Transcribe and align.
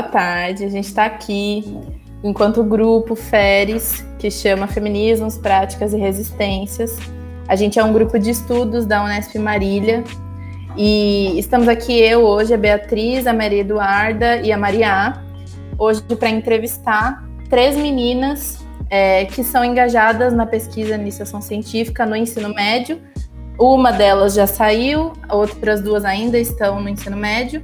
boa 0.00 0.02
tarde. 0.02 0.64
A 0.64 0.68
gente 0.70 0.86
está 0.86 1.04
aqui 1.04 1.78
enquanto 2.24 2.64
grupo 2.64 3.14
FERES, 3.14 4.04
que 4.18 4.30
chama 4.30 4.66
Feminismos, 4.66 5.36
Práticas 5.36 5.92
e 5.92 5.98
Resistências. 5.98 6.96
A 7.46 7.54
gente 7.54 7.78
é 7.78 7.84
um 7.84 7.92
grupo 7.92 8.18
de 8.18 8.30
estudos 8.30 8.86
da 8.86 9.04
Unesp 9.04 9.34
Marília 9.36 10.02
e 10.76 11.38
estamos 11.38 11.68
aqui 11.68 11.98
eu 12.00 12.22
hoje, 12.22 12.54
a 12.54 12.56
Beatriz, 12.56 13.26
a 13.26 13.32
Maria 13.34 13.60
Eduarda 13.60 14.36
e 14.36 14.50
a 14.50 14.56
Maria, 14.56 15.22
hoje 15.78 16.02
para 16.02 16.30
entrevistar 16.30 17.22
três 17.50 17.76
meninas 17.76 18.64
é, 18.88 19.26
que 19.26 19.44
são 19.44 19.62
engajadas 19.62 20.32
na 20.32 20.46
pesquisa 20.46 20.96
de 20.96 21.02
iniciação 21.02 21.42
científica 21.42 22.06
no 22.06 22.16
ensino 22.16 22.54
médio. 22.54 22.98
Uma 23.58 23.92
delas 23.92 24.32
já 24.32 24.46
saiu, 24.46 25.12
outras 25.28 25.82
duas 25.82 26.06
ainda 26.06 26.38
estão 26.38 26.80
no 26.80 26.88
ensino 26.88 27.18
médio. 27.18 27.62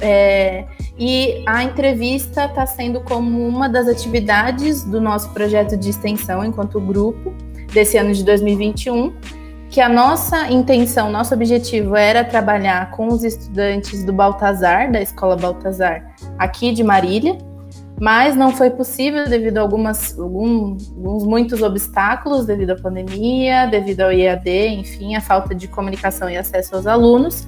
É, 0.00 0.66
e 0.98 1.44
a 1.46 1.62
entrevista 1.62 2.46
está 2.46 2.66
sendo 2.66 3.00
como 3.00 3.46
uma 3.46 3.68
das 3.68 3.86
atividades 3.86 4.82
do 4.82 5.00
nosso 5.00 5.30
projeto 5.30 5.76
de 5.76 5.90
extensão 5.90 6.44
enquanto 6.44 6.80
grupo 6.80 7.32
desse 7.72 7.96
ano 7.96 8.12
de 8.12 8.24
2021, 8.24 9.14
que 9.70 9.80
a 9.80 9.88
nossa 9.88 10.50
intenção, 10.50 11.12
nosso 11.12 11.32
objetivo 11.34 11.94
era 11.94 12.24
trabalhar 12.24 12.90
com 12.90 13.08
os 13.08 13.22
estudantes 13.22 14.02
do 14.02 14.12
Baltazar, 14.12 14.90
da 14.90 15.00
Escola 15.00 15.36
Baltazar, 15.36 16.14
aqui 16.36 16.72
de 16.72 16.82
Marília, 16.82 17.38
mas 18.00 18.34
não 18.34 18.50
foi 18.50 18.70
possível 18.70 19.28
devido 19.28 19.58
a 19.58 19.60
algumas, 19.60 20.18
alguns, 20.18 20.90
alguns 20.96 21.24
muitos 21.24 21.62
obstáculos 21.62 22.46
devido 22.46 22.70
à 22.70 22.76
pandemia, 22.76 23.66
devido 23.66 24.00
ao 24.00 24.12
IAD, 24.12 24.68
enfim, 24.68 25.14
a 25.14 25.20
falta 25.20 25.54
de 25.54 25.68
comunicação 25.68 26.28
e 26.30 26.36
acesso 26.36 26.74
aos 26.74 26.86
alunos. 26.86 27.44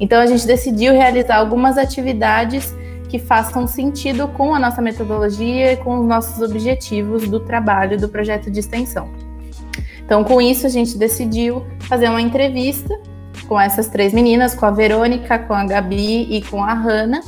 Então 0.00 0.20
a 0.20 0.26
gente 0.26 0.46
decidiu 0.46 0.92
realizar 0.92 1.36
algumas 1.36 1.78
atividades 1.78 2.74
que 3.10 3.18
façam 3.18 3.66
sentido 3.66 4.28
com 4.28 4.54
a 4.54 4.58
nossa 4.58 4.80
metodologia 4.80 5.72
e 5.72 5.76
com 5.76 5.98
os 5.98 6.06
nossos 6.06 6.40
objetivos 6.40 7.28
do 7.28 7.40
trabalho 7.40 7.98
do 7.98 8.08
projeto 8.08 8.50
de 8.50 8.60
extensão. 8.60 9.10
Então, 10.04 10.22
com 10.22 10.40
isso, 10.40 10.66
a 10.66 10.70
gente 10.70 10.96
decidiu 10.96 11.64
fazer 11.80 12.08
uma 12.08 12.22
entrevista 12.22 12.98
com 13.48 13.60
essas 13.60 13.88
três 13.88 14.12
meninas, 14.12 14.54
com 14.54 14.64
a 14.64 14.70
Verônica, 14.70 15.38
com 15.40 15.54
a 15.54 15.64
Gabi 15.64 16.22
e 16.30 16.42
com 16.42 16.62
a 16.62 16.72
Hanna, 16.72 17.20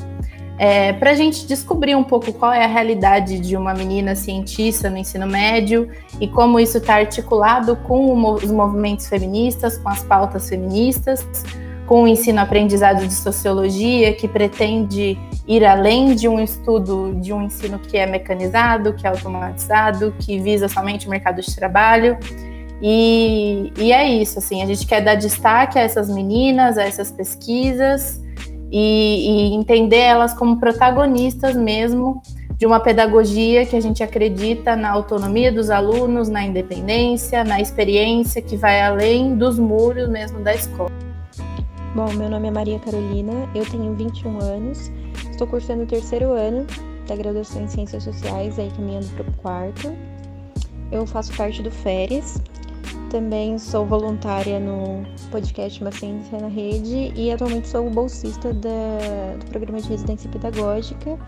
é, 0.58 0.92
para 0.92 1.10
a 1.10 1.14
gente 1.14 1.46
descobrir 1.46 1.96
um 1.96 2.04
pouco 2.04 2.32
qual 2.32 2.52
é 2.52 2.64
a 2.64 2.68
realidade 2.68 3.40
de 3.40 3.56
uma 3.56 3.74
menina 3.74 4.14
cientista 4.14 4.88
no 4.88 4.96
ensino 4.96 5.26
médio 5.26 5.88
e 6.20 6.28
como 6.28 6.60
isso 6.60 6.78
está 6.78 6.94
articulado 6.96 7.74
com 7.74 8.22
os 8.32 8.50
movimentos 8.50 9.08
feministas, 9.08 9.78
com 9.78 9.88
as 9.88 10.04
pautas 10.04 10.48
feministas, 10.48 11.26
com 11.92 12.04
o 12.04 12.08
ensino-aprendizado 12.08 13.06
de 13.06 13.12
sociologia, 13.12 14.14
que 14.14 14.26
pretende 14.26 15.18
ir 15.46 15.62
além 15.62 16.14
de 16.14 16.26
um 16.26 16.40
estudo 16.40 17.14
de 17.20 17.34
um 17.34 17.42
ensino 17.42 17.78
que 17.78 17.98
é 17.98 18.06
mecanizado, 18.06 18.94
que 18.94 19.06
é 19.06 19.10
automatizado, 19.10 20.14
que 20.18 20.40
visa 20.40 20.68
somente 20.68 21.06
o 21.06 21.10
mercado 21.10 21.42
de 21.42 21.54
trabalho. 21.54 22.16
E, 22.80 23.70
e 23.76 23.92
é 23.92 24.08
isso, 24.08 24.38
assim, 24.38 24.62
a 24.62 24.66
gente 24.66 24.86
quer 24.86 25.02
dar 25.02 25.16
destaque 25.16 25.78
a 25.78 25.82
essas 25.82 26.08
meninas, 26.08 26.78
a 26.78 26.82
essas 26.82 27.10
pesquisas 27.10 28.22
e, 28.70 29.50
e 29.50 29.54
entender 29.54 29.98
elas 29.98 30.32
como 30.32 30.58
protagonistas 30.58 31.54
mesmo 31.54 32.22
de 32.56 32.64
uma 32.64 32.80
pedagogia 32.80 33.66
que 33.66 33.76
a 33.76 33.82
gente 33.82 34.02
acredita 34.02 34.74
na 34.74 34.88
autonomia 34.88 35.52
dos 35.52 35.68
alunos, 35.68 36.30
na 36.30 36.42
independência, 36.42 37.44
na 37.44 37.60
experiência 37.60 38.40
que 38.40 38.56
vai 38.56 38.80
além 38.80 39.36
dos 39.36 39.58
muros 39.58 40.08
mesmo 40.08 40.40
da 40.40 40.54
escola. 40.54 41.11
Bom, 41.94 42.10
meu 42.14 42.30
nome 42.30 42.48
é 42.48 42.50
Maria 42.50 42.78
Carolina, 42.78 43.46
eu 43.54 43.66
tenho 43.66 43.94
21 43.94 44.38
anos, 44.40 44.90
estou 45.30 45.46
cursando 45.46 45.82
o 45.82 45.86
terceiro 45.86 46.32
ano 46.32 46.66
da 47.06 47.14
graduação 47.14 47.64
em 47.64 47.68
Ciências 47.68 48.04
Sociais, 48.04 48.58
aí 48.58 48.70
caminhando 48.74 49.08
para 49.14 49.28
o 49.28 49.32
quarto. 49.34 49.92
Eu 50.90 51.06
faço 51.06 51.36
parte 51.36 51.62
do 51.62 51.70
FERES, 51.70 52.40
também 53.10 53.58
sou 53.58 53.84
voluntária 53.84 54.58
no 54.58 55.04
podcast 55.30 55.82
Uma 55.82 55.92
Ciência 55.92 56.38
na 56.40 56.48
Rede 56.48 57.12
e 57.14 57.30
atualmente 57.30 57.68
sou 57.68 57.90
bolsista 57.90 58.54
da, 58.54 59.36
do 59.38 59.50
programa 59.50 59.78
de 59.78 59.90
residência 59.90 60.30
pedagógica 60.30 61.18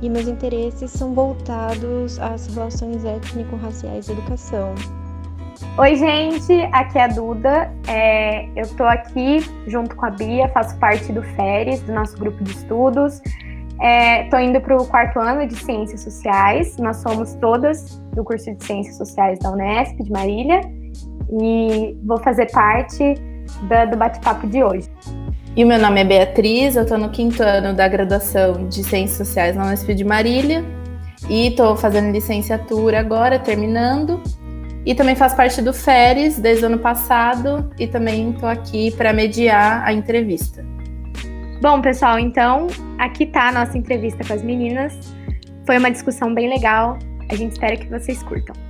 e 0.00 0.08
meus 0.08 0.26
interesses 0.26 0.90
são 0.92 1.12
voltados 1.12 2.18
às 2.18 2.46
relações 2.46 3.04
étnico-raciais 3.04 4.08
e 4.08 4.12
educação. 4.12 4.74
Oi, 5.78 5.96
gente, 5.96 6.52
aqui 6.72 6.98
é 6.98 7.04
a 7.04 7.06
Duda. 7.06 7.70
É, 7.86 8.46
eu 8.56 8.62
estou 8.62 8.86
aqui 8.86 9.40
junto 9.66 9.94
com 9.94 10.06
a 10.06 10.10
Bia, 10.10 10.48
faço 10.48 10.76
parte 10.78 11.12
do 11.12 11.22
FERES, 11.22 11.82
do 11.82 11.92
nosso 11.92 12.16
grupo 12.18 12.42
de 12.42 12.50
estudos. 12.50 13.20
Estou 14.24 14.38
é, 14.38 14.44
indo 14.44 14.60
para 14.60 14.76
o 14.76 14.86
quarto 14.86 15.18
ano 15.18 15.46
de 15.46 15.54
Ciências 15.54 16.02
Sociais. 16.02 16.76
Nós 16.78 16.96
somos 16.98 17.34
todas 17.34 17.98
do 18.14 18.24
curso 18.24 18.54
de 18.54 18.64
Ciências 18.64 18.96
Sociais 18.96 19.38
da 19.38 19.50
Unesp, 19.50 20.02
de 20.02 20.10
Marília, 20.10 20.60
e 21.40 21.96
vou 22.04 22.18
fazer 22.18 22.50
parte 22.50 23.14
da, 23.68 23.84
do 23.84 23.96
bate-papo 23.96 24.46
de 24.46 24.64
hoje. 24.64 24.88
E 25.56 25.64
o 25.64 25.66
meu 25.66 25.78
nome 25.78 26.00
é 26.00 26.04
Beatriz, 26.04 26.76
eu 26.76 26.82
estou 26.82 26.96
no 26.96 27.10
quinto 27.10 27.42
ano 27.42 27.74
da 27.74 27.86
graduação 27.86 28.68
de 28.68 28.82
Ciências 28.82 29.18
Sociais 29.18 29.56
na 29.56 29.64
Unesp 29.64 29.88
de 29.94 30.04
Marília 30.04 30.64
e 31.28 31.48
estou 31.48 31.76
fazendo 31.76 32.12
licenciatura 32.12 32.98
agora, 33.00 33.38
terminando. 33.38 34.22
E 34.84 34.94
também 34.94 35.14
faço 35.14 35.36
parte 35.36 35.60
do 35.60 35.72
FERES 35.72 36.38
desde 36.38 36.64
o 36.64 36.66
ano 36.66 36.78
passado 36.78 37.70
e 37.78 37.86
também 37.86 38.30
estou 38.30 38.48
aqui 38.48 38.90
para 38.92 39.12
mediar 39.12 39.82
a 39.84 39.92
entrevista. 39.92 40.64
Bom, 41.60 41.82
pessoal, 41.82 42.18
então 42.18 42.68
aqui 42.98 43.24
está 43.24 43.48
a 43.48 43.52
nossa 43.52 43.76
entrevista 43.76 44.24
com 44.24 44.32
as 44.32 44.42
meninas. 44.42 44.94
Foi 45.66 45.76
uma 45.76 45.90
discussão 45.90 46.32
bem 46.32 46.48
legal. 46.48 46.98
A 47.28 47.34
gente 47.34 47.52
espera 47.52 47.76
que 47.76 47.86
vocês 47.86 48.22
curtam. 48.22 48.69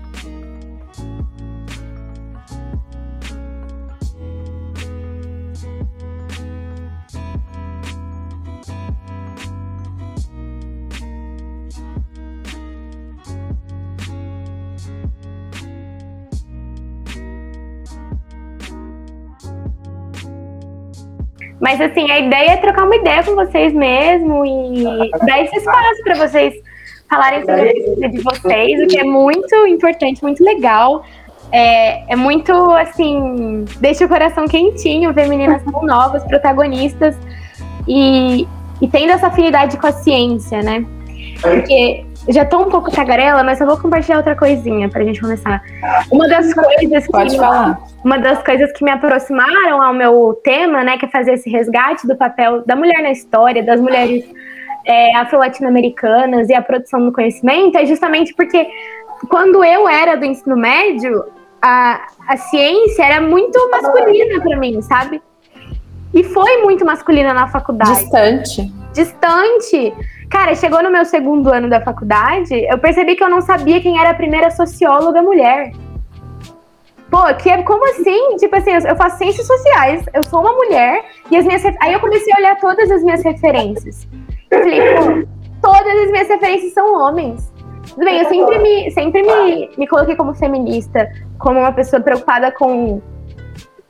Mas 21.61 21.81
assim, 21.81 22.11
a 22.11 22.19
ideia 22.19 22.53
é 22.53 22.57
trocar 22.57 22.85
uma 22.85 22.97
ideia 22.97 23.23
com 23.23 23.35
vocês 23.35 23.73
mesmo 23.73 24.45
e 24.47 25.11
dar 25.27 25.43
esse 25.43 25.57
espaço 25.57 26.03
para 26.03 26.15
vocês 26.15 26.55
falarem 27.09 27.41
sobre 27.41 27.61
a 27.61 27.73
pesquisa 27.73 28.09
de 28.09 28.19
vocês, 28.23 28.83
o 28.83 28.87
que 28.87 28.99
é 28.99 29.05
muito 29.05 29.55
importante, 29.67 30.23
muito 30.23 30.43
legal. 30.43 31.05
É, 31.53 32.13
é 32.13 32.17
muito 32.17 32.53
assim, 32.73 33.65
deixa 33.81 34.05
o 34.05 34.09
coração 34.09 34.47
quentinho 34.47 35.13
ver 35.13 35.29
meninas 35.29 35.63
tão 35.65 35.83
novas, 35.83 36.23
protagonistas 36.25 37.17
e, 37.87 38.47
e 38.81 38.89
tendo 38.89 39.11
essa 39.11 39.27
afinidade 39.27 39.77
com 39.77 39.87
a 39.87 39.93
ciência, 39.93 40.63
né? 40.63 40.87
Porque 41.43 42.07
já 42.33 42.45
tô 42.45 42.61
um 42.63 42.69
pouco 42.69 42.91
tagarela, 42.91 43.43
mas 43.43 43.61
eu 43.61 43.67
vou 43.67 43.77
compartilhar 43.77 44.19
outra 44.19 44.37
coisinha 44.37 44.89
pra 44.89 45.05
gente 45.05 45.21
começar. 45.21 45.63
Uma 46.11 46.29
das 46.29 46.53
coisas 46.53 47.07
que. 47.07 47.13
Pode 47.13 47.37
falar. 47.37 47.81
Uma 48.05 48.19
das 48.19 48.43
coisas 48.43 48.73
que 48.73 48.85
me 48.85 48.91
aproximaram 48.91 49.83
ao 49.83 49.93
meu 49.93 50.41
tema, 50.43 50.83
né, 50.83 50.97
que 50.97 51.07
é 51.07 51.09
fazer 51.09 51.35
esse 51.35 51.51
resgate 51.51 52.07
do 52.07 52.17
papel 52.17 52.65
da 52.65 52.75
mulher 52.75 53.03
na 53.03 53.11
história, 53.11 53.63
das 53.63 53.81
mulheres 53.81 54.25
é, 54.87 55.15
afro-latino-americanas 55.17 56.49
e 56.49 56.55
a 56.55 56.63
produção 56.63 57.05
do 57.05 57.13
conhecimento, 57.13 57.77
é 57.77 57.85
justamente 57.85 58.35
porque 58.35 58.67
quando 59.29 59.63
eu 59.63 59.89
era 59.89 60.17
do 60.17 60.25
ensino 60.25 60.57
médio, 60.57 61.25
a, 61.61 62.07
a 62.27 62.37
ciência 62.37 63.03
era 63.03 63.21
muito 63.21 63.59
masculina 63.71 64.41
para 64.41 64.57
mim, 64.57 64.81
sabe? 64.81 65.23
E 66.13 66.25
foi 66.25 66.63
muito 66.63 66.85
masculina 66.85 67.33
na 67.33 67.49
faculdade. 67.49 68.01
Distante. 68.01 68.73
Distante. 68.93 69.95
Cara, 70.31 70.55
chegou 70.55 70.81
no 70.81 70.93
meu 70.93 71.05
segundo 71.05 71.53
ano 71.53 71.69
da 71.69 71.81
faculdade, 71.81 72.55
eu 72.55 72.79
percebi 72.79 73.17
que 73.17 73.25
eu 73.25 73.29
não 73.29 73.41
sabia 73.41 73.81
quem 73.81 73.99
era 73.99 74.11
a 74.11 74.15
primeira 74.15 74.49
socióloga 74.49 75.21
mulher. 75.21 75.73
Pô, 77.11 77.35
que 77.35 77.51
é 77.51 77.61
como 77.65 77.85
assim? 77.91 78.37
Tipo 78.37 78.55
assim, 78.55 78.71
eu 78.71 78.95
faço 78.95 79.19
ciências 79.19 79.45
sociais, 79.45 80.05
eu 80.15 80.23
sou 80.23 80.41
uma 80.41 80.53
mulher, 80.53 81.05
e 81.29 81.37
as 81.37 81.45
minhas. 81.45 81.65
Aí 81.83 81.93
eu 81.93 81.99
comecei 81.99 82.33
a 82.33 82.39
olhar 82.39 82.57
todas 82.61 82.89
as 82.93 83.03
minhas 83.03 83.25
referências. 83.25 84.07
Eu 84.49 84.61
falei, 84.61 84.81
pô, 84.95 85.69
todas 85.69 86.05
as 86.05 86.11
minhas 86.13 86.29
referências 86.29 86.73
são 86.75 86.95
homens. 86.95 87.53
Tudo 87.89 88.05
bem, 88.05 88.21
eu 88.21 88.29
sempre 88.29 88.59
me, 88.61 88.91
sempre 88.93 89.23
me, 89.25 89.71
me 89.77 89.87
coloquei 89.89 90.15
como 90.15 90.33
feminista, 90.33 91.11
como 91.41 91.59
uma 91.59 91.73
pessoa 91.73 92.01
preocupada 92.01 92.53
com, 92.53 93.03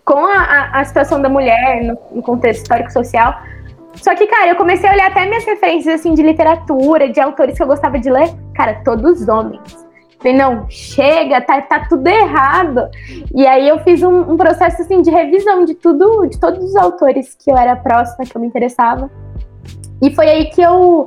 com 0.07 0.25
a, 0.25 0.71
a 0.73 0.85
situação 0.85 1.21
da 1.21 1.29
mulher 1.29 1.83
no, 1.83 1.99
no 2.13 2.23
contexto 2.23 2.63
histórico-social. 2.63 3.43
Só 3.95 4.15
que, 4.15 4.27
cara, 4.27 4.49
eu 4.49 4.57
comecei 4.57 4.89
a 4.89 4.93
olhar 4.93 5.11
até 5.11 5.27
minhas 5.27 5.45
referências, 5.45 6.01
assim, 6.01 6.15
de 6.15 6.23
literatura, 6.23 7.09
de 7.09 7.21
autores 7.21 7.57
que 7.57 7.63
eu 7.63 7.67
gostava 7.67 7.99
de 7.99 8.11
ler. 8.11 8.31
Cara, 8.55 8.81
todos 8.85 9.29
homens. 9.29 9.91
Falei, 10.19 10.37
não, 10.37 10.67
chega, 10.69 11.41
tá, 11.41 11.63
tá 11.63 11.87
tudo 11.89 12.07
errado. 12.07 12.89
E 13.35 13.47
aí 13.47 13.67
eu 13.67 13.79
fiz 13.81 14.03
um, 14.03 14.33
um, 14.33 14.37
processo, 14.37 14.83
assim, 14.83 15.01
de 15.01 15.11
revisão 15.11 15.65
de 15.65 15.75
tudo, 15.75 16.27
de 16.27 16.39
todos 16.39 16.63
os 16.63 16.77
autores 16.77 17.35
que 17.35 17.51
eu 17.51 17.57
era 17.57 17.75
próxima, 17.75 18.25
que 18.25 18.37
eu 18.37 18.41
me 18.41 18.47
interessava. 18.47 19.11
E 20.03 20.15
foi 20.15 20.29
aí 20.29 20.45
que 20.51 20.61
eu 20.61 21.07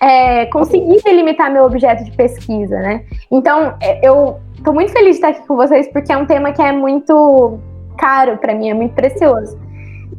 é, 0.00 0.46
conseguir 0.46 1.02
delimitar 1.02 1.52
meu 1.52 1.64
objeto 1.64 2.04
de 2.04 2.10
pesquisa, 2.12 2.78
né? 2.78 3.04
Então, 3.30 3.74
é, 3.82 4.06
eu 4.06 4.40
tô 4.62 4.72
muito 4.72 4.92
feliz 4.92 5.10
de 5.10 5.16
estar 5.16 5.28
aqui 5.28 5.46
com 5.46 5.56
vocês, 5.56 5.86
porque 5.92 6.12
é 6.12 6.16
um 6.16 6.26
tema 6.26 6.52
que 6.52 6.62
é 6.62 6.72
muito 6.72 7.58
caro 7.98 8.38
para 8.38 8.54
mim, 8.54 8.70
é 8.70 8.74
muito 8.74 8.94
precioso. 8.94 9.58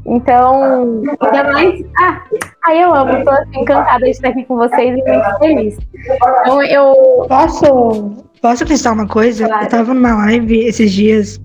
Então, 0.06 1.02
ainda 1.20 1.44
mais. 1.52 1.84
Ah, 2.00 2.22
aí 2.68 2.82
eu 2.82 2.94
amo, 2.94 3.24
tô 3.24 3.30
assim, 3.32 3.60
encantada 3.60 4.06
de 4.06 4.12
estar 4.12 4.30
aqui 4.30 4.46
com 4.46 4.56
vocês 4.56 4.98
e 4.98 5.04
muito 5.04 5.40
feliz. 5.40 5.78
Então, 6.42 6.62
eu. 6.62 7.26
Posso, 7.28 8.12
posso 8.42 8.64
acrescentar 8.64 8.94
uma 8.94 9.08
coisa? 9.08 9.48
Claro. 9.48 9.64
Eu 9.64 9.70
tava 9.70 9.94
numa 9.94 10.16
live 10.26 10.60
esses 10.66 10.92
dias 10.92 11.42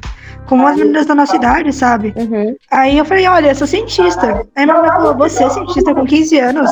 com 0.46 0.56
umas 0.56 0.76
meninas 0.76 1.06
da 1.06 1.14
nossa 1.14 1.36
idade, 1.36 1.72
sabe? 1.72 2.12
Uhum. 2.16 2.56
Aí 2.70 2.98
eu 2.98 3.04
falei, 3.04 3.26
olha, 3.26 3.48
eu 3.48 3.54
sou 3.54 3.66
cientista. 3.66 4.46
Aí 4.56 4.66
minha 4.66 4.80
mãe 4.80 4.90
falou, 4.90 5.16
você 5.16 5.44
é 5.44 5.50
cientista 5.50 5.94
com 5.94 6.04
15 6.04 6.38
anos? 6.38 6.70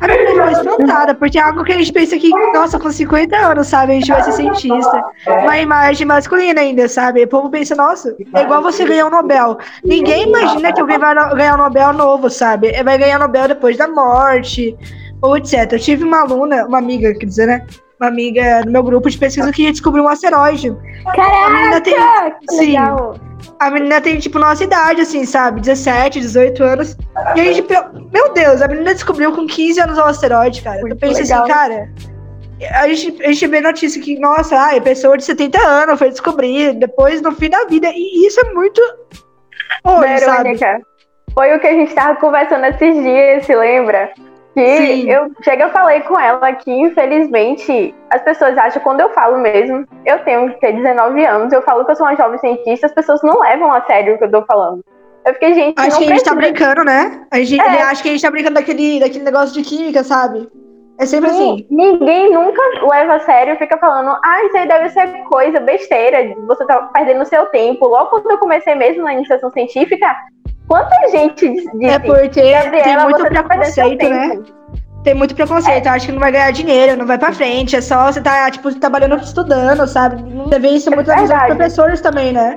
A 0.00 0.06
minha 0.06 0.24
mãe 0.24 0.54
ficou 0.54 0.70
espantada, 0.70 1.14
porque 1.14 1.38
é 1.38 1.42
algo 1.42 1.64
que 1.64 1.72
a 1.72 1.78
gente 1.78 1.92
pensa 1.92 2.18
que, 2.18 2.28
nossa, 2.52 2.78
com 2.78 2.90
50 2.90 3.36
anos, 3.36 3.68
sabe, 3.68 3.92
a 3.92 3.94
gente 3.94 4.10
vai 4.10 4.22
ser 4.22 4.32
cientista. 4.32 5.04
Uma 5.26 5.58
imagem 5.58 6.06
masculina 6.06 6.60
ainda, 6.60 6.88
sabe? 6.88 7.24
O 7.24 7.28
povo 7.28 7.48
pensa, 7.48 7.74
nossa, 7.74 8.14
é 8.34 8.42
igual 8.42 8.62
você 8.62 8.84
ganhar 8.84 9.06
um 9.06 9.10
Nobel. 9.10 9.58
Ninguém 9.84 10.28
imagina 10.28 10.72
que 10.72 10.80
alguém 10.80 10.98
vai 10.98 11.14
ganhar 11.14 11.54
um 11.54 11.62
Nobel 11.62 11.92
novo, 11.92 12.28
sabe? 12.28 12.70
Vai 12.82 12.98
ganhar 12.98 13.18
Nobel 13.18 13.48
depois 13.48 13.76
da 13.76 13.88
morte, 13.88 14.76
ou 15.22 15.36
etc. 15.36 15.72
Eu 15.72 15.80
tive 15.80 16.04
uma 16.04 16.20
aluna, 16.20 16.66
uma 16.66 16.78
amiga, 16.78 17.14
quer 17.14 17.26
dizer, 17.26 17.46
né? 17.46 17.66
Uma 18.00 18.08
amiga 18.08 18.62
no 18.64 18.72
meu 18.72 18.82
grupo 18.82 19.08
de 19.08 19.18
pesquisa 19.18 19.50
que 19.52 19.70
descobriu 19.70 20.04
um 20.04 20.08
asteroide. 20.08 20.76
Caraca! 21.04 21.46
A 21.46 21.50
menina 21.50 21.80
tem, 21.80 21.94
sim, 22.50 22.66
legal. 22.66 23.16
a 23.58 23.70
menina 23.70 24.00
tem, 24.00 24.18
tipo, 24.18 24.38
nossa 24.38 24.64
idade, 24.64 25.00
assim, 25.00 25.24
sabe? 25.24 25.60
17, 25.60 26.20
18 26.20 26.62
anos. 26.62 26.96
E 27.34 27.40
a 27.40 27.52
gente, 27.52 27.66
meu 28.12 28.32
Deus, 28.32 28.60
a 28.60 28.68
menina 28.68 28.92
descobriu 28.92 29.32
com 29.32 29.46
15 29.46 29.80
anos 29.80 29.98
um 29.98 30.02
asteroide, 30.02 30.62
cara. 30.62 30.80
Muito 30.80 30.92
eu 30.92 30.98
pensei 30.98 31.22
assim, 31.22 31.32
legal. 31.32 31.44
assim, 31.44 31.52
cara. 31.52 31.90
A 32.80 32.88
gente, 32.88 33.22
a 33.22 33.28
gente 33.28 33.46
vê 33.46 33.60
notícia 33.60 34.00
que, 34.00 34.18
nossa, 34.18 34.56
ai, 34.58 34.80
pessoa 34.80 35.16
de 35.16 35.24
70 35.24 35.58
anos 35.58 35.98
foi 35.98 36.10
descobrir 36.10 36.72
depois 36.74 37.20
no 37.20 37.32
fim 37.32 37.50
da 37.50 37.64
vida. 37.64 37.88
E 37.94 38.26
isso 38.26 38.40
é 38.40 38.52
muito. 38.52 38.80
Oi, 39.84 40.18
sabe? 40.18 40.58
Foi 41.34 41.54
o 41.54 41.60
que 41.60 41.66
a 41.66 41.72
gente 41.72 41.94
tava 41.94 42.18
conversando 42.18 42.64
esses 42.64 42.94
dias, 42.94 43.44
se 43.44 43.54
lembra? 43.54 44.10
Que 44.56 44.76
Sim. 44.78 45.10
eu 45.10 45.30
chega 45.42 45.64
eu 45.64 45.70
falei 45.70 46.00
com 46.00 46.18
ela 46.18 46.50
que 46.54 46.72
infelizmente 46.72 47.94
as 48.08 48.22
pessoas 48.22 48.56
acham 48.56 48.80
quando 48.80 49.02
eu 49.02 49.10
falo 49.10 49.36
mesmo, 49.38 49.86
eu 50.06 50.18
tenho 50.20 50.48
que 50.54 50.60
ter 50.60 50.72
19 50.72 51.26
anos, 51.26 51.52
eu 51.52 51.60
falo 51.60 51.84
que 51.84 51.90
eu 51.90 51.96
sou 51.96 52.06
uma 52.06 52.16
jovem 52.16 52.38
cientista, 52.38 52.86
as 52.86 52.94
pessoas 52.94 53.22
não 53.22 53.38
levam 53.38 53.70
a 53.70 53.82
sério 53.82 54.14
o 54.14 54.18
que 54.18 54.24
eu 54.24 54.30
tô 54.30 54.42
falando. 54.46 54.82
Eu 55.26 55.34
fiquei, 55.34 55.52
gente, 55.52 55.74
acho 55.78 55.98
que 55.98 56.04
a 56.04 56.08
gente 56.08 56.24
tá 56.24 56.34
brincando, 56.34 56.84
né? 56.84 57.26
A 57.30 57.38
gente 57.40 57.60
é. 57.60 57.82
acha 57.82 58.02
que 58.02 58.08
a 58.08 58.12
gente 58.12 58.22
tá 58.22 58.30
brincando 58.30 58.54
daquele, 58.54 59.00
daquele 59.00 59.24
negócio 59.24 59.52
de 59.52 59.68
química, 59.68 60.02
sabe? 60.02 60.48
É 60.98 61.04
sempre 61.04 61.28
Sim, 61.30 61.36
assim. 61.36 61.66
Ninguém 61.68 62.32
nunca 62.32 62.62
leva 62.90 63.16
a 63.16 63.20
sério 63.20 63.54
e 63.54 63.58
fica 63.58 63.76
falando, 63.76 64.16
ah, 64.24 64.44
isso 64.44 64.56
aí 64.56 64.66
deve 64.66 64.88
ser 64.88 65.06
coisa, 65.24 65.60
besteira, 65.60 66.34
você 66.46 66.64
tá 66.64 66.78
perdendo 66.94 67.26
seu 67.26 67.44
tempo. 67.46 67.86
Logo 67.86 68.08
quando 68.08 68.30
eu 68.30 68.38
comecei 68.38 68.74
mesmo 68.74 69.02
na 69.02 69.12
iniciação 69.12 69.50
científica, 69.50 70.16
Quanta 70.68 71.08
gente 71.10 71.48
disse? 71.48 71.84
É 71.84 71.98
porque 71.98 72.52
Gabriela, 72.52 72.82
tem 72.82 72.98
muito 72.98 73.24
preconceito, 73.24 74.08
né? 74.08 74.38
Tem 75.04 75.14
muito 75.14 75.34
preconceito. 75.34 75.86
É. 75.86 75.88
Acho 75.88 76.06
que 76.06 76.12
não 76.12 76.18
vai 76.18 76.32
ganhar 76.32 76.50
dinheiro, 76.50 76.96
não 76.96 77.06
vai 77.06 77.16
pra 77.16 77.32
frente. 77.32 77.76
É 77.76 77.80
só 77.80 78.10
você 78.10 78.20
tá, 78.20 78.50
tipo, 78.50 78.74
trabalhando, 78.74 79.16
estudando, 79.16 79.86
sabe? 79.86 80.22
Você 80.44 80.58
vê 80.58 80.68
isso 80.70 80.90
muito 80.90 81.10
é 81.10 81.20
nos 81.20 81.30
professores 81.30 82.00
também, 82.00 82.32
né? 82.32 82.56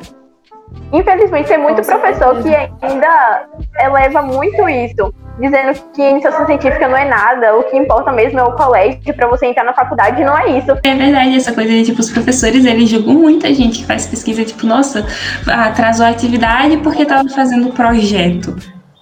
Infelizmente, 0.91 1.47
tem 1.47 1.59
muito 1.59 1.83
professor 1.83 2.41
que 2.41 2.49
ainda 2.81 3.47
eleva 3.79 4.21
muito 4.23 4.67
isso, 4.67 5.13
dizendo 5.39 5.79
que 5.93 6.01
iniciação 6.01 6.45
científica 6.45 6.87
não 6.87 6.97
é 6.97 7.07
nada, 7.07 7.55
o 7.55 7.63
que 7.63 7.77
importa 7.77 8.11
mesmo 8.11 8.39
é 8.39 8.43
o 8.43 8.51
colégio 8.53 9.13
para 9.15 9.27
você 9.27 9.47
entrar 9.47 9.63
na 9.63 9.73
faculdade, 9.73 10.23
não 10.23 10.37
é 10.37 10.57
isso. 10.57 10.71
É 10.83 10.95
verdade, 10.95 11.35
essa 11.35 11.53
coisa 11.53 11.69
de, 11.69 11.85
tipo, 11.85 11.99
os 11.99 12.11
professores, 12.11 12.65
eles 12.65 12.89
julgam 12.89 13.13
muita 13.13 13.53
gente 13.53 13.79
que 13.79 13.85
faz 13.85 14.05
pesquisa, 14.05 14.43
tipo, 14.43 14.65
nossa, 14.65 15.05
atrasou 15.47 16.05
a 16.05 16.09
atividade 16.09 16.77
porque 16.77 17.03
estava 17.03 17.27
fazendo 17.29 17.71
projeto. 17.71 18.55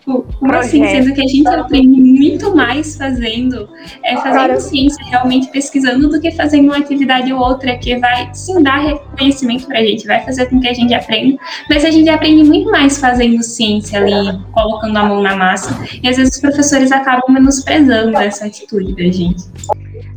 Tipo, 0.08 0.26
como 0.40 0.54
assim? 0.54 0.88
Sendo 0.88 1.14
que 1.14 1.22
a 1.22 1.28
gente 1.28 1.48
aprende 1.50 2.02
muito 2.02 2.56
mais 2.56 2.96
fazendo, 2.96 3.68
é, 4.02 4.16
fazendo 4.16 4.58
ciência, 4.62 5.06
realmente 5.08 5.50
pesquisando, 5.50 6.08
do 6.08 6.22
que 6.22 6.32
fazendo 6.32 6.68
uma 6.68 6.78
atividade 6.78 7.34
ou 7.34 7.40
outra 7.42 7.78
que 7.78 7.98
vai 7.98 8.34
sim 8.34 8.64
dar 8.64 8.78
reconhecimento 8.78 9.68
pra 9.68 9.82
gente, 9.82 10.08
vai 10.08 10.24
fazer 10.24 10.46
com 10.46 10.62
que 10.62 10.68
a 10.70 10.74
gente 10.74 10.94
aprenda. 10.94 11.38
Mas 11.70 11.84
a 11.84 11.92
gente 11.92 12.10
aprende 12.10 12.46
muito 12.46 12.72
mais 12.72 12.98
fazendo 12.98 13.44
ciência 13.44 14.00
ali, 14.00 14.14
colocando 14.54 14.96
a 14.96 15.04
mão 15.04 15.22
na 15.22 15.36
massa. 15.36 15.78
E 16.02 16.08
às 16.08 16.16
vezes 16.16 16.36
os 16.36 16.42
professores 16.42 16.90
acabam 16.90 17.30
menosprezando 17.30 18.16
essa 18.18 18.46
atitude 18.46 18.96
da 18.96 19.12
gente. 19.12 19.44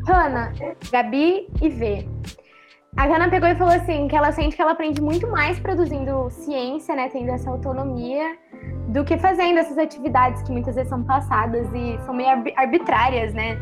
Hanna, 0.07 0.53
Gabi 0.93 1.49
e 1.61 1.69
V. 1.69 2.07
A 2.97 3.07
Hanna 3.07 3.29
pegou 3.29 3.49
e 3.49 3.55
falou 3.55 3.73
assim 3.73 4.09
que 4.09 4.17
ela 4.17 4.33
sente 4.33 4.57
que 4.57 4.63
ela 4.63 4.73
aprende 4.73 5.01
muito 5.01 5.27
mais 5.29 5.59
produzindo 5.61 6.29
ciência, 6.31 6.95
né, 6.95 7.09
tendo 7.09 7.31
essa 7.31 7.49
autonomia, 7.49 8.37
do 8.89 9.05
que 9.05 9.17
fazendo 9.19 9.59
essas 9.59 9.79
atividades 9.79 10.43
que 10.43 10.51
muitas 10.51 10.75
vezes 10.75 10.89
são 10.89 11.03
passadas 11.05 11.69
e 11.73 11.99
são 12.05 12.15
meio 12.15 12.31
arbitrárias, 12.57 13.33
né? 13.35 13.61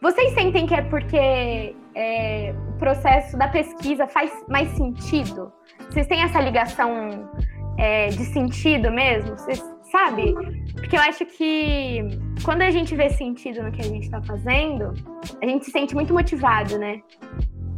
Vocês 0.00 0.32
sentem 0.34 0.66
que 0.66 0.74
é 0.74 0.82
porque 0.82 1.74
é, 1.94 2.54
o 2.68 2.72
processo 2.78 3.38
da 3.38 3.48
pesquisa 3.48 4.06
faz 4.06 4.30
mais 4.48 4.68
sentido? 4.70 5.52
Vocês 5.88 6.06
têm 6.06 6.22
essa 6.22 6.40
ligação 6.40 7.30
é, 7.78 8.08
de 8.08 8.24
sentido 8.24 8.90
mesmo? 8.90 9.38
Vocês 9.38 9.62
sabe? 9.94 10.34
Porque 10.74 10.96
eu 10.96 11.00
acho 11.00 11.24
que 11.24 12.00
quando 12.44 12.62
a 12.62 12.70
gente 12.70 12.96
vê 12.96 13.10
sentido 13.10 13.62
no 13.62 13.70
que 13.70 13.80
a 13.80 13.84
gente 13.84 14.04
está 14.04 14.20
fazendo, 14.22 14.92
a 15.40 15.46
gente 15.46 15.64
se 15.64 15.70
sente 15.70 15.94
muito 15.94 16.12
motivado, 16.12 16.76
né? 16.78 17.00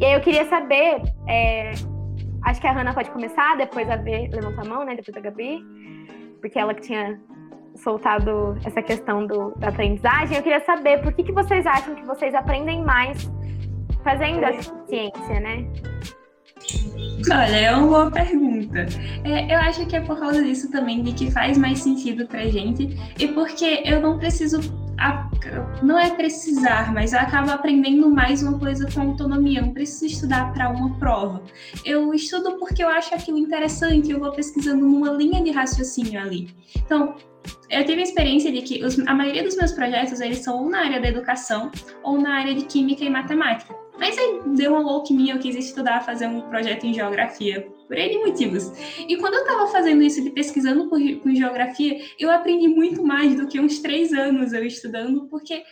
E 0.01 0.05
aí 0.05 0.15
eu 0.15 0.21
queria 0.21 0.47
saber, 0.47 1.03
é, 1.29 1.73
acho 2.45 2.61
que 2.61 2.67
a 2.67 2.73
Hanna 2.73 2.95
pode 2.95 3.11
começar, 3.11 3.57
depois 3.57 3.89
a 3.91 3.97
V 3.97 4.31
levanta 4.33 4.63
a 4.63 4.65
mão, 4.65 4.85
né? 4.85 4.97
Depois 4.97 5.17
a 5.17 5.21
Gabi 5.21 5.63
porque 6.47 6.59
ela 6.59 6.75
que 6.75 6.83
tinha 6.83 7.19
soltado 7.83 8.57
essa 8.65 8.81
questão 8.81 9.27
do, 9.27 9.53
da 9.57 9.69
aprendizagem. 9.69 10.37
Eu 10.37 10.43
queria 10.43 10.65
saber 10.65 11.03
por 11.03 11.13
que, 11.13 11.25
que 11.25 11.33
vocês 11.33 11.67
acham 11.67 11.95
que 11.95 12.07
vocês 12.07 12.35
aprendem 12.35 12.85
mais 12.85 13.31
fazendo 14.05 14.45
a 14.45 14.53
ciência, 14.87 15.41
né? 15.41 15.67
Olha, 17.31 17.57
é 17.57 17.75
uma 17.75 17.87
boa 17.87 18.11
pergunta. 18.11 18.87
É, 19.25 19.53
eu 19.53 19.59
acho 19.59 19.85
que 19.87 19.97
é 19.97 20.01
por 20.01 20.19
causa 20.19 20.43
disso 20.43 20.71
também, 20.71 21.03
de 21.03 21.13
que 21.13 21.31
faz 21.31 21.59
mais 21.59 21.81
sentido 21.81 22.27
pra 22.27 22.47
gente, 22.47 22.97
e 23.19 23.29
porque 23.29 23.83
eu 23.85 24.01
não 24.01 24.19
preciso. 24.19 24.61
Não 25.83 25.99
é 25.99 26.11
precisar, 26.11 26.93
mas 26.93 27.13
eu 27.13 27.19
acabo 27.19 27.51
aprendendo 27.51 28.11
mais 28.11 28.43
uma 28.43 28.59
coisa 28.59 28.89
com 28.91 29.01
autonomia. 29.01 29.61
Eu 29.61 29.67
não 29.67 29.73
preciso 29.73 30.07
estudar 30.07 30.53
para 30.53 30.71
uma 30.71 30.99
prova. 30.99 31.43
Eu 31.85 32.13
estudo 32.15 32.59
porque 32.59 32.83
eu 32.83 32.89
acho 32.89 33.15
aquilo 33.15 33.39
interessante, 33.39 34.11
eu 34.11 34.19
vou 34.19 34.33
pesquisando 34.33 34.87
numa 34.87 35.11
linha 35.11 35.43
de 35.43 35.51
raciocínio 35.51 36.21
ali. 36.21 36.49
Então, 36.77 37.15
eu 37.71 37.85
tive 37.85 38.01
a 38.01 38.05
experiência 38.05 38.51
de 38.51 38.63
que 38.63 38.85
os, 38.85 38.99
a 39.01 39.15
maioria 39.15 39.43
dos 39.43 39.57
meus 39.57 39.73
projetos 39.73 40.21
eles 40.21 40.39
são 40.39 40.63
ou 40.63 40.69
na 40.69 40.81
área 40.81 41.01
da 41.01 41.09
educação 41.09 41.71
ou 42.03 42.21
na 42.21 42.35
área 42.35 42.55
de 42.55 42.65
química 42.65 43.05
e 43.05 43.11
matemática. 43.11 43.75
Mas 43.99 44.17
aí 44.19 44.41
deu 44.55 44.75
uma 44.75 45.03
minha, 45.11 45.35
eu 45.35 45.39
quis 45.39 45.57
estudar, 45.57 46.03
fazer 46.03 46.27
um 46.27 46.43
projeto 46.43 46.85
em 46.85 46.93
geografia, 46.93 47.67
por 47.87 47.97
N 47.97 48.27
motivos. 48.27 48.73
E 49.09 49.17
quando 49.17 49.35
eu 49.35 49.41
estava 49.41 49.67
fazendo 49.69 50.03
isso 50.03 50.23
de 50.23 50.31
pesquisando 50.31 50.89
por, 50.89 51.01
por 51.23 51.33
geografia, 51.33 52.01
eu 52.19 52.31
aprendi 52.31 52.69
muito 52.69 53.03
mais 53.03 53.37
do 53.37 53.47
que 53.47 53.61
uns 53.61 53.79
três 53.79 54.13
anos 54.13 54.53
eu 54.53 54.65
estudando, 54.65 55.29
porque 55.29 55.63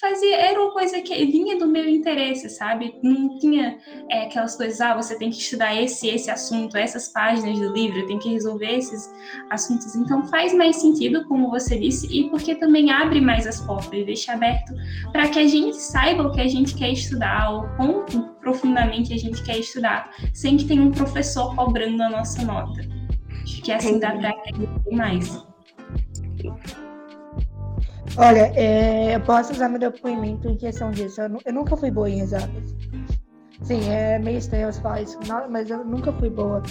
fazia, 0.00 0.36
era 0.36 0.60
uma 0.60 0.72
coisa 0.72 1.00
que 1.00 1.14
vinha 1.26 1.56
do 1.56 1.68
meu 1.68 1.88
interesse, 1.88 2.48
sabe? 2.50 2.98
Não 3.02 3.38
tinha 3.38 3.78
é, 4.10 4.24
aquelas 4.24 4.56
coisas, 4.56 4.80
ah, 4.80 4.94
você 4.94 5.16
tem 5.16 5.30
que 5.30 5.36
estudar 5.36 5.80
esse, 5.80 6.08
esse 6.08 6.30
assunto, 6.30 6.76
essas 6.76 7.08
páginas 7.08 7.58
do 7.58 7.72
livro, 7.72 8.06
tem 8.06 8.18
que 8.18 8.28
resolver 8.28 8.76
esses 8.76 9.12
assuntos. 9.50 9.94
Então 9.94 10.26
faz 10.26 10.52
mais 10.52 10.76
sentido, 10.76 11.26
como 11.28 11.48
você 11.48 11.78
disse, 11.78 12.06
e 12.12 12.28
porque 12.28 12.56
também 12.56 12.90
abre 12.90 13.20
mais 13.20 13.46
as 13.46 13.60
portas, 13.60 14.04
deixa 14.04 14.32
aberto 14.32 14.74
para 15.12 15.28
que 15.28 15.38
a 15.38 15.46
gente 15.46 15.76
saiba 15.76 16.24
o 16.24 16.32
que 16.32 16.40
a 16.40 16.48
gente 16.48 16.74
quer 16.74 16.90
estudar, 16.90 17.50
ou 17.52 17.68
quanto 17.76 18.33
profundamente 18.44 19.12
a 19.12 19.16
gente 19.16 19.42
quer 19.42 19.58
estudar, 19.58 20.10
sem 20.32 20.56
que 20.56 20.66
tenha 20.66 20.82
um 20.82 20.92
professor 20.92 21.56
cobrando 21.56 22.02
a 22.02 22.10
nossa 22.10 22.44
nota. 22.44 22.80
Acho 23.42 23.62
que 23.62 23.72
assim 23.72 23.98
dá 23.98 24.12
para 24.12 24.30
aprender 24.30 24.68
mais. 24.92 25.44
Olha, 28.16 28.52
é, 28.54 29.16
eu 29.16 29.20
posso 29.22 29.52
usar 29.52 29.68
meu 29.68 29.80
depoimento 29.80 30.48
em 30.48 30.56
questão 30.56 30.90
disso. 30.92 31.20
Eu, 31.20 31.38
eu, 31.44 31.52
nunca 31.52 31.76
fui 31.76 31.90
boa 31.90 32.08
em 32.08 32.20
exatas. 32.20 32.76
Sim, 33.62 33.90
é 33.90 34.18
meio 34.18 34.38
estranho 34.38 34.72
você 34.72 34.80
falar 34.80 35.02
isso, 35.02 35.18
mas 35.50 35.70
eu 35.70 35.84
nunca 35.84 36.12
fui 36.12 36.30
boa. 36.30 36.62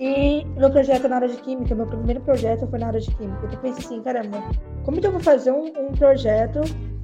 E 0.00 0.44
meu 0.56 0.70
projeto 0.70 1.06
é 1.06 1.08
na 1.08 1.16
área 1.16 1.28
de 1.28 1.36
química, 1.38 1.74
meu 1.74 1.86
primeiro 1.86 2.20
projeto 2.20 2.66
foi 2.68 2.78
na 2.78 2.88
área 2.88 3.00
de 3.00 3.14
química. 3.14 3.48
Eu 3.52 3.58
pensei 3.58 3.84
assim, 3.84 4.02
caramba, 4.02 4.42
como 4.84 5.00
que 5.00 5.06
eu 5.06 5.12
vou 5.12 5.20
fazer 5.20 5.52
um, 5.52 5.66
um 5.66 5.92
projeto 5.92 6.60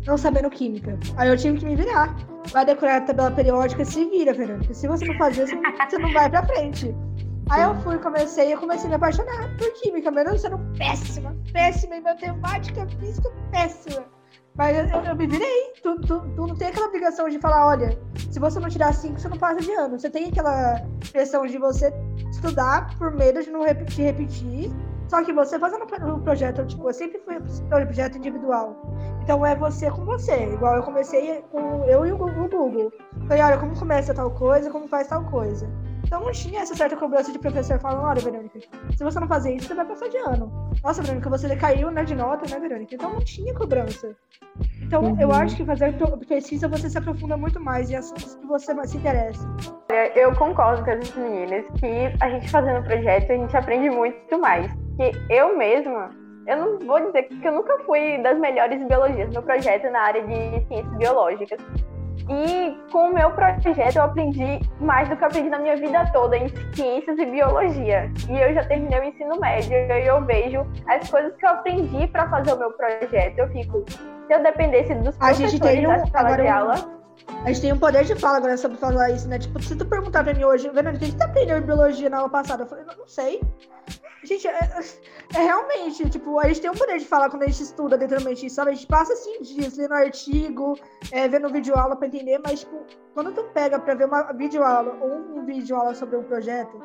não 0.07 0.17
sabendo 0.17 0.51
química? 0.51 0.99
Aí 1.17 1.29
eu 1.29 1.37
tive 1.37 1.59
que 1.59 1.65
me 1.65 1.77
virar. 1.77 2.15
Vai 2.53 2.65
decorar 2.65 2.99
a 2.99 3.01
tabela 3.01 3.31
periódica, 3.31 3.85
se 3.85 4.05
vira, 4.11 4.35
Fernando. 4.35 4.73
Se 4.75 4.87
você 4.87 5.05
não 5.07 5.17
fazer, 5.17 5.47
você 5.47 5.99
não, 5.99 6.13
vai 6.13 6.29
pra 6.29 6.45
frente. 6.47 6.95
Aí 7.51 7.63
eu 7.63 7.75
fui, 7.81 7.99
comecei, 7.99 8.53
eu 8.53 8.59
comecei 8.59 8.87
a 8.87 8.89
me 8.91 8.95
apaixonar 8.95 9.57
por 9.57 9.73
química, 9.75 10.11
mesmo 10.11 10.39
sendo 10.39 10.59
péssima, 10.79 11.37
péssima 11.53 11.97
em 11.97 12.01
matemática, 12.01 12.87
física, 12.99 13.31
péssima. 13.51 14.05
Mas 14.57 14.77
eu, 14.77 15.01
eu 15.01 15.17
me 15.17 15.27
virei. 15.27 15.73
Tu, 15.83 16.01
tu, 16.03 16.21
tu, 16.21 16.47
não 16.47 16.55
tem 16.55 16.69
aquela 16.69 16.87
obrigação 16.87 17.29
de 17.29 17.39
falar, 17.39 17.67
olha, 17.67 17.99
se 18.31 18.39
você 18.39 18.61
não 18.61 18.69
tirar 18.69 18.93
cinco, 18.93 19.19
você 19.19 19.29
não 19.29 19.37
passa 19.37 19.61
de 19.61 19.73
ano. 19.73 19.99
Você 19.99 20.09
tem 20.09 20.29
aquela 20.29 20.81
pressão 21.11 21.45
de 21.47 21.59
você 21.59 21.93
estudar 22.31 22.97
por 22.97 23.13
medo 23.13 23.43
de 23.43 23.51
não 23.51 23.65
repetir, 23.65 24.05
repetir. 24.05 24.71
Só 25.15 25.23
que 25.23 25.33
você 25.33 25.61
fazendo 25.61 25.85
um 26.13 26.21
projeto, 26.23 26.67
tipo, 26.67 26.89
eu 26.89 26.93
sempre 26.93 27.21
fui 27.21 27.37
um 27.37 27.69
projeto 27.69 28.19
individual. 28.19 28.77
Então 29.23 29.47
é 29.47 29.55
você 29.55 29.89
com 29.89 30.05
você. 30.05 30.53
Igual 30.53 30.75
eu 30.75 30.83
comecei 30.83 31.41
com 31.53 31.85
eu 31.85 32.05
e 32.05 32.11
o 32.11 32.17
Google. 32.17 32.93
Falei, 33.29 33.45
olha, 33.45 33.59
como 33.59 33.79
começa 33.79 34.13
tal 34.13 34.33
coisa, 34.33 34.73
como 34.73 34.89
faz 34.89 35.07
tal 35.07 35.25
coisa. 35.27 35.71
Então 36.05 36.21
não 36.21 36.33
tinha 36.33 36.61
essa 36.61 36.75
certa 36.75 36.97
cobrança 36.97 37.33
de 37.33 37.39
professor 37.39 37.79
falando, 37.81 38.05
olha, 38.05 38.21
Verônica, 38.21 38.61
se 38.97 39.03
você 39.03 39.19
não 39.19 39.27
fazer 39.27 39.55
isso, 39.55 39.67
você 39.69 39.75
vai 39.75 39.85
passar 39.85 40.09
de 40.09 40.19
ano. 40.19 40.53
Nossa, 40.83 41.03
Verônica, 41.03 41.31
você 41.31 41.49
decaiu 41.49 41.91
né, 41.91 42.05
de 42.05 42.15
nota, 42.15 42.49
né, 42.49 42.61
Verônica? 42.61 42.95
Então 42.95 43.13
não 43.13 43.21
tinha 43.21 43.55
cobrança. 43.55 44.15
Então 44.83 45.03
uhum. 45.03 45.21
eu 45.21 45.33
acho 45.33 45.57
que 45.57 45.65
fazer 45.65 45.95
pesquisa 46.29 46.69
você 46.69 46.89
se 46.89 46.99
aprofunda 46.99 47.37
muito 47.37 47.59
mais 47.59 47.91
em 47.91 47.97
assuntos 47.97 48.35
que 48.35 48.47
você 48.47 48.75
mais 48.75 48.91
se 48.91 48.99
interessa. 48.99 49.49
Eu 50.15 50.35
concordo 50.35 50.85
com 50.85 50.91
as 50.91 51.15
meninas 51.15 51.65
que 51.79 52.13
a 52.21 52.31
gente 52.31 52.51
fazendo 52.51 52.85
projeto, 52.85 53.33
a 53.33 53.37
gente 53.37 53.57
aprende 53.57 53.91
muito 53.91 54.39
mais. 54.39 54.71
Que 54.97 55.13
eu 55.31 55.57
mesma, 55.57 56.11
eu 56.47 56.57
não 56.57 56.79
vou 56.79 57.01
dizer 57.01 57.25
que 57.25 57.47
eu 57.47 57.53
nunca 57.53 57.79
fui 57.81 58.19
das 58.23 58.39
melhores 58.39 58.87
biologias 58.87 59.33
no 59.33 59.43
projeto 59.43 59.91
na 59.91 60.01
área 60.01 60.23
de 60.23 60.67
ciências 60.67 60.97
biológicas. 60.97 61.59
E 62.29 62.77
com 62.91 63.11
o 63.11 63.15
meu 63.15 63.31
projeto 63.33 63.97
eu 63.97 64.03
aprendi 64.03 64.61
mais 64.81 65.09
do 65.09 65.17
que 65.17 65.25
eu 65.25 65.29
aprendi 65.29 65.51
na 65.51 65.59
minha 65.59 65.77
vida 65.77 66.11
toda 66.13 66.37
em 66.37 66.49
ciências 66.75 67.19
e 67.19 67.27
biologia. 67.27 68.11
E 68.29 68.41
eu 68.41 68.55
já 68.55 68.65
terminei 68.65 69.01
o 69.01 69.05
ensino 69.05 69.39
médio 69.39 69.73
e 69.73 70.07
eu 70.07 70.25
vejo 70.25 70.67
as 70.89 71.09
coisas 71.11 71.37
que 71.37 71.45
eu 71.45 71.51
aprendi 71.51 72.07
para 72.09 72.29
fazer 72.29 72.53
o 72.53 72.59
meu 72.59 72.73
projeto. 72.73 73.39
Eu 73.39 73.49
fico, 73.49 73.85
se 74.27 74.35
eu 74.35 74.43
dependesse 74.43 74.95
dos 74.95 75.17
professores 75.17 75.21
a 75.21 75.51
gente 75.51 75.61
tem 75.61 75.87
um, 75.87 75.91
da 75.91 76.07
sala 76.07 76.37
de 76.37 76.49
aula... 76.49 76.75
A 77.45 77.49
gente 77.49 77.61
tem 77.61 77.73
um 77.73 77.79
poder 77.79 78.05
de 78.05 78.15
fala 78.17 78.39
agora 78.39 78.57
sobre 78.57 78.77
falar 78.79 79.11
isso, 79.11 79.29
né? 79.29 79.39
Tipo, 79.39 79.63
se 79.63 79.77
tu 79.77 79.85
perguntar 79.85 80.25
pra 80.25 80.35
mim 80.35 80.45
hoje, 80.45 80.69
Verônica, 80.71 81.05
o 81.05 81.09
que 81.09 81.15
tu 81.15 81.23
aprendeu 81.23 81.59
em 81.59 81.63
biologia 81.63 82.11
na 82.11 82.19
aula 82.19 82.29
passada? 82.29 82.65
Eu 82.65 82.67
falei, 82.67 82.85
não, 82.85 82.97
não 82.97 83.07
sei. 83.07 83.41
Gente, 84.25 84.49
é, 84.49 84.71
é, 85.35 85.39
realmente, 85.39 86.09
tipo, 86.09 86.39
a 86.39 86.49
gente 86.49 86.63
tem 86.63 86.71
um 86.71 86.75
poder 86.75 86.99
de 86.99 87.05
falar 87.05 87.29
quando 87.29 87.43
a 87.43 87.47
gente 87.47 87.63
estuda 87.63 87.99
detalhadamente 87.99 88.47
isso, 88.47 88.57
sabe? 88.57 88.71
A 88.71 88.75
gente 88.75 88.87
passa 88.87 89.13
assim 89.13 89.43
dias 89.43 89.77
lendo 89.77 89.93
artigo, 89.93 90.79
é, 91.13 91.29
vendo 91.29 91.49
vídeo 91.51 91.77
aula 91.77 91.95
pra 91.95 92.09
entender, 92.09 92.41
mas, 92.43 92.61
tipo, 92.61 92.85
quando 93.13 93.33
tu 93.33 93.45
pega 93.53 93.79
pra 93.79 93.95
ver 93.95 94.07
uma 94.07 94.33
vídeo 94.33 94.65
aula 94.65 94.97
ou 95.01 95.39
um 95.39 95.45
vídeo 95.45 95.77
aula 95.77 95.95
sobre 95.95 96.17
um 96.17 96.23
projeto, 96.23 96.83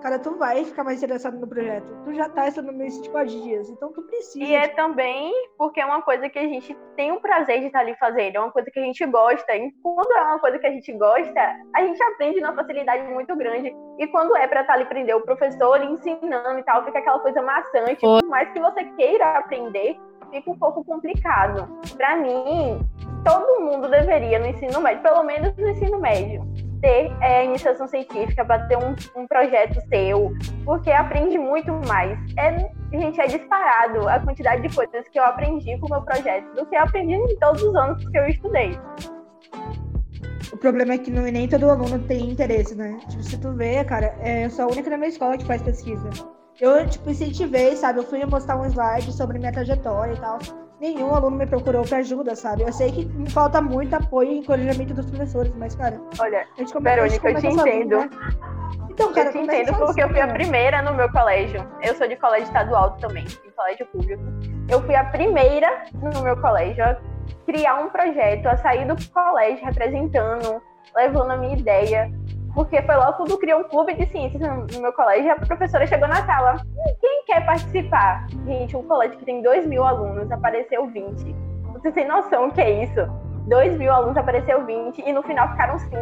cara, 0.00 0.18
tu 0.18 0.36
vai 0.36 0.64
ficar 0.64 0.84
mais 0.84 1.02
interessado 1.02 1.38
no 1.38 1.46
projeto. 1.46 1.86
Tu 2.04 2.14
já 2.14 2.28
tá 2.28 2.48
estudando 2.48 2.82
isso 2.82 3.02
tipo 3.02 3.16
há 3.16 3.24
dias, 3.24 3.68
então 3.68 3.92
tu 3.92 4.02
precisa. 4.02 4.44
E 4.44 4.54
é 4.54 4.68
também 4.68 5.32
porque 5.56 5.80
é 5.80 5.86
uma 5.86 6.02
coisa 6.02 6.28
que 6.28 6.38
a 6.38 6.42
gente 6.42 6.76
tem 6.96 7.12
o 7.12 7.20
prazer 7.20 7.60
de 7.60 7.66
estar 7.66 7.80
ali 7.80 7.94
fazendo, 7.96 8.36
é 8.36 8.40
uma 8.40 8.50
coisa 8.50 8.70
que 8.70 8.78
a 8.78 8.82
gente 8.82 9.04
gosta. 9.06 9.56
E 9.56 9.70
quando 9.82 10.12
é 10.12 10.22
uma 10.22 10.38
coisa 10.38 10.58
que 10.58 10.66
a 10.66 10.70
gente 10.70 10.92
gosta, 10.92 11.56
a 11.74 11.82
gente 11.82 12.02
aprende 12.02 12.40
numa 12.40 12.54
facilidade 12.54 13.02
muito 13.12 13.34
grande. 13.36 13.74
E 13.98 14.06
quando 14.08 14.36
é 14.36 14.46
para 14.46 14.62
estar 14.62 14.74
ali 14.74 14.84
aprender 14.84 15.14
o 15.14 15.20
professor 15.20 15.82
ensinando 15.82 16.58
e 16.58 16.62
tal, 16.62 16.84
fica 16.84 16.98
aquela 16.98 17.18
coisa 17.18 17.42
maçante. 17.42 18.00
Por 18.00 18.24
mais 18.26 18.50
que 18.52 18.60
você 18.60 18.84
queira 18.96 19.38
aprender, 19.38 19.98
fica 20.30 20.50
um 20.50 20.58
pouco 20.58 20.84
complicado. 20.84 21.68
Para 21.96 22.16
mim, 22.16 22.80
todo 23.24 23.60
mundo 23.60 23.88
deveria 23.88 24.38
no 24.38 24.46
ensino 24.46 24.80
médio, 24.80 25.02
pelo 25.02 25.22
menos 25.22 25.54
no 25.56 25.68
ensino 25.68 25.98
médio, 25.98 26.42
ter 26.80 27.12
é, 27.20 27.44
iniciação 27.44 27.86
científica, 27.86 28.44
para 28.44 28.66
ter 28.66 28.76
um, 28.76 28.94
um, 29.16 29.26
projeto 29.26 29.80
seu, 29.88 30.32
porque 30.64 30.90
aprende 30.90 31.38
muito 31.38 31.72
mais. 31.86 32.18
É, 32.36 32.70
gente, 32.92 33.20
é 33.20 33.26
disparado 33.26 34.08
a 34.08 34.20
quantidade 34.20 34.66
de 34.66 34.74
coisas 34.74 35.08
que 35.08 35.18
eu 35.18 35.24
aprendi 35.24 35.78
com 35.78 35.86
o 35.86 35.90
meu 35.90 36.02
projeto 36.02 36.54
do 36.54 36.66
que 36.66 36.76
eu 36.76 36.80
aprendi 36.80 37.14
em 37.14 37.38
todos 37.38 37.62
os 37.62 37.74
anos 37.74 38.08
que 38.08 38.18
eu 38.18 38.26
estudei. 38.28 38.78
O 40.52 40.56
problema 40.56 40.94
é 40.94 40.98
que 40.98 41.10
não, 41.10 41.22
nem 41.22 41.48
todo 41.48 41.68
aluno 41.68 41.98
tem 42.06 42.30
interesse, 42.30 42.74
né? 42.74 42.98
Tipo, 43.08 43.22
se 43.22 43.38
tu 43.38 43.52
vê, 43.52 43.84
cara, 43.84 44.14
é, 44.20 44.46
eu 44.46 44.50
sou 44.50 44.64
a 44.64 44.68
única 44.68 44.88
na 44.88 44.96
minha 44.96 45.10
escola 45.10 45.36
que 45.36 45.44
faz 45.44 45.60
pesquisa. 45.62 46.08
Eu, 46.60 46.86
tipo, 46.88 47.10
incentivei, 47.10 47.76
sabe? 47.76 48.00
Eu 48.00 48.04
fui 48.04 48.24
mostrar 48.24 48.56
um 48.56 48.64
slide 48.64 49.12
sobre 49.12 49.38
minha 49.38 49.52
trajetória 49.52 50.14
e 50.14 50.20
tal 50.20 50.38
nenhum 50.80 51.14
aluno 51.14 51.36
me 51.36 51.46
procurou 51.46 51.84
para 51.84 51.98
ajuda, 51.98 52.34
sabe? 52.36 52.62
Eu 52.62 52.72
sei 52.72 52.92
que 52.92 53.04
me 53.04 53.30
falta 53.30 53.60
muito 53.60 53.94
apoio 53.94 54.30
e 54.30 54.38
encorajamento 54.38 54.94
dos 54.94 55.06
professores, 55.06 55.52
mas, 55.56 55.74
cara. 55.74 56.00
Olha, 56.18 56.46
a 56.56 56.60
gente 56.60 56.72
come, 56.72 56.84
Verônica, 56.84 57.28
a 57.28 57.32
gente 57.32 57.44
eu 57.44 57.50
te 57.50 57.60
entendo. 57.60 57.96
Né? 57.98 58.10
Então, 58.90 59.12
cara, 59.12 59.28
eu 59.28 59.32
te 59.32 59.38
entendo 59.38 59.74
porque 59.78 60.02
eu 60.02 60.08
fui 60.08 60.20
a 60.20 60.28
primeira 60.28 60.82
no 60.82 60.94
meu 60.94 61.10
colégio. 61.10 61.66
Eu 61.82 61.94
sou 61.94 62.08
de 62.08 62.16
colégio 62.16 62.46
estadual 62.46 62.96
também, 62.98 63.24
de 63.24 63.50
colégio 63.56 63.86
público. 63.86 64.22
Eu 64.68 64.82
fui 64.82 64.94
a 64.94 65.04
primeira 65.04 65.84
no 65.94 66.22
meu 66.22 66.36
colégio 66.40 66.84
a 66.84 66.96
criar 67.46 67.76
um 67.76 67.88
projeto, 67.88 68.46
a 68.46 68.56
sair 68.56 68.86
do 68.86 68.96
colégio 69.12 69.64
representando, 69.64 70.62
levando 70.94 71.30
a 71.30 71.36
minha 71.36 71.56
ideia 71.56 72.12
porque 72.58 72.82
foi 72.82 72.96
logo 72.96 73.12
quando 73.12 73.38
criou 73.38 73.60
um 73.60 73.64
clube 73.68 73.94
de 73.94 74.04
ciências 74.06 74.42
no 74.42 74.82
meu 74.82 74.92
colégio, 74.92 75.30
a 75.30 75.36
professora 75.36 75.86
chegou 75.86 76.08
na 76.08 76.26
sala, 76.26 76.56
quem 77.00 77.22
quer 77.24 77.46
participar? 77.46 78.26
Gente, 78.44 78.76
um 78.76 78.82
colégio 78.82 79.16
que 79.16 79.24
tem 79.24 79.40
2 79.40 79.64
mil 79.64 79.84
alunos, 79.84 80.28
apareceu 80.32 80.84
20. 80.88 81.36
Você 81.74 81.92
tem 81.92 82.08
noção 82.08 82.48
o 82.48 82.50
que 82.50 82.60
é 82.60 82.82
isso? 82.82 83.06
2 83.46 83.78
mil 83.78 83.92
alunos, 83.92 84.16
apareceu 84.16 84.66
20, 84.66 85.02
e 85.06 85.12
no 85.12 85.22
final 85.22 85.48
ficaram 85.50 85.78
5. 85.78 85.96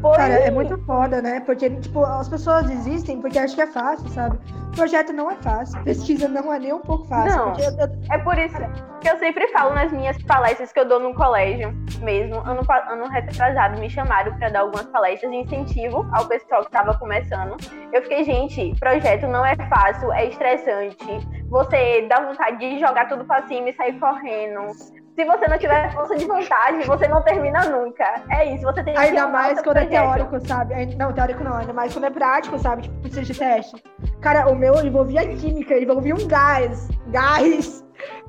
Foi... 0.00 0.16
Cara, 0.16 0.34
é 0.34 0.50
muito 0.50 0.78
foda, 0.84 1.20
né? 1.20 1.40
Porque, 1.40 1.70
tipo, 1.70 2.04
as 2.04 2.28
pessoas 2.28 2.66
desistem 2.66 3.20
porque 3.20 3.38
acham 3.38 3.56
que 3.56 3.62
é 3.62 3.66
fácil, 3.66 4.08
sabe? 4.10 4.38
Projeto 4.74 5.12
não 5.12 5.28
é 5.30 5.34
fácil, 5.36 5.82
pesquisa 5.82 6.28
não 6.28 6.52
é 6.52 6.58
nem 6.58 6.72
um 6.72 6.78
pouco 6.78 7.04
fácil. 7.06 7.36
Não, 7.36 7.58
eu... 7.58 7.88
é 8.12 8.18
por 8.18 8.38
isso 8.38 8.56
que 9.00 9.08
eu 9.08 9.18
sempre 9.18 9.48
falo 9.48 9.74
nas 9.74 9.90
minhas 9.90 10.20
palestras 10.22 10.72
que 10.72 10.78
eu 10.78 10.88
dou 10.88 11.00
no 11.00 11.14
colégio 11.14 11.72
mesmo. 12.00 12.36
Ano, 12.40 12.62
ano 12.88 13.08
retrasado 13.08 13.80
me 13.80 13.90
chamaram 13.90 14.36
para 14.38 14.50
dar 14.50 14.60
algumas 14.60 14.86
palestras 14.86 15.32
de 15.32 15.38
incentivo 15.38 16.08
ao 16.12 16.26
pessoal 16.26 16.60
que 16.60 16.68
estava 16.68 16.96
começando. 16.96 17.56
Eu 17.92 18.02
fiquei, 18.02 18.22
gente, 18.22 18.74
projeto 18.78 19.26
não 19.26 19.44
é 19.44 19.56
fácil, 19.68 20.12
é 20.12 20.26
estressante. 20.26 21.26
Você 21.48 22.06
dá 22.08 22.20
vontade 22.20 22.58
de 22.58 22.78
jogar 22.78 23.08
tudo 23.08 23.24
para 23.24 23.46
cima 23.48 23.70
e 23.70 23.72
sair 23.72 23.98
correndo 23.98 24.60
se 25.18 25.24
você 25.24 25.48
não 25.48 25.58
tiver 25.58 25.92
força 25.92 26.14
de 26.14 26.24
vontade, 26.26 26.86
você 26.86 27.08
não 27.08 27.20
termina 27.22 27.64
nunca. 27.64 28.22
É 28.30 28.54
isso, 28.54 28.62
você 28.62 28.84
tem 28.84 28.94
que 28.94 29.00
Ainda 29.00 29.26
mais 29.26 29.60
quando 29.60 29.78
é 29.78 29.84
projeto. 29.84 29.92
é 29.92 30.14
teórico, 30.14 30.46
sabe? 30.46 30.94
Não, 30.94 31.12
teórico 31.12 31.42
não, 31.42 31.56
ainda 31.56 31.72
mais 31.72 31.92
quando 31.92 32.04
é 32.04 32.10
prático, 32.10 32.56
sabe? 32.56 32.82
Tipo, 32.82 33.00
precisa 33.00 33.22
de 33.22 33.36
teste. 33.36 33.82
Cara, 34.20 34.48
o 34.48 34.54
meu 34.54 34.76
envolvia 34.76 35.26
química, 35.34 35.76
envolvia 35.76 36.14
um 36.14 36.28
gás. 36.28 36.88
Gás 37.08 37.84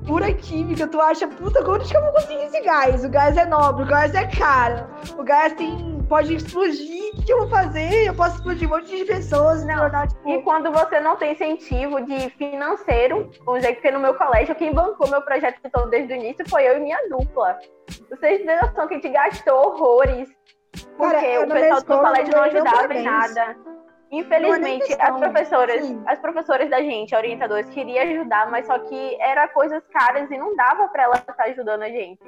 pura 0.06 0.32
química, 0.34 0.86
tu 0.86 1.00
acha, 1.00 1.26
puta, 1.28 1.62
como 1.62 1.78
que 1.78 1.96
eu 1.96 2.02
vou 2.02 2.12
conseguir 2.12 2.44
esse 2.44 2.60
gás? 2.60 3.04
O 3.04 3.08
gás 3.08 3.36
é 3.36 3.44
nobre, 3.44 3.84
o 3.84 3.86
gás 3.86 4.14
é 4.14 4.26
caro, 4.26 4.86
o 5.16 5.22
gás 5.22 5.52
tem, 5.54 6.00
pode 6.08 6.34
explodir, 6.34 7.14
o 7.14 7.22
que 7.22 7.32
eu 7.32 7.38
vou 7.38 7.48
fazer? 7.48 8.06
Eu 8.06 8.14
posso 8.14 8.36
explodir 8.36 8.68
um 8.68 8.76
monte 8.76 8.96
de 8.96 9.04
pessoas. 9.04 9.64
Tornar, 9.64 10.08
tipo... 10.08 10.28
E 10.28 10.42
quando 10.42 10.70
você 10.72 11.00
não 11.00 11.16
tem 11.16 11.32
incentivo 11.32 12.04
de 12.04 12.30
financeiro, 12.30 13.30
vamos 13.44 13.60
dizer 13.60 13.74
que 13.76 13.90
no 13.90 14.00
meu 14.00 14.14
colégio, 14.14 14.54
quem 14.54 14.72
bancou 14.72 15.08
meu 15.08 15.22
projeto 15.22 15.60
todo 15.72 15.90
desde 15.90 16.12
o 16.12 16.16
início 16.16 16.48
foi 16.48 16.68
eu 16.68 16.76
e 16.76 16.80
minha 16.80 16.98
dupla. 17.08 17.58
Vocês 18.08 18.44
têm 18.44 18.56
noção 18.60 18.86
que 18.88 18.94
a 18.94 18.96
gente 18.96 19.08
gastou 19.08 19.54
horrores, 19.54 20.28
porque 20.96 21.14
Cara, 21.14 21.46
o 21.46 21.48
pessoal 21.48 21.80
do 21.80 22.04
colégio 22.04 22.34
não 22.34 22.42
ajudava 22.42 22.94
em 22.94 23.02
nada. 23.02 23.56
Infelizmente, 24.10 24.96
as 24.98 25.18
professoras, 25.18 25.96
as 26.06 26.18
professoras 26.18 26.68
da 26.68 26.82
gente, 26.82 27.14
orientadoras, 27.14 27.70
queriam 27.70 28.02
ajudar, 28.02 28.50
mas 28.50 28.66
só 28.66 28.78
que 28.78 29.16
era 29.20 29.46
coisas 29.48 29.82
caras 29.88 30.28
e 30.30 30.36
não 30.36 30.54
dava 30.56 30.88
para 30.88 31.04
elas 31.04 31.20
estar 31.20 31.44
ajudando 31.44 31.82
a 31.82 31.88
gente. 31.88 32.20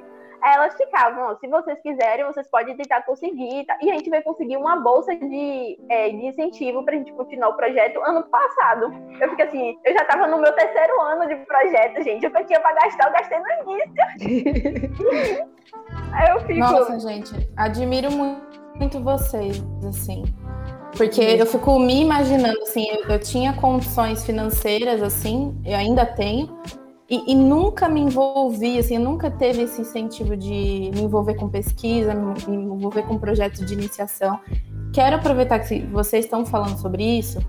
Aí 0.43 0.55
elas 0.55 0.75
ficavam, 0.75 1.37
se 1.39 1.47
vocês 1.47 1.79
quiserem, 1.81 2.25
vocês 2.25 2.45
podem 2.49 2.75
tentar 2.75 3.01
conseguir. 3.03 3.65
E 3.81 3.89
a 3.89 3.93
gente 3.93 4.09
veio 4.09 4.23
conseguir 4.23 4.57
uma 4.57 4.75
bolsa 4.75 5.15
de, 5.15 5.79
é, 5.89 6.09
de 6.09 6.25
incentivo 6.25 6.83
para 6.83 6.95
a 6.95 6.97
gente 6.97 7.13
continuar 7.13 7.49
o 7.49 7.55
projeto 7.55 8.01
ano 8.01 8.23
passado. 8.23 8.93
Eu 9.21 9.29
fiquei 9.29 9.45
assim, 9.45 9.79
eu 9.85 9.93
já 9.93 10.01
estava 10.01 10.27
no 10.27 10.39
meu 10.39 10.51
terceiro 10.53 10.99
ano 10.99 11.27
de 11.29 11.35
projeto, 11.45 12.03
gente. 12.03 12.27
O 12.27 12.31
que 12.31 12.41
eu 12.41 12.45
tinha 12.45 12.59
para 12.59 12.75
gastar, 12.75 13.07
eu 13.07 13.13
gastei 13.13 13.39
no 13.39 13.71
início. 13.71 15.47
Aí 16.13 16.29
eu 16.29 16.39
fico. 16.41 16.59
Nossa, 16.59 16.99
gente, 16.99 17.49
admiro 17.55 18.11
muito 18.11 18.99
vocês, 19.01 19.63
assim. 19.87 20.23
Porque 20.95 21.21
eu 21.21 21.45
fico 21.45 21.79
me 21.79 22.01
imaginando, 22.01 22.61
assim, 22.61 22.87
eu, 22.89 23.09
eu 23.09 23.19
tinha 23.19 23.53
condições 23.53 24.23
financeiras, 24.23 25.01
assim, 25.01 25.59
eu 25.65 25.75
ainda 25.75 26.05
tenho, 26.05 26.55
e, 27.09 27.31
e, 27.31 27.35
nunca 27.35 27.89
me 27.89 27.99
envolvi, 27.99 28.79
assim, 28.79 28.97
nunca 28.97 29.29
teve 29.29 29.63
esse 29.63 29.81
incentivo 29.81 30.37
de 30.37 30.91
me 30.93 31.01
envolver 31.01 31.35
com 31.35 31.49
pesquisa, 31.49 32.13
me 32.13 32.55
envolver 32.55 33.03
com 33.03 33.17
projetos 33.17 33.65
de 33.65 33.73
iniciação. 33.73 34.39
Quero 34.93 35.17
aproveitar 35.17 35.59
que 35.59 35.81
vocês 35.87 36.25
estão 36.25 36.45
falando 36.45 36.77
sobre 36.79 37.03
isso 37.03 37.39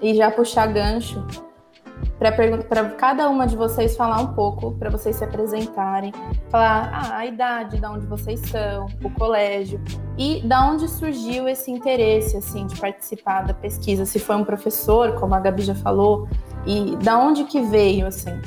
e 0.00 0.14
já 0.14 0.30
puxar 0.30 0.66
gancho 0.66 1.24
para 2.30 2.90
cada 2.90 3.28
uma 3.28 3.46
de 3.46 3.56
vocês 3.56 3.96
falar 3.96 4.20
um 4.20 4.34
pouco, 4.34 4.72
para 4.72 4.90
vocês 4.90 5.16
se 5.16 5.24
apresentarem, 5.24 6.12
falar 6.50 6.90
ah, 6.92 7.16
a 7.16 7.26
idade, 7.26 7.80
de 7.80 7.86
onde 7.86 8.06
vocês 8.06 8.38
são, 8.48 8.86
o 9.02 9.10
colégio 9.10 9.80
e 10.16 10.40
da 10.42 10.64
onde 10.66 10.86
surgiu 10.88 11.48
esse 11.48 11.70
interesse 11.70 12.36
assim 12.36 12.66
de 12.66 12.78
participar 12.78 13.42
da 13.42 13.54
pesquisa, 13.54 14.06
se 14.06 14.18
foi 14.18 14.36
um 14.36 14.44
professor, 14.44 15.14
como 15.18 15.34
a 15.34 15.40
Gabi 15.40 15.62
já 15.62 15.74
falou, 15.74 16.28
e 16.66 16.96
da 16.96 17.18
onde 17.18 17.44
que 17.44 17.60
veio 17.62 18.06
assim. 18.06 18.40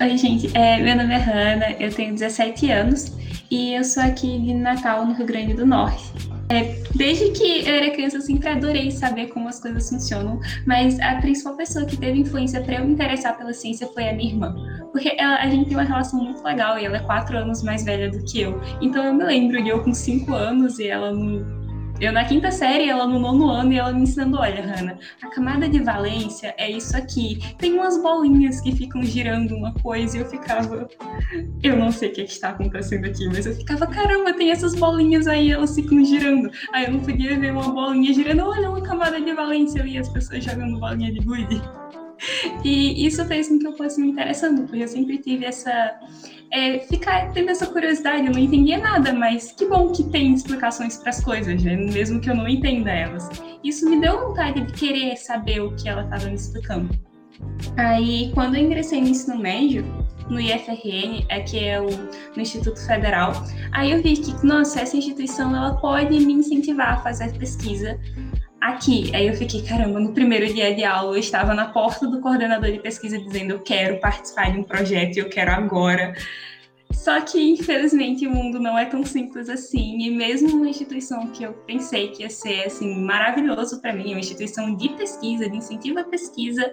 Oi, 0.00 0.16
gente. 0.16 0.56
É, 0.56 0.78
meu 0.78 0.96
nome 0.96 1.14
é 1.14 1.18
Hanna, 1.18 1.70
eu 1.78 1.94
tenho 1.94 2.14
17 2.14 2.70
anos 2.70 3.16
e 3.50 3.74
eu 3.74 3.84
sou 3.84 4.02
aqui 4.02 4.38
de 4.38 4.54
Natal, 4.54 5.04
no 5.04 5.14
Rio 5.14 5.26
Grande 5.26 5.54
do 5.54 5.66
Norte. 5.66 6.27
É, 6.50 6.82
desde 6.94 7.30
que 7.30 7.68
eu 7.68 7.74
era 7.74 7.90
criança, 7.90 8.16
eu 8.16 8.22
sempre 8.22 8.48
adorei 8.48 8.90
saber 8.90 9.26
como 9.28 9.48
as 9.48 9.60
coisas 9.60 9.88
funcionam, 9.88 10.40
mas 10.66 10.98
a 11.00 11.16
principal 11.16 11.56
pessoa 11.56 11.84
que 11.84 11.96
teve 11.96 12.20
influência 12.20 12.62
para 12.62 12.76
eu 12.76 12.86
me 12.86 12.92
interessar 12.94 13.36
pela 13.36 13.52
ciência 13.52 13.86
foi 13.88 14.08
a 14.08 14.14
minha 14.14 14.30
irmã. 14.30 14.54
Porque 14.90 15.14
ela, 15.18 15.36
a 15.36 15.48
gente 15.48 15.68
tem 15.68 15.76
uma 15.76 15.84
relação 15.84 16.22
muito 16.22 16.42
legal 16.42 16.78
e 16.78 16.86
ela 16.86 16.96
é 16.96 17.00
quatro 17.00 17.36
anos 17.36 17.62
mais 17.62 17.84
velha 17.84 18.10
do 18.10 18.24
que 18.24 18.40
eu. 18.40 18.60
Então 18.80 19.04
eu 19.04 19.12
me 19.12 19.24
lembro 19.24 19.62
de 19.62 19.68
eu 19.68 19.82
com 19.82 19.92
cinco 19.92 20.32
anos 20.32 20.78
e 20.78 20.88
ela 20.88 21.12
no 21.12 21.57
eu 22.00 22.12
na 22.12 22.24
quinta 22.24 22.50
série, 22.50 22.88
ela 22.88 23.06
no 23.06 23.18
nono 23.18 23.50
ano, 23.50 23.72
e 23.72 23.78
ela 23.78 23.92
me 23.92 24.02
ensinando: 24.02 24.38
olha, 24.38 24.62
Hanna, 24.62 24.98
a 25.22 25.28
camada 25.28 25.68
de 25.68 25.80
valência 25.80 26.54
é 26.56 26.70
isso 26.70 26.96
aqui. 26.96 27.38
Tem 27.58 27.74
umas 27.74 28.00
bolinhas 28.00 28.60
que 28.60 28.74
ficam 28.74 29.02
girando 29.02 29.54
uma 29.54 29.72
coisa, 29.74 30.16
e 30.16 30.20
eu 30.20 30.26
ficava. 30.26 30.88
Eu 31.62 31.76
não 31.76 31.90
sei 31.90 32.10
o 32.10 32.12
que, 32.12 32.20
é 32.20 32.24
que 32.24 32.32
está 32.32 32.50
acontecendo 32.50 33.06
aqui, 33.06 33.26
mas 33.28 33.46
eu 33.46 33.54
ficava: 33.54 33.86
caramba, 33.86 34.32
tem 34.32 34.50
essas 34.50 34.74
bolinhas 34.74 35.26
aí, 35.26 35.50
elas 35.50 35.74
ficam 35.74 36.04
girando. 36.04 36.50
Aí 36.72 36.84
eu 36.84 36.92
não 36.92 37.00
podia 37.00 37.38
ver 37.38 37.52
uma 37.52 37.72
bolinha 37.72 38.12
girando, 38.12 38.44
olha, 38.44 38.70
uma 38.70 38.80
camada 38.80 39.20
de 39.20 39.32
valência 39.32 39.82
ali, 39.82 39.98
as 39.98 40.08
pessoas 40.08 40.44
jogando 40.44 40.78
bolinha 40.78 41.12
de 41.12 41.20
gude. 41.20 41.60
E 42.64 43.06
isso 43.06 43.24
fez 43.26 43.48
com 43.48 43.58
que 43.58 43.66
eu 43.66 43.76
fosse 43.76 44.00
me 44.00 44.08
interessando, 44.08 44.62
porque 44.62 44.82
eu 44.82 44.88
sempre 44.88 45.18
tive 45.18 45.44
essa 45.44 45.98
é, 46.50 46.78
ficar 46.80 47.32
tendo 47.32 47.50
essa 47.50 47.66
curiosidade. 47.66 48.26
Eu 48.26 48.32
não 48.32 48.38
entendia 48.38 48.78
nada, 48.78 49.12
mas 49.12 49.52
que 49.52 49.66
bom 49.66 49.92
que 49.92 50.04
tem 50.04 50.34
explicações 50.34 50.96
para 50.96 51.10
as 51.10 51.22
coisas, 51.22 51.62
né? 51.62 51.76
mesmo 51.76 52.20
que 52.20 52.30
eu 52.30 52.34
não 52.34 52.48
entenda 52.48 52.90
elas. 52.90 53.28
Isso 53.62 53.88
me 53.88 54.00
deu 54.00 54.28
vontade 54.28 54.60
de 54.60 54.72
querer 54.72 55.16
saber 55.16 55.60
o 55.60 55.74
que 55.76 55.88
ela 55.88 56.04
estava 56.04 56.26
me 56.26 56.34
explicando. 56.34 56.88
Aí, 57.76 58.32
quando 58.34 58.56
eu 58.56 58.64
ingressei 58.64 59.00
no 59.00 59.08
ensino 59.08 59.38
médio, 59.38 59.84
no 60.28 60.40
IFRN, 60.40 61.24
é 61.28 61.40
que 61.40 61.64
é 61.64 61.80
o 61.80 61.86
no 61.86 62.42
Instituto 62.42 62.84
Federal, 62.84 63.32
aí 63.72 63.92
eu 63.92 64.02
vi 64.02 64.16
que, 64.16 64.44
nossa, 64.44 64.80
essa 64.80 64.96
instituição 64.96 65.54
ela 65.56 65.74
pode 65.76 66.18
me 66.18 66.32
incentivar 66.32 66.94
a 66.94 66.96
fazer 66.98 67.32
pesquisa 67.38 67.98
aqui. 68.60 69.14
Aí 69.14 69.26
eu 69.26 69.34
fiquei, 69.34 69.62
caramba, 69.62 70.00
no 70.00 70.12
primeiro 70.12 70.52
dia 70.52 70.74
de 70.74 70.84
aula 70.84 71.16
eu 71.16 71.20
estava 71.20 71.54
na 71.54 71.66
porta 71.66 72.06
do 72.06 72.20
coordenador 72.20 72.70
de 72.70 72.78
pesquisa 72.78 73.18
dizendo 73.18 73.52
eu 73.52 73.60
quero 73.60 74.00
participar 74.00 74.52
de 74.52 74.58
um 74.58 74.62
projeto 74.62 75.16
e 75.16 75.20
eu 75.20 75.28
quero 75.28 75.50
agora. 75.50 76.14
Só 76.92 77.20
que, 77.20 77.38
infelizmente, 77.52 78.26
o 78.26 78.30
mundo 78.30 78.58
não 78.58 78.78
é 78.78 78.84
tão 78.86 79.04
simples 79.04 79.48
assim. 79.48 79.98
E 80.00 80.10
mesmo 80.10 80.56
uma 80.56 80.68
instituição 80.68 81.28
que 81.28 81.44
eu 81.44 81.52
pensei 81.52 82.08
que 82.08 82.22
ia 82.22 82.30
ser 82.30 82.64
assim 82.64 83.00
maravilhoso 83.00 83.80
para 83.80 83.92
mim, 83.92 84.12
uma 84.12 84.20
instituição 84.20 84.74
de 84.74 84.88
pesquisa, 84.90 85.48
de 85.48 85.56
incentivo 85.56 86.00
à 86.00 86.04
pesquisa, 86.04 86.70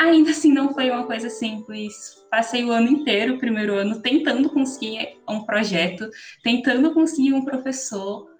ainda 0.00 0.30
assim 0.30 0.52
não 0.52 0.72
foi 0.72 0.90
uma 0.90 1.04
coisa 1.04 1.28
simples. 1.28 1.94
Passei 2.30 2.64
o 2.64 2.72
ano 2.72 2.88
inteiro, 2.88 3.34
o 3.34 3.38
primeiro 3.38 3.74
ano, 3.74 4.00
tentando 4.00 4.48
conseguir 4.48 5.18
um 5.28 5.44
projeto, 5.44 6.08
tentando 6.42 6.92
conseguir 6.92 7.34
um 7.34 7.44
professor, 7.44 8.33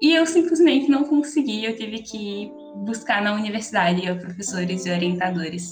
e 0.00 0.14
eu 0.14 0.24
simplesmente 0.24 0.88
não 0.90 1.04
consegui, 1.04 1.64
eu 1.64 1.76
tive 1.76 2.00
que 2.00 2.50
buscar 2.76 3.22
na 3.22 3.34
universidade 3.34 4.02
professores 4.14 4.86
e 4.86 4.90
orientadores 4.90 5.70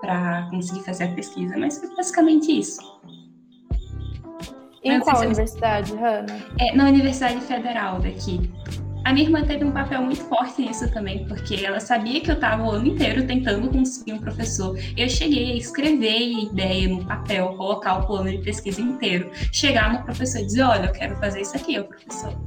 para 0.00 0.48
conseguir 0.50 0.84
fazer 0.84 1.04
a 1.04 1.14
pesquisa, 1.14 1.56
mas 1.56 1.78
foi 1.78 1.94
basicamente 1.96 2.56
isso. 2.56 2.80
Em 4.84 5.00
qual 5.00 5.20
universidade, 5.20 5.92
Hanna? 5.94 6.38
É, 6.60 6.74
na 6.74 6.86
Universidade 6.86 7.40
Federal 7.40 8.00
daqui. 8.00 8.50
A 9.08 9.12
minha 9.14 9.24
irmã 9.24 9.42
teve 9.42 9.64
um 9.64 9.72
papel 9.72 10.02
muito 10.02 10.22
forte 10.24 10.60
nisso 10.60 10.86
também, 10.92 11.26
porque 11.26 11.64
ela 11.64 11.80
sabia 11.80 12.20
que 12.20 12.30
eu 12.30 12.34
estava 12.34 12.62
o 12.62 12.70
ano 12.72 12.88
inteiro 12.88 13.26
tentando 13.26 13.70
conseguir 13.70 14.12
um 14.12 14.18
professor. 14.18 14.78
Eu 14.94 15.08
cheguei 15.08 15.52
a 15.52 15.56
escrever 15.56 16.14
a 16.14 16.42
ideia 16.42 16.88
no 16.90 17.02
papel, 17.02 17.54
colocar 17.54 18.00
o 18.00 18.06
plano 18.06 18.30
de 18.30 18.36
pesquisa 18.36 18.82
inteiro, 18.82 19.30
chegar 19.50 19.94
no 19.94 20.02
professor 20.04 20.42
e 20.42 20.44
dizer: 20.44 20.60
Olha, 20.60 20.86
eu 20.88 20.92
quero 20.92 21.16
fazer 21.16 21.40
isso 21.40 21.56
aqui, 21.56 21.78
o 21.78 21.84
professor. 21.84 22.38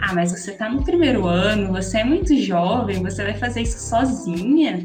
Ah, 0.00 0.14
mas 0.14 0.32
você 0.32 0.52
está 0.52 0.70
no 0.70 0.82
primeiro 0.82 1.26
ano, 1.26 1.70
você 1.70 1.98
é 1.98 2.04
muito 2.04 2.34
jovem, 2.34 3.02
você 3.02 3.22
vai 3.22 3.34
fazer 3.34 3.60
isso 3.60 3.78
sozinha? 3.78 4.84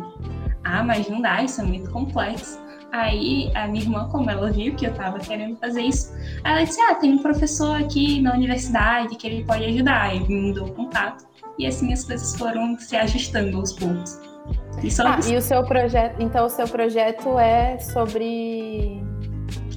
Ah, 0.65 0.83
mas 0.83 1.07
não 1.07 1.21
dá, 1.21 1.41
isso 1.41 1.61
é 1.61 1.63
muito 1.63 1.89
complexo. 1.91 2.60
Aí 2.91 3.51
a 3.55 3.67
minha 3.67 3.83
irmã, 3.83 4.09
como 4.09 4.29
ela 4.29 4.51
viu 4.51 4.75
que 4.75 4.85
eu 4.85 4.91
estava 4.91 5.17
querendo 5.19 5.55
fazer 5.57 5.81
isso, 5.81 6.13
ela 6.43 6.63
disse: 6.63 6.79
Ah, 6.81 6.95
tem 6.95 7.13
um 7.13 7.19
professor 7.19 7.77
aqui 7.77 8.21
na 8.21 8.33
universidade 8.33 9.15
que 9.15 9.27
ele 9.27 9.43
pode 9.45 9.63
ajudar. 9.65 10.15
E 10.15 10.19
me 10.19 10.53
deu 10.53 10.65
o 10.65 10.73
contato. 10.73 11.25
E 11.57 11.65
assim 11.65 11.93
as 11.93 12.03
coisas 12.03 12.35
foram 12.35 12.77
se 12.77 12.95
ajustando 12.95 13.57
aos 13.57 13.73
poucos. 13.73 14.19
E, 14.83 14.89
ah, 15.01 15.19
e 15.29 15.37
o 15.37 15.41
seu 15.41 15.63
projeto, 15.63 16.21
então 16.21 16.45
o 16.45 16.49
seu 16.49 16.67
projeto 16.67 17.37
é 17.37 17.77
sobre. 17.79 19.01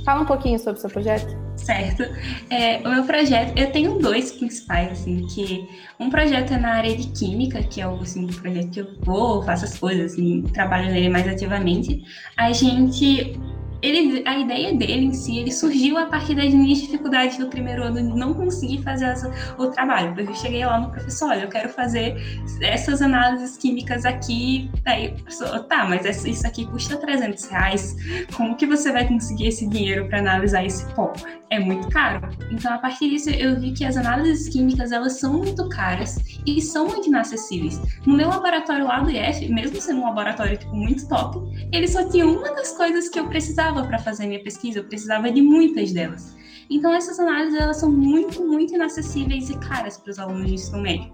Fala 0.05 0.23
um 0.23 0.27
pouquinho 0.27 0.59
sobre 0.59 0.79
o 0.79 0.81
seu 0.81 0.90
projeto 0.90 1.45
certo? 1.57 2.03
É, 2.51 2.79
o 2.79 2.90
meu 2.90 3.05
projeto, 3.05 3.57
eu 3.59 3.71
tenho 3.73 3.99
dois 3.99 4.33
principais, 4.33 4.93
assim, 4.93 5.27
que 5.29 5.69
um 5.99 6.11
projeto 6.11 6.53
é 6.53 6.59
na 6.59 6.75
área 6.75 6.97
de 6.97 7.09
química, 7.09 7.62
que 7.62 7.81
é 7.81 7.87
o 7.87 8.01
assim, 8.01 8.27
projeto 8.27 8.71
que 8.71 8.81
eu 8.81 8.88
vou, 9.03 9.43
faço 9.43 9.64
as 9.64 9.79
coisas, 9.79 10.12
assim, 10.12 10.43
trabalho 10.43 10.90
nele 10.90 11.09
mais 11.09 11.27
ativamente. 11.27 12.03
A 12.37 12.53
gente 12.53 13.38
ele, 13.83 14.23
a 14.27 14.39
ideia 14.39 14.75
dele 14.75 15.07
em 15.07 15.13
si, 15.13 15.39
ele 15.39 15.53
surgiu 15.53 15.99
a 15.99 16.07
partir 16.07 16.35
das 16.35 16.53
minhas 16.53 16.79
dificuldades 16.79 17.39
do 17.39 17.49
primeiro 17.49 17.83
ano 17.83 17.97
de 17.97 18.19
não 18.19 18.35
conseguir 18.35 18.83
fazer 18.83 19.07
essa, 19.07 19.31
o 19.59 19.67
trabalho. 19.69 20.15
Eu 20.19 20.35
cheguei 20.35 20.65
lá 20.65 20.81
no 20.81 20.91
professor, 20.91 21.31
olha, 21.31 21.43
eu 21.43 21.49
quero 21.49 21.69
fazer 21.69 22.17
essas 22.61 23.03
análises 23.03 23.57
químicas 23.57 24.05
aqui. 24.05 24.71
Aí 24.85 25.09
o 25.09 25.15
professor, 25.15 25.65
tá, 25.65 25.85
mas 25.85 26.25
isso 26.25 26.47
aqui 26.47 26.67
custa 26.67 26.97
300 26.97 27.45
reais. 27.47 27.97
Como 28.37 28.57
que 28.57 28.67
você 28.67 28.93
vai 28.93 29.07
conseguir 29.07 29.49
esse 29.49 29.67
dinheiro 29.67 30.09
para 30.09 30.19
analisar 30.19 30.65
esse 30.65 30.85
pó? 30.95 31.13
É 31.51 31.59
muito 31.59 31.89
caro. 31.89 32.29
Então, 32.51 32.73
a 32.73 32.79
partir 32.79 33.11
disso, 33.11 33.31
eu 33.31 33.61
vi 33.61 33.73
que 33.73 33.85
as 33.85 33.97
análises 33.97 34.49
químicas, 34.49 34.91
elas 34.91 35.21
são 35.21 35.35
muito 35.35 35.69
caras 35.69 36.17
e 36.47 36.61
são 36.61 36.89
muito 36.89 37.09
inacessíveis. 37.09 37.81
No 38.07 38.17
meu 38.17 38.29
laboratório 38.29 38.85
lá 38.87 39.01
do 39.01 39.11
IF, 39.11 39.47
mesmo 39.49 39.81
sendo 39.81 40.01
um 40.01 40.05
laboratório 40.05 40.57
tipo, 40.57 40.75
muito 40.75 41.07
top, 41.07 41.39
ele 41.73 41.87
só 41.87 42.09
tinha 42.09 42.27
uma 42.27 42.55
das 42.55 42.73
coisas 42.77 43.09
que 43.09 43.19
eu 43.19 43.29
precisava 43.29 43.74
precisava 43.75 43.85
para 43.85 43.99
fazer 43.99 44.27
minha 44.27 44.43
pesquisa, 44.43 44.79
eu 44.79 44.85
precisava 44.85 45.31
de 45.31 45.43
muitas 45.43 45.93
delas. 45.93 46.37
Então 46.71 46.95
essas 46.95 47.19
análises 47.19 47.61
elas 47.61 47.79
são 47.79 47.91
muito, 47.91 48.43
muito 48.43 48.75
inacessíveis 48.75 49.51
e 49.51 49.59
caras 49.59 49.99
para 49.99 50.11
os 50.11 50.19
alunos 50.19 50.47
de 50.47 50.55
ensino 50.55 50.81
médio. 50.81 51.11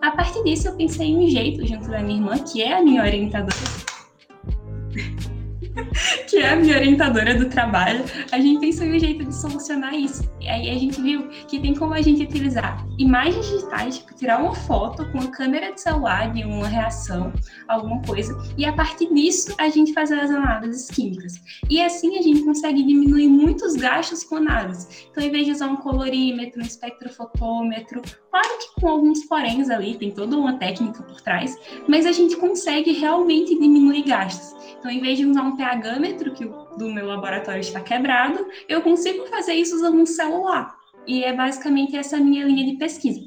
A 0.00 0.10
partir 0.10 0.42
disso 0.44 0.68
eu 0.68 0.76
pensei 0.76 1.08
em 1.08 1.16
um 1.16 1.28
jeito 1.28 1.66
junto 1.66 1.88
da 1.88 2.00
minha 2.00 2.18
irmã, 2.18 2.38
que 2.38 2.62
é 2.62 2.74
a 2.74 2.82
minha 2.82 3.02
orientadora, 3.02 3.56
que 6.28 6.38
é 6.38 6.52
a 6.52 6.56
minha 6.56 6.76
orientadora 6.76 7.34
do 7.34 7.48
trabalho, 7.48 8.04
a 8.32 8.40
gente 8.40 8.60
pensou 8.60 8.86
em 8.86 8.96
um 8.96 8.98
jeito 8.98 9.24
de 9.24 9.34
solucionar 9.34 9.94
isso. 9.94 10.28
E 10.40 10.48
aí 10.48 10.70
a 10.70 10.74
gente 10.78 11.00
viu 11.00 11.28
que 11.48 11.58
tem 11.58 11.74
como 11.74 11.94
a 11.94 12.00
gente 12.00 12.22
utilizar 12.22 12.86
imagens 12.98 13.46
digitais, 13.46 13.98
tipo, 13.98 14.14
tirar 14.14 14.40
uma 14.40 14.54
foto 14.54 15.10
com 15.12 15.18
a 15.18 15.28
câmera 15.28 15.72
de 15.72 15.80
celular 15.80 16.32
de 16.32 16.44
uma 16.44 16.68
reação, 16.68 17.32
alguma 17.68 18.00
coisa, 18.02 18.36
e 18.56 18.64
a 18.64 18.72
partir 18.72 19.12
disso 19.12 19.54
a 19.58 19.68
gente 19.68 19.92
fazer 19.92 20.18
as 20.18 20.30
análises 20.30 20.88
químicas. 20.88 21.34
E 21.68 21.80
assim 21.80 22.18
a 22.18 22.22
gente 22.22 22.42
consegue 22.42 22.82
diminuir 22.82 23.28
muitos 23.28 23.74
gastos 23.74 24.24
com 24.24 24.36
análise. 24.36 25.08
Então, 25.10 25.22
em 25.22 25.30
vez 25.30 25.46
de 25.46 25.52
usar 25.52 25.66
um 25.66 25.76
colorímetro, 25.76 26.60
um 26.60 26.64
espectrofotômetro, 26.64 28.02
claro 28.30 28.58
que 28.58 28.80
com 28.80 28.88
alguns 28.88 29.24
poréns 29.24 29.68
ali, 29.70 29.96
tem 29.96 30.10
toda 30.10 30.36
uma 30.36 30.54
técnica 30.54 31.02
por 31.02 31.20
trás, 31.20 31.56
mas 31.88 32.06
a 32.06 32.12
gente 32.12 32.36
consegue 32.36 32.92
realmente 32.92 33.58
diminuir 33.58 34.02
gastos. 34.02 34.54
Então, 34.78 34.90
em 34.90 35.00
vez 35.00 35.18
de 35.18 35.26
usar 35.26 35.42
um 35.42 35.56
pHmetro, 35.74 36.32
que 36.32 36.44
o 36.44 36.76
do 36.76 36.90
meu 36.90 37.06
laboratório 37.06 37.60
está 37.60 37.80
quebrado, 37.80 38.46
eu 38.68 38.82
consigo 38.82 39.26
fazer 39.26 39.54
isso 39.54 39.76
usando 39.76 40.00
um 40.00 40.06
celular. 40.06 40.76
E 41.06 41.24
é 41.24 41.32
basicamente 41.32 41.96
essa 41.96 42.18
minha 42.18 42.44
linha 42.44 42.64
de 42.64 42.76
pesquisa. 42.76 43.20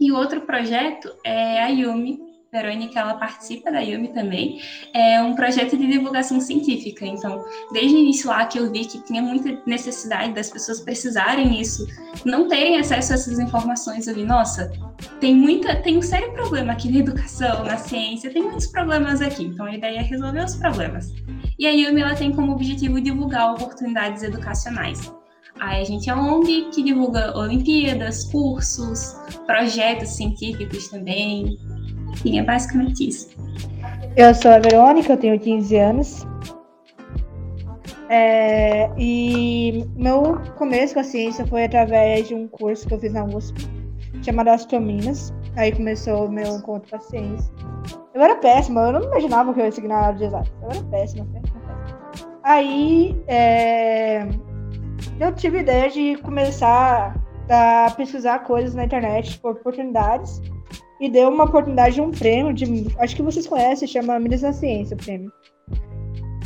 E 0.00 0.12
outro 0.12 0.42
projeto 0.42 1.12
é 1.24 1.62
a 1.62 1.68
Yumi, 1.68 2.20
Verônica, 2.50 2.98
ela 2.98 3.14
participa 3.14 3.70
da 3.70 3.80
Yumi 3.80 4.08
também, 4.08 4.60
é 4.94 5.22
um 5.22 5.34
projeto 5.34 5.76
de 5.76 5.86
divulgação 5.86 6.40
científica. 6.40 7.04
Então, 7.04 7.44
desde 7.72 7.94
o 7.94 7.98
início 7.98 8.30
lá 8.30 8.46
que 8.46 8.58
eu 8.58 8.70
vi 8.70 8.86
que 8.86 9.04
tinha 9.04 9.20
muita 9.20 9.60
necessidade 9.66 10.32
das 10.32 10.50
pessoas 10.50 10.80
precisarem 10.80 11.60
isso, 11.60 11.86
não 12.24 12.48
terem 12.48 12.78
acesso 12.78 13.12
a 13.12 13.16
essas 13.16 13.38
informações, 13.38 14.06
eu 14.06 14.14
vi, 14.14 14.24
nossa, 14.24 14.72
tem 15.20 15.34
muita, 15.34 15.76
tem 15.76 15.98
um 15.98 16.02
sério 16.02 16.32
problema 16.32 16.72
aqui 16.72 16.90
na 16.90 17.00
educação, 17.00 17.64
na 17.64 17.76
ciência, 17.76 18.32
tem 18.32 18.42
muitos 18.42 18.66
problemas 18.66 19.20
aqui. 19.20 19.44
Então, 19.44 19.66
a 19.66 19.74
ideia 19.74 19.98
é 19.98 20.02
resolver 20.02 20.44
os 20.44 20.56
problemas. 20.56 21.12
E 21.58 21.66
a 21.66 21.70
Yumi, 21.70 22.00
ela 22.00 22.14
tem 22.14 22.32
como 22.32 22.52
objetivo 22.52 22.98
divulgar 23.00 23.52
oportunidades 23.52 24.22
educacionais. 24.22 25.12
Aí 25.60 25.82
a 25.82 25.84
gente 25.84 26.08
é 26.08 26.14
uma 26.14 26.36
ONG 26.36 26.70
que 26.72 26.82
divulga 26.82 27.36
Olimpíadas, 27.36 28.24
cursos, 28.24 29.16
projetos 29.44 30.10
científicos 30.10 30.88
também, 30.88 31.58
enfim, 32.18 32.38
é 32.38 32.42
basicamente 32.42 33.08
isso. 33.08 33.28
Eu 34.16 34.34
sou 34.34 34.50
a 34.50 34.58
Verônica, 34.58 35.12
eu 35.12 35.16
tenho 35.16 35.38
15 35.38 35.76
anos. 35.76 36.26
É, 38.10 38.90
e 38.96 39.86
meu 39.94 40.40
começo 40.56 40.94
com 40.94 41.00
a 41.00 41.04
ciência 41.04 41.46
foi 41.46 41.64
através 41.64 42.26
de 42.26 42.34
um 42.34 42.48
curso 42.48 42.88
que 42.88 42.94
eu 42.94 42.98
fiz 42.98 43.12
na 43.12 43.24
USP, 43.24 43.68
chamado 44.22 44.48
Astrominas. 44.48 45.32
Aí 45.56 45.72
começou 45.72 46.26
o 46.26 46.30
meu 46.30 46.56
encontro 46.56 46.88
com 46.90 46.96
a 46.96 47.00
ciência. 47.00 47.52
Eu 48.14 48.22
era 48.22 48.36
péssima, 48.36 48.80
eu 48.80 48.92
não 48.92 49.02
imaginava 49.04 49.52
que 49.54 49.60
eu 49.60 49.66
ia 49.66 49.72
seguir 49.72 49.88
na 49.88 49.98
área 49.98 50.18
de 50.18 50.24
exato. 50.24 50.50
Eu 50.62 50.70
era 50.70 50.82
péssima, 50.84 51.26
péssima, 51.26 51.60
péssima. 51.60 52.40
Aí 52.42 53.22
é, 53.28 54.26
eu 55.20 55.32
tive 55.34 55.58
a 55.58 55.60
ideia 55.60 55.90
de 55.90 56.16
começar 56.22 57.14
a 57.50 57.90
pesquisar 57.96 58.40
coisas 58.40 58.74
na 58.74 58.84
internet 58.84 59.38
por 59.38 59.52
oportunidades 59.52 60.40
e 61.00 61.10
deu 61.10 61.28
uma 61.28 61.44
oportunidade 61.44 61.94
de 61.94 62.00
um 62.00 62.10
prêmio 62.10 62.52
de 62.52 62.86
acho 62.98 63.16
que 63.16 63.22
vocês 63.22 63.46
conhecem 63.46 63.88
chama 63.88 64.18
Minas 64.18 64.42
na 64.42 64.52
Ciência 64.52 64.94
o 64.94 64.98
prêmio 64.98 65.32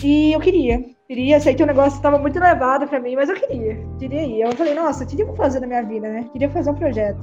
e 0.03 0.33
eu 0.33 0.41
queria 0.41 0.85
queria 1.07 1.41
sei 1.41 1.55
que 1.55 1.63
o 1.63 1.67
negócio 1.67 1.97
estava 1.97 2.19
muito 2.19 2.37
elevado 2.37 2.87
para 2.87 3.01
mim 3.01 3.15
mas 3.15 3.29
eu 3.29 3.37
queria 3.37 3.79
queria 3.99 4.23
ir 4.23 4.41
eu 4.41 4.53
falei 4.53 4.75
nossa 4.75 5.05
eu 5.05 5.09
queria 5.09 5.33
fazer 5.35 5.61
na 5.61 5.67
minha 5.67 5.83
vida 5.83 6.09
né 6.09 6.29
queria 6.33 6.51
fazer 6.51 6.71
um 6.71 6.75
projeto 6.75 7.21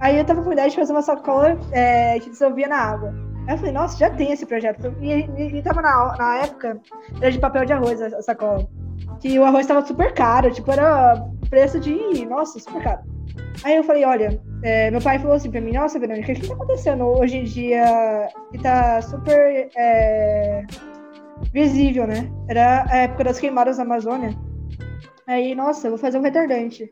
aí 0.00 0.18
eu 0.18 0.24
tava 0.24 0.42
com 0.42 0.50
a 0.50 0.52
ideia 0.52 0.68
de 0.68 0.76
fazer 0.76 0.92
uma 0.92 1.02
sacola 1.02 1.58
é, 1.72 2.18
que 2.20 2.30
dissolvia 2.30 2.68
na 2.68 2.76
água 2.76 3.28
Aí 3.48 3.54
eu 3.54 3.58
falei, 3.58 3.72
nossa, 3.72 3.96
já 3.96 4.10
tem 4.10 4.30
esse 4.30 4.44
projeto. 4.44 4.94
E, 5.00 5.10
e, 5.10 5.56
e 5.56 5.62
tava 5.62 5.80
na, 5.80 6.14
na 6.18 6.36
época, 6.42 6.78
era 7.18 7.32
de 7.32 7.38
papel 7.38 7.64
de 7.64 7.72
arroz 7.72 8.00
a, 8.02 8.20
sacola. 8.20 8.68
Que 9.20 9.38
o 9.38 9.44
arroz 9.44 9.66
tava 9.66 9.84
super 9.86 10.12
caro, 10.12 10.50
tipo, 10.50 10.70
era 10.70 11.26
preço 11.48 11.80
de. 11.80 12.24
Nossa, 12.26 12.58
super 12.58 12.82
caro. 12.82 13.02
Aí 13.64 13.76
eu 13.76 13.84
falei, 13.84 14.04
olha, 14.04 14.40
é, 14.62 14.90
meu 14.90 15.00
pai 15.00 15.18
falou 15.18 15.34
assim 15.34 15.50
pra 15.50 15.60
mim, 15.60 15.72
nossa, 15.72 15.98
Verônica, 15.98 16.32
o 16.32 16.34
que 16.34 16.46
tá 16.46 16.54
acontecendo 16.54 17.04
hoje 17.04 17.38
em 17.38 17.44
dia 17.44 18.28
que 18.50 18.58
tá 18.58 19.02
super 19.02 19.68
é, 19.76 20.64
visível, 21.52 22.06
né? 22.06 22.30
Era 22.48 22.84
a 22.88 22.96
época 22.98 23.24
das 23.24 23.38
queimadas 23.38 23.78
na 23.78 23.84
Amazônia. 23.84 24.36
Aí, 25.26 25.54
nossa, 25.54 25.88
vou 25.88 25.98
fazer 25.98 26.18
um 26.18 26.22
retardante. 26.22 26.90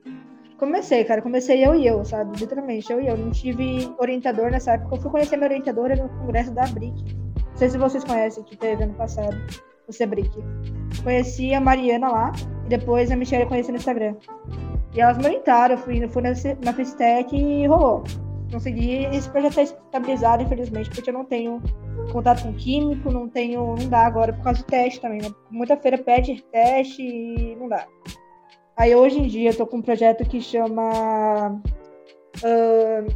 Comecei, 0.59 1.05
cara. 1.05 1.23
Comecei 1.23 1.65
eu 1.65 1.75
e 1.75 1.87
eu, 1.87 2.05
sabe? 2.05 2.39
Literalmente, 2.39 2.91
eu 2.91 3.01
e 3.01 3.07
eu. 3.07 3.17
Não 3.17 3.31
tive 3.31 3.89
orientador 3.99 4.51
nessa 4.51 4.73
época. 4.73 4.97
Eu 4.97 5.01
fui 5.01 5.11
conhecer 5.11 5.37
minha 5.37 5.49
orientadora 5.49 5.97
no 5.97 6.09
congresso 6.09 6.53
da 6.53 6.67
BRIC. 6.67 7.15
Não 7.15 7.57
sei 7.57 7.71
se 7.71 7.79
vocês 7.79 8.05
conhecem, 8.05 8.45
que 8.45 8.57
teve 8.57 8.85
ano 8.85 8.95
passado. 8.95 9.37
O 9.89 9.93
CEBRIC. 9.93 10.31
Conheci 11.03 11.55
a 11.55 11.61
Mariana 11.61 12.09
lá. 12.09 12.33
E 12.65 12.69
depois 12.69 13.11
a 13.11 13.17
Michelle 13.17 13.47
conheci 13.47 13.71
no 13.71 13.79
Instagram. 13.79 14.17
E 14.95 15.01
elas 15.01 15.19
me 15.19 15.25
orientaram. 15.25 15.79
Fui, 15.79 16.07
fui 16.09 16.23
na, 16.23 16.31
na 16.65 16.73
Fistec 16.73 17.35
e 17.37 17.67
rolou. 17.67 18.05
Consegui. 18.51 19.05
Esse 19.07 19.29
projeto 19.31 19.55
tá 19.55 19.63
estabilizado, 19.63 20.43
infelizmente, 20.43 20.91
porque 20.91 21.11
eu 21.11 21.15
não 21.15 21.25
tenho 21.25 21.63
contato 22.13 22.43
com 22.43 22.53
químico, 22.55 23.11
não 23.11 23.29
tenho. 23.29 23.77
Não 23.77 23.89
dá 23.89 24.07
agora 24.07 24.33
por 24.33 24.43
causa 24.43 24.63
do 24.63 24.67
teste 24.67 25.01
também, 25.01 25.21
né? 25.21 25.29
Muita 25.51 25.77
feira 25.77 25.99
pede 25.99 26.43
teste 26.53 27.03
e 27.03 27.57
não 27.57 27.69
dá. 27.69 27.87
Aí 28.77 28.95
hoje 28.95 29.19
em 29.19 29.27
dia 29.27 29.51
eu 29.51 29.57
tô 29.57 29.67
com 29.67 29.79
um 29.79 29.83
projeto 29.83 30.25
que 30.29 30.41
chama 30.41 31.61
uh, 32.45 33.07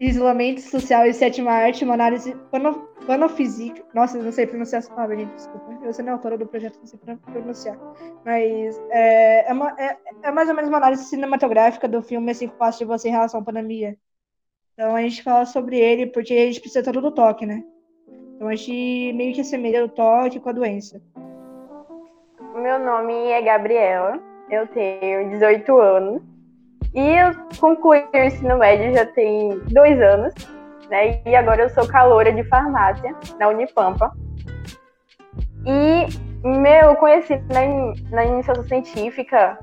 Isolamento 0.00 0.60
Social 0.62 1.06
e 1.06 1.12
Sétima 1.12 1.50
Arte, 1.52 1.84
uma 1.84 1.94
análise 1.94 2.34
panofísica. 3.06 3.82
Nossa, 3.94 4.18
eu 4.18 4.22
não 4.22 4.32
sei 4.32 4.46
pronunciar 4.46 4.80
essa 4.80 4.92
palavra, 4.92 5.16
gente, 5.16 5.34
desculpa. 5.34 5.78
Eu 5.82 5.92
sou 5.92 6.04
nem 6.04 6.12
autora 6.12 6.38
do 6.38 6.46
projeto, 6.46 6.78
não 6.78 6.86
sei 6.86 6.98
pronunciar. 6.98 7.78
Mas 8.24 8.80
é, 8.90 9.48
é, 9.48 9.52
uma, 9.52 9.74
é, 9.78 9.96
é, 10.22 10.30
mais 10.30 10.48
ou 10.48 10.54
menos 10.54 10.68
uma 10.68 10.78
análise 10.78 11.04
cinematográfica 11.04 11.88
do 11.88 12.02
filme 12.02 12.34
Cinco 12.34 12.56
Passos 12.56 12.78
de 12.78 12.84
Você 12.84 13.08
em 13.08 13.12
relação 13.12 13.40
à 13.40 13.44
pandemia. 13.44 13.96
Então 14.74 14.96
a 14.96 15.02
gente 15.02 15.22
fala 15.22 15.44
sobre 15.44 15.78
ele 15.78 16.06
porque 16.06 16.32
a 16.32 16.46
gente 16.46 16.60
precisa 16.60 16.84
todo 16.84 17.00
do 17.00 17.10
toque, 17.10 17.44
né? 17.44 17.62
Então 18.34 18.48
a 18.48 18.54
gente 18.54 19.12
meio 19.12 19.34
que 19.34 19.40
assemelha 19.40 19.84
o 19.84 19.88
toque 19.88 20.40
com 20.40 20.48
a 20.48 20.52
doença. 20.52 21.00
Meu 22.54 22.78
nome 22.78 23.14
é 23.30 23.42
Gabriela, 23.42 24.20
eu 24.50 24.66
tenho 24.68 25.30
18 25.30 25.78
anos 25.78 26.22
e 26.94 27.00
eu 27.00 27.30
concluí 27.58 28.04
o 28.12 28.16
ensino 28.16 28.58
médio 28.58 28.94
já 28.94 29.06
tem 29.06 29.58
dois 29.70 30.00
anos, 30.00 30.34
né? 30.92 31.22
E 31.24 31.34
agora 31.34 31.62
eu 31.62 31.70
sou 31.70 31.88
caloura 31.88 32.30
de 32.30 32.44
farmácia 32.44 33.16
na 33.40 33.48
Unipampa. 33.48 34.12
E 35.64 36.06
meu 36.46 36.94
conheci 36.96 37.42
na, 37.48 37.62
na 38.10 38.24
iniciação 38.26 38.62
científica 38.64 39.58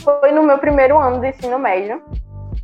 foi 0.00 0.30
no 0.30 0.42
meu 0.42 0.58
primeiro 0.58 0.98
ano 0.98 1.20
do 1.20 1.26
ensino 1.26 1.58
médio, 1.58 2.02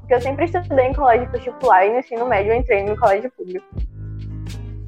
porque 0.01 0.15
eu 0.15 0.21
sempre 0.21 0.45
estudei 0.45 0.87
em 0.87 0.93
colégio 0.93 1.31
particular 1.31 1.87
e 1.87 1.93
no 1.93 1.99
ensino 1.99 2.27
médio 2.27 2.53
eu 2.53 2.59
entrei 2.59 2.85
no 2.85 2.99
colégio 2.99 3.33
público. 3.33 3.67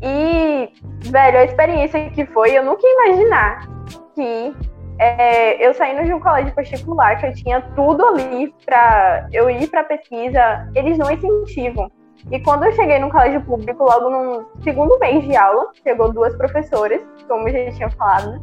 E, 0.03 0.69
velho, 1.11 1.39
a 1.39 1.45
experiência 1.45 2.11
que 2.11 2.27
foi, 2.27 2.57
eu 2.57 2.65
nunca 2.65 2.83
ia 2.83 2.93
imaginar 2.93 3.67
que 4.15 4.55
é, 4.99 5.67
eu 5.67 5.73
saindo 5.73 6.05
de 6.05 6.13
um 6.13 6.21
colégio 6.21 6.55
particular, 6.55 7.19
que 7.19 7.27
eu 7.27 7.35
tinha 7.35 7.63
tudo 7.75 8.05
ali 8.05 8.53
para 8.67 9.27
eu 9.33 9.49
ir 9.49 9.69
para 9.69 9.85
pesquisa, 9.85 10.69
eles 10.75 10.99
não 10.99 11.11
incentivam. 11.11 11.91
E 12.31 12.41
quando 12.41 12.65
eu 12.65 12.73
cheguei 12.73 12.99
no 12.99 13.11
colégio 13.11 13.41
público, 13.43 13.85
logo 13.85 14.11
no 14.11 14.47
segundo 14.63 14.99
mês 14.99 15.25
de 15.25 15.37
aula, 15.37 15.71
chegou 15.83 16.13
duas 16.13 16.37
professoras, 16.37 17.01
como 17.27 17.49
eu 17.49 17.67
já 17.67 17.73
tinha 17.73 17.91
falado, 17.91 18.41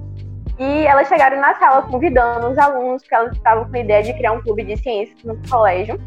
e 0.57 0.87
elas 0.87 1.07
chegaram 1.07 1.39
na 1.39 1.53
sala 1.55 1.83
convidando 1.83 2.47
os 2.47 2.57
alunos, 2.57 3.01
porque 3.03 3.15
elas 3.15 3.33
estavam 3.33 3.69
com 3.69 3.75
a 3.75 3.79
ideia 3.79 4.01
de 4.01 4.13
criar 4.13 4.31
um 4.31 4.41
clube 4.41 4.63
de 4.63 4.75
ciências 4.77 5.23
no 5.23 5.37
colégio, 5.47 5.99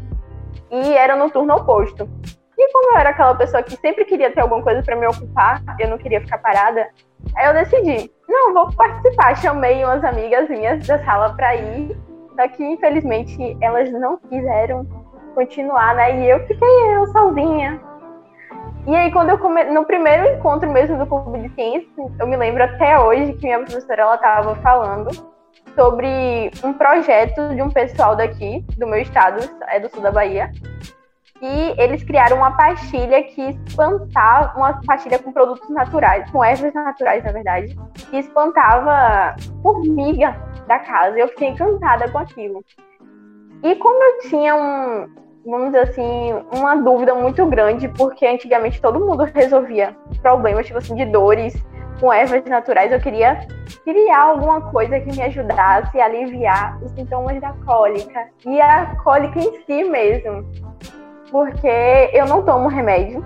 e 0.69 0.93
era 0.93 1.15
no 1.15 1.29
turno 1.29 1.55
oposto. 1.55 2.09
E 2.57 2.71
como 2.71 2.93
eu 2.93 2.99
era 2.99 3.09
aquela 3.09 3.33
pessoa 3.35 3.63
que 3.63 3.75
sempre 3.77 4.05
queria 4.05 4.31
ter 4.31 4.41
alguma 4.41 4.61
coisa 4.61 4.83
para 4.83 4.95
me 4.95 5.07
ocupar, 5.07 5.63
eu 5.79 5.89
não 5.89 5.97
queria 5.97 6.21
ficar 6.21 6.37
parada, 6.39 6.89
aí 7.35 7.47
eu 7.47 7.53
decidi, 7.53 8.11
não, 8.27 8.53
vou 8.53 8.71
participar. 8.73 9.35
Chamei 9.37 9.83
umas 9.83 10.03
amigas 10.03 10.49
minhas 10.49 10.85
da 10.85 11.03
sala 11.03 11.33
para 11.33 11.55
ir, 11.55 11.97
só 12.35 12.47
que 12.47 12.63
infelizmente 12.63 13.57
elas 13.61 13.91
não 13.91 14.17
quiseram 14.17 14.85
continuar, 15.33 15.95
né? 15.95 16.19
E 16.19 16.29
eu 16.29 16.39
fiquei 16.47 16.95
eu 16.95 17.07
sozinha. 17.07 17.79
E 18.87 18.95
aí, 18.95 19.11
quando 19.11 19.29
eu 19.29 19.37
come... 19.37 19.63
no 19.65 19.85
primeiro 19.85 20.27
encontro 20.27 20.69
mesmo 20.71 20.97
do 20.97 21.05
Clube 21.05 21.47
de 21.47 21.53
Ciências, 21.53 22.11
eu 22.19 22.27
me 22.27 22.35
lembro 22.35 22.63
até 22.63 22.99
hoje 22.99 23.33
que 23.33 23.45
minha 23.45 23.59
professora 23.59 24.01
ela 24.01 24.15
estava 24.15 24.55
falando 24.55 25.09
sobre 25.75 26.51
um 26.63 26.73
projeto 26.73 27.53
de 27.55 27.61
um 27.61 27.69
pessoal 27.69 28.15
daqui, 28.15 28.65
do 28.77 28.87
meu 28.87 28.99
estado, 28.99 29.39
é 29.67 29.79
do 29.79 29.89
sul 29.89 30.01
da 30.01 30.11
Bahia, 30.11 30.51
e 31.41 31.73
eles 31.81 32.03
criaram 32.03 32.37
uma 32.37 32.55
pastilha 32.55 33.23
que 33.23 33.41
espantava, 33.41 34.55
uma 34.57 34.79
pastilha 34.85 35.17
com 35.17 35.31
produtos 35.31 35.67
naturais, 35.69 36.29
com 36.29 36.43
ervas 36.43 36.73
naturais, 36.73 37.23
na 37.23 37.31
verdade, 37.31 37.75
que 38.09 38.17
espantava 38.17 39.35
formiga 39.63 40.35
da 40.67 40.77
casa. 40.79 41.17
Eu 41.17 41.27
fiquei 41.29 41.49
encantada 41.49 42.09
com 42.09 42.19
aquilo. 42.19 42.63
E 43.63 43.75
como 43.75 44.03
eu 44.03 44.19
tinha 44.29 44.55
um, 44.55 45.07
vamos 45.45 45.67
dizer 45.67 45.81
assim, 45.81 46.33
uma 46.55 46.75
dúvida 46.75 47.13
muito 47.15 47.45
grande, 47.45 47.87
porque 47.89 48.25
antigamente 48.25 48.81
todo 48.81 48.99
mundo 48.99 49.23
resolvia 49.23 49.95
problemas, 50.21 50.65
tipo 50.65 50.79
assim, 50.79 50.95
de 50.95 51.05
dores 51.05 51.53
com 51.99 52.11
ervas 52.11 52.43
naturais, 52.45 52.91
eu 52.91 52.99
queria 52.99 53.47
criar 53.83 54.21
alguma 54.23 54.71
coisa 54.71 54.99
que 54.99 55.15
me 55.15 55.21
ajudasse 55.21 55.99
a 56.01 56.05
aliviar 56.05 56.81
os 56.83 56.91
sintomas 56.93 57.39
da 57.39 57.53
cólica 57.63 58.27
e 58.43 58.59
a 58.59 58.95
cólica 59.03 59.39
em 59.39 59.63
si 59.65 59.83
mesmo 59.83 60.43
porque 61.31 62.09
eu 62.13 62.25
não 62.27 62.43
tomo 62.43 62.67
remédio, 62.67 63.25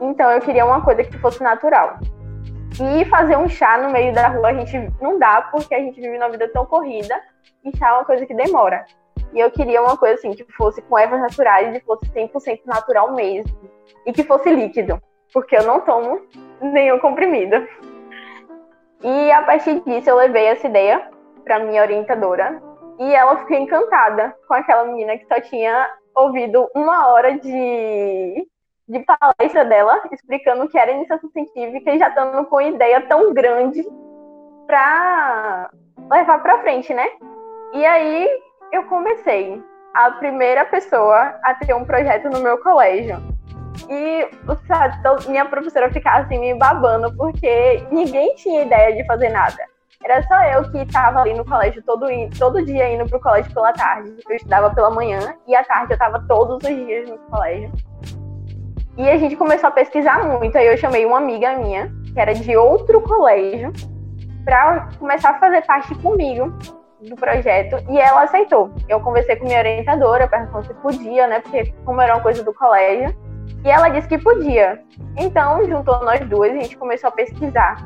então 0.00 0.30
eu 0.30 0.40
queria 0.40 0.64
uma 0.64 0.80
coisa 0.82 1.02
que 1.02 1.18
fosse 1.18 1.42
natural. 1.42 1.98
E 2.80 3.04
fazer 3.06 3.36
um 3.36 3.48
chá 3.48 3.76
no 3.76 3.90
meio 3.90 4.14
da 4.14 4.28
rua 4.28 4.50
a 4.50 4.54
gente 4.54 4.90
não 5.02 5.18
dá, 5.18 5.42
porque 5.50 5.74
a 5.74 5.80
gente 5.80 6.00
vive 6.00 6.16
uma 6.16 6.30
vida 6.30 6.48
tão 6.48 6.64
corrida, 6.64 7.20
e 7.64 7.76
chá 7.76 7.88
é 7.88 7.92
uma 7.92 8.04
coisa 8.04 8.24
que 8.24 8.32
demora. 8.32 8.86
E 9.32 9.40
eu 9.40 9.50
queria 9.50 9.80
uma 9.82 9.96
coisa 9.96 10.14
assim, 10.14 10.32
que 10.32 10.44
fosse 10.52 10.82
com 10.82 10.98
ervas 10.98 11.20
naturais 11.20 11.74
e 11.74 11.80
fosse 11.80 12.06
100% 12.06 12.62
natural 12.64 13.12
mesmo. 13.12 13.52
E 14.06 14.12
que 14.12 14.24
fosse 14.24 14.50
líquido, 14.50 15.00
porque 15.32 15.56
eu 15.56 15.62
não 15.64 15.80
tomo 15.80 16.20
nenhum 16.60 16.98
comprimido. 16.98 17.66
E 19.02 19.32
a 19.32 19.42
partir 19.42 19.80
disso 19.80 20.10
eu 20.10 20.16
levei 20.16 20.46
essa 20.46 20.66
ideia 20.66 21.08
para 21.44 21.60
minha 21.60 21.82
orientadora 21.82 22.60
e 22.98 23.14
ela 23.14 23.38
ficou 23.38 23.56
encantada 23.56 24.36
com 24.46 24.54
aquela 24.54 24.84
menina 24.84 25.16
que 25.16 25.26
só 25.26 25.40
tinha 25.40 25.88
ouvido 26.14 26.68
uma 26.74 27.08
hora 27.08 27.38
de, 27.38 28.46
de 28.86 29.00
palestra 29.00 29.64
dela 29.64 30.02
explicando 30.12 30.64
o 30.64 30.68
que 30.68 30.78
era 30.78 30.92
iniciação 30.92 31.30
científica 31.30 31.92
e 31.92 31.98
já 31.98 32.08
estando 32.08 32.44
com 32.46 32.60
ideia 32.60 33.00
tão 33.02 33.32
grande 33.32 33.82
para 34.66 35.70
levar 36.10 36.42
para 36.42 36.60
frente, 36.60 36.92
né? 36.92 37.08
E 37.72 37.86
aí 37.86 38.28
eu 38.72 38.84
comecei 38.84 39.62
a 39.94 40.10
primeira 40.12 40.64
pessoa 40.64 41.34
a 41.42 41.54
ter 41.54 41.74
um 41.74 41.84
projeto 41.84 42.28
no 42.30 42.40
meu 42.40 42.58
colégio. 42.58 43.18
E 43.88 44.28
sabe, 44.66 45.28
minha 45.28 45.44
professora 45.46 45.90
ficava 45.90 46.24
assim 46.24 46.38
me 46.38 46.54
babando 46.54 47.14
porque 47.16 47.84
ninguém 47.90 48.34
tinha 48.36 48.62
ideia 48.62 48.94
de 48.94 49.04
fazer 49.06 49.30
nada. 49.30 49.58
Era 50.02 50.22
só 50.22 50.42
eu 50.44 50.70
que 50.70 50.78
estava 50.78 51.20
ali 51.20 51.34
no 51.34 51.44
colégio 51.44 51.82
todo, 51.82 52.06
todo 52.38 52.64
dia 52.64 52.90
indo 52.90 53.06
pro 53.06 53.20
colégio 53.20 53.52
pela 53.52 53.72
tarde. 53.72 54.14
Eu 54.28 54.36
estudava 54.36 54.74
pela 54.74 54.90
manhã 54.90 55.34
e 55.46 55.54
à 55.54 55.64
tarde 55.64 55.92
eu 55.92 55.94
estava 55.94 56.24
todos 56.26 56.56
os 56.56 56.62
dias 56.62 57.08
no 57.08 57.18
colégio. 57.18 57.70
E 58.96 59.08
a 59.08 59.16
gente 59.18 59.36
começou 59.36 59.68
a 59.68 59.72
pesquisar 59.72 60.26
muito. 60.26 60.56
Aí 60.56 60.66
eu 60.66 60.76
chamei 60.76 61.04
uma 61.04 61.18
amiga 61.18 61.54
minha, 61.56 61.92
que 62.12 62.20
era 62.20 62.32
de 62.32 62.56
outro 62.56 63.00
colégio, 63.02 63.72
para 64.44 64.88
começar 64.98 65.30
a 65.30 65.38
fazer 65.38 65.62
parte 65.66 65.94
comigo 65.96 66.52
do 67.08 67.16
projeto 67.16 67.76
e 67.88 67.98
ela 67.98 68.22
aceitou. 68.22 68.70
Eu 68.88 69.00
conversei 69.00 69.36
com 69.36 69.44
minha 69.44 69.58
orientadora, 69.58 70.28
perguntando 70.28 70.66
se 70.66 70.74
podia, 70.74 71.26
né? 71.26 71.40
Porque 71.40 71.72
como 71.84 72.00
era 72.00 72.14
uma 72.14 72.22
coisa 72.22 72.42
do 72.42 72.52
colégio, 72.52 73.14
e 73.64 73.68
ela 73.68 73.88
disse 73.88 74.08
que 74.08 74.18
podia. 74.18 74.82
Então, 75.18 75.64
juntou 75.66 76.02
nós 76.04 76.20
duas 76.28 76.52
e 76.52 76.58
a 76.58 76.62
gente 76.62 76.76
começou 76.76 77.08
a 77.08 77.12
pesquisar 77.12 77.76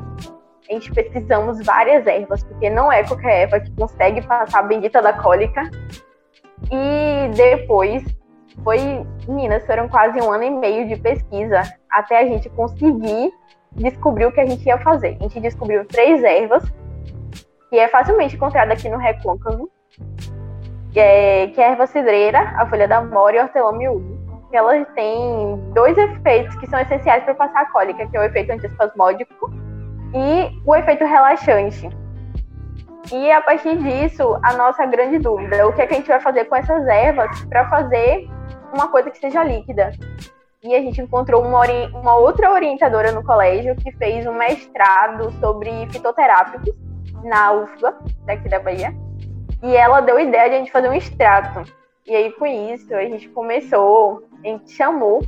a 0.69 0.73
gente 0.73 0.91
pesquisamos 0.91 1.63
várias 1.63 2.07
ervas, 2.07 2.43
porque 2.43 2.69
não 2.69 2.91
é 2.91 3.03
qualquer 3.03 3.43
erva 3.43 3.59
que 3.59 3.71
consegue 3.71 4.21
passar 4.21 4.59
a 4.59 4.63
bendita 4.63 5.01
da 5.01 5.13
cólica. 5.13 5.69
E 6.71 7.29
depois 7.35 8.03
foi, 8.63 9.05
meninas, 9.27 9.65
foram 9.65 9.87
quase 9.87 10.19
um 10.19 10.31
ano 10.31 10.43
e 10.43 10.49
meio 10.49 10.87
de 10.87 10.95
pesquisa 10.95 11.61
até 11.89 12.19
a 12.19 12.25
gente 12.25 12.49
conseguir 12.49 13.31
descobrir 13.73 14.25
o 14.25 14.31
que 14.31 14.39
a 14.39 14.45
gente 14.45 14.65
ia 14.65 14.77
fazer. 14.79 15.17
A 15.19 15.23
gente 15.23 15.39
descobriu 15.39 15.85
três 15.85 16.23
ervas, 16.23 16.63
que 17.75 17.79
é 17.79 17.89
facilmente 17.89 18.37
encontrada 18.37 18.71
aqui 18.71 18.87
no 18.87 18.97
recôncavo, 18.97 19.69
que 20.93 20.99
é, 20.99 21.47
que 21.47 21.59
é 21.59 21.67
a 21.67 21.71
erva 21.71 21.85
cidreira, 21.85 22.39
a 22.55 22.65
folha 22.65 22.87
da 22.87 23.01
mora 23.01 23.35
e 23.35 23.39
a 23.39 23.43
hortelã 23.43 23.73
miúdo. 23.73 24.17
Que 24.49 24.55
elas 24.55 24.87
têm 24.95 25.59
dois 25.73 25.97
efeitos 25.97 26.55
que 26.55 26.69
são 26.69 26.79
essenciais 26.79 27.25
para 27.25 27.35
passar 27.35 27.63
a 27.63 27.71
cólica, 27.71 28.07
que 28.07 28.15
é 28.15 28.19
o 28.21 28.23
efeito 28.23 28.53
antiespasmódico 28.53 29.51
e 30.13 30.57
o 30.65 30.73
efeito 30.73 31.03
relaxante. 31.03 31.89
E 33.11 33.29
a 33.29 33.41
partir 33.41 33.77
disso, 33.77 34.39
a 34.41 34.53
nossa 34.53 34.85
grande 34.85 35.19
dúvida, 35.19 35.67
o 35.67 35.73
que, 35.73 35.81
é 35.81 35.87
que 35.87 35.95
a 35.95 35.97
gente 35.97 36.07
vai 36.07 36.21
fazer 36.21 36.45
com 36.45 36.55
essas 36.55 36.87
ervas 36.87 37.43
para 37.43 37.67
fazer 37.67 38.25
uma 38.73 38.87
coisa 38.87 39.11
que 39.11 39.17
seja 39.17 39.43
líquida. 39.43 39.91
E 40.63 40.73
a 40.73 40.79
gente 40.79 41.01
encontrou 41.01 41.43
uma, 41.43 41.65
uma, 41.93 42.15
outra 42.15 42.53
orientadora 42.53 43.11
no 43.11 43.21
colégio 43.21 43.75
que 43.75 43.91
fez 43.97 44.25
um 44.25 44.33
mestrado 44.33 45.29
sobre 45.41 45.69
fitoterápicos 45.91 46.84
na 47.25 47.51
UFBA, 47.51 47.97
daqui 48.25 48.47
da 48.47 48.59
Bahia. 48.59 48.93
E 49.63 49.75
ela 49.75 50.01
deu 50.01 50.17
a 50.17 50.21
ideia 50.21 50.49
de 50.49 50.55
a 50.55 50.59
gente 50.59 50.71
fazer 50.71 50.89
um 50.89 50.93
extrato. 50.93 51.63
E 52.05 52.15
aí, 52.15 52.31
com 52.33 52.45
isso, 52.45 52.93
a 52.93 53.01
gente 53.01 53.27
começou, 53.29 54.23
a 54.43 54.47
gente 54.47 54.71
chamou 54.71 55.23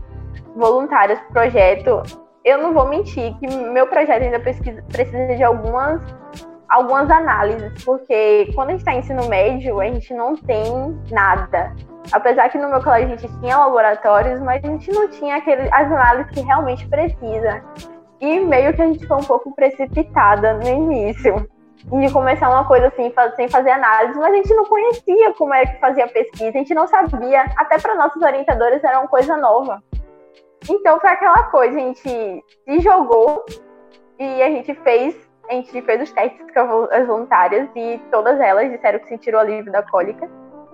voluntários 0.56 1.20
para 1.20 1.30
o 1.30 1.34
projeto. 1.34 2.04
Eu 2.46 2.60
não 2.60 2.74
vou 2.74 2.88
mentir 2.88 3.36
que 3.40 3.48
meu 3.48 3.88
projeto 3.88 4.22
ainda 4.22 4.40
precisa, 4.40 4.84
precisa 4.84 5.36
de 5.36 5.44
algumas, 5.44 6.02
algumas 6.70 7.10
análises, 7.10 7.84
porque 7.84 8.52
quando 8.54 8.70
a 8.70 8.72
gente 8.74 8.82
está 8.82 8.94
em 8.94 9.00
ensino 9.00 9.28
médio, 9.28 9.80
a 9.80 9.86
gente 9.86 10.14
não 10.14 10.36
tem 10.36 10.64
nada. 11.12 11.76
Apesar 12.12 12.50
que 12.50 12.58
no 12.58 12.70
meu 12.70 12.82
colégio 12.82 13.16
a 13.16 13.18
gente 13.18 13.40
tinha 13.40 13.58
laboratórios, 13.58 14.40
mas 14.42 14.64
a 14.64 14.68
gente 14.68 14.92
não 14.92 15.10
tinha 15.10 15.38
aquele, 15.38 15.64
as 15.72 15.92
análises 15.92 16.32
que 16.32 16.42
realmente 16.42 16.88
precisa. 16.88 17.64
E 18.22 18.40
meio 18.40 18.74
que 18.74 18.82
a 18.82 18.86
gente 18.86 19.06
foi 19.06 19.18
um 19.18 19.24
pouco 19.24 19.54
precipitada 19.56 20.54
no 20.54 20.68
início 20.68 21.48
de 21.86 22.12
começar 22.12 22.50
uma 22.50 22.68
coisa 22.68 22.88
assim, 22.88 23.13
sem 23.36 23.48
fazer 23.48 23.72
análise, 23.72 24.20
mas 24.20 24.34
a 24.34 24.36
gente 24.36 24.54
não 24.54 24.66
conhecia 24.66 25.34
como 25.34 25.54
é 25.54 25.66
que 25.66 25.80
fazia 25.80 26.08
pesquisa, 26.08 26.50
a 26.50 26.60
gente 26.60 26.74
não 26.74 26.88
sabia, 26.88 27.46
até 27.56 27.80
para 27.80 27.96
nossos 27.96 28.22
orientadores 28.22 28.84
era 28.84 29.00
uma 29.00 29.08
coisa 29.08 29.38
nova. 29.38 29.82
Então 30.70 31.00
foi 31.00 31.10
aquela 31.10 31.44
coisa, 31.44 31.78
a 31.78 31.80
gente 31.80 32.00
se 32.02 32.80
jogou 32.80 33.46
e 34.20 34.42
a 34.42 34.50
gente 34.50 34.74
fez, 34.76 35.16
a 35.50 35.54
gente 35.54 35.82
fez 35.82 36.02
os 36.02 36.12
testes 36.12 36.46
com 36.52 36.88
as 36.92 37.08
voluntárias 37.08 37.70
e 37.76 38.02
todas 38.12 38.40
elas 38.40 38.70
disseram 38.70 39.00
que 39.00 39.08
sentiram 39.08 39.40
alívio 39.40 39.72
da 39.72 39.84
cólica. 39.84 40.30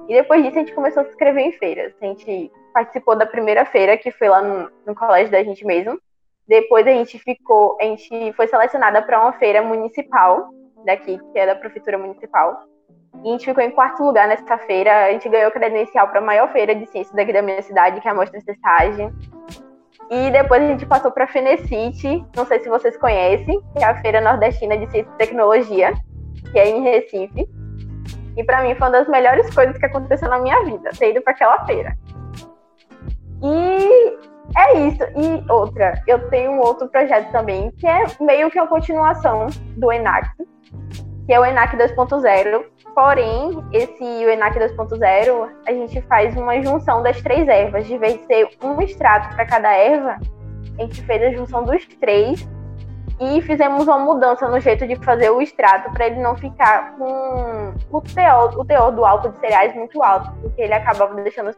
E 0.08 0.14
depois 0.16 0.44
disso 0.44 0.58
a 0.58 0.60
gente 0.62 0.74
começou 0.74 1.02
a 1.02 1.06
se 1.06 1.12
inscrever 1.12 1.46
em 1.46 1.52
feiras. 1.52 1.94
A 2.02 2.06
gente 2.06 2.52
participou 2.74 3.16
da 3.16 3.26
primeira 3.26 3.66
feira, 3.66 3.98
que 3.98 4.12
foi 4.12 4.30
lá 4.30 4.42
no, 4.42 4.70
no 4.86 4.96
colégio 4.96 5.32
da 5.32 5.44
gente 5.44 5.66
mesmo. 5.66 6.00
Depois 6.48 6.86
a 6.86 6.90
gente 6.90 7.18
ficou, 7.20 7.78
a 7.80 7.86
gente 7.86 8.34
foi 8.34 8.48
selecionada 8.48 9.02
para 9.02 9.22
uma 9.22 9.34
feira 9.34 9.62
municipal 9.62 10.50
daqui, 10.86 11.20
que 11.32 11.40
é 11.40 11.46
da 11.46 11.56
prefeitura 11.56 11.98
municipal. 11.98 12.64
E 13.24 13.30
a 13.30 13.32
gente 13.32 13.46
ficou 13.46 13.64
em 13.64 13.72
quarto 13.72 14.04
lugar 14.04 14.28
nessa 14.28 14.58
feira. 14.60 15.06
A 15.06 15.12
gente 15.12 15.30
ganhou 15.30 15.52
credencial 15.52 16.08
para 16.08 16.20
a 16.20 16.24
maior 16.24 16.52
feira 16.52 16.74
de 16.76 16.86
ciências 16.88 17.16
daqui 17.16 17.32
da 17.32 17.42
minha 17.42 17.62
cidade, 17.62 18.02
que 18.02 18.08
é 18.08 18.12
a 18.12 18.14
Mostra 18.14 18.40
Cessagem. 18.42 19.12
E 20.10 20.32
depois 20.32 20.62
a 20.62 20.68
gente 20.68 20.86
passou 20.86 21.12
para 21.12 21.24
a 21.24 21.28
Fenecite, 21.28 22.26
não 22.36 22.46
sei 22.46 22.60
se 22.60 22.70
vocês 22.70 22.98
conhecem, 22.98 23.62
que 23.76 23.84
é 23.84 23.86
a 23.86 24.02
Feira 24.02 24.20
Nordestina 24.20 24.78
de 24.78 24.86
Ciência 24.92 25.10
e 25.14 25.18
Tecnologia, 25.18 25.94
que 26.52 26.60
é 26.60 26.70
em 26.70 26.84
Recife. 26.84 27.48
E 28.36 28.44
para 28.44 28.64
mim 28.64 28.76
foi 28.76 28.88
uma 28.88 28.92
das 28.92 29.08
melhores 29.08 29.54
coisas 29.54 29.78
que 29.78 29.86
aconteceu 29.86 30.30
na 30.30 30.40
minha 30.40 30.64
vida, 30.64 30.90
ter 30.98 31.12
ido 31.12 31.22
para 31.22 31.34
aquela 31.34 31.66
feira. 31.66 31.96
E 33.42 34.18
é 34.58 34.80
isso. 34.88 35.04
E 35.16 35.52
outra, 35.52 36.02
eu 36.08 36.30
tenho 36.30 36.52
um 36.52 36.60
outro 36.60 36.88
projeto 36.90 37.32
também, 37.32 37.72
que 37.72 37.88
é 37.88 38.06
meio 38.20 38.50
que 38.50 38.60
a 38.60 38.68
continuação 38.68 39.48
do 39.78 39.92
ENAC, 39.92 40.28
que 41.26 41.34
é 41.34 41.40
o 41.40 41.46
ENAC 41.46 41.78
2.0. 41.78 42.66
Porém, 42.94 43.64
esse 43.72 44.04
ENAC 44.04 44.60
2.0, 44.60 45.50
a 45.68 45.72
gente 45.72 46.02
faz 46.04 46.36
uma 46.36 46.62
junção 46.62 47.02
das 47.02 47.22
três 47.22 47.48
ervas. 47.48 47.88
De 47.88 47.98
vez 47.98 48.20
de 48.20 48.26
ser 48.26 48.50
um 48.64 48.82
extrato 48.82 49.34
para 49.36 49.46
cada 49.46 49.72
erva, 49.72 50.20
a 50.78 50.82
gente 50.82 51.02
fez 51.04 51.24
a 51.24 51.32
junção 51.32 51.64
dos 51.64 51.86
três 52.00 52.48
e 53.20 53.42
fizemos 53.42 53.88
uma 53.88 54.00
mudança 54.00 54.48
no 54.50 54.60
jeito 54.60 54.88
de 54.88 54.96
fazer 54.98 55.30
o 55.30 55.42
extrato 55.42 55.92
para 55.92 56.08
ele 56.08 56.20
não 56.20 56.36
ficar 56.36 56.96
com 56.98 57.74
o 57.92 58.02
teor, 58.02 58.60
o 58.60 58.66
teor 58.66 58.92
do 58.92 59.06
álcool 59.06 59.30
de 59.30 59.40
cereais 59.40 59.74
muito 59.76 60.02
alto, 60.04 60.32
porque 60.42 60.62
ele 60.62 60.74
acabava 60.74 61.14
deixando 61.16 61.50
as, 61.50 61.58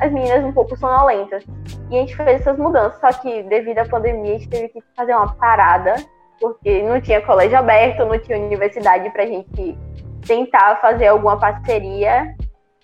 as 0.00 0.12
meninas 0.12 0.44
um 0.44 0.52
pouco 0.52 0.76
sonolentas. 0.76 1.44
E 1.90 1.96
a 1.96 2.00
gente 2.00 2.16
fez 2.16 2.40
essas 2.40 2.56
mudanças, 2.56 3.00
só 3.00 3.12
que 3.20 3.42
devido 3.44 3.78
à 3.78 3.84
pandemia 3.84 4.36
a 4.36 4.38
gente 4.38 4.48
teve 4.48 4.68
que 4.68 4.82
fazer 4.96 5.14
uma 5.14 5.34
parada, 5.34 5.96
porque 6.42 6.82
não 6.82 7.00
tinha 7.00 7.22
colégio 7.22 7.56
aberto, 7.56 8.04
não 8.04 8.18
tinha 8.18 8.36
universidade 8.36 9.08
para 9.10 9.22
a 9.22 9.26
gente 9.26 9.78
tentar 10.26 10.80
fazer 10.80 11.06
alguma 11.06 11.38
parceria. 11.38 12.34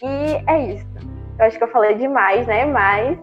E 0.00 0.50
é 0.50 0.74
isso. 0.74 0.86
Eu 1.38 1.44
acho 1.44 1.58
que 1.58 1.64
eu 1.64 1.70
falei 1.72 1.94
demais, 1.96 2.46
né? 2.46 2.64
Mas 2.64 3.18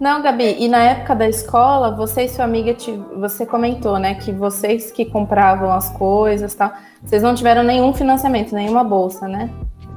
não, 0.00 0.22
Gabi, 0.22 0.56
e 0.58 0.66
na 0.66 0.82
época 0.82 1.14
da 1.14 1.28
escola, 1.28 1.94
você 1.94 2.22
e 2.22 2.28
sua 2.28 2.44
amiga, 2.44 2.74
te, 2.74 2.90
você 3.16 3.46
comentou, 3.46 3.98
né, 3.98 4.14
que 4.14 4.32
vocês 4.32 4.90
que 4.90 5.04
compravam 5.04 5.70
as 5.70 5.90
coisas, 5.96 6.54
tal, 6.54 6.72
vocês 7.04 7.22
não 7.22 7.34
tiveram 7.34 7.62
nenhum 7.62 7.92
financiamento, 7.92 8.52
nenhuma 8.52 8.82
bolsa, 8.82 9.28
né? 9.28 9.48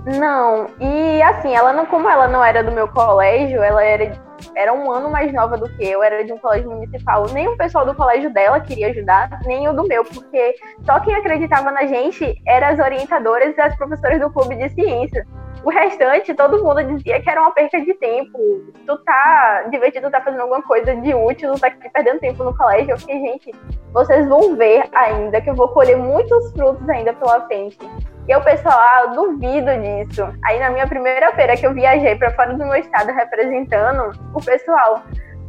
Não, 0.06 0.68
e 0.80 1.22
assim, 1.24 1.56
ela 1.56 1.74
não, 1.74 1.86
como 1.88 2.08
ela 2.08 2.28
não 2.28 2.44
era 2.44 2.63
do 2.63 2.72
meu 2.72 2.88
colégio, 2.88 3.63
ela 3.63 3.84
era, 3.84 4.12
era 4.56 4.72
um 4.72 4.91
ano 4.91 5.10
mais 5.10 5.34
nova 5.34 5.58
do 5.58 5.68
que 5.68 5.84
eu, 5.84 6.04
era 6.04 6.24
de 6.24 6.32
um 6.32 6.38
colégio 6.38 6.70
municipal. 6.70 7.26
Nem 7.34 7.48
o 7.48 7.58
pessoal 7.58 7.88
do 7.88 7.96
colégio 7.96 8.32
dela 8.32 8.60
queria 8.60 8.89
ajudar, 8.89 9.39
nem 9.46 9.68
o 9.68 9.74
do 9.74 9.88
meu, 9.88 10.06
porque 10.06 10.56
só 10.86 11.00
quem 11.00 11.15
acreditava 11.15 11.72
na 11.72 11.88
gente 11.88 12.39
eram 12.46 12.68
as 12.68 12.80
orientadoras 12.80 13.58
e 13.58 13.62
as 13.62 13.76
professoras 13.76 14.20
do 14.20 14.30
clube 14.30 14.56
de 14.56 14.70
ciências. 14.70 15.26
O 15.65 15.71
restante, 15.71 16.32
todo 16.36 16.63
mundo 16.63 16.84
dizia 16.84 17.19
que 17.19 17.28
era 17.28 17.41
uma 17.41 17.49
perca 17.49 17.82
de 17.82 17.91
tempo. 17.95 18.38
Tu 18.86 18.97
tá 18.99 19.65
divertido, 19.71 20.12
tá 20.12 20.21
fazendo 20.21 20.41
alguma 20.41 20.62
coisa 20.62 20.95
de 20.95 21.12
útil, 21.15 21.54
tu 21.54 21.60
tá 21.60 21.67
aqui 21.67 21.89
perdendo 21.89 22.19
tempo 22.19 22.43
no 22.43 22.56
colégio. 22.56 22.91
Eu 22.91 22.99
fiquei, 22.99 23.19
gente, 23.19 23.51
vocês 23.91 24.30
vão 24.30 24.56
ver 24.56 24.88
ainda 24.93 25.41
que 25.41 25.49
eu 25.49 25.56
vou 25.56 25.67
colher 25.69 25.97
muitos 25.97 26.51
frutos 26.51 26.88
ainda 26.88 27.13
pela 27.13 27.47
frente. 27.47 27.80
E 28.28 28.36
o 28.36 28.43
pessoal, 28.43 28.78
ah, 28.78 29.06
eu 29.06 29.15
duvido 29.15 29.71
disso. 29.82 30.28
Aí 30.45 30.60
na 30.60 30.69
minha 30.69 30.86
primeira 30.86 31.34
feira 31.34 31.58
que 31.58 31.65
eu 31.65 31.73
viajei 31.73 32.15
para 32.15 32.32
fora 32.36 32.54
do 32.54 32.60
meu 32.60 32.75
estado 32.75 33.12
representando, 33.12 34.12
o 34.36 34.45
pessoal, 34.45 35.01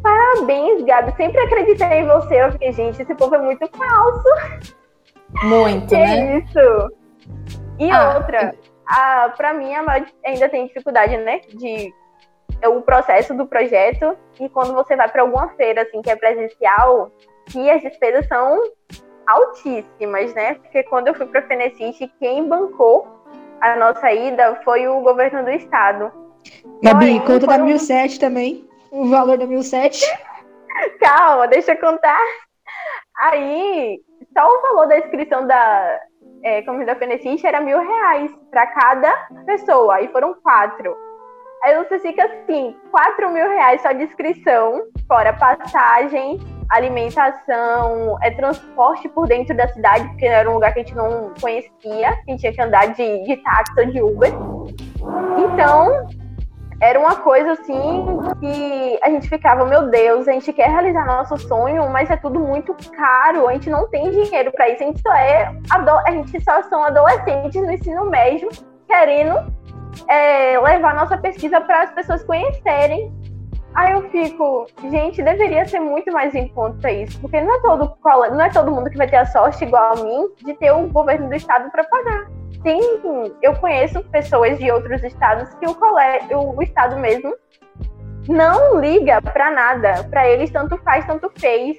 parabéns, 0.02 0.82
Gabi, 0.82 1.14
sempre 1.14 1.42
acreditei 1.42 1.88
em 1.88 2.06
você. 2.06 2.42
Eu 2.42 2.52
fiquei, 2.52 2.72
gente, 2.72 3.02
esse 3.02 3.14
povo 3.16 3.34
é 3.34 3.38
muito 3.38 3.68
falso. 3.76 4.64
Muito, 5.42 5.88
que 5.88 5.94
né? 5.94 6.38
isso. 6.38 6.90
E 7.78 7.90
ah, 7.90 8.14
outra, 8.16 8.54
a, 8.86 9.32
pra 9.36 9.52
mim, 9.52 9.74
a 9.74 10.04
ainda 10.24 10.48
tem 10.48 10.66
dificuldade, 10.66 11.16
né? 11.16 11.40
De 11.48 11.92
é 12.62 12.68
o 12.68 12.80
processo 12.80 13.34
do 13.34 13.46
projeto 13.46 14.16
e 14.40 14.48
quando 14.48 14.72
você 14.72 14.96
vai 14.96 15.08
para 15.08 15.22
alguma 15.22 15.48
feira 15.50 15.82
assim 15.82 16.00
que 16.00 16.10
é 16.10 16.16
presencial, 16.16 17.10
que 17.46 17.70
as 17.70 17.82
despesas 17.82 18.26
são 18.28 18.58
altíssimas, 19.26 20.32
né? 20.34 20.54
Porque 20.54 20.82
quando 20.84 21.08
eu 21.08 21.14
fui 21.14 21.26
para 21.26 21.42
Fenecite, 21.42 22.10
quem 22.18 22.48
bancou 22.48 23.06
a 23.60 23.76
nossa 23.76 24.12
ida 24.12 24.60
foi 24.64 24.86
o 24.86 25.00
governo 25.00 25.44
do 25.44 25.50
estado. 25.50 26.12
Gabi, 26.82 27.18
Porém, 27.18 27.20
conta 27.20 27.46
da 27.46 27.56
um... 27.56 27.66
1007 27.66 28.20
também, 28.20 28.68
o 28.90 29.08
valor 29.08 29.38
da 29.38 29.46
1007. 29.46 30.04
Calma, 31.00 31.48
deixa 31.48 31.72
eu 31.72 31.80
contar. 31.80 32.20
Aí, 33.18 33.98
só 34.36 34.46
o 34.46 34.62
valor 34.62 34.88
da 34.88 34.98
inscrição 34.98 35.46
da, 35.46 36.00
é, 36.42 36.62
comida 36.62 36.94
Fenecite 36.96 37.46
era 37.46 37.60
mil 37.60 37.78
reais 37.78 38.30
para 38.50 38.66
cada 38.66 39.12
pessoa, 39.44 39.96
aí 39.96 40.08
foram 40.08 40.34
quatro. 40.42 40.96
Aí 41.64 41.76
você 41.76 41.98
fica 41.98 42.24
assim, 42.24 42.76
quatro 42.90 43.30
mil 43.30 43.48
reais 43.48 43.80
só 43.82 43.92
de 43.92 44.04
inscrição, 44.04 44.82
fora 45.08 45.32
passagem, 45.32 46.38
alimentação, 46.70 48.18
é 48.22 48.30
transporte 48.30 49.08
por 49.08 49.26
dentro 49.26 49.56
da 49.56 49.68
cidade, 49.68 50.06
porque 50.08 50.26
era 50.26 50.48
um 50.50 50.54
lugar 50.54 50.72
que 50.72 50.80
a 50.80 50.82
gente 50.82 50.94
não 50.94 51.32
conhecia, 51.40 52.10
a 52.10 52.30
gente 52.30 52.40
tinha 52.40 52.52
que 52.52 52.60
andar 52.60 52.86
de, 52.86 53.24
de 53.24 53.36
táxi 53.38 53.80
ou 53.80 53.86
de 53.86 54.02
Uber. 54.02 54.32
Então, 55.38 56.08
era 56.80 56.98
uma 56.98 57.16
coisa 57.16 57.52
assim 57.52 58.18
que 58.40 58.98
a 59.02 59.10
gente 59.10 59.28
ficava, 59.28 59.64
meu 59.64 59.88
Deus, 59.88 60.28
a 60.28 60.32
gente 60.32 60.52
quer 60.52 60.68
realizar 60.68 61.06
nosso 61.06 61.36
sonho, 61.38 61.88
mas 61.88 62.10
é 62.10 62.16
tudo 62.16 62.38
muito 62.38 62.74
caro, 62.94 63.48
a 63.48 63.52
gente 63.54 63.70
não 63.70 63.88
tem 63.88 64.10
dinheiro 64.10 64.52
para 64.52 64.68
isso, 64.68 64.82
a 64.82 64.86
gente 64.86 65.00
só 65.00 65.12
é 65.14 65.54
a 65.70 66.10
gente 66.10 66.44
só 66.44 66.62
são 66.64 66.84
adolescentes 66.84 67.62
no 67.62 67.72
ensino 67.72 68.04
médio 68.06 68.48
querendo 68.86 69.52
é, 70.08 70.58
levar 70.60 70.94
nossa 70.94 71.16
pesquisa 71.16 71.60
para 71.60 71.84
as 71.84 71.90
pessoas 71.92 72.22
conhecerem 72.24 73.12
Aí 73.76 73.92
eu 73.92 74.08
fico, 74.08 74.66
gente, 74.90 75.22
deveria 75.22 75.66
ser 75.66 75.80
muito 75.80 76.10
mais 76.10 76.34
em 76.34 76.48
conta 76.48 76.90
isso, 76.90 77.20
porque 77.20 77.38
não 77.42 77.56
é 77.56 77.60
todo 77.60 77.94
não 78.02 78.40
é 78.40 78.48
todo 78.48 78.72
mundo 78.72 78.88
que 78.88 78.96
vai 78.96 79.06
ter 79.06 79.16
a 79.16 79.26
sorte 79.26 79.64
igual 79.64 79.92
a 79.92 79.96
mim 80.02 80.30
de 80.42 80.54
ter 80.54 80.72
o 80.72 80.88
governo 80.88 81.28
do 81.28 81.34
estado 81.34 81.70
para 81.70 81.84
pagar. 81.84 82.26
Tem, 82.62 82.80
eu 83.42 83.54
conheço 83.56 84.02
pessoas 84.04 84.58
de 84.58 84.70
outros 84.70 85.04
estados 85.04 85.52
que 85.56 85.66
o 85.66 85.74
colégio, 85.74 86.56
o 86.56 86.62
estado 86.62 86.96
mesmo 86.96 87.36
não 88.26 88.80
liga 88.80 89.20
para 89.20 89.50
nada, 89.50 90.04
para 90.04 90.26
eles 90.26 90.50
tanto 90.50 90.78
faz, 90.78 91.04
tanto 91.04 91.30
fez. 91.38 91.76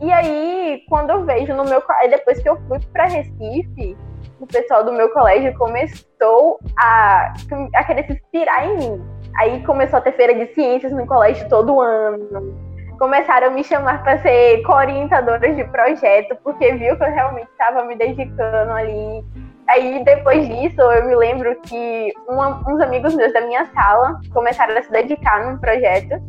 E 0.00 0.12
aí, 0.12 0.84
quando 0.88 1.10
eu 1.10 1.24
vejo 1.24 1.52
no 1.52 1.64
meu 1.64 1.82
depois 2.08 2.40
que 2.40 2.48
eu 2.48 2.56
fui 2.68 2.78
para 2.92 3.06
Recife, 3.06 3.96
o 4.38 4.46
pessoal 4.46 4.84
do 4.84 4.92
meu 4.92 5.08
colégio 5.10 5.52
começou 5.58 6.60
a, 6.78 7.34
a 7.74 7.84
querer 7.84 8.06
se 8.06 8.12
inspirar 8.12 8.66
em 8.66 8.76
mim. 8.76 9.17
Aí 9.38 9.62
começou 9.62 9.98
a 9.98 10.02
ter 10.02 10.12
feira 10.12 10.34
de 10.34 10.52
ciências 10.52 10.90
no 10.90 11.06
colégio 11.06 11.48
todo 11.48 11.80
ano. 11.80 12.58
Começaram 12.98 13.46
a 13.46 13.50
me 13.50 13.62
chamar 13.62 14.02
para 14.02 14.18
ser 14.18 14.62
co-orientadora 14.62 15.54
de 15.54 15.62
projeto, 15.64 16.36
porque 16.42 16.72
viu 16.72 16.96
que 16.96 17.04
eu 17.04 17.12
realmente 17.12 17.48
estava 17.52 17.84
me 17.84 17.94
dedicando 17.94 18.72
ali. 18.72 19.24
Aí 19.68 20.02
depois 20.02 20.48
disso, 20.48 20.80
eu 20.80 21.06
me 21.06 21.14
lembro 21.14 21.54
que 21.60 22.12
uma, 22.28 22.68
uns 22.68 22.80
amigos 22.80 23.14
meus 23.14 23.32
da 23.32 23.42
minha 23.42 23.64
sala 23.66 24.18
começaram 24.32 24.76
a 24.76 24.82
se 24.82 24.90
dedicar 24.90 25.46
num 25.46 25.56
projeto. 25.58 26.20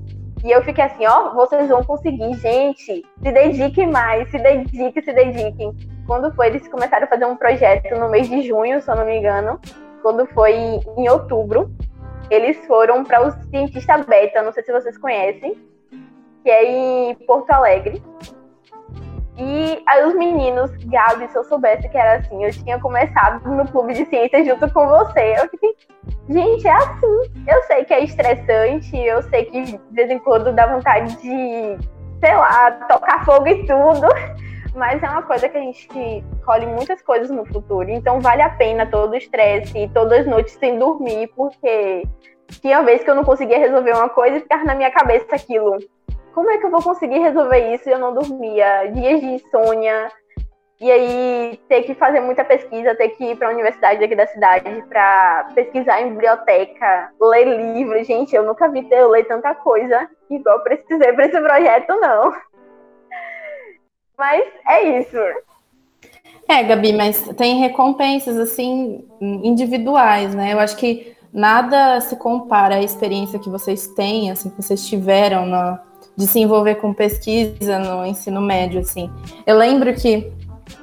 E 0.44 0.52
eu 0.52 0.62
fiquei 0.62 0.84
assim, 0.84 1.08
ó, 1.08 1.34
vocês 1.34 1.68
vão 1.68 1.84
conseguir, 1.84 2.32
gente, 2.36 3.04
se 3.24 3.32
dediquem 3.32 3.90
mais, 3.90 4.30
se 4.30 4.38
dediquem, 4.38 5.04
se 5.04 5.12
dediquem. 5.12 5.76
Quando 6.06 6.32
foi, 6.36 6.48
eles 6.48 6.68
começaram 6.68 7.06
a 7.06 7.10
fazer 7.10 7.26
um 7.26 7.36
projeto 7.36 7.98
no 8.00 8.08
mês 8.08 8.30
de 8.30 8.44
junho, 8.44 8.80
se 8.80 8.90
eu 8.90 8.96
não 8.96 9.06
me 9.06 9.18
engano, 9.18 9.60
quando 10.04 10.28
foi 10.28 10.54
em 10.98 11.10
outubro, 11.10 11.72
eles 12.30 12.58
foram 12.66 13.04
para 13.04 13.26
o 13.26 13.32
cientista 13.50 13.98
beta, 13.98 14.42
não 14.42 14.52
sei 14.52 14.64
se 14.64 14.72
vocês 14.72 14.98
conhecem, 14.98 15.56
que 16.44 16.50
é 16.50 16.64
em 16.66 17.16
Porto 17.26 17.52
Alegre. 17.52 18.02
E 19.42 19.82
aí 19.88 20.06
os 20.06 20.16
meninos, 20.16 20.70
Gabi, 20.84 21.30
se 21.30 21.38
eu 21.38 21.46
soubesse 21.46 21.88
que 21.88 21.98
era 21.98 22.20
assim, 22.20 22.44
eu 22.44 22.52
tinha 22.52 22.78
começado 22.78 23.48
no 23.50 23.66
clube 23.70 23.94
de 23.94 24.06
ciências 24.06 24.46
junto 24.46 24.70
com 24.74 24.86
você. 24.86 25.36
Eu 25.38 25.50
fiquei, 25.50 25.76
gente, 26.28 26.68
é 26.68 26.74
assim. 26.74 27.46
Eu 27.48 27.64
sei 27.64 27.86
que 27.86 27.94
é 27.94 28.04
estressante, 28.04 28.98
eu 28.98 29.22
sei 29.24 29.46
que 29.46 29.62
de 29.62 29.80
vez 29.92 30.12
em 30.12 30.20
quando 30.20 30.52
dá 30.52 30.68
vontade 30.68 31.16
de, 31.22 31.78
sei 32.20 32.36
lá, 32.36 32.72
tocar 32.90 33.24
fogo 33.24 33.48
e 33.48 33.66
tudo. 33.66 34.08
Mas 34.76 35.02
é 35.02 35.10
uma 35.10 35.24
coisa 35.24 35.50
que 35.50 35.58
a 35.58 35.62
gente 35.62 36.24
colhe 36.46 36.66
muitas 36.66 37.02
coisas 37.02 37.30
no 37.30 37.46
futuro. 37.46 37.90
Então 37.90 38.20
vale 38.20 38.42
a 38.42 38.50
pena 38.50 38.86
todo 38.86 39.12
o 39.12 39.16
estresse, 39.16 39.90
todas 39.94 40.22
as 40.22 40.28
noites 40.28 40.54
sem 40.54 40.78
dormir, 40.78 41.28
porque 41.36 42.04
tinha 42.62 42.82
vez 42.82 43.04
que 43.04 43.10
eu 43.10 43.16
não 43.16 43.24
conseguia 43.24 43.58
resolver 43.58 43.94
uma 43.94 44.10
coisa 44.10 44.38
e 44.38 44.42
ficava 44.42 44.64
na 44.64 44.76
minha 44.76 44.92
cabeça 44.92 45.36
aquilo. 45.36 45.78
Como 46.34 46.50
é 46.52 46.58
que 46.58 46.66
eu 46.66 46.72
vou 46.72 46.82
conseguir 46.82 47.20
resolver 47.20 47.74
isso 47.74 47.90
e 47.90 47.92
eu 47.92 48.00
não 48.00 48.14
dormia? 48.14 48.92
Dias 48.94 49.20
de 49.20 49.26
insônia. 49.26 50.10
E 50.80 50.90
aí 50.90 51.60
ter 51.68 51.84
que 51.84 51.94
fazer 51.94 52.22
muita 52.22 52.46
pesquisa, 52.46 52.96
ter 52.96 53.10
que 53.10 53.32
ir 53.32 53.36
para 53.36 53.50
a 53.50 53.52
universidade 53.52 54.02
aqui 54.02 54.16
da 54.16 54.26
cidade 54.26 54.82
para 54.88 55.50
pesquisar 55.54 56.02
em 56.02 56.12
biblioteca, 56.12 57.12
ler 57.20 57.46
livros. 57.74 58.08
Gente, 58.08 58.34
eu 58.34 58.44
nunca 58.44 58.70
vi 58.70 58.84
ter 58.84 59.06
ler 59.06 59.26
tanta 59.26 59.54
coisa 59.56 60.08
igual 60.30 60.64
precisei 60.64 61.12
para 61.12 61.26
esse 61.26 61.42
projeto, 61.42 61.96
não. 61.98 62.34
Mas 64.20 64.44
é 64.68 65.00
isso. 65.00 65.18
É, 66.46 66.62
Gabi, 66.62 66.92
mas 66.92 67.22
tem 67.38 67.58
recompensas 67.60 68.36
assim 68.38 69.06
individuais, 69.22 70.36
né? 70.36 70.52
Eu 70.52 70.60
acho 70.60 70.76
que 70.76 71.16
nada 71.32 72.02
se 72.02 72.18
compara 72.18 72.76
à 72.76 72.82
experiência 72.82 73.40
que 73.40 73.50
vocês 73.50 73.88
têm, 73.88 74.30
assim, 74.30 74.50
que 74.50 74.62
vocês 74.62 74.86
tiveram 74.86 75.46
na, 75.46 75.82
de 76.18 76.28
se 76.28 76.38
envolver 76.38 76.76
com 76.76 76.94
pesquisa 76.94 77.80
no 77.80 78.06
ensino 78.06 78.42
médio, 78.42 78.82
assim. 78.82 79.10
Eu 79.48 79.58
lembro 79.58 79.94
que 79.94 80.34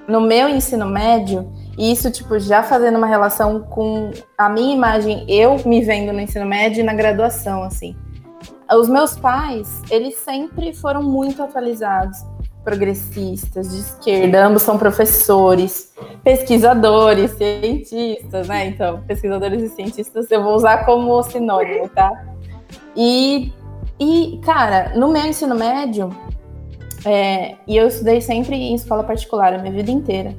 no 0.08 0.22
meu 0.22 0.48
ensino 0.48 0.86
médio, 0.86 1.52
e 1.76 1.92
isso, 1.92 2.10
tipo, 2.10 2.38
já 2.38 2.62
fazendo 2.62 2.96
uma 2.96 3.06
relação 3.06 3.60
com 3.64 4.12
a 4.38 4.48
minha 4.48 4.74
imagem, 4.74 5.26
eu 5.28 5.56
me 5.66 5.82
vendo 5.82 6.10
no 6.10 6.20
ensino 6.20 6.46
médio 6.46 6.80
e 6.80 6.84
na 6.84 6.94
graduação, 6.94 7.64
assim. 7.64 7.94
Os 8.72 8.88
meus 8.88 9.14
pais, 9.14 9.82
eles 9.90 10.16
sempre 10.16 10.72
foram 10.72 11.02
muito 11.02 11.42
atualizados 11.42 12.24
progressistas, 12.66 13.70
de 13.70 13.78
esquerda, 13.78 14.44
ambos 14.44 14.62
são 14.62 14.76
professores, 14.76 15.94
pesquisadores, 16.24 17.30
cientistas, 17.30 18.48
né? 18.48 18.66
Então, 18.66 19.04
pesquisadores 19.06 19.62
e 19.62 19.68
cientistas 19.68 20.28
eu 20.32 20.42
vou 20.42 20.56
usar 20.56 20.84
como 20.84 21.22
sinônimo, 21.22 21.88
tá? 21.88 22.10
E, 22.96 23.52
e 24.00 24.40
cara, 24.44 24.92
no 24.96 25.06
meu 25.12 25.24
ensino 25.24 25.54
médio, 25.54 26.10
é, 27.04 27.54
e 27.68 27.76
eu 27.76 27.86
estudei 27.86 28.20
sempre 28.20 28.56
em 28.56 28.74
escola 28.74 29.04
particular 29.04 29.54
a 29.54 29.58
minha 29.58 29.72
vida 29.72 29.92
inteira. 29.92 30.34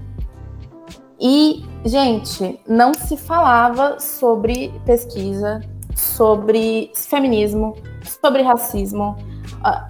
E, 1.18 1.64
gente, 1.86 2.60
não 2.68 2.94
se 2.94 3.16
falava 3.16 4.02
sobre 4.02 4.74
pesquisa, 4.86 5.62
sobre 5.96 6.92
feminismo, 6.94 7.78
sobre 8.22 8.42
racismo, 8.42 9.16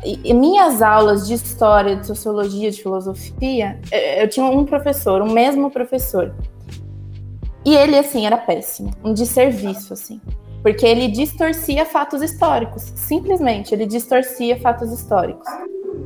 e 0.04 0.34
minhas 0.34 0.82
aulas 0.82 1.28
de 1.28 1.34
história, 1.34 1.96
de 1.96 2.08
sociologia, 2.08 2.72
de 2.72 2.82
filosofia, 2.82 3.80
é, 3.92 4.24
eu 4.24 4.30
tinha 4.30 4.46
um 4.46 4.66
professor, 4.66 5.22
um 5.22 5.32
mesmo 5.32 5.70
professor. 5.70 6.34
E 7.66 7.76
ele, 7.76 7.98
assim, 7.98 8.26
era 8.26 8.38
péssimo, 8.38 8.92
um 9.04 9.14
desserviço, 9.14 9.94
assim. 9.94 10.22
Porque 10.64 10.86
ele 10.86 11.08
distorcia 11.08 11.86
fatos 11.86 12.22
históricos, 12.22 12.94
simplesmente, 12.96 13.74
ele 13.74 13.86
distorcia 13.86 14.60
fatos 14.60 14.92
históricos. 14.92 15.48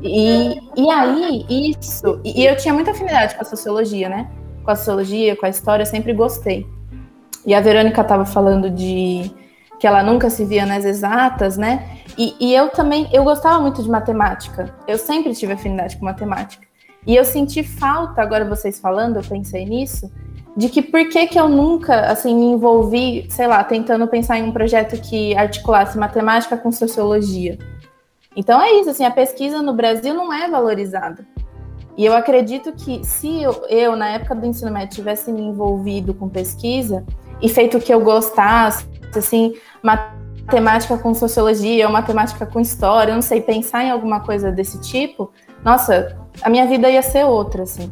E, 0.02 0.60
e 0.76 0.90
aí, 0.90 1.46
isso. 1.50 2.20
E 2.24 2.46
eu 2.46 2.56
tinha 2.58 2.74
muita 2.74 2.92
afinidade 2.92 3.36
com 3.36 3.42
a 3.42 3.46
sociologia, 3.46 4.10
né? 4.10 4.30
Com 4.64 4.72
a 4.72 4.76
sociologia, 4.76 5.36
com 5.36 5.46
a 5.46 5.50
história, 5.50 5.84
eu 5.84 5.88
sempre 5.88 6.14
gostei. 6.14 6.66
E 7.46 7.54
a 7.54 7.62
Verônica 7.62 8.02
estava 8.02 8.26
falando 8.26 8.70
de 8.70 9.32
que 9.80 9.88
ela 9.88 10.04
nunca 10.04 10.30
se 10.30 10.46
via 10.46 10.66
nas 10.66 10.86
exatas, 10.86 11.58
né? 11.58 11.98
E, 12.18 12.36
e, 12.40 12.54
eu 12.54 12.70
também, 12.70 13.10
eu 13.12 13.24
gostava 13.24 13.60
muito 13.60 13.82
de 13.82 13.90
matemática. 13.90 14.74
Eu 14.88 14.98
sempre 14.98 15.34
tive 15.34 15.54
afinidade 15.54 15.98
com 15.98 16.06
matemática. 16.06 16.66
E 17.06 17.16
eu 17.16 17.26
senti 17.26 17.64
falta, 17.64 18.22
agora 18.22 18.46
vocês 18.46 18.80
falando, 18.80 19.18
eu 19.18 19.24
pensei 19.24 19.66
nisso, 19.66 20.12
de 20.56 20.70
que 20.70 20.82
por 20.82 21.08
que 21.10 21.28
que 21.28 21.40
eu 21.40 21.50
nunca, 21.50 22.12
assim, 22.12 22.36
me 22.36 22.46
envolvi, 22.46 23.26
sei 23.30 23.48
lá, 23.48 23.64
tentando 23.64 24.08
pensar 24.08 24.38
em 24.38 24.44
um 24.44 24.52
projeto 24.52 25.02
que 25.02 25.36
articulasse 25.36 25.98
matemática 25.98 26.58
com 26.58 26.72
sociologia. 26.72 27.58
Então 28.36 28.62
é 28.62 28.72
isso, 28.74 28.90
assim, 28.90 29.06
a 29.06 29.12
pesquisa 29.12 29.62
no 29.62 29.74
Brasil 29.74 30.14
não 30.14 30.32
é 30.32 30.50
valorizada. 30.50 31.26
E 31.98 32.06
eu 32.06 32.14
acredito 32.14 32.72
que 32.74 33.04
se 33.04 33.42
eu, 33.42 33.66
eu 33.68 33.96
na 33.96 34.10
época 34.10 34.36
do 34.36 34.46
ensino 34.46 34.72
médio, 34.72 34.96
tivesse 34.96 35.32
me 35.32 35.42
envolvido 35.42 36.14
com 36.14 36.30
pesquisa 36.30 37.06
e 37.42 37.50
feito 37.50 37.78
o 37.78 37.82
que 37.82 37.94
eu 37.94 38.00
gostasse, 38.00 38.86
assim, 39.16 39.54
matemática 39.82 40.21
com 41.02 41.14
sociologia, 41.14 41.88
ou 41.88 41.94
matemática 41.94 42.46
com 42.46 42.60
história, 42.60 43.14
não 43.14 43.22
sei, 43.22 43.42
pensar 43.42 43.84
em 43.84 43.92
alguma 43.92 44.20
coisa 44.20 44.52
desse 44.52 44.80
tipo, 44.82 45.32
nossa, 45.64 46.18
a 46.42 46.50
minha 46.50 46.66
vida 46.66 46.90
ia 46.90 47.02
ser 47.02 47.26
outra, 47.26 47.64
assim. 47.64 47.92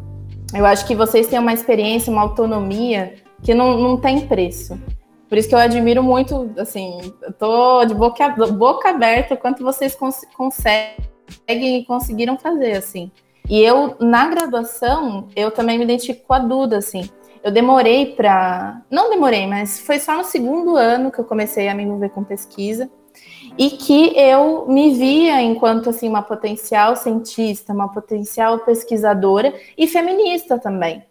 Eu 0.54 0.66
acho 0.66 0.86
que 0.86 0.96
vocês 0.96 1.28
têm 1.28 1.40
uma 1.40 1.54
experiência, 1.54 2.12
uma 2.12 2.22
autonomia 2.22 3.16
que 3.44 3.54
não, 3.54 3.78
não 3.78 3.98
tem 3.98 4.28
preço. 4.28 4.80
Por 5.28 5.38
isso 5.38 5.48
que 5.48 5.54
eu 5.54 5.60
admiro 5.60 6.02
muito, 6.02 6.50
assim, 6.58 7.00
eu 7.22 7.32
tô 7.34 7.86
de 7.86 7.94
boca, 7.94 8.30
boca 8.30 8.90
aberta 8.90 9.38
quanto 9.38 9.64
vocês 9.64 9.94
cons 9.94 10.22
conseguem 10.36 10.98
e 11.48 11.86
conseguiram 11.86 12.38
fazer, 12.38 12.72
assim. 12.72 13.12
E 13.48 13.62
eu, 13.62 13.96
na 14.00 14.28
graduação, 14.28 15.28
eu 15.36 15.52
também 15.52 15.78
me 15.78 15.84
identifico 15.84 16.26
com 16.28 16.34
a 16.34 16.40
Duda, 16.40 16.78
assim 16.78 17.10
eu 17.44 17.52
demorei 17.52 18.14
para. 18.16 18.82
Não 18.90 19.10
demorei, 19.10 19.48
mas 19.48 19.80
foi 19.80 20.00
só 20.00 20.16
no 20.16 20.24
segundo 20.24 20.76
ano 20.76 21.12
que 21.12 21.20
eu 21.20 21.26
comecei 21.26 21.68
a 21.68 21.74
me 21.74 21.84
envolver 21.84 22.10
com 22.10 22.24
pesquisa 22.24 22.90
e 23.58 23.72
que 23.72 24.18
eu 24.18 24.66
me 24.68 24.94
via 24.94 25.42
enquanto 25.42 25.90
assim 25.90 26.08
uma 26.08 26.22
potencial 26.22 26.96
cientista, 26.96 27.74
uma 27.74 27.92
potencial 27.92 28.60
pesquisadora 28.60 29.54
e 29.78 29.88
feminista 29.88 30.58
também. 30.58 31.04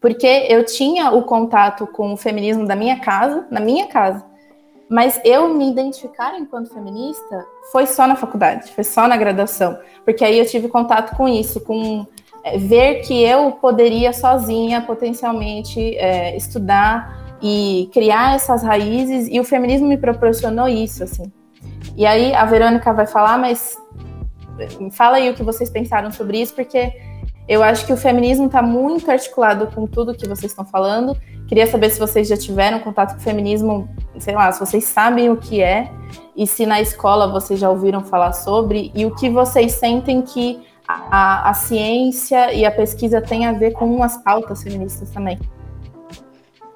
Porque 0.00 0.46
eu 0.48 0.64
tinha 0.64 1.10
o 1.10 1.22
contato 1.22 1.86
com 1.86 2.12
o 2.12 2.16
feminismo 2.16 2.66
da 2.66 2.76
minha 2.76 3.00
casa, 3.00 3.46
na 3.50 3.60
minha 3.60 3.86
casa, 3.86 4.24
mas 4.88 5.20
eu 5.24 5.48
me 5.48 5.68
identificar 5.68 6.38
enquanto 6.38 6.72
feminista 6.72 7.44
foi 7.72 7.86
só 7.86 8.06
na 8.06 8.14
faculdade, 8.14 8.70
foi 8.72 8.84
só 8.84 9.08
na 9.08 9.16
graduação, 9.16 9.78
porque 10.04 10.24
aí 10.24 10.38
eu 10.38 10.46
tive 10.46 10.68
contato 10.68 11.16
com 11.16 11.26
isso, 11.26 11.60
com 11.60 12.06
ver 12.58 13.00
que 13.02 13.22
eu 13.22 13.52
poderia 13.52 14.12
sozinha 14.12 14.80
potencialmente 14.80 15.96
é, 15.96 16.36
estudar 16.36 17.36
e 17.42 17.90
criar 17.92 18.36
essas 18.36 18.62
raízes 18.62 19.28
e 19.30 19.38
o 19.40 19.44
feminismo 19.44 19.86
me 19.86 19.96
proporcionou 19.96 20.68
isso 20.68 21.02
assim 21.04 21.30
e 21.96 22.06
aí 22.06 22.34
a 22.34 22.44
Verônica 22.44 22.92
vai 22.92 23.06
falar 23.06 23.38
mas 23.38 23.76
fala 24.92 25.16
aí 25.16 25.28
o 25.28 25.34
que 25.34 25.42
vocês 25.42 25.68
pensaram 25.68 26.10
sobre 26.10 26.40
isso 26.40 26.54
porque 26.54 26.92
Eu 27.48 27.62
acho 27.62 27.86
que 27.86 27.92
o 27.92 27.96
feminismo 27.96 28.46
está 28.46 28.60
muito 28.60 29.08
articulado 29.10 29.68
com 29.68 29.86
tudo 29.86 30.14
que 30.14 30.26
vocês 30.26 30.50
estão 30.50 30.64
falando. 30.64 31.16
Queria 31.46 31.66
saber 31.68 31.90
se 31.90 31.98
vocês 31.98 32.26
já 32.26 32.36
tiveram 32.36 32.80
contato 32.80 33.12
com 33.12 33.20
o 33.20 33.22
feminismo, 33.22 33.88
sei 34.18 34.34
lá, 34.34 34.50
se 34.50 34.58
vocês 34.58 34.82
sabem 34.84 35.30
o 35.30 35.36
que 35.36 35.62
é 35.62 35.88
e 36.34 36.44
se 36.44 36.66
na 36.66 36.80
escola 36.80 37.28
vocês 37.28 37.60
já 37.60 37.70
ouviram 37.70 38.02
falar 38.02 38.32
sobre 38.32 38.90
e 38.94 39.06
o 39.06 39.14
que 39.14 39.30
vocês 39.30 39.72
sentem 39.74 40.22
que 40.22 40.60
a, 40.86 41.50
a 41.50 41.54
ciência 41.54 42.52
e 42.52 42.64
a 42.64 42.70
pesquisa 42.70 43.20
têm 43.20 43.46
a 43.46 43.52
ver 43.52 43.72
com 43.72 44.02
as 44.02 44.16
pautas 44.22 44.62
feministas 44.62 45.10
também. 45.10 45.38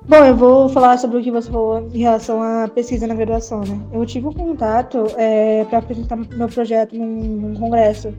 Bom, 0.06 0.24
eu 0.24 0.34
vou 0.34 0.68
falar 0.68 0.98
sobre 0.98 1.18
o 1.18 1.22
que 1.22 1.30
você 1.30 1.50
falou 1.50 1.88
em 1.92 1.98
relação 1.98 2.42
à 2.42 2.66
pesquisa 2.66 3.06
na 3.06 3.14
graduação, 3.14 3.60
né? 3.60 3.80
Eu 3.92 4.04
tive 4.04 4.26
um 4.26 4.32
contato 4.32 5.04
é, 5.16 5.64
para 5.66 5.78
apresentar 5.78 6.16
meu 6.16 6.48
projeto 6.48 6.96
num, 6.96 7.06
num, 7.06 7.54
congresso. 7.54 8.12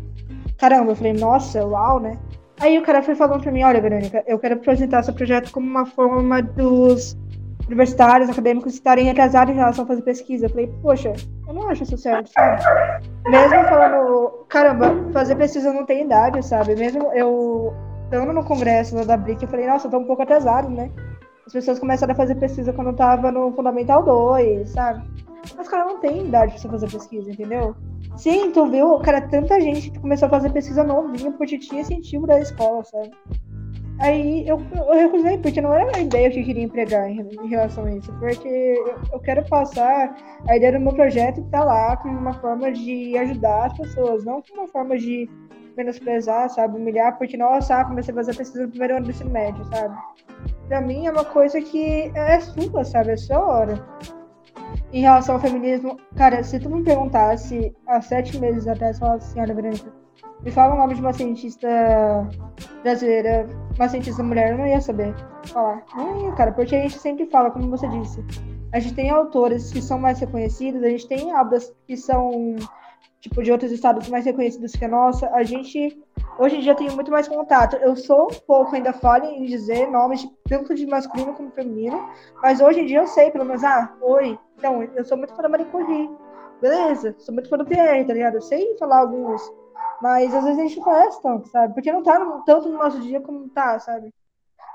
Caramba, 0.57 0.91
eu 0.91 0.95
falei, 0.95 1.13
nossa, 1.13 1.65
uau, 1.65 1.99
né? 1.99 2.17
Aí 2.59 2.77
o 2.77 2.83
cara 2.83 3.01
foi 3.01 3.15
falando 3.15 3.41
para 3.41 3.51
mim, 3.51 3.63
olha, 3.63 3.81
Verônica, 3.81 4.23
eu 4.27 4.37
quero 4.37 4.55
apresentar 4.55 5.03
seu 5.03 5.13
projeto 5.13 5.51
como 5.51 5.67
uma 5.67 5.85
forma 5.85 6.41
dos 6.41 7.17
universitários, 7.71 8.29
acadêmicos 8.29 8.73
estarem 8.73 9.09
atrasados 9.09 9.53
em 9.53 9.57
relação 9.57 9.85
a 9.85 9.87
fazer 9.87 10.01
pesquisa. 10.01 10.45
Eu 10.45 10.49
falei, 10.49 10.67
poxa, 10.81 11.13
eu 11.47 11.53
não 11.53 11.69
acho 11.69 11.83
isso 11.83 11.97
certo, 11.97 12.29
sabe? 12.31 12.61
Mesmo 13.27 13.63
falando, 13.65 14.45
caramba, 14.49 15.11
fazer 15.11 15.35
pesquisa 15.35 15.71
não 15.71 15.85
tem 15.85 16.05
idade, 16.05 16.45
sabe? 16.45 16.75
Mesmo 16.75 17.11
eu 17.13 17.73
estando 18.03 18.33
no 18.33 18.43
congresso 18.43 19.05
da 19.05 19.15
BRIC, 19.15 19.43
eu 19.43 19.49
falei, 19.49 19.67
nossa, 19.67 19.87
eu 19.87 19.91
tô 19.91 19.97
um 19.97 20.05
pouco 20.05 20.21
atrasado, 20.21 20.69
né? 20.69 20.91
As 21.47 21.53
pessoas 21.53 21.79
começaram 21.79 22.13
a 22.13 22.15
fazer 22.15 22.35
pesquisa 22.35 22.73
quando 22.73 22.87
eu 22.87 22.95
tava 22.95 23.31
no 23.31 23.51
Fundamental 23.53 24.03
2, 24.03 24.69
sabe? 24.69 25.03
Mas, 25.57 25.67
cara, 25.67 25.85
não 25.85 25.99
tem 25.99 26.27
idade 26.27 26.51
pra 26.51 26.61
você 26.61 26.69
fazer 26.69 26.91
pesquisa, 26.91 27.31
entendeu? 27.31 27.75
Sim, 28.17 28.51
tu 28.51 28.67
viu, 28.67 28.99
cara, 28.99 29.21
tanta 29.21 29.59
gente 29.59 29.89
que 29.89 29.99
começou 29.99 30.27
a 30.27 30.29
fazer 30.29 30.51
pesquisa 30.51 30.83
novinha 30.83 31.31
porque 31.31 31.57
tinha 31.57 31.81
incentivo 31.81 32.27
da 32.27 32.39
escola, 32.39 32.83
sabe? 32.83 33.11
Aí 34.01 34.47
eu, 34.47 34.59
eu 34.75 34.93
recusei, 34.93 35.37
porque 35.37 35.61
não 35.61 35.71
era 35.73 35.95
a 35.95 36.01
ideia 36.01 36.31
que 36.31 36.39
eu 36.39 36.43
queria 36.43 36.63
empregar 36.63 37.07
em, 37.07 37.19
em 37.19 37.47
relação 37.47 37.85
a 37.85 37.91
isso, 37.93 38.11
porque 38.13 38.47
eu, 38.47 38.99
eu, 39.13 39.19
quero 39.19 39.47
passar 39.47 40.15
a 40.47 40.57
ideia 40.57 40.71
do 40.71 40.79
meu 40.79 40.91
projeto 40.91 41.43
que 41.43 41.49
tá 41.51 41.63
lá 41.63 41.95
como 41.97 42.17
uma 42.17 42.33
forma 42.33 42.71
de 42.71 43.15
ajudar 43.19 43.67
as 43.67 43.77
pessoas, 43.77 44.25
não 44.25 44.41
como 44.41 44.63
uma 44.63 44.67
forma 44.67 44.97
de 44.97 45.29
menosprezar, 45.77 46.49
sabe, 46.49 46.77
humilhar, 46.77 47.15
porque, 47.19 47.37
nossa, 47.37 47.79
ah, 47.79 47.85
comecei 47.85 48.11
a 48.11 48.15
fazer 48.15 48.35
pesquisa 48.35 48.63
no 48.63 48.69
primeiro 48.69 48.97
ano 48.97 49.05
do 49.05 49.11
ensino 49.11 49.29
médio, 49.29 49.63
sabe? 49.65 49.95
Pra 50.67 50.81
mim 50.81 51.05
é 51.05 51.11
uma 51.11 51.23
coisa 51.23 51.61
que 51.61 52.11
é 52.15 52.39
sua, 52.39 52.83
sabe, 52.83 53.11
é 53.11 53.17
sua 53.17 53.39
hora. 53.39 53.85
Em 54.91 55.01
relação 55.01 55.35
ao 55.35 55.41
feminismo, 55.41 55.97
cara, 56.15 56.43
se 56.43 56.59
tu 56.59 56.71
me 56.71 56.83
perguntasse 56.83 57.71
há 57.85 58.01
sete 58.01 58.39
meses 58.39 58.67
atrás, 58.67 58.97
falasse 58.97 59.29
assim, 59.29 59.41
olha, 59.41 59.53
Verônica, 59.53 60.00
me 60.43 60.51
fala 60.51 60.73
o 60.73 60.77
nome 60.77 60.95
de 60.95 61.01
uma 61.01 61.13
cientista 61.13 61.67
brasileira, 62.81 63.47
uma 63.75 63.89
cientista 63.89 64.23
mulher, 64.23 64.51
eu 64.51 64.57
não 64.57 64.65
ia 64.65 64.81
saber 64.81 65.13
falar. 65.45 65.83
Não 65.95 66.25
ia, 66.25 66.31
cara, 66.33 66.51
porque 66.51 66.75
a 66.75 66.81
gente 66.81 66.97
sempre 66.97 67.25
fala, 67.27 67.51
como 67.51 67.69
você 67.69 67.87
disse. 67.87 68.23
A 68.73 68.79
gente 68.79 68.95
tem 68.95 69.09
autores 69.09 69.71
que 69.71 69.81
são 69.81 69.99
mais 69.99 70.19
reconhecidos, 70.19 70.81
a 70.83 70.89
gente 70.89 71.07
tem 71.07 71.35
obras 71.35 71.73
que 71.85 71.97
são 71.97 72.55
tipo, 73.19 73.43
de 73.43 73.51
outros 73.51 73.71
estados 73.71 74.09
mais 74.09 74.25
reconhecidos 74.25 74.71
que 74.71 74.83
a 74.83 74.87
nossa, 74.87 75.29
a 75.29 75.43
gente 75.43 76.01
hoje 76.39 76.57
em 76.57 76.61
dia 76.61 76.73
tem 76.73 76.89
muito 76.89 77.11
mais 77.11 77.27
contato. 77.27 77.75
Eu 77.75 77.95
sou 77.95 78.25
um 78.31 78.39
pouco 78.47 78.75
ainda 78.75 78.91
falha 78.91 79.27
em 79.27 79.45
dizer 79.45 79.89
nomes 79.89 80.27
tanto 80.49 80.73
de 80.73 80.87
masculino 80.87 81.33
como 81.33 81.51
feminino, 81.51 82.09
mas 82.41 82.59
hoje 82.59 82.81
em 82.81 82.85
dia 82.87 82.99
eu 82.99 83.07
sei, 83.07 83.29
pelo 83.29 83.45
menos, 83.45 83.63
ah, 83.63 83.93
oi, 84.01 84.37
então, 84.57 84.81
eu 84.83 85.05
sou 85.05 85.17
muito 85.17 85.35
fã 85.35 85.43
da 85.43 85.49
Marie 85.49 85.65
Curie, 85.65 86.09
beleza, 86.59 87.15
sou 87.19 87.33
muito 87.33 87.49
fã 87.49 87.57
do 87.57 87.65
Pierre, 87.65 88.05
tá 88.05 88.13
ligado? 88.13 88.35
Eu 88.35 88.41
sei 88.41 88.75
falar 88.77 88.99
alguns, 88.99 89.41
mas 90.01 90.33
às 90.33 90.43
vezes 90.43 90.59
a 90.59 90.61
gente 90.63 90.77
não 90.77 90.83
conhece 90.83 91.21
tanto, 91.21 91.47
sabe? 91.49 91.73
Porque 91.73 91.91
não 91.91 92.03
tá 92.03 92.17
no, 92.19 92.43
tanto 92.43 92.69
no 92.69 92.77
nosso 92.77 92.99
dia 93.01 93.21
como 93.21 93.47
tá, 93.49 93.79
sabe? 93.79 94.13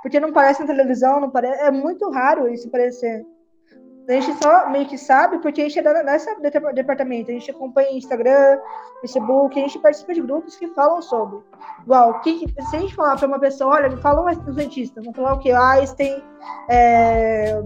Porque 0.03 0.21
não 0.21 0.33
parece 0.33 0.61
na 0.61 0.67
televisão, 0.67 1.21
não 1.21 1.31
parece, 1.31 1.61
é 1.63 1.71
muito 1.71 2.09
raro 2.11 2.49
isso 2.49 2.71
parecer. 2.71 3.27
A 4.09 4.13
gente 4.13 4.41
só 4.41 4.71
meio 4.71 4.87
que 4.87 4.97
sabe 4.97 5.39
porque 5.41 5.61
a 5.61 5.69
gente 5.69 5.81
é 5.81 6.03
nessa 6.05 6.33
departamento. 6.73 7.29
A 7.29 7.35
gente 7.35 7.51
acompanha 7.51 7.91
Instagram, 7.91 8.61
Facebook, 9.01 9.59
a 9.59 9.63
gente 9.63 9.81
participa 9.81 10.15
de 10.15 10.23
grupos 10.23 10.55
que 10.55 10.69
falam 10.69 11.03
sobre. 11.03 11.41
Igual, 11.83 12.21
que, 12.21 12.47
se 12.69 12.77
a 12.77 12.79
gente 12.79 12.95
falar 12.95 13.17
para 13.17 13.27
uma 13.27 13.41
pessoa, 13.41 13.75
olha, 13.75 13.89
me 13.89 13.97
fala 13.97 14.31
um 14.31 14.55
cientista, 14.55 15.01
vamos 15.01 15.17
falar 15.17 15.35
o 15.35 15.41
quê? 15.41 15.51
Einstein, 15.51 16.23
é, 16.69 17.61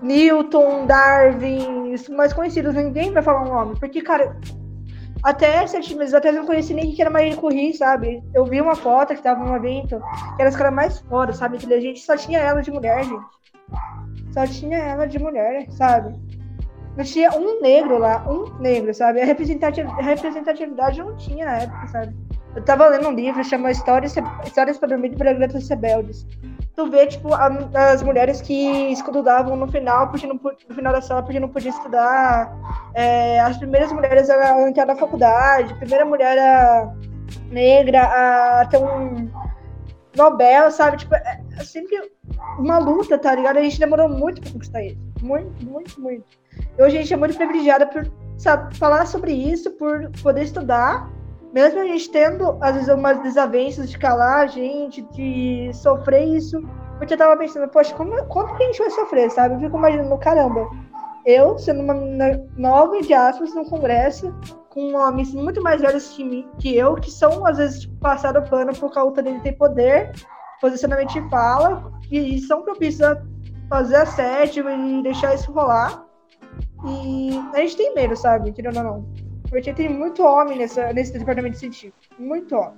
Newton, 0.00 0.86
Darwin, 0.86 1.94
os 1.94 2.08
mais 2.10 2.32
conhecidos, 2.32 2.74
ninguém 2.76 3.12
vai 3.12 3.22
falar 3.22 3.42
um 3.42 3.52
nome. 3.52 3.80
Porque, 3.80 4.02
cara, 4.02 4.36
até 5.24 5.66
sete 5.66 5.96
meses 5.96 6.12
até 6.12 6.28
eu 6.28 6.34
não 6.34 6.46
conheci 6.46 6.74
nem 6.74 6.92
que 6.92 7.00
era 7.00 7.10
Maria 7.10 7.34
Curie, 7.34 7.72
sabe? 7.72 8.22
Eu 8.34 8.44
vi 8.44 8.60
uma 8.60 8.76
foto 8.76 9.14
que 9.14 9.22
tava 9.22 9.42
num 9.42 9.56
evento, 9.56 9.98
que 10.36 10.42
era 10.42 10.50
as 10.50 10.54
caras 10.56 10.74
mais 10.74 10.98
foda, 11.00 11.32
sabe? 11.32 11.56
Que 11.56 11.72
a 11.72 11.80
gente 11.80 12.00
só 12.00 12.14
tinha 12.14 12.38
ela 12.38 12.60
de 12.60 12.70
mulher, 12.70 13.02
gente. 13.02 13.24
Só 14.34 14.46
tinha 14.46 14.76
ela 14.76 15.06
de 15.06 15.18
mulher, 15.18 15.66
sabe? 15.70 16.14
Não 16.94 17.04
tinha 17.04 17.30
um 17.32 17.60
negro 17.62 17.96
lá, 17.98 18.22
um 18.30 18.58
negro, 18.58 18.92
sabe? 18.92 19.22
A 19.22 19.24
representatividade 19.24 20.98
não 21.02 21.16
tinha 21.16 21.46
na 21.46 21.58
época, 21.58 21.88
sabe? 21.88 22.14
Eu 22.54 22.62
tava 22.62 22.88
lendo 22.88 23.08
um 23.08 23.12
livro 23.14 23.42
chamado 23.42 23.72
Histórias, 23.72 24.14
Histórias 24.44 24.78
para 24.78 24.90
Dormir 24.90 25.16
para 25.16 25.32
Garotas 25.32 25.68
Rebeldes. 25.68 26.26
Tu 26.76 26.90
vê, 26.90 27.06
tipo, 27.06 27.32
a, 27.32 27.48
as 27.92 28.02
mulheres 28.02 28.40
que 28.40 28.92
estudavam 28.92 29.56
no 29.56 29.68
final, 29.68 30.08
porque 30.08 30.26
não, 30.26 30.34
no 30.68 30.74
final 30.74 30.92
da 30.92 31.00
sala, 31.00 31.22
porque 31.22 31.38
não 31.38 31.48
podia 31.48 31.70
estudar. 31.70 32.52
É, 32.94 33.40
as 33.40 33.56
primeiras 33.58 33.92
mulheres 33.92 34.28
a 34.30 34.68
entrar 34.68 34.86
na 34.86 34.96
faculdade, 34.96 35.72
a 35.72 35.76
primeira 35.76 36.04
mulher 36.04 36.38
a, 36.38 36.92
negra 37.50 38.02
a 38.60 38.66
ter 38.66 38.78
um 38.78 39.30
Nobel, 40.16 40.70
sabe? 40.70 40.96
Tipo, 40.96 41.14
é, 41.14 41.40
é 41.58 41.64
sempre 41.64 42.12
uma 42.58 42.78
luta, 42.78 43.18
tá 43.18 43.34
ligado? 43.34 43.58
A 43.58 43.62
gente 43.62 43.78
demorou 43.78 44.08
muito 44.08 44.40
pra 44.40 44.50
conquistar 44.50 44.82
isso. 44.82 44.98
Muito, 45.22 45.64
muito, 45.64 46.00
muito. 46.00 46.24
Hoje 46.78 46.98
a 46.98 47.00
gente 47.00 47.14
é 47.14 47.16
muito 47.16 47.36
privilegiada 47.36 47.86
por 47.86 48.08
sabe, 48.36 48.76
falar 48.76 49.06
sobre 49.06 49.32
isso, 49.32 49.70
por 49.72 50.10
poder 50.22 50.42
estudar, 50.42 51.08
mesmo 51.54 51.80
a 51.80 51.84
gente 51.84 52.10
tendo, 52.10 52.58
às 52.60 52.74
vezes, 52.74 52.92
umas 52.92 53.22
desavenças 53.22 53.88
de 53.88 53.96
calar 53.96 54.40
a 54.40 54.46
gente, 54.48 55.02
de 55.12 55.70
sofrer 55.72 56.24
isso. 56.24 56.60
Porque 56.98 57.14
eu 57.14 57.18
tava 57.18 57.36
pensando, 57.36 57.68
poxa, 57.68 57.94
como, 57.94 58.24
como 58.26 58.56
que 58.56 58.64
a 58.64 58.66
gente 58.66 58.80
vai 58.80 58.90
sofrer, 58.90 59.30
sabe? 59.30 59.54
Eu 59.54 59.60
fico 59.60 59.76
imaginando, 59.76 60.18
caramba, 60.18 60.68
eu, 61.24 61.56
sendo 61.56 61.80
uma 61.80 61.94
menina 61.94 62.44
nova, 62.56 63.00
de 63.00 63.14
aspas, 63.14 63.54
no 63.54 63.64
congresso, 63.66 64.34
com 64.68 64.94
homens 64.96 65.32
muito 65.32 65.62
mais 65.62 65.80
velhos 65.80 66.08
que, 66.08 66.24
mim, 66.24 66.48
que 66.58 66.76
eu, 66.76 66.96
que 66.96 67.10
são, 67.10 67.46
às 67.46 67.58
vezes, 67.58 67.82
tipo, 67.82 67.96
passado 68.00 68.42
pano 68.50 68.74
por 68.74 68.92
causa 68.92 69.22
dele 69.22 69.38
ter 69.40 69.52
poder, 69.52 70.10
posicionamento 70.60 71.12
de 71.12 71.28
fala, 71.30 71.92
e 72.10 72.40
são 72.40 72.62
propícios 72.62 73.02
a 73.02 73.22
fazer 73.68 73.96
assédio 73.96 74.68
e 74.68 75.02
deixar 75.04 75.34
isso 75.34 75.52
rolar. 75.52 76.04
E 76.84 77.30
a 77.54 77.60
gente 77.60 77.76
tem 77.76 77.94
medo, 77.94 78.16
sabe? 78.16 78.52
Querendo 78.52 78.78
ou 78.78 78.84
não. 78.84 79.23
Porque 79.54 79.72
tem 79.72 79.88
muito 79.88 80.20
homem 80.20 80.58
nessa, 80.58 80.92
nesse 80.92 81.16
departamento 81.16 81.56
científico. 81.56 81.96
Muito 82.18 82.56
homem. 82.56 82.74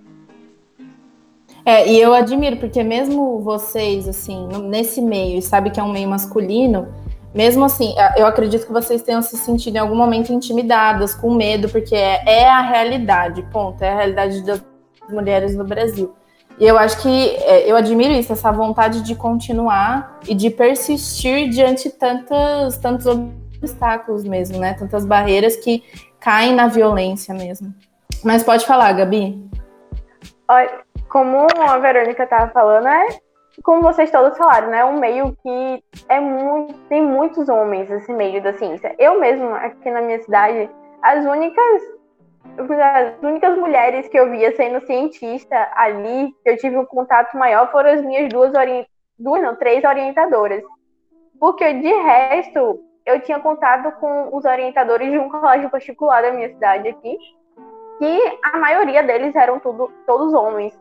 É, 1.64 1.88
e 1.88 1.98
eu 1.98 2.12
admiro, 2.12 2.58
porque 2.58 2.82
mesmo 2.82 3.40
vocês, 3.40 4.06
assim, 4.06 4.46
nesse 4.68 5.00
meio, 5.00 5.40
sabe 5.40 5.70
que 5.70 5.80
é 5.80 5.82
um 5.82 5.90
meio 5.90 6.06
masculino, 6.06 6.94
mesmo 7.34 7.64
assim, 7.64 7.94
eu 8.14 8.26
acredito 8.26 8.66
que 8.66 8.72
vocês 8.74 9.00
tenham 9.00 9.22
se 9.22 9.38
sentido 9.38 9.76
em 9.76 9.78
algum 9.78 9.96
momento 9.96 10.34
intimidadas, 10.34 11.14
com 11.14 11.34
medo, 11.34 11.66
porque 11.70 11.94
é, 11.94 12.22
é 12.26 12.46
a 12.46 12.60
realidade, 12.60 13.42
ponto, 13.50 13.82
é 13.82 13.88
a 13.88 13.96
realidade 13.96 14.44
das 14.44 14.62
mulheres 15.08 15.56
no 15.56 15.64
Brasil. 15.64 16.14
E 16.60 16.66
eu 16.66 16.76
acho 16.76 17.00
que 17.00 17.08
é, 17.08 17.70
eu 17.70 17.74
admiro 17.74 18.12
isso, 18.12 18.34
essa 18.34 18.52
vontade 18.52 19.00
de 19.00 19.14
continuar 19.14 20.20
e 20.28 20.34
de 20.34 20.50
persistir 20.50 21.48
diante 21.48 21.88
tantos, 21.88 22.76
tantos 22.76 23.06
obstáculos 23.56 24.24
mesmo, 24.24 24.58
né? 24.58 24.74
Tantas 24.74 25.06
barreiras 25.06 25.56
que 25.56 25.82
caem 26.26 26.56
na 26.56 26.66
violência 26.66 27.32
mesmo. 27.32 27.72
Mas 28.24 28.42
pode 28.42 28.66
falar, 28.66 28.92
Gabi. 28.94 29.48
Olha, 30.48 30.80
como 31.08 31.46
a 31.56 31.78
Verônica 31.78 32.24
estava 32.24 32.50
falando, 32.50 32.88
é 32.88 33.06
como 33.62 33.80
vocês 33.80 34.10
todos 34.10 34.36
falaram, 34.36 34.68
né? 34.68 34.84
Um 34.84 34.98
meio 34.98 35.36
que 35.40 35.84
é 36.08 36.18
muito, 36.18 36.74
tem 36.88 37.00
muitos 37.00 37.48
homens 37.48 37.88
esse 37.88 38.12
meio 38.12 38.42
da 38.42 38.52
ciência. 38.54 38.92
Eu 38.98 39.20
mesmo, 39.20 39.54
aqui 39.54 39.88
na 39.88 40.02
minha 40.02 40.20
cidade, 40.20 40.68
as 41.00 41.24
únicas 41.24 41.82
as 42.58 43.22
únicas 43.22 43.56
mulheres 43.58 44.08
que 44.08 44.18
eu 44.18 44.30
via 44.30 44.54
sendo 44.56 44.84
cientista 44.86 45.70
ali, 45.76 46.32
que 46.42 46.50
eu 46.50 46.56
tive 46.56 46.76
um 46.76 46.86
contato 46.86 47.36
maior, 47.36 47.70
foram 47.70 47.90
as 47.90 48.02
minhas 48.02 48.28
duas, 48.30 48.50
duas 49.18 49.42
não, 49.42 49.54
três 49.56 49.84
orientadoras. 49.84 50.62
Porque 51.38 51.72
de 51.74 51.92
resto, 51.92 52.80
eu 53.06 53.20
tinha 53.20 53.38
contato 53.38 53.92
com 54.00 54.36
os 54.36 54.44
orientadores 54.44 55.10
de 55.10 55.18
um 55.18 55.28
colégio 55.28 55.70
particular 55.70 56.22
da 56.22 56.32
minha 56.32 56.48
cidade 56.48 56.88
aqui, 56.88 57.16
que 57.98 58.38
a 58.42 58.58
maioria 58.58 59.02
deles 59.02 59.34
eram 59.34 59.60
tudo, 59.60 59.90
todos 60.04 60.34
homens. 60.34 60.76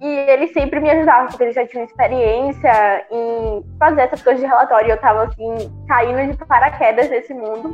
E 0.00 0.06
eles 0.06 0.52
sempre 0.52 0.78
me 0.78 0.90
ajudavam, 0.90 1.26
porque 1.26 1.42
eles 1.42 1.54
já 1.54 1.66
tinham 1.66 1.84
experiência 1.84 3.06
em 3.10 3.64
fazer 3.78 4.02
essas 4.02 4.22
coisas 4.22 4.40
de 4.40 4.46
relatório. 4.46 4.90
Eu 4.90 5.00
tava, 5.00 5.24
assim, 5.24 5.54
caindo 5.88 6.32
de 6.32 6.46
paraquedas 6.46 7.10
nesse 7.10 7.32
mundo. 7.34 7.72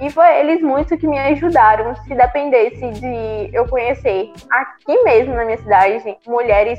E 0.00 0.10
foi 0.10 0.38
eles 0.38 0.62
muito 0.62 0.96
que 0.96 1.06
me 1.06 1.18
ajudaram. 1.18 1.94
Se 1.96 2.14
dependesse 2.14 2.90
de 2.92 3.54
eu 3.54 3.68
conhecer 3.68 4.32
aqui 4.50 5.02
mesmo 5.04 5.34
na 5.34 5.44
minha 5.44 5.58
cidade, 5.58 6.16
mulheres 6.26 6.78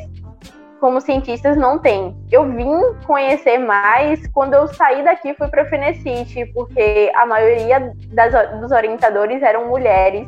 como 0.81 0.99
cientistas 0.99 1.55
não 1.55 1.77
tem. 1.77 2.17
Eu 2.31 2.43
vim 2.51 2.75
conhecer 3.05 3.59
mais 3.59 4.27
quando 4.33 4.55
eu 4.55 4.67
saí 4.67 5.03
daqui 5.03 5.33
fui 5.35 5.47
para 5.47 5.63
o 5.63 5.65
Fenecite, 5.67 6.43
porque 6.55 7.11
a 7.15 7.25
maioria 7.25 7.93
das, 8.07 8.59
dos 8.59 8.71
orientadores 8.71 9.43
eram 9.43 9.67
mulheres. 9.67 10.27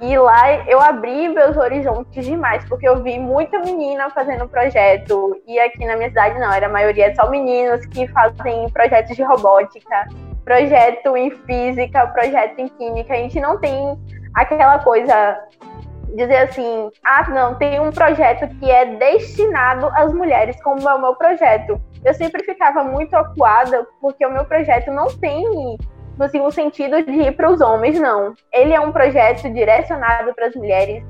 E 0.00 0.16
lá 0.16 0.64
eu 0.68 0.80
abri 0.80 1.28
meus 1.28 1.56
horizontes 1.56 2.24
demais, 2.24 2.64
porque 2.68 2.88
eu 2.88 3.02
vi 3.02 3.18
muita 3.18 3.58
menina 3.58 4.08
fazendo 4.10 4.48
projeto. 4.48 5.36
E 5.46 5.58
aqui 5.58 5.84
na 5.84 5.96
minha 5.96 6.08
cidade 6.08 6.38
não, 6.38 6.52
era 6.52 6.66
a 6.66 6.70
maioria 6.70 7.12
só 7.16 7.28
meninos 7.28 7.84
que 7.86 8.06
fazem 8.08 8.68
projetos 8.70 9.16
de 9.16 9.22
robótica, 9.24 10.06
projeto 10.44 11.16
em 11.16 11.30
física, 11.30 12.06
projeto 12.08 12.60
em 12.60 12.68
química. 12.68 13.12
A 13.12 13.16
gente 13.16 13.40
não 13.40 13.58
tem 13.58 13.98
aquela 14.34 14.78
coisa 14.78 15.40
dizer 16.14 16.36
assim, 16.36 16.90
ah, 17.04 17.28
não, 17.30 17.54
tem 17.56 17.80
um 17.80 17.90
projeto 17.90 18.48
que 18.58 18.70
é 18.70 18.84
destinado 18.96 19.86
às 19.94 20.12
mulheres, 20.12 20.60
como 20.62 20.88
é 20.88 20.94
o 20.94 21.00
meu 21.00 21.14
projeto. 21.14 21.80
Eu 22.04 22.14
sempre 22.14 22.44
ficava 22.44 22.84
muito 22.84 23.14
acuada, 23.14 23.86
porque 24.00 24.24
o 24.24 24.30
meu 24.30 24.44
projeto 24.44 24.90
não 24.90 25.06
tem 25.06 25.44
assim, 26.20 26.40
o 26.40 26.50
sentido 26.50 27.02
de 27.02 27.12
ir 27.12 27.36
para 27.36 27.50
os 27.50 27.60
homens, 27.60 27.98
não. 27.98 28.34
Ele 28.52 28.72
é 28.72 28.80
um 28.80 28.92
projeto 28.92 29.50
direcionado 29.52 30.34
para 30.34 30.46
as 30.46 30.54
mulheres. 30.54 31.02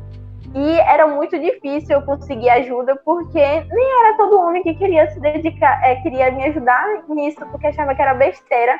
E 0.55 0.79
era 0.81 1.07
muito 1.07 1.39
difícil 1.39 1.97
eu 1.97 2.03
conseguir 2.03 2.49
ajuda, 2.49 2.95
porque 3.05 3.41
nem 3.41 4.01
era 4.07 4.17
todo 4.17 4.39
homem 4.41 4.63
que 4.63 4.75
queria 4.75 5.11
se 5.11 5.21
dedicar, 5.21 5.83
é, 5.83 5.97
queria 5.97 6.31
me 6.31 6.45
ajudar 6.45 6.87
nisso, 7.09 7.45
porque 7.51 7.67
achava 7.67 7.95
que 7.95 8.01
era 8.01 8.15
besteira 8.15 8.79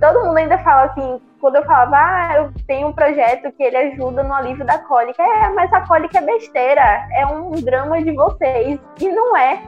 todo 0.00 0.24
mundo 0.24 0.36
ainda 0.36 0.58
fala 0.58 0.84
assim, 0.84 1.20
quando 1.40 1.56
eu 1.56 1.64
falava, 1.64 1.96
ah, 1.96 2.36
eu 2.36 2.52
tenho 2.66 2.88
um 2.88 2.92
projeto 2.92 3.52
que 3.52 3.62
ele 3.62 3.76
ajuda 3.76 4.22
no 4.22 4.34
alívio 4.34 4.64
da 4.64 4.78
cólica. 4.78 5.22
É, 5.22 5.48
mas 5.50 5.72
a 5.72 5.86
cólica 5.86 6.18
é 6.18 6.22
besteira, 6.22 7.06
é 7.12 7.26
um 7.26 7.52
drama 7.52 8.02
de 8.02 8.12
vocês. 8.12 8.80
E 9.00 9.08
não 9.08 9.36
é. 9.36 9.62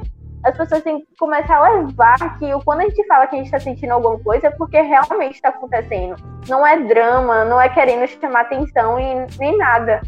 As 0.45 0.57
pessoas 0.57 0.83
têm 0.83 1.01
que 1.01 1.07
começar 1.19 1.57
a 1.57 1.69
levar 1.69 2.39
que 2.39 2.47
quando 2.65 2.81
a 2.81 2.85
gente 2.85 3.07
fala 3.07 3.27
que 3.27 3.35
a 3.35 3.39
gente 3.39 3.47
está 3.47 3.59
sentindo 3.59 3.93
alguma 3.93 4.19
coisa 4.21 4.47
é 4.47 4.51
porque 4.51 4.81
realmente 4.81 5.35
está 5.35 5.49
acontecendo. 5.49 6.17
Não 6.49 6.67
é 6.67 6.79
drama, 6.79 7.45
não 7.45 7.61
é 7.61 7.69
querendo 7.69 8.07
chamar 8.07 8.43
atenção 8.43 8.99
e 9.01 9.27
nem 9.39 9.57
nada. 9.59 10.01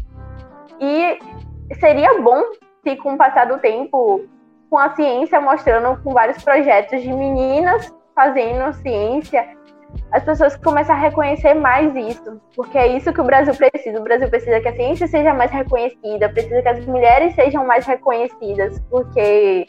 E 0.79 1.19
seria 1.79 2.21
bom 2.21 2.41
se 2.83 2.95
com 2.95 3.13
o 3.13 3.17
passar 3.17 3.45
do 3.45 3.59
tempo, 3.59 4.25
com 4.69 4.77
a 4.77 4.95
ciência 4.95 5.39
mostrando 5.41 6.01
com 6.01 6.13
vários 6.13 6.41
projetos 6.43 7.01
de 7.01 7.11
meninas 7.11 7.93
fazendo 8.15 8.73
ciência, 8.73 9.47
as 10.11 10.23
pessoas 10.23 10.57
começam 10.57 10.95
a 10.95 10.99
reconhecer 10.99 11.53
mais 11.53 11.95
isso, 11.95 12.41
porque 12.55 12.77
é 12.77 12.87
isso 12.87 13.13
que 13.13 13.21
o 13.21 13.23
Brasil 13.23 13.55
precisa. 13.55 13.99
O 13.99 14.03
Brasil 14.03 14.29
precisa 14.29 14.59
que 14.59 14.67
a 14.67 14.75
ciência 14.75 15.07
seja 15.07 15.33
mais 15.33 15.51
reconhecida, 15.51 16.29
precisa 16.29 16.61
que 16.61 16.67
as 16.67 16.85
mulheres 16.85 17.33
sejam 17.33 17.65
mais 17.65 17.85
reconhecidas, 17.85 18.79
porque 18.89 19.67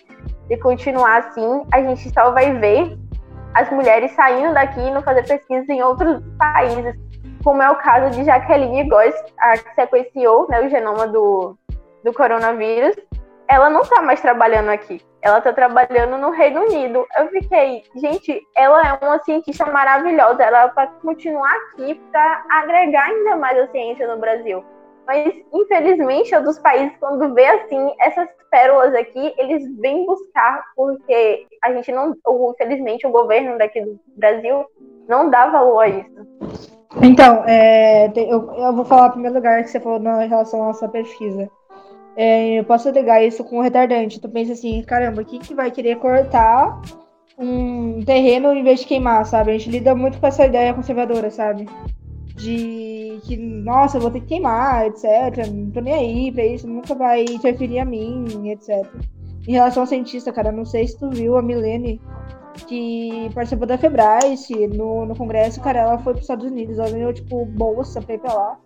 se 0.48 0.56
continuar 0.58 1.18
assim, 1.18 1.62
a 1.72 1.80
gente 1.80 2.10
só 2.10 2.32
vai 2.32 2.52
ver 2.58 2.98
as 3.54 3.70
mulheres 3.70 4.10
saindo 4.12 4.52
daqui 4.52 4.80
e 4.80 4.90
não 4.90 5.02
fazer 5.02 5.26
pesquisas 5.26 5.68
em 5.68 5.82
outros 5.82 6.22
países, 6.38 6.94
como 7.44 7.62
é 7.62 7.70
o 7.70 7.76
caso 7.76 8.10
de 8.16 8.24
Jacqueline 8.24 8.88
Góes, 8.88 9.14
a 9.38 9.58
que 9.58 9.74
sequenciou 9.74 10.48
né, 10.48 10.60
o 10.60 10.68
genoma 10.68 11.06
do, 11.06 11.56
do 12.04 12.12
coronavírus, 12.12 12.96
ela 13.52 13.68
não 13.68 13.82
está 13.82 14.00
mais 14.00 14.18
trabalhando 14.18 14.70
aqui. 14.70 14.98
Ela 15.20 15.38
está 15.38 15.52
trabalhando 15.52 16.16
no 16.16 16.30
Reino 16.30 16.62
Unido. 16.62 17.06
Eu 17.18 17.28
fiquei, 17.28 17.84
gente, 17.96 18.40
ela 18.56 18.80
é 18.88 19.04
uma 19.04 19.22
cientista 19.22 19.66
maravilhosa. 19.66 20.42
Ela 20.42 20.68
vai 20.68 20.90
continuar 21.02 21.52
aqui 21.54 21.94
para 22.10 22.44
agregar 22.50 23.04
ainda 23.04 23.36
mais 23.36 23.58
a 23.58 23.66
ciência 23.68 24.08
no 24.08 24.18
Brasil. 24.18 24.64
Mas, 25.06 25.34
infelizmente, 25.52 26.34
outros 26.34 26.58
países, 26.60 26.96
quando 26.98 27.34
vê 27.34 27.44
assim, 27.44 27.92
essas 28.00 28.26
pérolas 28.50 28.94
aqui, 28.94 29.34
eles 29.36 29.64
vêm 29.78 30.06
buscar, 30.06 30.62
porque 30.74 31.46
a 31.62 31.72
gente 31.74 31.92
não, 31.92 32.16
ou, 32.24 32.52
infelizmente, 32.52 33.06
o 33.06 33.10
governo 33.10 33.58
daqui 33.58 33.82
do 33.82 34.00
Brasil 34.16 34.64
não 35.06 35.28
dá 35.28 35.48
valor 35.48 35.80
a 35.80 35.88
isso. 35.88 36.26
Então, 37.02 37.44
é, 37.46 38.06
eu, 38.16 38.50
eu 38.54 38.72
vou 38.72 38.84
falar 38.84 39.08
em 39.08 39.12
primeiro 39.12 39.36
lugar 39.36 39.62
que 39.62 39.70
você 39.70 39.80
falou 39.80 39.98
na 39.98 40.20
relação 40.20 40.62
à 40.62 40.66
nossa 40.68 40.88
pesquisa 40.88 41.50
é, 42.16 42.58
eu 42.58 42.64
posso 42.64 42.90
ligar 42.90 43.22
isso 43.24 43.42
com 43.44 43.60
retardante. 43.60 44.20
Tu 44.20 44.28
pensa 44.28 44.52
assim, 44.52 44.82
caramba, 44.82 45.24
quem 45.24 45.40
que 45.40 45.54
vai 45.54 45.70
querer 45.70 45.96
cortar 45.96 46.80
um 47.38 48.00
terreno 48.04 48.52
em 48.52 48.62
vez 48.62 48.80
de 48.80 48.86
queimar, 48.86 49.24
sabe? 49.24 49.50
A 49.50 49.58
gente 49.58 49.70
lida 49.70 49.94
muito 49.94 50.18
com 50.18 50.26
essa 50.26 50.46
ideia 50.46 50.74
conservadora, 50.74 51.30
sabe? 51.30 51.66
De 52.36 53.18
que, 53.24 53.36
nossa, 53.36 53.96
eu 53.96 54.00
vou 54.00 54.10
ter 54.10 54.20
que 54.20 54.26
queimar, 54.26 54.86
etc. 54.86 55.46
Não 55.50 55.70
tô 55.70 55.80
nem 55.80 55.94
aí 55.94 56.32
pra 56.32 56.44
isso, 56.44 56.66
nunca 56.66 56.94
vai 56.94 57.22
interferir 57.22 57.78
a 57.78 57.84
mim, 57.84 58.50
etc. 58.50 58.86
Em 59.46 59.52
relação 59.52 59.82
ao 59.82 59.86
cientista, 59.86 60.32
cara, 60.32 60.52
não 60.52 60.64
sei 60.64 60.86
se 60.86 60.98
tu 60.98 61.10
viu 61.10 61.36
a 61.36 61.42
Milene, 61.42 62.00
que 62.68 63.30
participou 63.34 63.66
da 63.66 63.78
Febras 63.78 64.48
no, 64.74 65.06
no 65.06 65.16
congresso, 65.16 65.60
cara, 65.60 65.80
ela 65.80 65.98
foi 65.98 66.12
pros 66.12 66.24
Estados 66.24 66.44
Unidos, 66.44 66.78
ela 66.78 66.90
ganhou, 66.90 67.12
tipo, 67.12 67.44
bolsa 67.46 68.00
pra 68.00 68.14
ir 68.14 68.18
pra 68.18 68.34
lá 68.34 68.58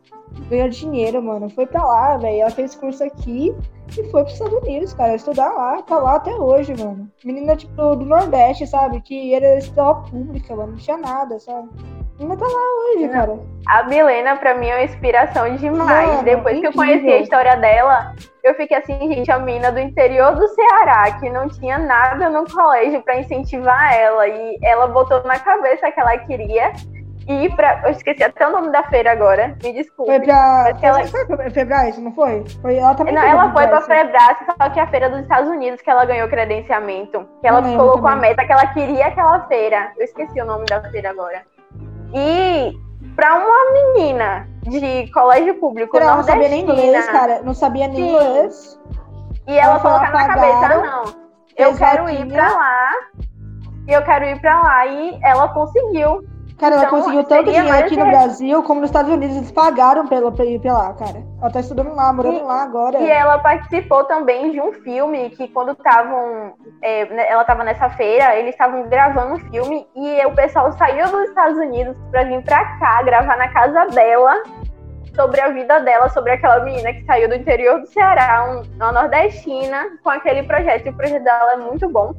ganhou 0.49 0.69
dinheiro, 0.69 1.23
mano. 1.23 1.49
Foi 1.51 1.67
pra 1.67 1.85
lá, 1.85 2.17
velho. 2.17 2.41
Ela 2.41 2.51
fez 2.51 2.75
curso 2.75 3.03
aqui 3.05 3.55
e 3.91 4.11
foi 4.11 4.23
pros 4.23 4.33
Estados 4.33 4.59
Unidos, 4.63 4.95
cara. 4.95 5.15
Estudar 5.15 5.51
lá, 5.51 5.83
tá 5.83 5.99
lá 5.99 6.17
até 6.17 6.35
hoje, 6.35 6.75
mano. 6.77 7.09
Menina, 7.25 7.57
tipo, 7.57 7.97
do 7.97 8.05
Nordeste, 8.05 8.67
sabe? 8.67 9.01
Que 9.01 9.35
era 9.35 9.59
escola 9.59 10.03
pública, 10.03 10.55
mano. 10.55 10.73
Não 10.73 10.79
tinha 10.79 10.97
nada, 10.97 11.39
sabe? 11.39 11.69
Menina 12.19 12.37
tá 12.37 12.47
lá 12.47 12.95
hoje, 12.95 13.09
cara. 13.09 13.39
A 13.67 13.83
Milena, 13.85 14.37
pra 14.37 14.55
mim, 14.55 14.69
é 14.69 14.77
uma 14.77 14.85
inspiração 14.85 15.55
demais. 15.57 16.09
Mano, 16.09 16.23
Depois 16.23 16.61
que 16.61 16.67
eu 16.67 16.73
conheci 16.73 17.09
a 17.09 17.19
história 17.19 17.57
dela, 17.57 18.15
eu 18.43 18.55
fiquei 18.55 18.77
assim, 18.77 18.99
gente, 19.13 19.31
a 19.31 19.39
mina 19.39 19.71
do 19.71 19.81
interior 19.81 20.35
do 20.35 20.49
Ceará, 20.49 21.19
que 21.19 21.29
não 21.29 21.49
tinha 21.49 21.79
nada 21.79 22.31
no 22.31 22.45
colégio 22.51 23.03
para 23.03 23.19
incentivar 23.19 23.93
ela. 23.93 24.27
E 24.27 24.59
ela 24.63 24.87
botou 24.87 25.23
na 25.25 25.39
cabeça 25.39 25.91
que 25.91 26.01
ela 26.01 26.17
queria 26.19 26.73
ir 27.29 27.55
pra. 27.55 27.83
Eu 27.85 27.91
esqueci 27.91 28.23
até 28.23 28.47
o 28.47 28.53
nome 28.53 28.71
da 28.71 28.83
feira 28.85 29.13
agora, 29.13 29.57
me 29.63 29.73
desculpe. 29.73 30.11
Foi 30.11 30.21
pra. 30.21 30.73
Ela... 30.81 31.07
Foi 31.07 31.27
pra 31.27 31.51
Febras, 31.51 31.99
não 31.99 32.13
foi? 32.13 32.45
foi 32.63 32.77
ela 32.77 32.95
também 32.95 33.15
não, 33.15 33.23
ela 33.23 33.53
foi 33.53 33.67
pra 33.67 33.81
Febras, 33.83 34.37
só 34.61 34.71
que 34.71 34.81
a 34.81 34.87
feira 34.89 35.11
dos 35.11 35.21
Estados 35.21 35.51
Unidos 35.51 35.81
que 35.81 35.91
ela 35.91 36.05
ganhou 36.05 36.29
credenciamento. 36.29 37.27
Que 37.41 37.49
ela 37.49 37.61
não 37.61 37.77
colocou 37.77 38.09
a 38.09 38.17
meta 38.17 38.45
que 38.45 38.53
ela 38.53 38.67
queria 38.69 39.07
aquela 39.07 39.47
feira. 39.47 39.93
Eu 39.97 40.05
esqueci 40.05 40.41
o 40.41 40.45
nome 40.45 40.65
da 40.67 40.83
feira 40.91 41.11
agora. 41.11 41.43
E 42.15 42.73
pra 43.15 43.35
uma 43.35 43.73
menina 43.73 44.49
de 44.63 45.11
colégio 45.13 45.55
público 45.55 45.97
ela 45.97 46.17
não 46.17 46.23
sabia 46.23 46.49
nem 46.49 46.63
inglês, 46.63 47.07
cara. 47.09 47.43
Não 47.43 47.55
sabia 47.55 47.89
nem 47.89 48.11
inglês. 48.11 48.81
E 49.47 49.57
ela, 49.57 49.75
ela 49.75 49.81
colocar 49.81 50.13
na 50.13 50.27
cabeça, 50.27 50.69
não. 50.69 51.27
Eu 51.57 51.77
quero 51.77 52.09
ir 52.11 52.27
pra 52.27 52.51
lá. 52.53 52.91
E 53.89 53.93
eu 53.93 54.05
quero 54.05 54.25
ir 54.25 54.41
pra 54.41 54.61
lá. 54.61 54.87
E 54.87 55.19
ela 55.23 55.49
conseguiu. 55.49 56.36
Cara, 56.59 56.77
ela 56.77 56.87
então, 56.87 56.99
conseguiu 56.99 57.25
tanto 57.25 57.45
dinheiro 57.45 57.71
aqui 57.71 57.97
no 57.97 58.07
Brasil 58.07 58.63
como 58.63 58.81
nos 58.81 58.89
Estados 58.89 59.13
Unidos. 59.13 59.37
Eles 59.37 59.53
pagaram 59.53 60.07
pela, 60.07 60.33
pra 60.33 60.45
ir 60.45 60.59
pra 60.59 60.73
lá, 60.73 60.95
cara. 60.95 61.23
Ela 61.41 61.51
tá 61.51 61.61
estudando 61.61 61.95
lá, 61.95 62.13
morando 62.13 62.39
e, 62.39 62.43
lá 62.43 62.63
agora. 62.63 62.99
E 62.99 63.11
ela 63.11 63.39
participou 63.39 64.05
também 64.05 64.53
de 64.53 64.61
um 64.61 64.73
filme 64.73 65.29
que 65.31 65.49
quando 65.49 65.73
estavam. 65.73 66.55
É, 66.81 67.05
né, 67.07 67.29
ela 67.29 67.45
tava 67.45 67.63
nessa 67.63 67.91
feira, 67.91 68.37
eles 68.37 68.53
estavam 68.53 68.89
gravando 68.89 69.35
um 69.35 69.51
filme 69.51 69.87
e 69.95 70.25
o 70.25 70.35
pessoal 70.35 70.73
saiu 70.73 71.07
dos 71.11 71.29
Estados 71.29 71.59
Unidos 71.59 71.95
pra 72.11 72.25
vir 72.25 72.43
pra 72.43 72.65
cá 72.79 73.03
gravar 73.03 73.37
na 73.37 73.49
casa 73.49 73.87
dela 73.89 74.43
sobre 75.15 75.41
a 75.41 75.49
vida 75.49 75.81
dela, 75.81 76.09
sobre 76.09 76.33
aquela 76.33 76.61
menina 76.61 76.93
que 76.93 77.05
saiu 77.05 77.29
do 77.29 77.35
interior 77.35 77.81
do 77.81 77.87
Ceará, 77.87 78.47
um, 78.51 78.77
uma 78.77 78.93
nordestina, 78.93 79.91
com 80.03 80.11
aquele 80.11 80.43
projeto. 80.43 80.87
E 80.87 80.91
o 80.91 80.97
projeto 80.97 81.23
dela 81.23 81.53
é 81.53 81.57
muito 81.57 81.87
bom. 81.89 82.15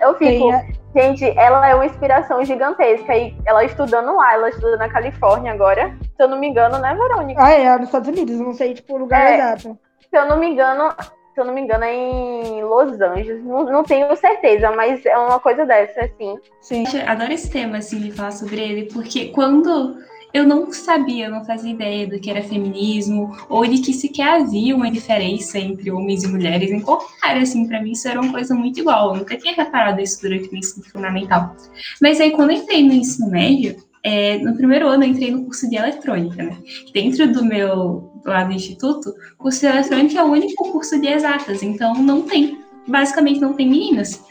Eu 0.00 0.14
fico. 0.16 0.52
Sim, 0.52 0.85
Gente, 0.96 1.26
ela 1.38 1.68
é 1.68 1.74
uma 1.74 1.84
inspiração 1.84 2.42
gigantesca. 2.42 3.14
E 3.14 3.36
ela 3.44 3.62
estudando 3.64 4.16
lá, 4.16 4.32
ela 4.32 4.48
estuda 4.48 4.78
na 4.78 4.88
Califórnia 4.88 5.52
agora. 5.52 5.94
Se 6.16 6.22
eu 6.22 6.26
não 6.26 6.38
me 6.38 6.48
engano, 6.48 6.78
né, 6.78 6.94
Verônica? 6.94 7.44
Ah, 7.44 7.52
é, 7.52 7.76
nos 7.76 7.88
Estados 7.88 8.08
Unidos, 8.08 8.40
não 8.40 8.54
sei, 8.54 8.72
tipo, 8.72 8.94
o 8.94 8.98
lugar 9.00 9.20
é, 9.20 9.34
exato. 9.34 9.78
Se 10.08 10.16
eu 10.16 10.24
não 10.24 10.38
me 10.38 10.46
engano, 10.48 10.90
se 11.34 11.40
eu 11.40 11.44
não 11.44 11.52
me 11.52 11.60
engano, 11.60 11.84
é 11.84 11.94
em 11.94 12.64
Los 12.64 12.98
Angeles. 12.98 13.44
Não, 13.44 13.64
não 13.64 13.82
tenho 13.82 14.16
certeza, 14.16 14.70
mas 14.70 15.04
é 15.04 15.18
uma 15.18 15.38
coisa 15.38 15.66
dessa, 15.66 16.00
assim. 16.00 16.38
Sim. 16.62 16.84
Adoro 17.06 17.30
esse 17.30 17.50
tema, 17.50 17.76
assim, 17.76 18.00
de 18.00 18.12
falar 18.12 18.32
sobre 18.32 18.58
ele, 18.58 18.90
porque 18.90 19.26
quando 19.26 19.98
eu 20.36 20.46
não 20.46 20.70
sabia, 20.72 21.28
não 21.28 21.44
fazia 21.44 21.72
ideia 21.72 22.06
do 22.06 22.20
que 22.20 22.30
era 22.30 22.42
feminismo, 22.42 23.36
ou 23.48 23.66
de 23.66 23.78
que 23.78 23.92
sequer 23.92 24.40
havia 24.40 24.76
uma 24.76 24.90
diferença 24.90 25.58
entre 25.58 25.90
homens 25.90 26.24
e 26.24 26.28
mulheres 26.28 26.70
em 26.70 26.80
qualquer 26.80 27.06
área, 27.22 27.42
assim, 27.42 27.66
para 27.66 27.82
mim 27.82 27.92
isso 27.92 28.06
era 28.06 28.20
uma 28.20 28.30
coisa 28.30 28.54
muito 28.54 28.80
igual, 28.80 29.12
eu 29.12 29.20
nunca 29.20 29.36
tinha 29.36 29.54
reparado 29.54 30.00
isso 30.00 30.20
durante 30.20 30.48
o 30.48 30.56
ensino 30.56 30.84
fundamental. 30.84 31.56
Mas 32.00 32.20
aí, 32.20 32.30
quando 32.32 32.50
eu 32.50 32.58
entrei 32.58 32.82
no 32.82 32.92
ensino 32.92 33.30
médio, 33.30 33.76
é, 34.02 34.38
no 34.38 34.54
primeiro 34.54 34.86
ano 34.86 35.04
eu 35.04 35.08
entrei 35.08 35.30
no 35.30 35.44
curso 35.44 35.68
de 35.68 35.76
eletrônica, 35.76 36.42
né? 36.42 36.56
Dentro 36.92 37.32
do 37.32 37.44
meu, 37.44 38.12
lá 38.24 38.44
do 38.44 38.52
instituto, 38.52 39.14
o 39.34 39.36
curso 39.36 39.60
de 39.60 39.66
eletrônica 39.66 40.18
é 40.18 40.22
o 40.22 40.30
único 40.30 40.70
curso 40.70 41.00
de 41.00 41.08
exatas, 41.08 41.62
então 41.62 41.94
não 41.94 42.22
tem, 42.22 42.58
basicamente 42.86 43.40
não 43.40 43.54
tem 43.54 43.68
meninas. 43.68 44.22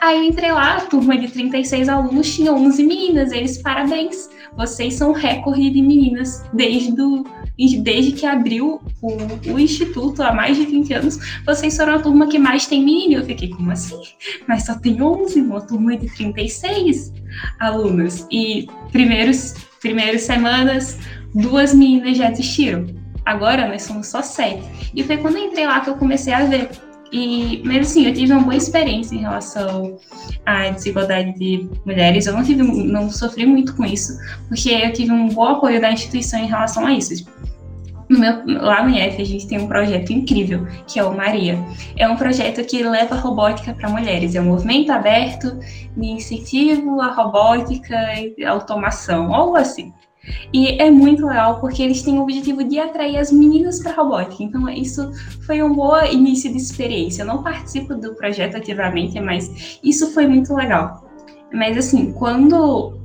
Aí 0.00 0.16
eu 0.16 0.24
entrei 0.24 0.50
lá, 0.50 0.76
a 0.76 0.80
turma 0.80 1.16
de 1.16 1.28
36 1.28 1.88
alunos 1.88 2.34
tinha 2.34 2.52
11 2.52 2.82
meninas, 2.82 3.32
eles, 3.32 3.58
parabéns, 3.58 4.30
vocês 4.56 4.94
são 4.94 5.12
recorde 5.12 5.70
de 5.70 5.82
meninas 5.82 6.44
desde, 6.52 6.92
do, 6.92 7.24
desde 7.82 8.12
que 8.12 8.26
abriu 8.26 8.80
o, 9.00 9.52
o 9.52 9.58
instituto 9.58 10.22
há 10.22 10.32
mais 10.32 10.56
de 10.56 10.66
20 10.66 10.92
anos. 10.92 11.18
Vocês 11.44 11.76
foram 11.76 11.94
a 11.94 11.98
turma 11.98 12.28
que 12.28 12.38
mais 12.38 12.66
tem 12.66 12.84
menino. 12.84 13.20
Eu 13.20 13.24
fiquei, 13.24 13.48
como 13.50 13.70
assim? 13.70 14.00
Mas 14.46 14.66
só 14.66 14.74
tem 14.74 15.00
11, 15.00 15.40
uma 15.40 15.60
turma 15.60 15.96
de 15.96 16.08
36 16.14 17.12
alunas. 17.58 18.26
E 18.30 18.66
primeiros, 18.92 19.54
primeiras 19.80 20.22
semanas, 20.22 20.98
duas 21.34 21.74
meninas 21.74 22.16
já 22.16 22.30
desistiram. 22.30 22.86
Agora 23.24 23.68
nós 23.68 23.82
somos 23.82 24.08
só 24.08 24.22
sete. 24.22 24.62
E 24.94 25.02
foi 25.04 25.18
quando 25.18 25.36
eu 25.36 25.44
entrei 25.44 25.66
lá 25.66 25.80
que 25.80 25.90
eu 25.90 25.96
comecei 25.96 26.32
a 26.32 26.44
ver 26.44 26.70
e, 27.12 27.62
mas 27.64 27.90
assim, 27.90 28.06
eu 28.06 28.14
tive 28.14 28.32
uma 28.32 28.42
boa 28.42 28.56
experiência 28.56 29.14
em 29.14 29.18
relação 29.18 29.98
à 30.46 30.68
desigualdade 30.68 31.34
de 31.38 31.68
mulheres. 31.84 32.26
Eu 32.26 32.34
não 32.34 32.42
tive, 32.42 32.62
não 32.62 33.10
sofri 33.10 33.46
muito 33.46 33.74
com 33.74 33.84
isso, 33.84 34.16
porque 34.48 34.70
eu 34.70 34.92
tive 34.92 35.12
um 35.12 35.28
bom 35.28 35.44
apoio 35.44 35.80
da 35.80 35.90
instituição 35.90 36.40
em 36.40 36.46
relação 36.46 36.86
a 36.86 36.92
isso. 36.92 37.24
No 38.08 38.18
meu, 38.18 38.42
lá 38.60 38.82
no 38.82 38.90
IF 38.90 39.22
a 39.22 39.24
gente 39.24 39.46
tem 39.46 39.60
um 39.60 39.68
projeto 39.68 40.12
incrível, 40.12 40.66
que 40.86 40.98
é 40.98 41.04
o 41.04 41.16
Maria. 41.16 41.56
É 41.96 42.08
um 42.08 42.16
projeto 42.16 42.64
que 42.64 42.82
leva 42.82 43.14
robótica 43.14 43.72
para 43.72 43.88
mulheres. 43.88 44.34
É 44.34 44.40
um 44.40 44.46
movimento 44.46 44.90
aberto 44.90 45.56
de 45.96 46.06
incentivo 46.06 47.00
à 47.00 47.12
robótica 47.12 47.96
e 48.36 48.44
automação, 48.44 49.32
algo 49.32 49.56
assim. 49.56 49.92
E 50.52 50.80
é 50.80 50.90
muito 50.90 51.26
legal 51.26 51.60
porque 51.60 51.82
eles 51.82 52.02
têm 52.02 52.18
o 52.18 52.22
objetivo 52.22 52.62
de 52.62 52.78
atrair 52.78 53.16
as 53.16 53.32
meninas 53.32 53.82
para 53.82 53.94
robótica. 53.94 54.42
Então, 54.42 54.68
isso 54.68 55.10
foi 55.46 55.62
um 55.62 55.74
bom 55.74 55.98
início 56.04 56.50
de 56.50 56.58
experiência. 56.58 57.22
Eu 57.22 57.26
não 57.26 57.42
participo 57.42 57.94
do 57.94 58.14
projeto 58.14 58.56
ativamente, 58.56 59.18
mas 59.20 59.78
isso 59.82 60.12
foi 60.12 60.26
muito 60.26 60.54
legal. 60.54 61.08
Mas, 61.52 61.76
assim, 61.76 62.12
quando. 62.12 62.98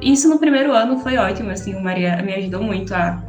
Isso 0.00 0.30
no 0.30 0.38
primeiro 0.38 0.72
ano 0.72 0.98
foi 1.00 1.18
ótimo, 1.18 1.50
assim, 1.50 1.74
o 1.74 1.82
Maria 1.82 2.22
me 2.22 2.32
ajudou 2.32 2.62
muito 2.62 2.94
a 2.94 3.22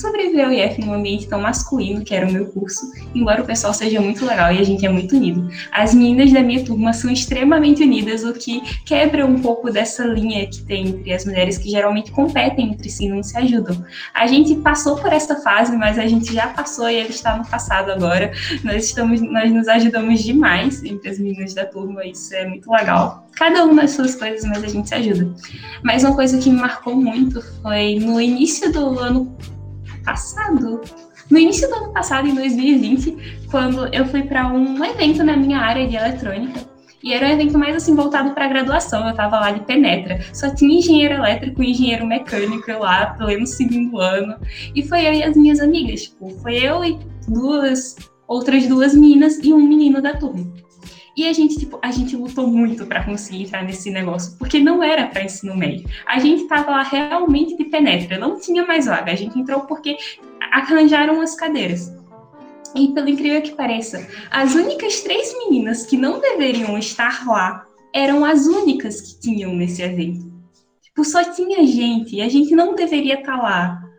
sobreviver 0.00 0.46
ao 0.46 0.52
IF 0.52 0.80
num 0.80 0.94
ambiente 0.94 1.28
tão 1.28 1.40
masculino, 1.40 2.02
que 2.02 2.14
era 2.14 2.26
o 2.26 2.32
meu 2.32 2.46
curso, 2.46 2.90
embora 3.14 3.42
o 3.42 3.46
pessoal 3.46 3.74
seja 3.74 4.00
muito 4.00 4.24
legal 4.24 4.52
e 4.52 4.58
a 4.58 4.64
gente 4.64 4.84
é 4.84 4.88
muito 4.88 5.16
unido. 5.16 5.48
As 5.70 5.94
meninas 5.94 6.32
da 6.32 6.42
minha 6.42 6.64
turma 6.64 6.92
são 6.92 7.10
extremamente 7.10 7.82
unidas, 7.82 8.24
o 8.24 8.32
que 8.32 8.60
quebra 8.84 9.26
um 9.26 9.40
pouco 9.40 9.70
dessa 9.70 10.04
linha 10.04 10.46
que 10.46 10.62
tem 10.62 10.88
entre 10.88 11.12
as 11.12 11.24
mulheres 11.24 11.58
que 11.58 11.70
geralmente 11.70 12.10
competem 12.10 12.72
entre 12.72 12.88
si, 12.88 13.08
não 13.08 13.22
se 13.22 13.36
ajudam. 13.36 13.84
A 14.14 14.26
gente 14.26 14.54
passou 14.56 14.96
por 14.96 15.12
essa 15.12 15.36
fase, 15.36 15.76
mas 15.76 15.98
a 15.98 16.06
gente 16.06 16.32
já 16.32 16.48
passou 16.48 16.88
e 16.88 16.96
ele 16.96 17.10
está 17.10 17.36
no 17.36 17.46
passado 17.46 17.90
agora. 17.90 18.32
Nós 18.64 18.86
estamos, 18.86 19.20
nós 19.20 19.52
nos 19.52 19.68
ajudamos 19.68 20.22
demais 20.22 20.82
entre 20.82 21.08
as 21.08 21.18
meninas 21.18 21.54
da 21.54 21.66
turma, 21.66 22.04
isso 22.04 22.34
é 22.34 22.46
muito 22.46 22.70
legal. 22.70 23.28
Cada 23.36 23.64
uma 23.64 23.82
nas 23.82 23.92
suas 23.92 24.14
coisas, 24.14 24.44
mas 24.48 24.62
a 24.64 24.68
gente 24.68 24.88
se 24.88 24.94
ajuda. 24.94 25.32
Mas 25.82 26.04
uma 26.04 26.14
coisa 26.14 26.38
que 26.38 26.50
me 26.50 26.60
marcou 26.60 26.96
muito 26.96 27.42
foi 27.62 27.98
no 27.98 28.20
início 28.20 28.72
do 28.72 28.98
ano 28.98 29.36
passado, 30.10 30.80
no 31.30 31.38
início 31.38 31.68
do 31.68 31.74
ano 31.76 31.92
passado, 31.92 32.26
em 32.26 32.34
2020, 32.34 33.46
quando 33.48 33.86
eu 33.94 34.04
fui 34.06 34.22
para 34.22 34.48
um 34.48 34.84
evento 34.84 35.22
na 35.22 35.36
minha 35.36 35.58
área 35.58 35.86
de 35.86 35.94
eletrônica. 35.94 36.68
E 37.02 37.14
era 37.14 37.26
um 37.26 37.30
evento 37.30 37.56
mais 37.56 37.76
assim 37.76 37.94
voltado 37.94 38.32
para 38.32 38.48
graduação. 38.48 39.04
Eu 39.04 39.12
estava 39.12 39.38
lá 39.38 39.52
de 39.52 39.60
penetra. 39.60 40.20
Só 40.34 40.52
tinha 40.52 40.78
engenheiro 40.78 41.14
elétrico 41.14 41.62
e 41.62 41.70
engenheiro 41.70 42.06
mecânico 42.06 42.70
lá, 42.72 43.14
pleno 43.14 43.46
segundo 43.46 43.98
ano. 43.98 44.36
E 44.74 44.82
foi 44.82 45.06
eu 45.06 45.12
e 45.14 45.22
as 45.22 45.36
minhas 45.36 45.60
amigas. 45.60 46.02
Tipo, 46.02 46.28
foi 46.42 46.56
eu 46.56 46.84
e 46.84 46.98
duas, 47.26 47.96
outras 48.26 48.66
duas 48.66 48.94
meninas 48.94 49.38
e 49.38 49.54
um 49.54 49.66
menino 49.66 50.02
da 50.02 50.14
turma. 50.14 50.44
E 51.16 51.26
a 51.26 51.32
gente, 51.32 51.58
tipo, 51.58 51.78
a 51.82 51.90
gente 51.90 52.16
lutou 52.16 52.46
muito 52.46 52.86
para 52.86 53.04
conseguir 53.04 53.42
entrar 53.42 53.64
nesse 53.64 53.90
negócio, 53.90 54.36
porque 54.38 54.58
não 54.58 54.82
era 54.82 55.06
para 55.06 55.24
ensino 55.24 55.56
médio. 55.56 55.88
A 56.06 56.18
gente 56.18 56.46
tava 56.46 56.70
lá 56.70 56.82
realmente 56.82 57.56
de 57.56 57.64
penetra, 57.64 58.18
não 58.18 58.38
tinha 58.38 58.66
mais 58.66 58.86
vaga. 58.86 59.12
A 59.12 59.16
gente 59.16 59.38
entrou 59.38 59.62
porque 59.62 59.96
arranjaram 60.52 61.20
as 61.20 61.34
cadeiras. 61.34 61.92
E 62.74 62.88
pelo 62.88 63.08
incrível 63.08 63.42
que 63.42 63.52
pareça, 63.52 64.06
as 64.30 64.54
únicas 64.54 65.00
três 65.00 65.34
meninas 65.38 65.84
que 65.86 65.96
não 65.96 66.20
deveriam 66.20 66.78
estar 66.78 67.26
lá 67.26 67.66
eram 67.92 68.24
as 68.24 68.46
únicas 68.46 69.00
que 69.00 69.20
tinham 69.20 69.52
nesse 69.54 69.82
evento. 69.82 70.30
Tipo, 70.80 71.04
só 71.04 71.24
tinha 71.24 71.66
gente, 71.66 72.20
a 72.20 72.28
gente 72.28 72.54
não 72.54 72.74
deveria 72.74 73.14
estar 73.14 73.36
tá 73.36 73.42
lá. 73.42 73.89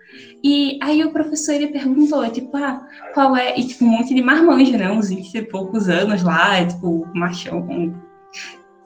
E 0.43 0.79
aí 0.81 1.03
o 1.03 1.11
professor 1.11 1.53
ele 1.53 1.67
perguntou, 1.67 2.27
tipo, 2.29 2.57
ah, 2.57 2.87
qual 3.13 3.35
é? 3.35 3.59
E 3.59 3.67
tipo, 3.67 3.85
um 3.85 3.89
monte 3.89 4.13
de 4.13 4.21
marmanjo, 4.21 4.77
né? 4.77 4.91
Uns 4.91 5.09
20 5.09 5.35
e 5.35 5.41
poucos 5.43 5.87
anos 5.87 6.23
lá, 6.23 6.65
tipo, 6.65 7.07
machão 7.13 7.61
com 7.61 7.93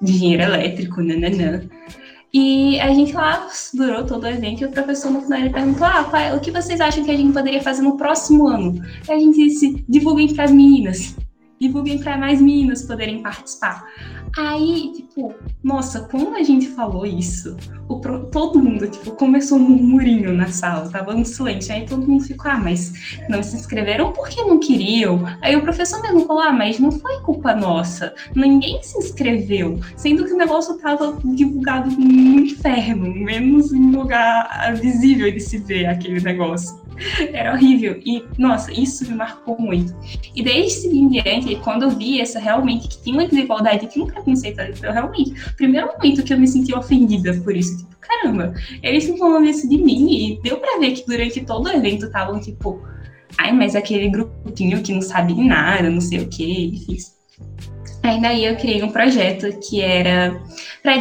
engenheiro 0.02 0.44
elétrico, 0.44 1.02
nananã. 1.02 1.62
E 2.34 2.78
a 2.82 2.94
gente 2.94 3.14
lá 3.14 3.48
durou 3.74 4.06
todo 4.06 4.24
o 4.24 4.28
evento 4.28 4.62
e 4.62 4.66
o 4.66 4.72
professor 4.72 5.10
no 5.10 5.22
final 5.22 5.40
ele 5.40 5.52
perguntou: 5.52 5.88
ah, 5.88 6.04
pai, 6.04 6.36
o 6.36 6.42
que 6.42 6.52
vocês 6.52 6.82
acham 6.82 7.06
que 7.06 7.12
a 7.12 7.16
gente 7.16 7.32
poderia 7.32 7.62
fazer 7.62 7.82
no 7.82 7.96
próximo 7.96 8.48
ano? 8.48 8.84
E 9.08 9.12
a 9.12 9.18
gente 9.18 9.38
disse: 9.38 9.86
divulguem 9.88 10.34
para 10.34 10.44
as 10.44 10.52
meninas 10.52 11.16
divulguem 11.60 12.00
para 12.00 12.18
mais 12.18 12.42
meninas 12.42 12.84
poderem 12.84 13.22
participar. 13.22 13.86
Aí, 14.38 14.92
tipo, 14.94 15.34
nossa, 15.64 16.02
quando 16.02 16.36
a 16.36 16.44
gente 16.44 16.68
falou 16.68 17.06
isso, 17.06 17.56
o, 17.88 18.00
todo 18.00 18.60
mundo, 18.60 18.88
tipo, 18.88 19.12
começou 19.12 19.58
um 19.58 19.62
murmurinho 19.62 20.34
na 20.34 20.48
sala, 20.48 20.90
tava 20.90 21.14
no 21.14 21.24
silêncio. 21.24 21.74
Aí 21.74 21.86
todo 21.86 22.06
mundo 22.06 22.24
ficou, 22.24 22.52
ah, 22.52 22.58
mas 22.58 22.94
não 23.30 23.42
se 23.42 23.56
inscreveram 23.56 24.12
porque 24.12 24.42
não 24.42 24.60
queriam. 24.60 25.24
Aí 25.42 25.56
o 25.56 25.62
professor 25.62 26.02
mesmo 26.02 26.26
falou, 26.26 26.42
ah, 26.42 26.52
mas 26.52 26.80
não 26.80 26.92
foi 26.92 27.22
culpa 27.22 27.56
nossa, 27.56 28.14
ninguém 28.36 28.82
se 28.84 28.98
inscreveu. 28.98 29.80
Sendo 29.96 30.26
que 30.26 30.34
o 30.34 30.38
negócio 30.38 30.78
tava 30.78 31.18
divulgado 31.24 31.90
no 31.92 32.40
inferno, 32.40 33.14
menos 33.14 33.72
em 33.72 33.92
lugar 33.92 34.76
visível 34.76 35.32
de 35.32 35.40
se 35.40 35.58
ver 35.58 35.86
aquele 35.86 36.20
negócio. 36.20 36.85
Era 37.34 37.54
horrível. 37.54 38.00
E, 38.06 38.24
nossa, 38.38 38.72
isso 38.72 39.08
me 39.10 39.16
marcou 39.16 39.60
muito. 39.60 39.96
E 40.36 40.44
desde 40.44 40.88
em 40.88 41.08
diante, 41.10 41.56
quando 41.58 41.84
eu 41.84 41.90
vi 41.90 42.22
essa 42.22 42.40
realmente 42.40 42.88
que 42.88 43.02
tinha 43.02 43.16
uma 43.16 43.28
desigualdade, 43.28 43.88
que 43.88 44.00
nunca 44.00 44.14
preconceito, 44.14 44.60
eu 44.60 44.92
realmente, 44.92 45.32
o 45.32 45.56
primeiro 45.56 45.88
momento 45.88 46.24
que 46.24 46.34
eu 46.34 46.40
me 46.40 46.48
senti 46.48 46.74
ofendida 46.74 47.34
por 47.44 47.56
isso, 47.56 47.78
tipo, 47.78 47.96
caramba, 48.00 48.54
eles 48.82 49.04
estão 49.04 49.18
falando 49.18 49.46
isso 49.48 49.68
de 49.68 49.78
mim, 49.78 50.10
e 50.12 50.42
deu 50.42 50.58
pra 50.58 50.78
ver 50.80 50.92
que 50.92 51.06
durante 51.06 51.42
todo 51.42 51.68
o 51.68 51.72
evento 51.72 52.06
estavam, 52.06 52.40
tipo, 52.40 52.82
ai, 53.38 53.52
mas 53.52 53.76
aquele 53.76 54.10
grupinho 54.10 54.82
que 54.82 54.94
não 54.94 55.02
sabe 55.02 55.34
nada, 55.34 55.90
não 55.90 56.02
sei 56.02 56.20
o 56.20 56.28
que, 56.28 56.68
enfim. 56.68 56.98
Aí 58.04 58.22
daí 58.22 58.46
eu 58.46 58.56
criei 58.56 58.84
um 58.84 58.92
projeto 58.92 59.48
que 59.68 59.82
era 59.82 60.40
para 60.84 60.94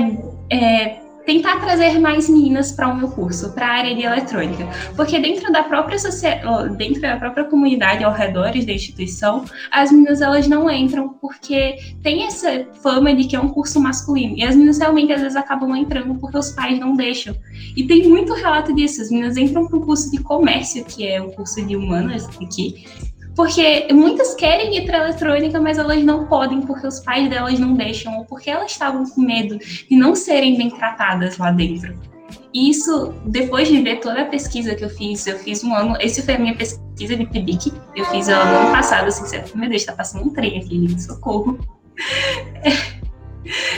é, 0.50 1.03
tentar 1.24 1.60
trazer 1.60 1.98
mais 1.98 2.28
meninas 2.28 2.72
para 2.72 2.88
o 2.88 2.96
meu 2.96 3.08
curso, 3.08 3.52
para 3.52 3.66
a 3.66 3.70
área 3.70 3.94
de 3.94 4.02
eletrônica, 4.02 4.68
porque 4.94 5.18
dentro 5.18 5.52
da 5.52 5.62
própria 5.62 5.98
dentro 6.76 7.00
da 7.00 7.16
própria 7.16 7.44
comunidade 7.44 8.04
ao 8.04 8.12
redor 8.12 8.52
da 8.52 8.72
instituição, 8.72 9.44
as 9.70 9.90
meninas 9.90 10.20
elas 10.20 10.46
não 10.46 10.70
entram 10.70 11.08
porque 11.20 11.76
tem 12.02 12.24
essa 12.24 12.66
fama 12.82 13.14
de 13.14 13.24
que 13.24 13.36
é 13.36 13.40
um 13.40 13.48
curso 13.48 13.80
masculino. 13.80 14.36
E 14.36 14.44
as 14.44 14.54
meninas 14.54 14.78
realmente 14.78 15.12
às 15.12 15.20
vezes 15.20 15.36
acabam 15.36 15.74
entrando 15.76 16.14
porque 16.16 16.38
os 16.38 16.50
pais 16.50 16.78
não 16.78 16.94
deixam. 16.94 17.34
E 17.76 17.84
tem 17.84 18.08
muito 18.08 18.34
relato 18.34 18.74
disso, 18.74 19.02
as 19.02 19.10
meninas 19.10 19.36
entram 19.36 19.66
para 19.66 19.78
o 19.78 19.80
curso 19.80 20.10
de 20.10 20.18
comércio, 20.22 20.84
que 20.84 21.06
é 21.06 21.20
um 21.20 21.30
curso 21.30 21.64
de 21.64 21.76
humanas, 21.76 22.26
que 22.26 22.84
porque 23.34 23.88
muitas 23.92 24.34
querem 24.34 24.76
ir 24.76 24.86
para 24.86 24.98
eletrônica, 24.98 25.60
mas 25.60 25.78
elas 25.78 26.02
não 26.04 26.26
podem 26.26 26.60
porque 26.62 26.86
os 26.86 27.00
pais 27.00 27.28
delas 27.28 27.58
não 27.58 27.74
deixam, 27.74 28.18
ou 28.18 28.24
porque 28.24 28.50
elas 28.50 28.70
estavam 28.70 29.04
com 29.08 29.20
medo 29.20 29.58
de 29.58 29.96
não 29.96 30.14
serem 30.14 30.56
bem 30.56 30.70
tratadas 30.70 31.36
lá 31.38 31.50
dentro. 31.50 31.94
E 32.52 32.70
isso, 32.70 33.12
depois 33.26 33.66
de 33.68 33.82
ver 33.82 33.96
toda 33.96 34.22
a 34.22 34.26
pesquisa 34.26 34.74
que 34.76 34.84
eu 34.84 34.88
fiz, 34.88 35.26
eu 35.26 35.38
fiz 35.38 35.64
um 35.64 35.74
ano, 35.74 35.96
esse 36.00 36.22
foi 36.22 36.34
a 36.34 36.38
minha 36.38 36.54
pesquisa 36.54 37.16
de 37.16 37.26
PIBIC, 37.26 37.72
eu 37.96 38.04
fiz 38.06 38.28
ela 38.28 38.44
no 38.44 38.58
ano 38.58 38.70
passado, 38.70 39.08
assim, 39.08 39.24
meu 39.56 39.68
Deus, 39.68 39.84
tá 39.84 39.92
passando 39.92 40.26
um 40.26 40.30
trem 40.30 40.58
aqui, 40.58 41.00
socorro. 41.00 41.58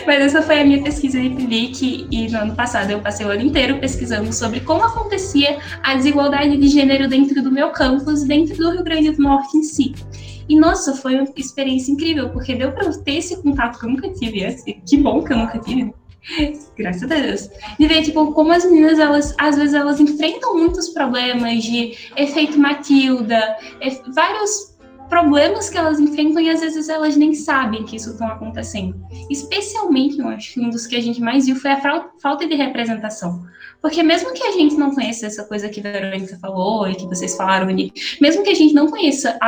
Mas 0.06 0.20
essa 0.20 0.42
foi 0.42 0.60
a 0.60 0.64
minha 0.64 0.82
pesquisa 0.82 1.20
de 1.20 1.30
PIBIC 1.30 2.06
e 2.10 2.28
no 2.28 2.38
ano 2.38 2.54
passado 2.54 2.90
eu 2.90 3.00
passei 3.00 3.26
o 3.26 3.30
ano 3.30 3.42
inteiro 3.42 3.78
pesquisando 3.78 4.32
sobre 4.32 4.60
como 4.60 4.84
acontecia 4.84 5.58
a 5.82 5.94
desigualdade 5.94 6.56
de 6.56 6.68
gênero 6.68 7.08
dentro 7.08 7.42
do 7.42 7.50
meu 7.50 7.70
campus, 7.70 8.22
dentro 8.24 8.56
do 8.56 8.70
Rio 8.70 8.84
Grande 8.84 9.10
do 9.10 9.22
Norte 9.22 9.56
em 9.56 9.62
si. 9.62 9.94
E 10.48 10.58
nossa, 10.58 10.94
foi 10.94 11.16
uma 11.16 11.26
experiência 11.36 11.90
incrível, 11.90 12.28
porque 12.30 12.54
deu 12.54 12.70
para 12.70 12.90
ter 12.98 13.16
esse 13.16 13.42
contato 13.42 13.78
que 13.78 13.86
eu 13.86 13.90
nunca 13.90 14.08
tive. 14.12 14.46
Que 14.88 14.96
bom 14.96 15.24
que 15.24 15.32
eu 15.32 15.38
nunca 15.38 15.58
tive. 15.58 15.92
Graças 16.76 17.04
a 17.04 17.06
Deus. 17.06 17.48
De 17.78 17.86
ver, 17.86 18.02
tipo, 18.02 18.32
como 18.32 18.52
as 18.52 18.64
meninas, 18.64 18.98
elas, 18.98 19.34
às 19.38 19.56
vezes, 19.56 19.74
elas 19.74 20.00
enfrentam 20.00 20.56
muitos 20.56 20.88
problemas 20.90 21.62
de 21.62 21.96
efeito 22.16 22.58
Matilda, 22.58 23.56
vários 24.14 24.75
problemas 25.08 25.68
que 25.68 25.78
elas 25.78 25.98
enfrentam 25.98 26.42
e 26.42 26.50
às 26.50 26.60
vezes 26.60 26.88
elas 26.88 27.16
nem 27.16 27.34
sabem 27.34 27.84
que 27.84 27.96
isso 27.96 28.10
está 28.10 28.28
acontecendo. 28.28 29.00
Especialmente, 29.30 30.18
eu 30.18 30.28
acho 30.28 30.60
um 30.60 30.70
dos 30.70 30.86
que 30.86 30.96
a 30.96 31.00
gente 31.00 31.20
mais 31.20 31.46
viu 31.46 31.56
foi 31.56 31.70
a 31.70 31.80
falta 32.20 32.46
de 32.46 32.54
representação. 32.54 33.44
Porque 33.80 34.02
mesmo 34.02 34.32
que 34.32 34.42
a 34.42 34.52
gente 34.52 34.76
não 34.76 34.94
conheça 34.94 35.26
essa 35.26 35.44
coisa 35.44 35.68
que 35.68 35.80
a 35.80 35.82
Verônica 35.82 36.38
falou 36.38 36.88
e 36.88 36.94
que 36.94 37.06
vocês 37.06 37.36
falaram 37.36 37.68
ali, 37.68 37.92
mesmo 38.20 38.42
que 38.42 38.50
a 38.50 38.54
gente 38.54 38.74
não 38.74 38.88
conheça 38.88 39.38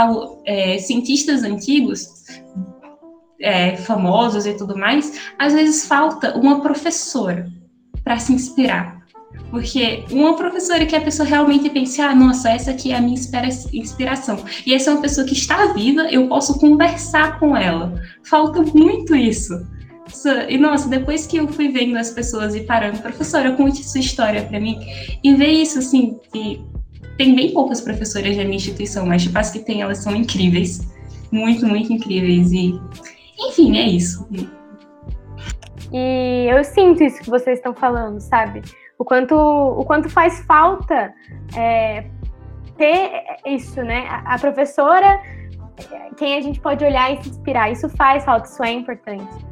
é, 0.45 0.79
cientistas 0.79 1.43
antigos, 1.43 2.07
é, 3.41 3.77
famosos 3.77 4.47
e 4.47 4.55
tudo 4.55 4.77
mais, 4.77 5.21
às 5.39 5.53
vezes 5.53 5.87
falta 5.87 6.37
uma 6.37 6.61
professora 6.61 7.51
para 8.05 8.19
se 8.19 8.33
inspirar 8.33 8.98
Porque 9.51 10.05
uma 10.11 10.37
professora 10.37 10.85
que 10.85 10.95
a 10.95 11.01
pessoa 11.01 11.27
realmente 11.27 11.71
pense, 11.71 12.01
ah, 12.01 12.15
nossa, 12.15 12.51
essa 12.51 12.71
aqui 12.71 12.93
é 12.93 12.97
a 12.97 13.01
minha 13.01 13.19
inspiração. 13.73 14.45
E 14.67 14.75
essa 14.75 14.91
é 14.91 14.93
uma 14.93 15.01
pessoa 15.01 15.27
que 15.27 15.33
está 15.33 15.73
viva, 15.73 16.03
eu 16.11 16.29
posso 16.29 16.59
conversar 16.59 17.39
com 17.39 17.57
ela. 17.57 17.99
Falta 18.25 18.61
muito 18.63 19.15
isso. 19.15 19.55
E 20.49 20.59
nossa, 20.59 20.89
depois 20.89 21.27
que 21.27 21.39
eu 21.39 21.49
fui 21.49 21.69
vendo 21.69 21.97
as 21.97 22.11
pessoas 22.11 22.55
e 22.55 22.61
parando, 22.61 22.99
professora, 22.99 23.53
conte 23.53 23.85
sua 23.85 24.01
história 24.01 24.43
para 24.43 24.59
mim. 24.61 24.79
E 25.23 25.35
ver 25.35 25.51
isso, 25.51 25.79
assim, 25.79 26.19
que 26.33 26.63
tem 27.17 27.35
bem 27.35 27.53
poucas 27.53 27.81
professoras 27.81 28.37
na 28.37 28.45
minha 28.45 28.57
instituição, 28.57 29.07
mas 29.07 29.23
tipo, 29.23 29.39
as 29.39 29.51
que 29.51 29.61
tem, 29.61 29.83
elas 29.83 29.99
são 29.99 30.15
incríveis. 30.15 30.81
Muito, 31.31 31.67
muito 31.67 31.93
incríveis. 31.93 32.53
E, 32.53 32.79
enfim, 33.39 33.79
é 33.79 33.89
isso. 33.89 34.27
E 35.93 36.47
eu 36.51 36.63
sinto 36.65 37.03
isso 37.03 37.21
que 37.21 37.31
vocês 37.31 37.59
estão 37.59 37.75
falando, 37.75 38.21
sabe? 38.21 38.63
O 38.99 39.05
quanto, 39.05 39.35
o 39.35 39.85
quanto 39.85 40.09
faz 40.09 40.45
falta 40.45 41.15
é, 41.57 42.05
ter 42.77 43.25
isso, 43.47 43.83
né? 43.83 44.07
A, 44.09 44.35
a 44.35 44.39
professora, 44.39 45.21
quem 46.17 46.37
a 46.37 46.41
gente 46.41 46.61
pode 46.61 46.85
olhar 46.85 47.13
e 47.13 47.23
se 47.23 47.29
inspirar, 47.31 47.71
isso 47.71 47.89
faz 47.91 48.25
falta, 48.25 48.49
isso 48.49 48.63
é 48.63 48.73
importante. 48.73 49.49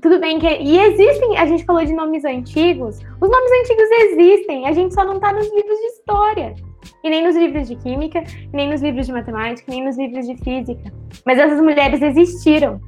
Tudo 0.00 0.18
bem 0.20 0.38
que. 0.38 0.46
E 0.46 0.78
existem, 0.78 1.36
a 1.36 1.46
gente 1.46 1.64
falou 1.64 1.84
de 1.84 1.92
nomes 1.92 2.24
antigos, 2.24 2.98
os 2.98 3.30
nomes 3.30 3.52
antigos 3.60 3.90
existem, 3.90 4.66
a 4.66 4.72
gente 4.72 4.94
só 4.94 5.04
não 5.04 5.14
está 5.14 5.32
nos 5.32 5.46
livros 5.54 5.78
de 5.78 5.86
história. 5.86 6.54
E 7.02 7.08
nem 7.08 7.24
nos 7.24 7.36
livros 7.36 7.66
de 7.66 7.76
química, 7.76 8.22
nem 8.52 8.68
nos 8.68 8.82
livros 8.82 9.06
de 9.06 9.12
matemática, 9.12 9.70
nem 9.70 9.84
nos 9.84 9.96
livros 9.96 10.26
de 10.26 10.36
física. 10.36 10.92
Mas 11.24 11.38
essas 11.38 11.60
mulheres 11.60 12.00
existiram. 12.02 12.80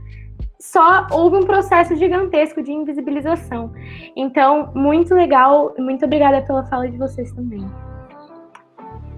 Só 0.62 1.08
houve 1.10 1.38
um 1.38 1.42
processo 1.42 1.96
gigantesco 1.96 2.62
de 2.62 2.70
invisibilização. 2.70 3.72
Então, 4.14 4.70
muito 4.76 5.12
legal. 5.12 5.74
Muito 5.76 6.04
obrigada 6.04 6.40
pela 6.42 6.64
fala 6.66 6.88
de 6.88 6.96
vocês 6.96 7.32
também. 7.32 7.66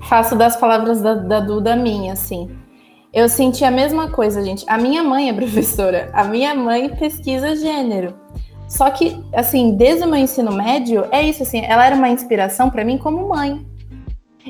Faço 0.08 0.36
das 0.36 0.56
palavras 0.56 1.02
da, 1.02 1.14
da 1.14 1.40
Duda 1.40 1.76
minha, 1.76 2.14
assim. 2.14 2.48
Eu 3.12 3.28
senti 3.28 3.62
a 3.62 3.70
mesma 3.70 4.10
coisa, 4.10 4.42
gente. 4.42 4.64
A 4.66 4.78
minha 4.78 5.02
mãe 5.02 5.28
é 5.28 5.34
professora. 5.34 6.08
A 6.14 6.24
minha 6.24 6.54
mãe 6.54 6.88
pesquisa 6.96 7.54
gênero. 7.54 8.14
Só 8.66 8.88
que, 8.88 9.22
assim, 9.34 9.76
desde 9.76 10.02
o 10.04 10.08
meu 10.08 10.20
ensino 10.20 10.50
médio, 10.50 11.06
é 11.10 11.22
isso, 11.22 11.42
assim, 11.42 11.62
ela 11.62 11.84
era 11.84 11.94
uma 11.94 12.08
inspiração 12.08 12.70
para 12.70 12.86
mim 12.86 12.96
como 12.96 13.28
mãe. 13.28 13.66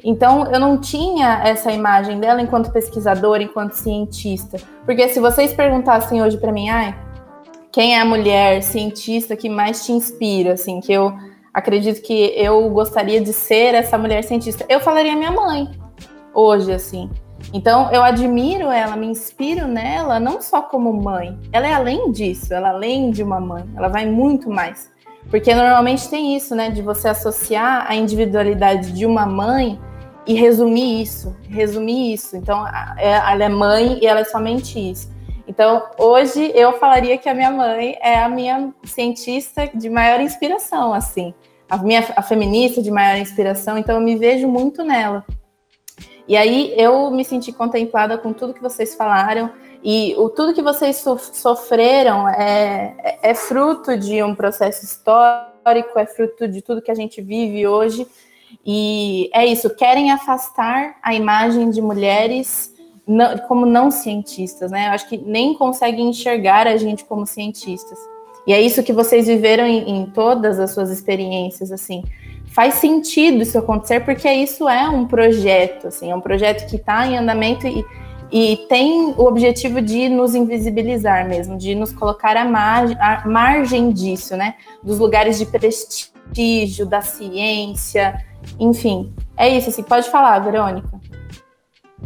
Então, 0.02 0.50
eu 0.52 0.58
não 0.58 0.78
tinha 0.78 1.42
essa 1.44 1.70
imagem 1.70 2.18
dela 2.18 2.42
enquanto 2.42 2.72
pesquisadora, 2.72 3.42
enquanto 3.42 3.74
cientista. 3.74 4.58
Porque 4.84 5.08
se 5.08 5.20
vocês 5.20 5.52
perguntassem 5.52 6.22
hoje 6.22 6.36
para 6.36 6.50
mim, 6.50 6.68
ai, 6.68 6.96
quem 7.70 7.94
é 7.94 8.00
a 8.00 8.04
mulher 8.04 8.62
cientista 8.62 9.36
que 9.36 9.48
mais 9.48 9.84
te 9.84 9.92
inspira, 9.92 10.54
assim, 10.54 10.80
que 10.80 10.92
eu 10.92 11.12
acredito 11.52 12.02
que 12.02 12.32
eu 12.36 12.68
gostaria 12.70 13.20
de 13.20 13.32
ser 13.32 13.74
essa 13.74 13.96
mulher 13.96 14.22
cientista, 14.24 14.64
eu 14.68 14.80
falaria 14.80 15.14
minha 15.14 15.30
mãe, 15.30 15.70
hoje, 16.32 16.72
assim. 16.72 17.10
Então, 17.52 17.90
eu 17.92 18.02
admiro 18.02 18.70
ela, 18.70 18.96
me 18.96 19.06
inspiro 19.06 19.66
nela, 19.66 20.18
não 20.18 20.40
só 20.40 20.62
como 20.62 20.92
mãe, 20.92 21.38
ela 21.52 21.66
é 21.66 21.74
além 21.74 22.10
disso, 22.10 22.52
ela 22.52 22.68
é 22.68 22.70
além 22.70 23.10
de 23.10 23.22
uma 23.22 23.40
mãe, 23.40 23.64
ela 23.76 23.88
vai 23.88 24.06
muito 24.06 24.50
mais. 24.50 24.90
Porque 25.30 25.54
normalmente 25.54 26.08
tem 26.08 26.36
isso, 26.36 26.54
né, 26.54 26.70
de 26.70 26.82
você 26.82 27.08
associar 27.08 27.86
a 27.88 27.94
individualidade 27.94 28.92
de 28.92 29.04
uma 29.04 29.26
mãe 29.26 29.80
e 30.26 30.34
resumir 30.34 31.02
isso, 31.02 31.36
resumir 31.48 32.14
isso. 32.14 32.36
Então, 32.36 32.66
é, 32.96 33.10
ela 33.10 33.44
é 33.44 33.48
mãe 33.48 33.98
e 34.00 34.06
ela 34.06 34.20
é 34.20 34.24
somente 34.24 34.78
isso. 34.78 35.12
Então, 35.46 35.82
hoje 35.98 36.52
eu 36.54 36.72
falaria 36.78 37.18
que 37.18 37.28
a 37.28 37.34
minha 37.34 37.50
mãe 37.50 37.98
é 38.00 38.18
a 38.18 38.28
minha 38.28 38.72
cientista 38.84 39.68
de 39.74 39.90
maior 39.90 40.20
inspiração, 40.20 40.94
assim, 40.94 41.34
a 41.68 41.76
minha 41.76 42.04
a 42.16 42.22
feminista 42.22 42.82
de 42.82 42.90
maior 42.90 43.18
inspiração. 43.18 43.76
Então, 43.76 43.96
eu 43.96 44.00
me 44.00 44.16
vejo 44.16 44.48
muito 44.48 44.82
nela. 44.82 45.24
E 46.26 46.36
aí 46.36 46.72
eu 46.76 47.10
me 47.10 47.24
senti 47.24 47.52
contemplada 47.52 48.16
com 48.16 48.32
tudo 48.32 48.54
que 48.54 48.62
vocês 48.62 48.94
falaram 48.94 49.50
e 49.84 50.14
o 50.16 50.30
tudo 50.30 50.54
que 50.54 50.62
vocês 50.62 50.96
so, 50.96 51.18
sofreram 51.18 52.26
é, 52.26 52.94
é, 52.98 53.30
é 53.30 53.34
fruto 53.34 53.98
de 53.98 54.22
um 54.22 54.34
processo 54.34 54.82
histórico, 54.82 55.98
é 55.98 56.06
fruto 56.06 56.48
de 56.48 56.62
tudo 56.62 56.80
que 56.80 56.90
a 56.90 56.94
gente 56.94 57.20
vive 57.20 57.66
hoje. 57.66 58.06
E 58.64 59.28
é 59.34 59.44
isso, 59.44 59.68
querem 59.68 60.10
afastar 60.10 60.96
a 61.02 61.14
imagem 61.14 61.68
de 61.68 61.82
mulheres 61.82 62.72
não, 63.06 63.36
como 63.46 63.66
não 63.66 63.90
cientistas, 63.90 64.70
né? 64.70 64.88
Eu 64.88 64.92
acho 64.92 65.06
que 65.06 65.18
nem 65.18 65.52
conseguem 65.52 66.08
enxergar 66.08 66.66
a 66.66 66.78
gente 66.78 67.04
como 67.04 67.26
cientistas. 67.26 67.98
E 68.46 68.54
é 68.54 68.60
isso 68.62 68.82
que 68.82 68.92
vocês 68.92 69.26
viveram 69.26 69.66
em, 69.66 69.98
em 69.98 70.06
todas 70.06 70.58
as 70.58 70.72
suas 70.72 70.90
experiências, 70.90 71.70
assim 71.70 72.02
faz 72.54 72.74
sentido 72.74 73.42
isso 73.42 73.58
acontecer 73.58 74.04
porque 74.04 74.30
isso 74.30 74.68
é 74.68 74.88
um 74.88 75.06
projeto, 75.08 75.88
assim, 75.88 76.12
é 76.12 76.14
um 76.14 76.20
projeto 76.20 76.70
que 76.70 76.76
está 76.76 77.04
em 77.04 77.18
andamento 77.18 77.66
e, 77.66 77.84
e 78.36 78.56
tem 78.68 79.14
o 79.16 79.26
objetivo 79.26 79.80
de 79.80 80.08
nos 80.08 80.34
invisibilizar 80.34 81.28
mesmo, 81.28 81.56
de 81.56 81.72
nos 81.72 81.92
colocar 81.92 82.36
à 82.36 82.44
margem, 82.44 82.96
à 82.98 83.22
margem 83.28 83.92
disso, 83.92 84.36
né? 84.36 84.56
Dos 84.82 84.98
lugares 84.98 85.38
de 85.38 85.46
prestígio, 85.46 86.84
da 86.84 87.00
ciência, 87.00 88.20
enfim. 88.58 89.14
É 89.36 89.48
isso, 89.48 89.70
assim, 89.70 89.84
pode 89.84 90.10
falar, 90.10 90.40
Verônica. 90.40 91.00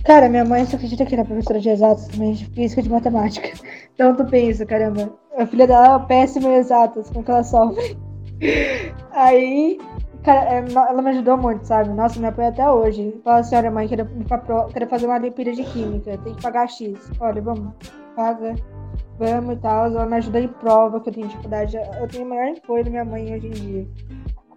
Cara, 0.05 0.29
minha 0.29 0.45
mãe 0.45 0.67
só 0.67 0.77
acredita 0.77 1.07
que 1.07 1.15
era 1.15 1.25
professora 1.25 1.61
de 1.61 1.71
exatos, 1.71 2.07
também 2.09 2.35
de 2.35 2.45
física 2.45 2.83
e 2.83 2.85
de 2.85 2.91
matemática. 2.91 3.51
Então 3.95 4.15
tu 4.15 4.27
pensa, 4.27 4.67
caramba, 4.67 5.11
a 5.35 5.47
filha 5.47 5.67
dela 5.67 5.97
é 5.97 6.07
péssima 6.07 6.51
em 6.51 6.57
exatas, 6.57 7.09
com 7.09 7.25
que 7.25 7.31
ela 7.31 7.43
sofre. 7.43 7.97
Aí 9.13 9.79
Cara, 10.29 10.45
é, 10.45 10.59
ela 10.59 11.01
me 11.01 11.09
ajudou 11.09 11.39
muito, 11.39 11.65
sabe? 11.65 11.89
Nossa, 11.89 12.21
me 12.21 12.27
apoia 12.27 12.49
até 12.49 12.71
hoje. 12.71 13.19
Fala 13.25 13.39
assim, 13.39 13.57
olha, 13.57 13.71
mãe, 13.71 13.89
quero, 13.89 14.07
quero 14.75 14.87
fazer 14.87 15.07
uma 15.07 15.17
Olimpíada 15.17 15.53
de 15.53 15.65
Química, 15.65 16.19
tem 16.19 16.35
que 16.35 16.43
pagar 16.43 16.69
X. 16.69 17.11
Olha, 17.19 17.41
vamos, 17.41 17.73
paga, 18.15 18.55
vamos 19.19 19.55
e 19.55 19.59
tal. 19.61 19.87
Ela 19.87 20.05
me 20.05 20.17
ajuda 20.17 20.41
em 20.41 20.49
prova, 20.49 21.01
que 21.01 21.09
eu 21.09 21.15
tenho 21.15 21.29
dificuldade. 21.29 21.79
Eu 21.79 22.07
tenho 22.09 22.27
o 22.27 22.29
maior 22.29 22.55
apoio 22.55 22.85
da 22.85 22.91
minha 22.91 23.07
mãe 23.07 23.35
hoje 23.35 23.47
em 23.47 23.51
dia. 23.53 23.89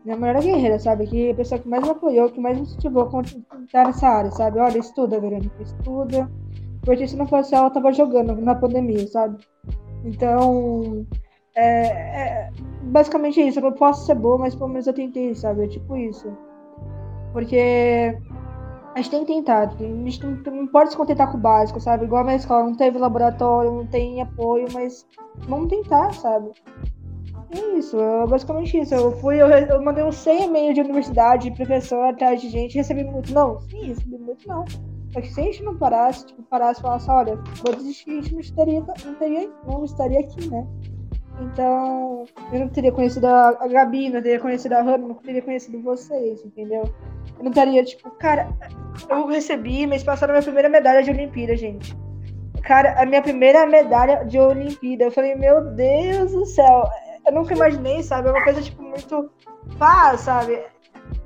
Minha 0.04 0.28
era 0.28 0.42
guerreira, 0.42 0.78
sabe? 0.78 1.08
Que 1.08 1.32
a 1.32 1.36
pessoa 1.36 1.62
que 1.62 1.70
mais 1.70 1.82
me 1.82 1.92
apoiou, 1.92 2.30
que 2.30 2.42
mais 2.42 2.58
me 2.58 2.64
incentivou 2.64 3.04
a 3.04 3.22
estar 3.64 3.86
nessa 3.86 4.10
área, 4.10 4.32
sabe? 4.32 4.60
Olha, 4.60 4.78
estuda, 4.78 5.22
Verônica, 5.22 5.56
estuda. 5.64 6.30
Porque 6.84 7.08
se 7.08 7.16
não 7.16 7.26
fosse 7.26 7.56
ela, 7.56 7.68
eu 7.68 7.72
tava 7.72 7.94
jogando 7.94 8.36
na 8.42 8.56
pandemia, 8.56 9.08
sabe? 9.08 9.38
Então, 10.04 11.08
é, 11.56 11.88
é, 11.88 12.50
basicamente 12.84 13.42
isso. 13.42 13.60
Eu 13.60 13.72
posso 13.74 14.06
ser 14.06 14.16
boa, 14.16 14.38
mas 14.38 14.56
pelo 14.56 14.70
menos 14.70 14.88
eu 14.88 14.94
tentei, 14.94 15.34
sabe? 15.36 15.66
É 15.66 15.68
tipo 15.68 15.96
isso. 15.96 16.32
Porque 17.34 18.18
a 18.94 18.98
gente 19.02 19.10
tem 19.10 19.26
que 19.26 19.34
tentar. 19.34 19.70
A 19.70 19.84
gente 19.84 20.26
não, 20.26 20.54
não 20.54 20.68
pode 20.68 20.92
se 20.92 20.98
contentar 20.98 21.32
com 21.32 21.38
o 21.38 21.42
básico, 21.42 21.80
sabe? 21.80 22.06
Igual 22.06 22.22
a 22.22 22.26
minha 22.26 22.38
escola, 22.38 22.66
não 22.66 22.76
teve 22.76 22.98
laboratório, 22.98 23.72
não 23.72 23.86
tem 23.86 24.22
apoio, 24.22 24.68
mas 24.74 25.06
vamos 25.48 25.70
tentar, 25.70 26.14
sabe? 26.14 26.52
É 27.54 27.78
isso, 27.78 28.00
é 28.00 28.28
basicamente 28.28 28.78
isso. 28.78 28.94
Eu 28.94 29.12
fui, 29.20 29.42
eu, 29.42 29.48
eu 29.48 29.82
mandei 29.82 30.04
um 30.04 30.12
100 30.12 30.46
e-mail 30.46 30.74
de 30.74 30.82
universidade, 30.82 31.50
de 31.50 31.56
professor 31.56 32.02
atrás 32.06 32.42
de 32.42 32.50
gente, 32.50 32.76
recebi 32.76 33.04
muito. 33.04 33.34
Não, 33.34 33.60
sim, 33.62 33.88
recebi 33.88 34.18
muito 34.18 34.48
não. 34.48 34.66
Só 35.12 35.20
que 35.20 35.28
se 35.28 35.42
a 35.42 35.44
gente 35.44 35.64
não 35.64 35.78
parasse, 35.78 36.26
tipo, 36.26 36.42
parasse 36.44 36.80
e 36.80 36.84
falasse, 36.84 37.10
olha, 37.10 37.36
vou 37.64 37.76
desistir, 37.76 38.12
a 38.12 38.22
gente 38.22 38.34
não 38.34 38.40
estaria, 38.40 38.80
não, 38.80 39.16
teria, 39.16 39.52
não 39.68 39.84
estaria 39.84 40.20
aqui, 40.22 40.50
né? 40.50 40.66
Então, 41.42 42.26
eu 42.54 42.60
não 42.60 42.70
teria 42.70 42.92
conhecido 42.92 43.26
a 43.26 43.68
Gabi, 43.68 44.10
não 44.10 44.22
teria 44.22 44.40
conhecido 44.40 44.74
a 44.74 44.82
Hannah, 44.82 45.08
não 45.08 45.16
teria 45.16 45.42
conhecido 45.42 45.82
vocês, 45.82 46.46
entendeu? 46.46 46.84
Eu 47.38 47.44
não 47.44 47.52
teria, 47.52 47.84
tipo, 47.84 48.10
cara, 48.12 48.48
eu 49.10 49.26
recebi 49.28 49.88
mês 49.88 50.04
passado 50.04 50.30
a 50.30 50.34
minha 50.34 50.44
primeira 50.44 50.70
medalha 50.70 51.02
de 51.02 51.10
Olimpíada, 51.10 51.56
gente. 51.56 51.96
Cara, 52.62 53.02
a 53.02 53.06
minha 53.06 53.22
primeira 53.22 53.66
medalha 53.66 54.24
de 54.26 54.40
Olimpíada. 54.40 55.06
Eu 55.06 55.12
falei, 55.12 55.36
meu 55.36 55.62
Deus 55.72 56.32
do 56.32 56.46
céu. 56.46 56.84
Eu 57.26 57.34
nunca 57.34 57.56
imaginei, 57.56 58.04
sabe? 58.04 58.30
É 58.30 58.32
uma 58.32 58.44
coisa, 58.44 58.62
tipo, 58.62 58.82
muito 58.84 59.32
fácil, 59.78 60.20
sabe? 60.20 60.64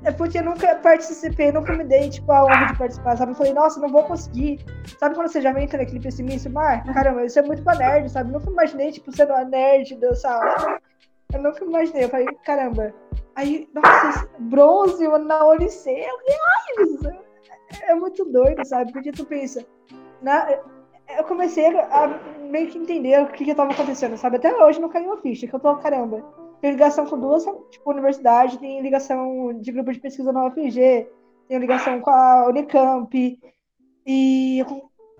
É 0.06 0.12
porque 0.12 0.40
nunca 0.40 0.76
participei, 0.76 1.50
nunca 1.50 1.72
me 1.72 1.82
dei, 1.82 2.08
tipo, 2.08 2.30
a 2.30 2.44
honra 2.44 2.66
de 2.66 2.78
participar, 2.78 3.16
sabe? 3.16 3.32
Eu 3.32 3.34
falei, 3.34 3.52
nossa, 3.52 3.80
não 3.80 3.88
vou 3.88 4.04
conseguir. 4.04 4.64
Sabe 5.00 5.16
quando 5.16 5.26
você 5.26 5.42
já 5.42 5.50
entra 5.60 5.78
naquele 5.78 5.98
pessimismo? 5.98 6.56
Ah, 6.60 6.80
caramba, 6.94 7.24
isso 7.24 7.40
é 7.40 7.42
muito 7.42 7.64
pra 7.64 7.74
nerd, 7.74 8.08
sabe? 8.08 8.30
Nunca 8.30 8.48
imaginei, 8.48 8.92
tipo, 8.92 9.10
sendo 9.10 9.32
uma 9.32 9.44
nerd 9.44 9.96
dessa 9.96 10.30
aula. 10.30 10.78
Eu 11.34 11.42
nunca 11.42 11.64
imaginei. 11.64 12.04
Eu 12.04 12.08
falei, 12.08 12.26
caramba. 12.44 12.94
Aí, 13.34 13.68
nossa, 13.74 14.28
bronze 14.38 15.08
na 15.08 15.44
OLC. 15.44 15.90
Eu 15.90 16.18
falei, 16.18 16.38
ai, 16.54 16.84
isso 16.84 17.26
é 17.82 17.94
muito 17.96 18.24
doido, 18.26 18.64
sabe? 18.64 18.92
Porque 18.92 19.10
tu 19.10 19.26
pensa, 19.26 19.66
na, 20.22 20.56
eu 21.18 21.24
comecei 21.24 21.66
a 21.66 22.20
meio 22.48 22.70
que 22.70 22.78
entender 22.78 23.20
o 23.22 23.26
que 23.26 23.44
que 23.44 23.54
tava 23.56 23.72
acontecendo, 23.72 24.16
sabe? 24.16 24.36
Até 24.36 24.54
hoje 24.54 24.80
não 24.80 24.88
caiu 24.88 25.14
a 25.14 25.16
ficha, 25.16 25.48
que 25.48 25.54
eu 25.54 25.58
tô, 25.58 25.74
caramba 25.78 26.45
tem 26.60 26.70
ligação 26.70 27.06
com 27.06 27.18
duas 27.18 27.44
tipo, 27.70 27.90
universidades, 27.90 28.56
tem 28.58 28.80
ligação 28.80 29.52
de 29.60 29.72
grupo 29.72 29.92
de 29.92 30.00
pesquisa 30.00 30.32
na 30.32 30.46
UFG, 30.46 31.08
tem 31.48 31.58
ligação 31.58 32.00
com 32.00 32.10
a 32.10 32.46
Unicamp. 32.48 33.38
E, 34.06 34.64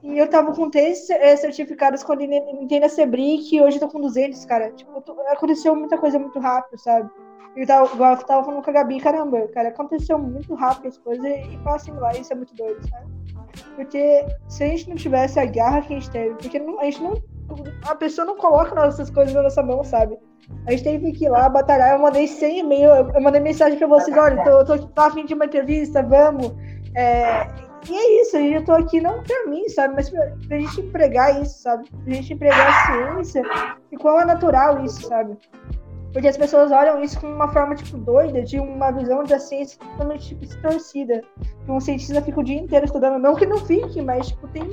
e 0.03 0.18
eu 0.18 0.28
tava 0.28 0.55
com 0.55 0.70
três 0.70 1.09
eh, 1.11 1.37
certificados 1.37 2.03
quando 2.03 2.22
entrei 2.22 2.80
na 2.80 2.89
Sebri, 2.89 3.39
que 3.39 3.61
hoje 3.61 3.76
eu 3.76 3.80
tô 3.80 3.89
com 3.89 4.01
200, 4.01 4.45
cara. 4.45 4.70
Tipo, 4.72 5.03
aconteceu 5.28 5.74
muita 5.74 5.99
coisa 5.99 6.18
muito 6.18 6.39
rápido, 6.39 6.78
sabe? 6.78 7.11
Eu 7.57 7.66
tava, 7.66 7.93
igual 7.95 8.12
eu 8.12 8.18
tava 8.18 8.45
falando 8.45 8.62
com 8.62 8.70
a 8.70 8.72
Gabi, 8.72 9.01
caramba, 9.01 9.49
cara, 9.49 9.70
aconteceu 9.70 10.18
muito 10.18 10.55
rápido 10.55 10.89
as 10.89 10.99
coisas 10.99 11.24
e 11.24 11.57
passam 11.64 11.99
lá, 11.99 12.12
isso 12.12 12.30
é 12.30 12.37
muito 12.37 12.55
doido, 12.55 12.87
sabe? 12.87 13.07
Porque 13.74 14.26
se 14.47 14.64
a 14.64 14.68
gente 14.68 14.89
não 14.91 14.97
tivesse 14.97 15.41
a 15.41 15.47
garra 15.47 15.80
que 15.80 15.95
a 15.95 15.99
gente 15.99 16.11
teve, 16.11 16.34
porque 16.34 16.59
não, 16.59 16.78
a 16.78 16.84
gente 16.84 17.03
não. 17.03 17.14
A 17.89 17.95
pessoa 17.95 18.26
não 18.26 18.37
coloca 18.37 18.74
nossas 18.74 19.09
coisas 19.09 19.32
na 19.32 19.43
nossa 19.43 19.62
mão, 19.62 19.82
sabe? 19.82 20.18
A 20.66 20.70
gente 20.70 20.84
teve 20.84 21.12
que 21.12 21.26
ir 21.26 21.28
lá 21.28 21.49
batalhar. 21.49 21.92
Eu 21.92 21.99
mandei 22.01 22.26
100 22.26 22.59
e-mail, 22.61 22.90
eu 22.90 23.20
mandei 23.20 23.40
mensagem 23.40 23.78
pra 23.78 23.86
vocês: 23.86 24.16
olha, 24.16 24.42
tô, 24.42 24.64
tô, 24.64 24.78
tô 24.78 25.01
a 25.01 25.11
fim 25.11 25.24
de 25.24 25.34
uma 25.34 25.47
entrevista, 25.47 26.03
vamos. 26.03 26.55
É, 26.94 27.47
e 27.88 27.94
é 27.94 28.22
isso, 28.22 28.36
eu 28.36 28.64
tô 28.64 28.72
aqui 28.72 29.01
não 29.01 29.22
pra 29.22 29.47
mim, 29.47 29.68
sabe? 29.68 29.94
Mas 29.94 30.11
pra, 30.11 30.32
pra 30.49 30.59
gente 30.59 30.80
empregar 30.80 31.42
isso, 31.42 31.62
sabe? 31.62 31.88
Pra 32.05 32.14
gente 32.14 32.32
empregar 32.32 32.68
a 32.68 32.86
ciência 32.86 33.42
e 33.92 33.97
qual 33.97 34.20
é 34.20 34.24
natural 34.24 34.84
isso, 34.84 35.07
sabe? 35.07 35.36
Porque 36.17 36.29
as 36.29 36.39
pessoas 36.39 36.73
olham 36.73 37.03
isso 37.03 37.21
como 37.21 37.35
uma 37.35 37.53
forma, 37.53 37.75
tipo, 37.75 37.99
doida, 37.99 38.41
de 38.41 38.59
uma 38.59 38.91
visão 38.91 39.23
da 39.23 39.39
ciência 39.39 39.79
totalmente, 39.79 40.29
tipo, 40.29 40.47
distorcida. 40.47 41.21
Que 41.67 41.71
um 41.71 41.79
cientista 41.79 42.23
fica 42.23 42.41
o 42.41 42.43
dia 42.43 42.59
inteiro 42.59 42.87
estudando. 42.87 43.19
Não 43.19 43.35
que 43.35 43.45
não 43.45 43.59
fique, 43.59 44.01
mas, 44.01 44.29
tipo, 44.29 44.49
tem 44.49 44.64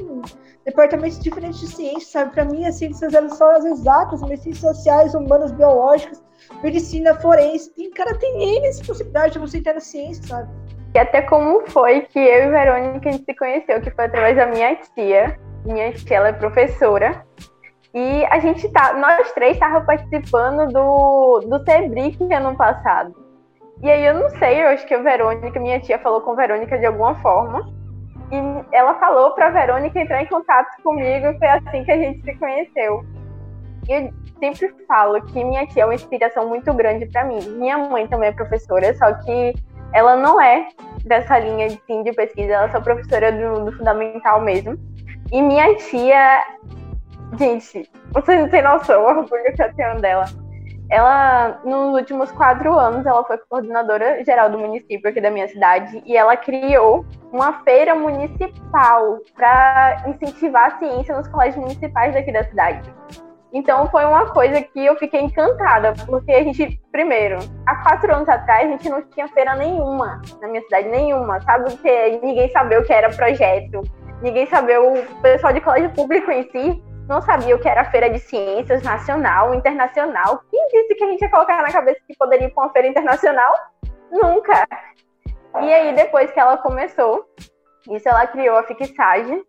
departamentos 0.64 1.20
diferentes 1.20 1.60
de 1.60 1.68
ciência, 1.68 2.10
sabe? 2.14 2.32
Pra 2.32 2.46
mim, 2.46 2.66
as 2.66 2.76
ciências, 2.76 3.14
elas 3.14 3.34
são 3.34 3.50
as 3.50 3.66
exatas, 3.66 4.22
mas 4.22 4.40
ciências 4.40 4.78
sociais, 4.78 5.14
humanas, 5.14 5.52
biológicas, 5.52 6.24
medicina, 6.64 7.14
forense. 7.16 7.74
Tem, 7.76 7.92
cara, 7.92 8.18
tem 8.18 8.60
N 8.60 8.86
possibilidades 8.88 9.34
de 9.34 9.40
você 9.40 9.58
entrar 9.58 9.74
na 9.74 9.82
ciência, 9.82 10.26
sabe? 10.26 10.50
E 10.96 10.98
até 10.98 11.24
como 11.24 11.68
foi 11.68 12.04
que 12.04 12.20
eu 12.20 12.44
e 12.48 12.52
Verônica 12.52 13.10
a 13.10 13.12
gente 13.12 13.26
se 13.26 13.36
conheceu, 13.36 13.82
que 13.82 13.92
foi 13.92 14.06
através 14.06 14.38
da 14.38 14.46
minha 14.46 14.78
tia. 14.96 15.38
Minha 15.66 15.92
tia, 15.92 16.16
ela 16.16 16.30
é 16.30 16.32
professora. 16.32 17.26
E 17.94 18.26
a 18.26 18.40
gente 18.40 18.68
tá, 18.70 18.94
nós 18.94 19.32
três 19.34 19.54
estávamos 19.54 19.86
participando 19.86 20.72
do, 20.72 21.40
do 21.42 21.64
Sebric 21.64 22.18
ano 22.34 22.56
passado. 22.56 23.14
E 23.82 23.92
aí 23.92 24.04
eu 24.06 24.16
não 24.16 24.30
sei, 24.32 24.64
eu 24.64 24.70
acho 24.70 24.86
que 24.88 24.94
a 24.94 25.02
Verônica, 25.02 25.60
minha 25.60 25.80
tia 25.80 26.00
falou 26.00 26.22
com 26.22 26.32
a 26.32 26.36
Verônica 26.36 26.78
de 26.80 26.86
alguma 26.86 27.16
forma. 27.22 27.72
E 28.32 28.76
ela 28.76 28.96
falou 28.96 29.32
para 29.32 29.48
a 29.48 29.52
Verônica 29.52 30.00
entrar 30.00 30.24
em 30.24 30.26
contato 30.26 30.82
comigo 30.82 31.28
e 31.28 31.38
foi 31.38 31.48
assim 31.48 31.84
que 31.84 31.92
a 31.92 31.98
gente 31.98 32.24
se 32.24 32.34
conheceu. 32.36 33.06
Eu 33.88 34.12
sempre 34.40 34.74
falo 34.88 35.22
que 35.26 35.44
minha 35.44 35.68
tia 35.68 35.84
é 35.84 35.86
uma 35.86 35.94
inspiração 35.94 36.48
muito 36.48 36.74
grande 36.74 37.06
para 37.08 37.26
mim. 37.26 37.40
Minha 37.58 37.78
mãe 37.78 38.08
também 38.08 38.30
é 38.30 38.32
professora, 38.32 38.92
só 38.96 39.14
que 39.14 39.54
ela 39.94 40.16
não 40.16 40.42
é 40.42 40.68
dessa 41.06 41.38
linha 41.38 41.68
de, 41.68 41.80
sim, 41.86 42.02
de 42.02 42.12
pesquisa, 42.14 42.54
ela 42.54 42.66
é 42.66 42.72
só 42.72 42.82
professora 42.82 43.32
do, 43.32 43.66
do 43.66 43.78
fundamental 43.78 44.42
mesmo. 44.42 44.78
E 45.32 45.42
minha 45.42 45.76
tia 45.76 46.42
Gente, 47.38 47.90
vocês 48.12 48.42
não 48.42 48.50
têm 48.50 48.62
noção 48.62 49.02
o 49.02 49.08
orgulho 49.08 49.54
que 49.56 49.64
eu 49.64 49.74
tenho 49.74 50.00
dela. 50.00 50.26
Ela, 50.90 51.60
nos 51.64 51.96
últimos 51.96 52.32
quatro 52.32 52.78
anos, 52.78 53.06
ela 53.06 53.24
foi 53.24 53.38
coordenadora 53.50 54.24
geral 54.24 54.50
do 54.50 54.60
município 54.60 55.10
aqui 55.10 55.20
da 55.20 55.32
minha 55.32 55.48
cidade 55.48 56.04
e 56.06 56.16
ela 56.16 56.38
criou 56.38 57.04
uma 57.32 57.64
feira 57.64 57.96
municipal 57.96 59.18
para 59.36 60.04
incentivar 60.08 60.74
a 60.74 60.78
ciência 60.78 61.18
nos 61.18 61.28
colégios 61.28 61.58
municipais 61.58 62.14
daqui 62.14 62.32
da 62.32 62.44
cidade. 62.44 62.94
Então 63.52 63.88
foi 63.90 64.06
uma 64.06 64.28
coisa 64.32 64.62
que 64.62 64.86
eu 64.86 64.96
fiquei 64.98 65.22
encantada, 65.22 65.94
porque 66.06 66.32
a 66.32 66.44
gente, 66.44 66.80
primeiro, 66.92 67.40
há 67.66 67.76
quatro 67.78 68.14
anos 68.14 68.30
atrás, 68.30 68.68
a 68.68 68.72
gente 68.72 68.90
não 68.90 69.02
tinha 69.10 69.28
feira 69.30 69.56
nenhuma 69.56 70.22
na 70.42 70.48
minha 70.48 70.62
cidade, 70.64 70.90
nenhuma, 70.90 71.42
sabe? 71.42 71.72
Porque 71.72 72.20
ninguém 72.22 72.52
sabia 72.52 72.80
o 72.80 72.84
que 72.84 72.94
era 72.94 73.10
projeto, 73.10 73.82
ninguém 74.22 74.46
sabia 74.48 74.82
o 74.82 75.04
pessoal 75.22 75.54
de 75.54 75.62
colégio 75.62 75.90
público 75.92 76.30
em 76.32 76.44
si 76.52 76.93
não 77.08 77.22
sabia 77.22 77.56
o 77.56 77.60
que 77.60 77.68
era 77.68 77.86
feira 77.86 78.10
de 78.10 78.20
ciências 78.20 78.82
nacional, 78.84 79.54
internacional. 79.54 80.42
Quem 80.50 80.68
disse 80.68 80.96
que 80.96 81.04
a 81.04 81.08
gente 81.08 81.22
ia 81.22 81.30
colocar 81.30 81.62
na 81.62 81.72
cabeça 81.72 82.00
que 82.08 82.18
poderia 82.18 82.48
ir 82.48 82.52
para 82.52 82.64
uma 82.64 82.74
feira 82.74 82.88
internacional? 82.88 83.54
Nunca. 84.12 84.68
E 85.62 85.74
aí, 85.74 85.94
depois 85.94 86.32
que 86.32 86.40
ela 86.40 86.58
começou, 86.58 87.28
isso 87.90 88.08
ela 88.08 88.26
criou 88.28 88.58
a 88.58 88.64
fixagem. 88.64 89.44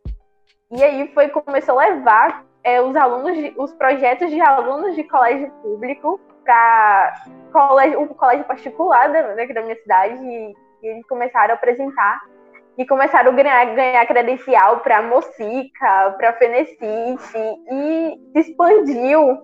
E 0.70 0.82
aí 0.82 1.12
foi 1.14 1.28
começou 1.28 1.78
a 1.78 1.86
levar 1.86 2.44
é, 2.64 2.80
os 2.80 2.96
alunos, 2.96 3.36
de, 3.36 3.54
os 3.56 3.72
projetos 3.74 4.30
de 4.30 4.40
alunos 4.40 4.94
de 4.96 5.04
colégio 5.04 5.50
público 5.62 6.20
para 6.44 7.14
colégio, 7.52 8.02
o 8.02 8.14
colégio 8.14 8.44
particular 8.44 9.10
daqui 9.36 9.52
da 9.54 9.62
minha 9.62 9.76
cidade. 9.76 10.14
E, 10.24 10.54
e 10.82 10.86
eles 10.86 11.06
começaram 11.06 11.54
a 11.54 11.56
apresentar 11.56 12.20
e 12.76 12.86
começaram 12.86 13.30
a 13.30 13.34
ganhar, 13.34 13.64
ganhar 13.74 14.06
credencial 14.06 14.80
para 14.80 15.02
Mocica, 15.02 16.14
para 16.18 16.32
Fenecite, 16.34 17.38
e 17.70 18.18
se 18.32 18.50
expandiu 18.50 19.38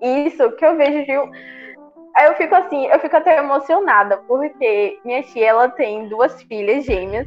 isso 0.00 0.50
que 0.52 0.64
eu 0.64 0.76
vejo 0.76 1.04
de. 1.04 1.12
Aí 2.14 2.26
eu 2.26 2.34
fico 2.34 2.54
assim, 2.54 2.86
eu 2.86 2.98
fico 2.98 3.16
até 3.16 3.38
emocionada, 3.38 4.18
porque 4.28 4.98
minha 5.04 5.22
tia 5.22 5.48
ela 5.48 5.68
tem 5.70 6.08
duas 6.08 6.42
filhas 6.42 6.84
gêmeas 6.84 7.26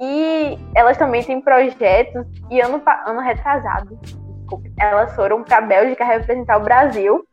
e 0.00 0.56
elas 0.74 0.96
também 0.96 1.22
têm 1.24 1.40
projetos, 1.40 2.26
e 2.50 2.60
ano, 2.60 2.80
ano 3.06 3.20
retrasado, 3.20 3.98
desculpe, 4.02 4.72
elas 4.78 5.14
foram 5.16 5.42
para 5.42 5.58
a 5.58 5.62
Bélgica 5.62 6.04
representar 6.04 6.58
o 6.58 6.64
Brasil 6.64 7.24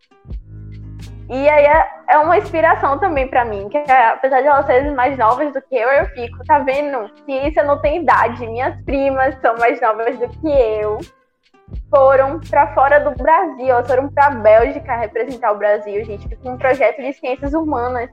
e 1.29 1.49
aí 1.49 1.65
é, 1.65 1.89
é 2.09 2.17
uma 2.19 2.37
inspiração 2.37 2.97
também 2.99 3.27
para 3.27 3.43
mim, 3.43 3.67
que 3.69 3.77
é, 3.77 4.09
apesar 4.09 4.41
de 4.41 4.47
elas 4.47 4.65
serem 4.65 4.93
mais 4.93 5.17
novas 5.17 5.53
do 5.53 5.61
que 5.61 5.75
eu, 5.75 5.89
eu 5.89 6.05
fico, 6.07 6.43
tá 6.45 6.59
vendo? 6.59 7.11
Ciência 7.25 7.63
não 7.63 7.81
tem 7.81 8.01
idade. 8.01 8.47
Minhas 8.47 8.81
primas 8.83 9.35
são 9.41 9.57
mais 9.57 9.81
novas 9.81 10.17
do 10.17 10.29
que 10.29 10.47
eu. 10.47 10.99
Foram 11.89 12.39
para 12.39 12.73
fora 12.73 12.99
do 12.99 13.11
Brasil, 13.11 13.67
elas 13.67 13.87
foram 13.87 14.07
para 14.07 14.29
Bélgica 14.29 14.95
representar 14.95 15.51
o 15.51 15.57
Brasil, 15.57 16.03
gente, 16.05 16.33
com 16.37 16.51
um 16.51 16.57
projeto 16.57 17.01
de 17.01 17.11
ciências 17.11 17.53
humanas. 17.53 18.09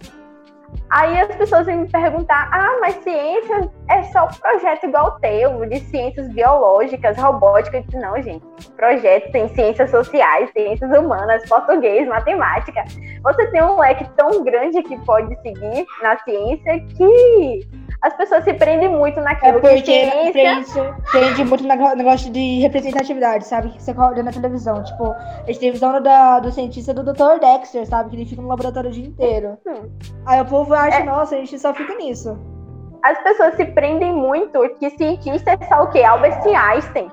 Aí 0.95 1.21
as 1.21 1.35
pessoas 1.35 1.67
vêm 1.67 1.79
me 1.79 1.89
perguntar: 1.89 2.49
ah, 2.53 2.79
mas 2.81 2.95
ciências 3.03 3.69
é 3.91 4.05
só 4.05 4.29
projeto 4.41 4.85
igual 4.85 5.09
o 5.09 5.21
teu, 5.21 5.67
de 5.67 5.81
ciências 5.81 6.29
biológicas, 6.33 7.19
robótica. 7.19 7.83
Disse, 7.83 7.99
não, 7.99 8.23
gente. 8.23 8.47
Projeto 8.77 9.33
tem 9.33 9.49
ciências 9.49 9.91
sociais, 9.91 10.51
ciências 10.53 10.97
humanas, 10.97 11.49
português, 11.49 12.07
matemática. 12.07 12.85
Você 13.25 13.47
tem 13.51 13.61
um 13.65 13.77
leque 13.77 14.09
tão 14.17 14.45
grande 14.45 14.81
que 14.85 14.97
pode 15.05 15.35
seguir 15.43 15.85
na 16.01 16.17
ciência 16.19 16.79
que 16.97 17.67
as 18.05 18.13
pessoas 18.13 18.45
se 18.45 18.53
prendem 18.53 18.91
muito 18.91 19.19
naquilo 19.19 19.57
é 19.57 19.61
porque 19.61 19.81
que 19.81 20.11
ciência... 20.11 20.33
prende, 20.33 21.11
prende 21.11 21.45
muito 21.45 21.65
no 21.65 21.97
negócio 21.97 22.31
de 22.31 22.61
representatividade, 22.61 23.47
sabe? 23.47 23.71
Que 23.71 23.83
você 23.83 23.95
olha 23.97 24.23
na 24.23 24.31
televisão. 24.31 24.85
Tipo, 24.85 25.13
a 25.13 25.45
gente 25.47 25.59
tem 25.59 25.73
visão 25.73 26.03
da, 26.03 26.39
do 26.39 26.53
cientista 26.53 26.93
do 26.93 27.03
Dr. 27.03 27.41
Dexter, 27.41 27.87
sabe? 27.87 28.11
Que 28.11 28.17
ele 28.17 28.27
fica 28.27 28.43
no 28.43 28.49
laboratório 28.49 28.91
o 28.91 28.93
dia 28.93 29.07
inteiro. 29.07 29.57
Hum. 29.67 29.89
Aí 30.27 30.39
o 30.39 30.45
povo 30.45 30.75
acha, 30.75 30.99
é... 30.99 31.03
nossa, 31.03 31.35
a 31.35 31.39
gente 31.39 31.59
só 31.59 31.73
fica 31.73 31.95
nisso. 31.95 32.39
As 33.03 33.19
pessoas 33.23 33.55
se 33.55 33.65
prendem 33.65 34.13
muito 34.13 34.61
que 34.79 34.91
cientista 34.91 35.53
é 35.53 35.67
só 35.67 35.85
o 35.85 35.91
quê? 35.91 36.03
Albert 36.03 36.43
Einstein. 36.47 37.11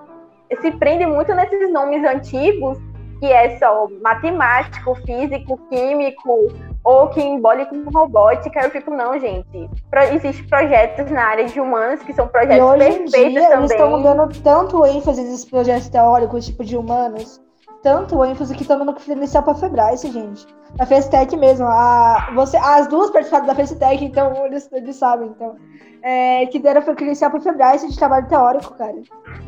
Se 0.59 0.71
prendem 0.71 1.07
muito 1.07 1.33
nesses 1.33 1.71
nomes 1.71 2.03
antigos, 2.03 2.77
que 3.21 3.31
é 3.31 3.57
só 3.59 3.87
matemático, 4.01 4.93
físico, 5.05 5.57
químico, 5.69 6.49
ou 6.84 7.07
que 7.09 7.21
embole 7.21 7.65
com 7.65 7.84
robótica, 7.89 8.61
eu 8.61 8.71
fico, 8.71 8.91
não, 8.91 9.19
gente. 9.19 9.69
Pro, 9.89 10.01
Existem 10.01 10.47
projetos 10.47 11.11
na 11.11 11.23
área 11.23 11.45
de 11.45 11.59
humanos 11.59 12.01
que 12.01 12.13
são 12.13 12.27
projetos 12.27 12.57
e 12.57 12.61
hoje 12.61 12.77
perfeitos 12.77 13.13
em 13.13 13.29
dia, 13.29 13.41
também. 13.41 13.57
Eles 13.59 13.71
estão 13.71 14.01
dando 14.01 14.41
tanto 14.41 14.86
ênfase 14.86 15.21
nesses 15.21 15.45
projetos 15.45 15.89
teóricos, 15.89 16.45
tipo 16.45 16.63
de 16.63 16.75
humanos, 16.75 17.39
tanto 17.84 18.23
ênfase 18.25 18.55
que 18.55 18.63
estão 18.63 18.79
dando 18.79 18.93
credencial 18.93 19.43
para 19.43 19.55
Febras, 19.55 20.01
gente. 20.01 20.47
A 20.79 20.86
Festec 20.86 21.36
mesmo. 21.36 21.67
A, 21.67 22.32
você, 22.34 22.57
as 22.57 22.88
duas 22.88 23.11
participaram 23.11 23.45
da 23.45 23.55
Festec, 23.55 24.03
então 24.03 24.45
eles, 24.45 24.71
eles 24.71 24.95
sabem, 24.95 25.29
então. 25.29 25.55
É, 26.03 26.47
que 26.47 26.57
deram 26.57 26.82
credencial 26.82 27.29
para 27.29 27.41
Febras 27.41 27.82
de 27.82 27.97
trabalho 27.97 28.27
teórico, 28.27 28.73
cara. 28.75 28.95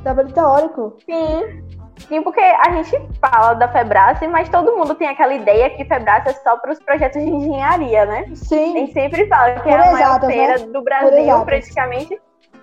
Trabalho 0.03 0.31
teórico. 0.31 0.97
Sim. 1.05 1.63
Sim, 2.07 2.21
porque 2.21 2.39
a 2.39 2.69
gente 2.71 2.91
fala 3.19 3.53
da 3.53 3.67
Febrace, 3.67 4.27
mas 4.27 4.49
todo 4.49 4.75
mundo 4.75 4.95
tem 4.95 5.07
aquela 5.07 5.33
ideia 5.33 5.69
que 5.69 5.85
Febrace 5.85 6.29
é 6.29 6.33
só 6.33 6.57
para 6.57 6.71
os 6.71 6.79
projetos 6.79 7.21
de 7.21 7.29
engenharia, 7.29 8.05
né? 8.05 8.25
Sim. 8.35 8.75
A 8.75 8.79
gente 8.79 8.93
sempre 8.93 9.27
fala 9.27 9.53
que 9.55 9.61
Por 9.61 9.71
é 9.71 9.87
a 9.87 9.91
maior 9.91 10.19
feira 10.21 10.57
né? 10.57 10.65
do 10.65 10.81
Brasil, 10.81 11.45
praticamente. 11.45 12.19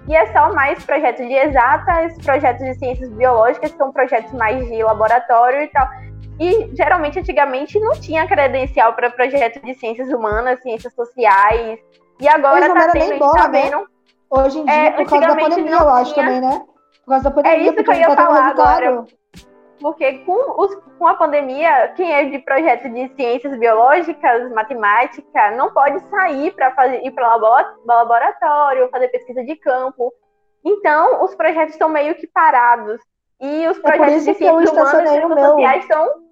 E 0.09 0.15
é 0.15 0.33
só 0.33 0.53
mais 0.53 0.85
projetos 0.85 1.27
de 1.27 1.33
exatas, 1.33 2.17
projetos 2.25 2.65
de 2.65 2.75
ciências 2.75 3.11
biológicas, 3.11 3.71
que 3.71 3.79
são 3.79 3.93
projetos 3.93 4.33
mais 4.33 4.67
de 4.67 4.83
laboratório 4.83 5.63
e 5.63 5.69
tal. 5.69 5.89
E 6.39 6.75
geralmente, 6.75 7.19
antigamente, 7.19 7.79
não 7.79 7.93
tinha 7.93 8.27
credencial 8.27 8.95
para 8.95 9.11
projetos 9.11 9.63
de 9.63 9.75
ciências 9.75 10.09
humanas, 10.09 10.61
ciências 10.63 10.95
sociais. 10.95 11.79
E 12.19 12.29
agora 12.29 12.67
está 12.67 12.91
tendo, 12.93 13.19
bola, 13.19 13.35
tá 13.35 13.49
né? 13.49 13.63
vendo? 13.63 13.87
Hoje 14.31 14.59
em 14.59 14.65
dia, 14.65 14.75
é, 14.75 14.91
por 14.93 15.07
causa 15.07 15.27
da 15.27 15.37
pandemia, 15.37 15.73
eu 15.73 15.89
acho 15.89 16.15
tinha... 16.15 16.27
também, 16.27 16.41
né? 16.41 16.63
Por 17.05 17.11
causa 17.11 17.25
da 17.25 17.31
pandemia. 17.31 17.59
É 17.59 17.63
isso 17.63 17.85
que 17.85 17.91
eu 17.91 17.95
ia 17.95 18.11
falar 18.11 18.47
agora 18.49 19.05
porque 19.81 20.19
com, 20.19 20.63
os, 20.63 20.75
com 20.99 21.07
a 21.07 21.15
pandemia, 21.15 21.89
quem 21.97 22.13
é 22.13 22.27
de 22.27 22.39
projeto 22.41 22.89
de 22.89 23.09
ciências 23.17 23.59
biológicas, 23.59 24.51
matemática, 24.53 25.51
não 25.53 25.73
pode 25.73 26.01
sair 26.09 26.53
para 26.53 26.97
ir 26.97 27.11
para 27.13 27.37
laboratório, 27.85 28.91
fazer 28.91 29.09
pesquisa 29.09 29.43
de 29.43 29.57
campo. 29.57 30.13
Então, 30.65 31.25
os 31.25 31.35
projetos 31.35 31.75
estão 31.75 31.89
meio 31.89 32.15
que 32.15 32.27
parados. 32.27 33.01
E 33.41 33.67
os 33.69 33.79
é 33.79 33.81
projetos 33.81 34.25
de 34.25 34.35
ciências 34.35 34.71
humanas 34.71 35.11
e 35.11 35.41
sociais 35.41 35.83
estão 35.83 36.31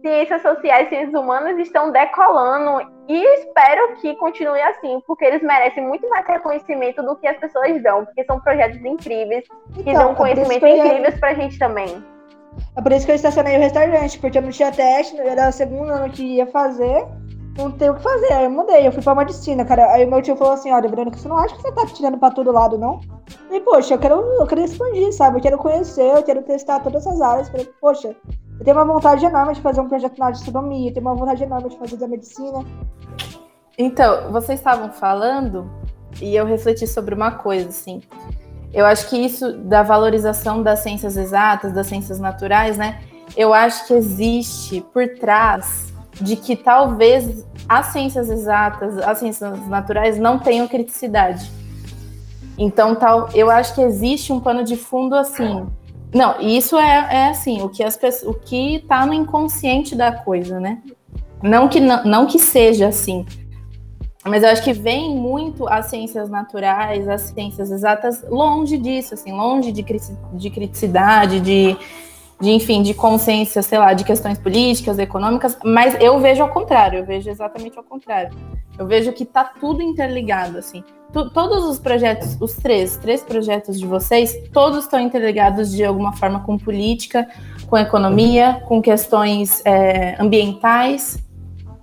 ciências 0.00 0.42
sociais 0.42 0.86
e 0.86 0.88
ciências 0.88 1.14
humanas 1.14 1.58
estão 1.58 1.90
decolando 1.90 2.80
e 3.06 3.22
espero 3.40 3.96
que 3.96 4.14
continue 4.16 4.60
assim, 4.62 5.02
porque 5.06 5.24
eles 5.24 5.42
merecem 5.42 5.86
muito 5.86 6.08
mais 6.08 6.26
reconhecimento 6.26 7.02
do 7.02 7.16
que 7.16 7.26
as 7.26 7.36
pessoas 7.36 7.82
dão, 7.82 8.04
porque 8.06 8.24
são 8.24 8.40
projetos 8.40 8.82
incríveis 8.82 9.44
que 9.74 9.80
então, 9.80 9.92
dão 9.92 10.12
é 10.12 10.14
conhecimento 10.14 10.64
é 10.64 10.78
incríveis 10.78 11.20
pra 11.20 11.34
gente 11.34 11.58
também. 11.58 12.02
É 12.80 12.82
por 12.82 12.92
isso 12.92 13.04
que 13.04 13.12
eu 13.12 13.16
estacionei 13.16 13.58
o 13.58 13.60
restaurante, 13.60 14.18
porque 14.18 14.38
eu 14.38 14.42
não 14.42 14.48
tinha 14.48 14.72
teste, 14.72 15.20
era 15.20 15.50
o 15.50 15.52
segundo 15.52 15.92
ano 15.92 16.10
que 16.10 16.22
ia 16.22 16.46
fazer, 16.46 17.06
não 17.58 17.70
tem 17.70 17.90
o 17.90 17.94
que 17.94 18.02
fazer. 18.02 18.32
Aí 18.32 18.44
eu 18.44 18.50
mudei, 18.50 18.86
eu 18.86 18.90
fui 18.90 19.02
pra 19.02 19.14
medicina, 19.14 19.66
cara. 19.66 19.92
Aí 19.92 20.06
meu 20.06 20.22
tio 20.22 20.34
falou 20.34 20.54
assim: 20.54 20.72
olha, 20.72 20.88
Breno, 20.88 21.10
você 21.14 21.28
não 21.28 21.36
acha 21.36 21.54
que 21.54 21.60
você 21.60 21.72
tá 21.72 21.84
tirando 21.84 22.16
pra 22.16 22.30
todo 22.30 22.50
lado, 22.50 22.78
não? 22.78 23.00
E, 23.50 23.60
poxa, 23.60 23.92
eu 23.92 23.98
quero, 23.98 24.14
eu 24.14 24.46
quero 24.46 24.62
expandir, 24.62 25.12
sabe? 25.12 25.36
Eu 25.36 25.42
quero 25.42 25.58
conhecer, 25.58 26.16
eu 26.16 26.22
quero 26.22 26.42
testar 26.42 26.80
todas 26.80 27.04
essas 27.04 27.20
áreas. 27.20 27.50
Falei, 27.50 27.68
poxa, 27.82 28.16
eu 28.58 28.64
tenho 28.64 28.74
uma 28.74 28.86
vontade 28.86 29.26
enorme 29.26 29.52
de 29.52 29.60
fazer 29.60 29.82
um 29.82 29.88
projeto 29.88 30.18
na 30.18 30.28
astronomia, 30.28 30.88
eu 30.88 30.94
tenho 30.94 31.04
uma 31.04 31.14
vontade 31.14 31.42
enorme 31.42 31.68
de 31.68 31.76
fazer 31.76 31.98
da 31.98 32.08
medicina. 32.08 32.64
Então, 33.76 34.32
vocês 34.32 34.58
estavam 34.58 34.90
falando, 34.90 35.70
e 36.18 36.34
eu 36.34 36.46
refleti 36.46 36.86
sobre 36.86 37.14
uma 37.14 37.32
coisa, 37.32 37.68
assim. 37.68 38.00
Eu 38.72 38.86
acho 38.86 39.08
que 39.08 39.16
isso 39.16 39.52
da 39.52 39.82
valorização 39.82 40.62
das 40.62 40.80
ciências 40.80 41.16
exatas, 41.16 41.72
das 41.72 41.86
ciências 41.86 42.20
naturais, 42.20 42.76
né? 42.76 43.00
Eu 43.36 43.52
acho 43.52 43.86
que 43.86 43.94
existe 43.94 44.80
por 44.92 45.06
trás 45.18 45.92
de 46.20 46.36
que 46.36 46.54
talvez 46.54 47.44
as 47.68 47.86
ciências 47.86 48.28
exatas, 48.28 48.98
as 48.98 49.18
ciências 49.18 49.66
naturais 49.68 50.18
não 50.18 50.38
tenham 50.38 50.68
criticidade. 50.68 51.50
Então, 52.58 52.94
tal, 52.94 53.30
eu 53.34 53.50
acho 53.50 53.74
que 53.74 53.80
existe 53.80 54.32
um 54.32 54.40
pano 54.40 54.62
de 54.62 54.76
fundo 54.76 55.14
assim. 55.14 55.66
Não, 56.12 56.40
isso 56.40 56.76
é, 56.76 57.08
é 57.10 57.28
assim, 57.28 57.62
o 57.62 57.68
que 57.68 57.82
as 57.82 57.98
o 58.24 58.34
que 58.34 58.76
está 58.76 59.06
no 59.06 59.14
inconsciente 59.14 59.94
da 59.94 60.12
coisa, 60.12 60.60
né? 60.60 60.82
Não 61.42 61.68
que 61.68 61.80
não, 61.80 62.04
não 62.04 62.26
que 62.26 62.38
seja 62.38 62.88
assim, 62.88 63.24
mas 64.24 64.42
eu 64.42 64.50
acho 64.50 64.62
que 64.62 64.72
vem 64.72 65.14
muito 65.16 65.66
as 65.68 65.86
ciências 65.86 66.28
naturais, 66.28 67.08
as 67.08 67.22
ciências 67.22 67.70
exatas 67.70 68.22
longe 68.28 68.76
disso, 68.76 69.14
assim, 69.14 69.32
longe 69.32 69.72
de, 69.72 69.84
de 70.34 70.50
criticidade, 70.50 71.40
de 71.40 71.76
de 72.40 72.50
enfim, 72.50 72.82
de 72.82 72.94
consciência, 72.94 73.62
sei 73.62 73.78
lá, 73.78 73.92
de 73.92 74.02
questões 74.02 74.38
políticas, 74.38 74.98
econômicas, 74.98 75.58
mas 75.62 75.94
eu 76.00 76.18
vejo 76.18 76.42
ao 76.42 76.48
contrário, 76.48 77.00
eu 77.00 77.04
vejo 77.04 77.28
exatamente 77.28 77.76
ao 77.76 77.84
contrário. 77.84 78.34
Eu 78.78 78.86
vejo 78.86 79.12
que 79.12 79.26
tá 79.26 79.44
tudo 79.44 79.82
interligado, 79.82 80.56
assim. 80.56 80.82
todos 81.12 81.64
os 81.64 81.78
projetos, 81.78 82.40
os 82.40 82.54
três, 82.54 82.96
três 82.96 83.22
projetos 83.22 83.78
de 83.78 83.86
vocês, 83.86 84.34
todos 84.54 84.84
estão 84.84 84.98
interligados 84.98 85.70
de 85.70 85.84
alguma 85.84 86.14
forma 86.14 86.40
com 86.40 86.56
política, 86.56 87.28
com 87.68 87.76
economia, 87.76 88.62
com 88.66 88.80
questões 88.80 89.60
é, 89.66 90.16
ambientais, 90.18 91.18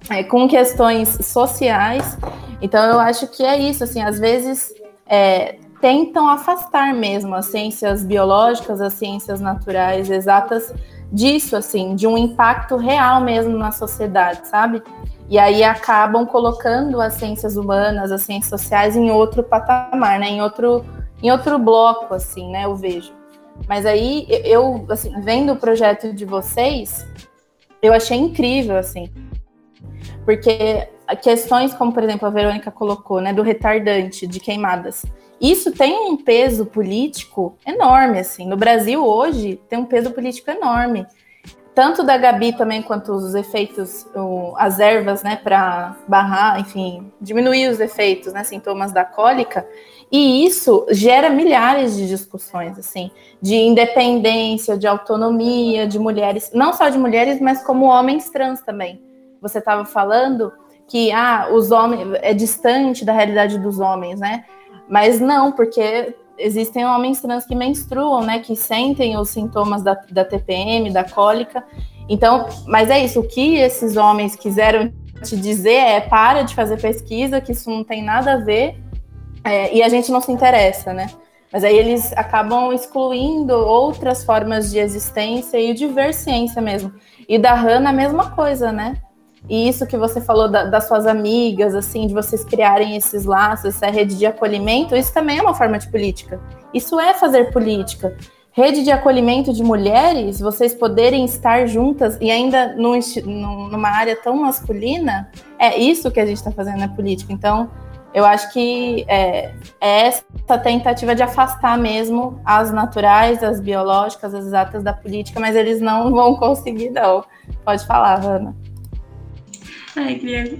é, 0.09 0.23
com 0.23 0.47
questões 0.47 1.17
sociais. 1.25 2.17
Então 2.61 2.83
eu 2.85 2.99
acho 2.99 3.27
que 3.27 3.43
é 3.43 3.57
isso, 3.57 3.83
assim, 3.83 4.01
às 4.01 4.19
vezes 4.19 4.73
é, 5.05 5.57
tentam 5.79 6.27
afastar 6.27 6.93
mesmo 6.93 7.35
as 7.35 7.45
ciências 7.47 8.03
biológicas, 8.03 8.81
as 8.81 8.93
ciências 8.93 9.39
naturais 9.39 10.09
exatas 10.09 10.73
disso, 11.11 11.55
assim, 11.55 11.95
de 11.95 12.05
um 12.05 12.17
impacto 12.17 12.75
real 12.75 13.21
mesmo 13.21 13.57
na 13.57 13.71
sociedade, 13.71 14.47
sabe? 14.47 14.83
E 15.29 15.37
aí 15.37 15.63
acabam 15.63 16.25
colocando 16.25 17.01
as 17.01 17.13
ciências 17.13 17.55
humanas, 17.57 18.11
as 18.11 18.21
ciências 18.21 18.49
sociais 18.49 18.95
em 18.95 19.11
outro 19.11 19.43
patamar, 19.43 20.19
né? 20.19 20.29
Em 20.29 20.41
outro, 20.41 20.85
em 21.21 21.31
outro 21.31 21.57
bloco, 21.59 22.13
assim, 22.13 22.49
né? 22.49 22.65
Eu 22.65 22.75
vejo. 22.75 23.13
Mas 23.67 23.85
aí 23.85 24.25
eu, 24.43 24.85
assim, 24.89 25.19
vendo 25.21 25.53
o 25.53 25.55
projeto 25.55 26.13
de 26.13 26.25
vocês, 26.25 27.07
eu 27.81 27.93
achei 27.93 28.17
incrível, 28.17 28.77
assim, 28.77 29.09
porque 30.25 30.87
questões 31.21 31.73
como, 31.73 31.93
por 31.93 32.03
exemplo, 32.03 32.27
a 32.27 32.31
Verônica 32.31 32.71
colocou, 32.71 33.21
né, 33.21 33.33
do 33.33 33.41
retardante 33.41 34.27
de 34.27 34.39
queimadas 34.39 35.05
isso 35.39 35.71
tem 35.71 36.09
um 36.09 36.17
peso 36.17 36.65
político 36.65 37.55
enorme, 37.65 38.19
assim. 38.19 38.47
No 38.47 38.57
Brasil, 38.57 39.05
hoje, 39.05 39.59
tem 39.69 39.77
um 39.77 39.85
peso 39.85 40.11
político 40.11 40.49
enorme. 40.49 41.05
Tanto 41.75 42.01
da 42.03 42.17
Gabi 42.17 42.53
também, 42.53 42.81
quanto 42.81 43.11
os 43.11 43.35
efeitos, 43.35 44.07
as 44.55 44.79
ervas, 44.79 45.21
né, 45.21 45.35
para 45.35 45.95
barrar, 46.07 46.59
enfim, 46.59 47.11
diminuir 47.21 47.69
os 47.69 47.79
efeitos, 47.79 48.33
né, 48.33 48.43
sintomas 48.43 48.91
da 48.91 49.05
cólica. 49.05 49.67
E 50.11 50.43
isso 50.43 50.87
gera 50.89 51.29
milhares 51.29 51.95
de 51.95 52.07
discussões, 52.07 52.79
assim, 52.79 53.11
de 53.39 53.55
independência, 53.55 54.75
de 54.75 54.87
autonomia 54.87 55.85
de 55.85 55.99
mulheres, 55.99 56.49
não 56.51 56.73
só 56.73 56.89
de 56.89 56.97
mulheres, 56.97 57.39
mas 57.39 57.63
como 57.63 57.85
homens 57.85 58.27
trans 58.31 58.61
também. 58.61 59.06
Você 59.41 59.59
estava 59.59 59.85
falando 59.85 60.51
que 60.87 61.11
ah, 61.11 61.49
os 61.51 61.71
homens 61.71 62.07
é 62.21 62.33
distante 62.33 63.03
da 63.03 63.13
realidade 63.13 63.59
dos 63.59 63.79
homens, 63.79 64.19
né? 64.19 64.45
Mas 64.87 65.19
não, 65.19 65.51
porque 65.51 66.15
existem 66.37 66.85
homens 66.85 67.21
trans 67.21 67.45
que 67.45 67.55
menstruam, 67.55 68.21
né? 68.21 68.39
Que 68.39 68.55
sentem 68.55 69.17
os 69.17 69.29
sintomas 69.29 69.83
da, 69.83 69.93
da 70.09 70.23
TPM, 70.23 70.91
da 70.91 71.03
cólica. 71.03 71.63
Então, 72.07 72.47
mas 72.65 72.89
é 72.89 73.03
isso, 73.03 73.19
o 73.19 73.27
que 73.27 73.57
esses 73.57 73.97
homens 73.97 74.35
quiseram 74.35 74.93
te 75.23 75.35
dizer 75.35 75.73
é 75.73 75.99
para 75.99 76.43
de 76.43 76.55
fazer 76.55 76.79
pesquisa, 76.79 77.41
que 77.41 77.51
isso 77.51 77.69
não 77.69 77.83
tem 77.83 78.03
nada 78.03 78.33
a 78.33 78.37
ver, 78.37 78.79
é, 79.43 79.73
e 79.73 79.81
a 79.81 79.89
gente 79.89 80.11
não 80.11 80.21
se 80.21 80.31
interessa, 80.31 80.93
né? 80.93 81.07
Mas 81.51 81.63
aí 81.63 81.77
eles 81.77 82.13
acabam 82.13 82.73
excluindo 82.73 83.53
outras 83.53 84.23
formas 84.23 84.69
de 84.69 84.79
existência 84.79 85.57
e 85.57 85.73
de 85.73 85.87
ver 85.87 86.13
ciência 86.13 86.61
mesmo. 86.61 86.93
E 87.27 87.37
da 87.39 87.53
Hannah, 87.53 87.89
a 87.89 87.93
mesma 87.93 88.31
coisa, 88.31 88.71
né? 88.71 89.01
E 89.49 89.67
isso 89.67 89.87
que 89.87 89.97
você 89.97 90.19
falou 90.19 90.49
da, 90.49 90.65
das 90.65 90.87
suas 90.87 91.05
amigas, 91.05 91.73
assim, 91.73 92.07
de 92.07 92.13
vocês 92.13 92.43
criarem 92.43 92.95
esses 92.95 93.25
laços, 93.25 93.75
essa 93.75 93.87
rede 93.87 94.17
de 94.17 94.25
acolhimento, 94.25 94.95
isso 94.95 95.13
também 95.13 95.37
é 95.37 95.41
uma 95.41 95.53
forma 95.53 95.79
de 95.79 95.87
política. 95.87 96.39
Isso 96.73 96.99
é 96.99 97.13
fazer 97.13 97.51
política. 97.51 98.15
Rede 98.51 98.83
de 98.83 98.91
acolhimento 98.91 99.53
de 99.53 99.63
mulheres, 99.63 100.39
vocês 100.39 100.73
poderem 100.73 101.23
estar 101.23 101.67
juntas 101.67 102.17
e 102.19 102.31
ainda 102.31 102.75
num, 102.75 102.99
numa 103.69 103.89
área 103.89 104.15
tão 104.15 104.35
masculina, 104.35 105.29
é 105.59 105.77
isso 105.77 106.09
que 106.09 106.19
a 106.19 106.25
gente 106.25 106.37
está 106.37 106.51
fazendo 106.51 106.79
na 106.79 106.87
política. 106.87 107.31
Então, 107.31 107.69
eu 108.13 108.25
acho 108.25 108.51
que 108.51 109.05
é, 109.07 109.53
é 109.79 110.07
essa 110.07 110.57
tentativa 110.57 111.13
de 111.13 111.21
afastar 111.21 111.77
mesmo 111.77 112.41
as 112.43 112.71
naturais, 112.71 113.43
as 113.43 113.59
biológicas, 113.59 114.33
as 114.33 114.45
exatas 114.45 114.81
da 114.81 114.91
política, 114.91 115.39
mas 115.39 115.55
eles 115.55 115.79
não 115.79 116.11
vão 116.11 116.35
conseguir, 116.35 116.89
não. 116.89 117.23
Pode 117.63 117.85
falar, 117.85 118.25
Ana. 118.25 118.55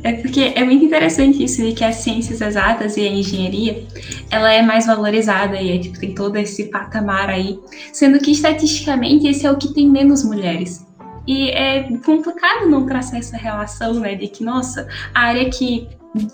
É 0.04 0.14
porque 0.14 0.54
é 0.56 0.64
muito 0.64 0.84
interessante 0.84 1.44
isso 1.44 1.62
de 1.62 1.74
que 1.74 1.84
as 1.84 1.96
ciências 1.98 2.42
exatas 2.42 2.98
e 2.98 3.02
a 3.02 3.12
engenharia, 3.12 3.86
ela 4.32 4.52
é 4.52 4.62
mais 4.62 4.86
valorizada 4.86 5.60
e 5.62 5.78
é, 5.78 5.80
tipo, 5.80 6.00
tem 6.00 6.14
todo 6.14 6.36
esse 6.38 6.66
patamar 6.66 7.30
aí, 7.30 7.60
sendo 7.94 8.20
que 8.20 8.32
estatisticamente 8.32 9.28
esse 9.28 9.46
é 9.46 9.52
o 9.52 9.58
que 9.58 9.74
tem 9.74 9.90
menos 9.90 10.24
mulheres. 10.24 10.86
E 11.28 11.50
é 11.50 11.84
complicado 12.06 12.70
não 12.70 12.86
traçar 12.86 13.20
essa 13.20 13.36
relação, 13.36 13.96
né, 13.96 14.16
de 14.16 14.28
que, 14.28 14.44
nossa, 14.44 14.88
a 15.14 15.22
área 15.22 15.50
que 15.50 15.88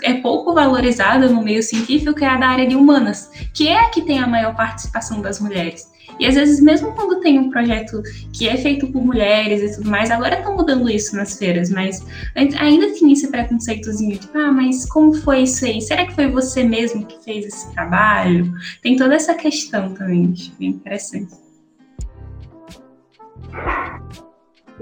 é 0.03 0.13
pouco 0.15 0.53
valorizada 0.53 1.27
no 1.27 1.41
meio 1.41 1.63
científico 1.63 2.23
é 2.23 2.27
a 2.27 2.37
da 2.37 2.47
área 2.47 2.67
de 2.67 2.75
humanas, 2.75 3.31
que 3.53 3.67
é 3.67 3.79
a 3.79 3.89
que 3.89 4.01
tem 4.01 4.19
a 4.19 4.27
maior 4.27 4.55
participação 4.55 5.21
das 5.21 5.39
mulheres. 5.39 5.92
E 6.20 6.26
às 6.26 6.36
vezes, 6.36 6.61
mesmo 6.61 6.93
quando 6.93 7.20
tem 7.22 7.39
um 7.39 7.49
projeto 7.49 8.01
que 8.32 8.47
é 8.47 8.55
feito 8.57 8.91
por 8.91 9.03
mulheres 9.03 9.61
e 9.61 9.76
tudo 9.78 9.89
mais, 9.89 10.11
agora 10.11 10.38
estão 10.38 10.55
mudando 10.55 10.89
isso 10.89 11.16
nas 11.16 11.38
feiras, 11.38 11.70
mas 11.70 12.05
ainda 12.36 12.93
tinha 12.93 13.14
esse 13.14 13.30
preconceitozinho, 13.30 14.18
tipo, 14.18 14.38
ah, 14.38 14.51
mas 14.51 14.86
como 14.89 15.14
foi 15.14 15.43
isso 15.43 15.66
aí? 15.66 15.82
Será 15.82 16.05
que 16.05 16.14
foi 16.14 16.28
você 16.28 16.64
mesmo 16.64 17.05
que 17.05 17.24
fez 17.24 17.45
esse 17.45 17.72
trabalho? 17.74 18.51
Tem 18.82 18.95
toda 18.95 19.16
essa 19.16 19.34
questão 19.34 19.93
também, 19.93 20.32
acho 20.34 20.51
bem 20.57 20.70
interessante. 20.70 21.34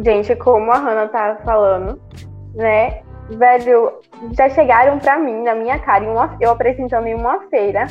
Gente, 0.03 0.35
como 0.37 0.71
a 0.71 0.77
Hannah 0.77 1.07
tá 1.07 1.37
falando, 1.43 2.01
né? 2.55 3.01
Velho, 3.29 3.93
já 4.35 4.49
chegaram 4.49 4.99
pra 4.99 5.17
mim, 5.17 5.43
na 5.43 5.55
minha 5.55 5.79
cara, 5.79 6.03
uma, 6.09 6.37
eu 6.39 6.51
apresentando 6.51 7.07
em 7.07 7.15
uma 7.15 7.41
feira, 7.49 7.87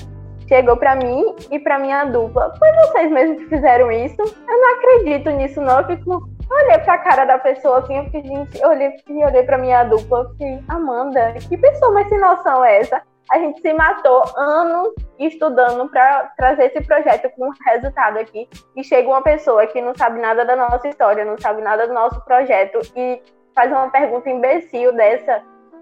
chegou 0.51 0.77
para 0.77 0.97
mim 0.97 1.37
e 1.49 1.61
para 1.61 1.79
minha 1.79 2.05
dupla. 2.05 2.53
Foi 2.59 2.73
vocês 2.73 3.11
mesmos 3.11 3.39
que 3.39 3.49
fizeram 3.49 3.91
isso? 3.93 4.21
Eu 4.21 4.61
não 4.61 4.75
acredito 4.75 5.31
nisso, 5.31 5.61
não. 5.61 5.79
Eu 5.79 5.87
fico. 5.87 6.29
Olhei 6.51 6.79
pra 6.79 6.99
cara 6.99 7.25
da 7.25 7.39
pessoa 7.39 7.79
assim, 7.79 7.97
eu 7.97 8.05
fiquei, 8.07 8.25
gente, 8.25 8.61
eu 8.61 8.71
olhei 8.71 8.93
e 9.09 9.25
olhei 9.25 9.45
pra 9.45 9.57
minha 9.57 9.85
dupla, 9.85 10.19
eu 10.19 10.31
fiquei, 10.31 10.59
Amanda, 10.67 11.35
que 11.49 11.57
pessoa 11.57 11.93
mais 11.93 12.09
sem 12.09 12.19
noção 12.19 12.65
é 12.65 12.79
essa? 12.79 13.01
A 13.31 13.39
gente 13.39 13.61
se 13.61 13.73
matou 13.73 14.25
anos 14.37 14.93
estudando 15.17 15.89
para 15.89 16.25
trazer 16.37 16.65
esse 16.65 16.81
projeto 16.81 17.31
com 17.37 17.53
resultado 17.65 18.19
aqui. 18.19 18.49
E 18.75 18.83
chega 18.83 19.09
uma 19.09 19.23
pessoa 19.23 19.65
que 19.69 19.81
não 19.81 19.95
sabe 19.95 20.21
nada 20.21 20.45
da 20.45 20.57
nossa 20.57 20.89
história, 20.89 21.25
não 21.25 21.39
sabe 21.39 21.63
nada 21.63 21.87
do 21.87 21.95
nosso 21.95 22.21
projeto 22.25 22.81
e 22.97 23.23
faz 23.55 23.71
uma 23.71 23.89
pergunta 23.89 24.29
imbecil 24.29 24.93
dessa 24.93 25.41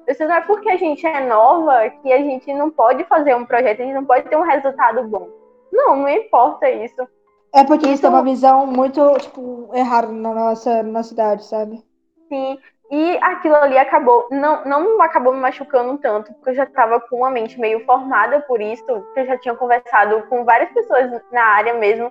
isso 0.09 0.27
não 0.27 0.35
é 0.35 0.41
porque 0.41 0.71
a 0.71 0.77
gente 0.77 1.07
é 1.07 1.27
nova 1.27 1.89
que 2.03 2.13
a 2.13 2.19
gente 2.19 2.53
não 2.55 2.71
pode 2.71 3.05
fazer 3.05 3.35
um 3.35 3.45
projeto, 3.45 3.83
a 3.83 3.85
gente 3.85 3.95
não 3.95 4.05
pode 4.05 4.29
ter 4.29 4.37
um 4.37 4.43
resultado 4.43 5.05
bom. 5.05 5.29
Não, 5.73 5.97
não 5.97 6.09
importa 6.09 6.69
isso. 6.71 7.07
É 7.55 7.65
porque 7.65 7.89
isso 7.89 8.07
é 8.07 8.09
uma 8.09 8.23
visão 8.23 8.67
muito, 8.67 9.01
tipo, 9.19 9.71
errada 9.75 10.09
na 10.09 10.35
nossa, 10.35 10.83
na 10.83 11.03
cidade, 11.03 11.45
sabe? 11.45 11.83
Sim, 12.29 12.59
e 12.91 13.19
aquilo 13.21 13.57
ali 13.57 13.77
acabou, 13.77 14.29
não, 14.31 14.65
não 14.65 15.03
acabou 15.03 15.33
me 15.33 15.41
machucando 15.41 15.99
tanto, 15.99 16.33
porque 16.35 16.51
eu 16.51 16.55
já 16.55 16.65
estava 16.65 16.99
com 17.01 17.17
uma 17.17 17.31
mente 17.31 17.61
meio 17.61 17.85
formada 17.85 18.41
por 18.41 18.61
isso, 18.61 18.85
que 19.13 19.21
eu 19.21 19.27
já 19.27 19.37
tinha 19.39 19.55
conversado 19.55 20.23
com 20.29 20.45
várias 20.45 20.71
pessoas 20.73 21.21
na 21.31 21.45
área 21.45 21.75
mesmo, 21.75 22.11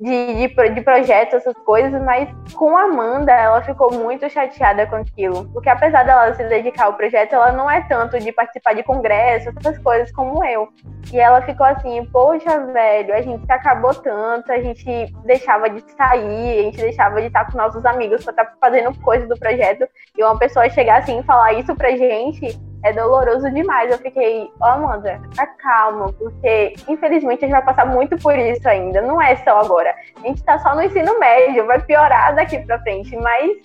de, 0.00 0.48
de, 0.48 0.74
de 0.74 0.80
projetos, 0.80 1.34
essas 1.34 1.56
coisas, 1.64 2.00
mas 2.02 2.28
com 2.54 2.76
a 2.76 2.84
Amanda, 2.84 3.32
ela 3.32 3.62
ficou 3.62 3.92
muito 3.92 4.28
chateada 4.30 4.86
com 4.86 4.96
aquilo. 4.96 5.48
Porque 5.52 5.68
apesar 5.68 6.04
dela 6.04 6.34
se 6.34 6.44
dedicar 6.44 6.84
ao 6.84 6.94
projeto, 6.94 7.34
ela 7.34 7.52
não 7.52 7.70
é 7.70 7.80
tanto 7.82 8.18
de 8.18 8.32
participar 8.32 8.74
de 8.74 8.82
congressos, 8.82 9.52
essas 9.56 9.78
coisas 9.78 10.12
como 10.12 10.44
eu. 10.44 10.68
E 11.12 11.18
ela 11.18 11.42
ficou 11.42 11.66
assim, 11.66 12.04
poxa, 12.12 12.66
velho, 12.66 13.14
a 13.14 13.22
gente 13.22 13.50
acabou 13.50 13.94
tanto, 13.94 14.52
a 14.52 14.60
gente 14.60 15.12
deixava 15.24 15.68
de 15.68 15.82
sair, 15.92 16.60
a 16.60 16.62
gente 16.62 16.78
deixava 16.78 17.20
de 17.20 17.26
estar 17.26 17.50
com 17.50 17.58
nossos 17.58 17.84
amigos 17.84 18.22
pra 18.22 18.32
estar 18.32 18.54
fazendo 18.60 18.96
coisas 19.00 19.28
do 19.28 19.38
projeto. 19.38 19.88
E 20.16 20.22
uma 20.22 20.38
pessoa 20.38 20.68
chegar 20.70 20.98
assim 20.98 21.18
e 21.18 21.24
falar 21.24 21.54
isso 21.54 21.74
pra 21.74 21.96
gente, 21.96 22.56
é 22.84 22.92
doloroso 22.92 23.50
demais. 23.50 23.90
Eu 23.90 23.98
fiquei, 23.98 24.50
oh, 24.60 24.64
Amanda, 24.64 25.20
calma, 25.58 26.12
porque 26.12 26.74
infelizmente 26.88 27.44
a 27.44 27.48
gente 27.48 27.50
vai 27.50 27.64
passar 27.64 27.86
muito 27.86 28.16
por 28.18 28.38
isso 28.38 28.68
ainda. 28.68 29.02
Não 29.02 29.20
é 29.20 29.36
só 29.36 29.60
agora. 29.60 29.94
A 30.16 30.26
gente 30.26 30.42
tá 30.42 30.58
só 30.58 30.74
no 30.74 30.82
ensino 30.82 31.18
médio, 31.18 31.66
vai 31.66 31.80
piorar 31.82 32.34
daqui 32.34 32.58
pra 32.60 32.78
frente, 32.80 33.16
mas. 33.16 33.58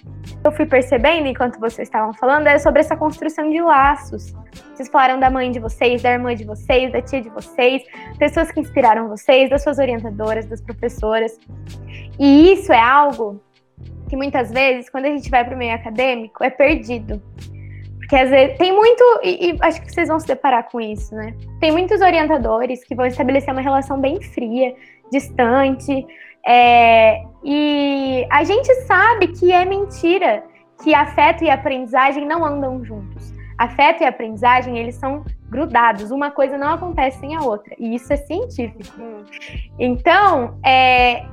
Eu 0.43 0.51
fui 0.51 0.66
percebendo 0.66 1.28
enquanto 1.28 1.59
vocês 1.59 1.88
estavam 1.88 2.14
falando 2.14 2.47
é 2.47 2.57
sobre 2.59 2.82
essa 2.82 2.97
construção 2.97 3.49
de 3.49 3.61
laços. 3.61 4.34
Vocês 4.74 4.89
falaram 4.89 5.20
da 5.20 5.30
mãe 5.30 5.51
de 5.51 5.59
vocês, 5.59 6.01
da 6.01 6.11
irmã 6.11 6.36
de 6.36 6.43
vocês, 6.43 6.91
da 6.91 7.01
tia 7.01 7.22
de 7.22 7.30
vocês, 7.30 7.82
pessoas 8.18 8.51
que 8.51 8.59
inspiraram 8.59 9.07
vocês, 9.07 9.49
das 9.49 9.64
suas 9.64 9.80
orientadoras, 9.80 10.45
das 10.45 10.59
professoras. 10.61 11.39
E 12.20 12.53
isso 12.53 12.74
é 12.74 12.80
algo 12.80 13.41
que 14.09 14.18
muitas 14.18 14.51
vezes, 14.51 14.89
quando 14.89 15.05
a 15.05 15.09
gente 15.09 15.30
vai 15.30 15.43
para 15.45 15.55
o 15.55 15.57
meio 15.57 15.74
acadêmico, 15.74 16.43
é 16.43 16.49
perdido. 16.49 17.22
Porque 18.04 18.18
às 18.18 18.30
vezes 18.30 18.58
tem 18.58 18.74
muito, 18.74 19.04
e, 19.24 19.51
e, 19.51 19.58
acho 19.62 19.82
que 19.82 19.91
vocês 19.91 20.10
vão 20.10 20.20
se 20.20 20.28
deparar 20.28 20.70
com 20.70 20.80
isso, 20.82 21.16
né? 21.16 21.34
Tem 21.60 21.72
muitos 21.72 22.01
orientadores 22.01 22.84
que 22.84 22.93
vão 22.93 23.06
estabelecer 23.06 23.54
uma 23.54 23.62
relação 23.62 23.99
bem 23.99 24.22
fria, 24.22 24.76
distante, 25.10 26.06
é, 26.45 27.24
e 27.43 28.28
a 28.30 28.43
gente 28.43 28.74
sabe 28.82 29.28
que 29.28 29.51
é 29.51 29.64
mentira 29.64 30.43
que 30.84 30.93
afeto 30.93 31.45
e 31.45 31.49
aprendizagem 31.49 32.26
não 32.28 32.43
andam 32.43 32.84
juntos. 32.84 33.34
Afeto 33.58 34.04
e 34.04 34.06
aprendizagem, 34.06 34.78
eles 34.78 34.95
são 34.95 35.24
grudados, 35.49 36.12
uma 36.12 36.32
coisa 36.32 36.58
não 36.58 36.74
acontece 36.74 37.20
sem 37.20 37.36
a 37.36 37.41
outra, 37.41 37.74
e 37.80 37.95
isso 37.95 38.12
é 38.12 38.18
científico. 38.18 38.99
Hum. 38.99 39.24
Então, 39.80 40.60
é, 40.66 41.24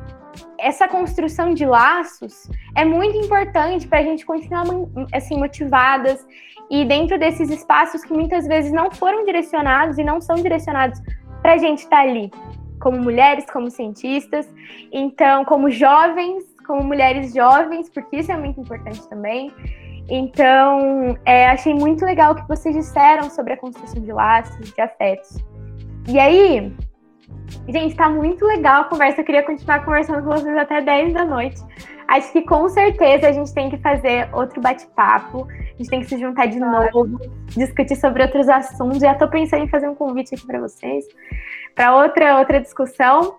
essa 0.59 0.87
construção 0.87 1.53
de 1.55 1.65
laços 1.65 2.49
é 2.77 2.85
muito 2.85 3.17
importante 3.17 3.89
para 3.89 3.99
a 3.99 4.03
gente 4.03 4.25
continuar 4.25 4.65
assim 5.13 5.37
motivadas 5.37 6.25
e 6.71 6.85
dentro 6.85 7.19
desses 7.19 7.51
espaços 7.51 8.05
que 8.05 8.13
muitas 8.13 8.47
vezes 8.47 8.73
não 8.73 8.91
foram 8.91 9.25
direcionados 9.25 9.99
e 9.99 10.05
não 10.05 10.21
são 10.21 10.37
direcionados 10.37 11.01
para 11.43 11.55
a 11.55 11.59
gente 11.59 11.81
estar 11.81 11.97
tá 11.97 12.03
ali, 12.03 12.31
como 12.81 12.99
mulheres, 12.99 13.45
como 13.51 13.71
cientistas, 13.71 14.49
então, 14.93 15.45
como 15.45 15.71
jovens, 15.71 16.45
como 16.67 16.85
mulheres 16.85 17.35
jovens, 17.35 17.91
porque 17.91 18.19
isso 18.19 18.31
é 18.31 18.37
muito 18.37 18.61
importante 18.61 19.07
também. 19.09 19.53
Então, 20.09 21.17
é, 21.25 21.49
achei 21.49 21.75
muito 21.75 22.05
legal 22.05 22.33
o 22.33 22.35
que 22.37 22.49
vocês 22.49 22.75
disseram 22.75 23.29
sobre 23.31 23.55
a 23.55 23.57
construção 23.57 24.01
de 24.01 24.13
laços, 24.13 24.73
de 24.73 24.81
afetos. 24.81 25.39
E 26.09 26.19
aí, 26.19 26.73
gente, 27.69 27.95
tá 27.95 28.09
muito 28.09 28.45
legal 28.45 28.83
a 28.83 28.85
conversa. 28.85 29.21
Eu 29.21 29.25
queria 29.25 29.43
continuar 29.43 29.85
conversando 29.85 30.23
com 30.23 30.31
vocês 30.31 30.57
até 30.57 30.81
10 30.81 31.15
da 31.15 31.25
noite. 31.25 31.61
Acho 32.09 32.33
que 32.33 32.43
com 32.43 32.69
certeza 32.69 33.29
a 33.29 33.33
gente 33.33 33.55
tem 33.55 33.71
que 33.71 33.79
fazer 33.79 34.29
outro 34.33 34.61
bate-papo. 34.61 35.47
A 35.49 35.77
gente 35.77 35.89
tem 35.89 36.01
que 36.01 36.07
se 36.07 36.19
juntar 36.19 36.47
de 36.47 36.59
novo, 36.59 37.19
discutir 37.49 37.97
sobre 37.97 38.23
outros 38.23 38.49
assuntos. 38.49 38.99
Já 38.99 39.13
estou 39.13 39.29
pensando 39.29 39.63
em 39.63 39.69
fazer 39.69 39.89
um 39.89 39.95
convite 39.95 40.35
aqui 40.35 40.45
para 40.45 40.59
vocês, 40.59 41.05
para 41.75 41.95
outra 41.95 42.39
outra 42.39 42.61
discussão. 42.61 43.37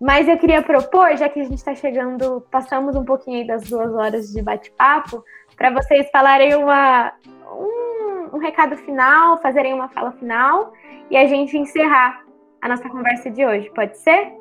Mas 0.00 0.26
eu 0.26 0.36
queria 0.38 0.62
propor, 0.62 1.16
já 1.16 1.28
que 1.28 1.40
a 1.40 1.44
gente 1.44 1.58
está 1.58 1.74
chegando, 1.74 2.40
passamos 2.50 2.96
um 2.96 3.04
pouquinho 3.04 3.46
das 3.46 3.68
duas 3.68 3.92
horas 3.94 4.32
de 4.32 4.42
bate-papo, 4.42 5.22
para 5.56 5.70
vocês 5.70 6.10
falarem 6.10 6.54
uma, 6.56 7.12
um, 7.52 8.36
um 8.36 8.38
recado 8.38 8.76
final, 8.76 9.40
fazerem 9.40 9.72
uma 9.72 9.88
fala 9.88 10.12
final 10.12 10.72
e 11.10 11.16
a 11.16 11.26
gente 11.26 11.56
encerrar 11.56 12.23
a 12.64 12.68
nossa 12.68 12.88
conversa 12.88 13.30
de 13.30 13.44
hoje. 13.44 13.70
Pode 13.74 13.98
ser? 13.98 14.32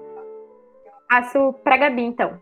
Passo 1.10 1.52
para 1.62 1.76
Gabi, 1.76 2.04
então. 2.04 2.40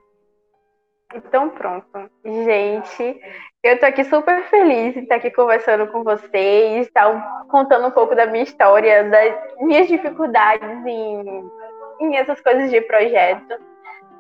Então, 1.14 1.50
pronto. 1.50 1.88
Gente, 2.24 3.20
eu 3.64 3.80
tô 3.80 3.88
aqui 3.88 4.04
super 4.04 4.44
feliz 4.44 4.94
de 4.94 5.00
estar 5.00 5.16
aqui 5.16 5.32
conversando 5.32 5.88
com 5.88 6.04
vocês, 6.04 6.86
estar 6.86 7.48
contando 7.48 7.88
um 7.88 7.92
pouco 7.92 8.16
da 8.16 8.28
minha 8.28 8.44
história, 8.44 9.10
das 9.10 9.36
minhas 9.60 9.88
dificuldades 9.88 10.86
em, 10.86 11.50
em 12.00 12.16
essas 12.16 12.40
coisas 12.42 12.70
de 12.70 12.80
projeto. 12.82 13.56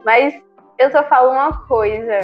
Mas 0.04 0.34
eu 0.80 0.90
só 0.90 1.04
falo 1.04 1.30
uma 1.30 1.68
coisa. 1.68 2.22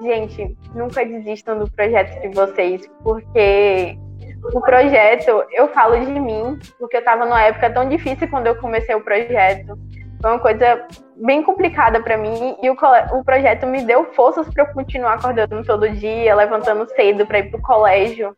Gente, 0.00 0.56
nunca 0.74 1.04
desistam 1.04 1.58
do 1.58 1.70
projeto 1.72 2.18
de 2.22 2.28
vocês, 2.28 2.90
porque 3.02 3.98
o 4.42 4.60
projeto, 4.60 5.44
eu 5.52 5.68
falo 5.68 5.98
de 5.98 6.12
mim, 6.12 6.58
porque 6.78 6.96
eu 6.96 7.00
estava 7.00 7.24
numa 7.24 7.42
época 7.42 7.70
tão 7.70 7.88
difícil 7.88 8.28
quando 8.28 8.46
eu 8.46 8.56
comecei 8.56 8.94
o 8.94 9.00
projeto. 9.00 9.78
Foi 10.20 10.30
uma 10.32 10.38
coisa 10.38 10.86
bem 11.16 11.42
complicada 11.42 12.02
para 12.02 12.16
mim 12.16 12.56
e 12.62 12.70
o, 12.70 12.76
o 13.12 13.24
projeto 13.24 13.66
me 13.66 13.82
deu 13.82 14.04
forças 14.14 14.48
para 14.48 14.64
eu 14.64 14.72
continuar 14.72 15.14
acordando 15.14 15.62
todo 15.64 15.88
dia, 15.90 16.34
levantando 16.34 16.88
cedo 16.90 17.26
para 17.26 17.40
ir 17.40 17.50
para 17.50 17.58
o 17.58 17.62
colégio. 17.62 18.36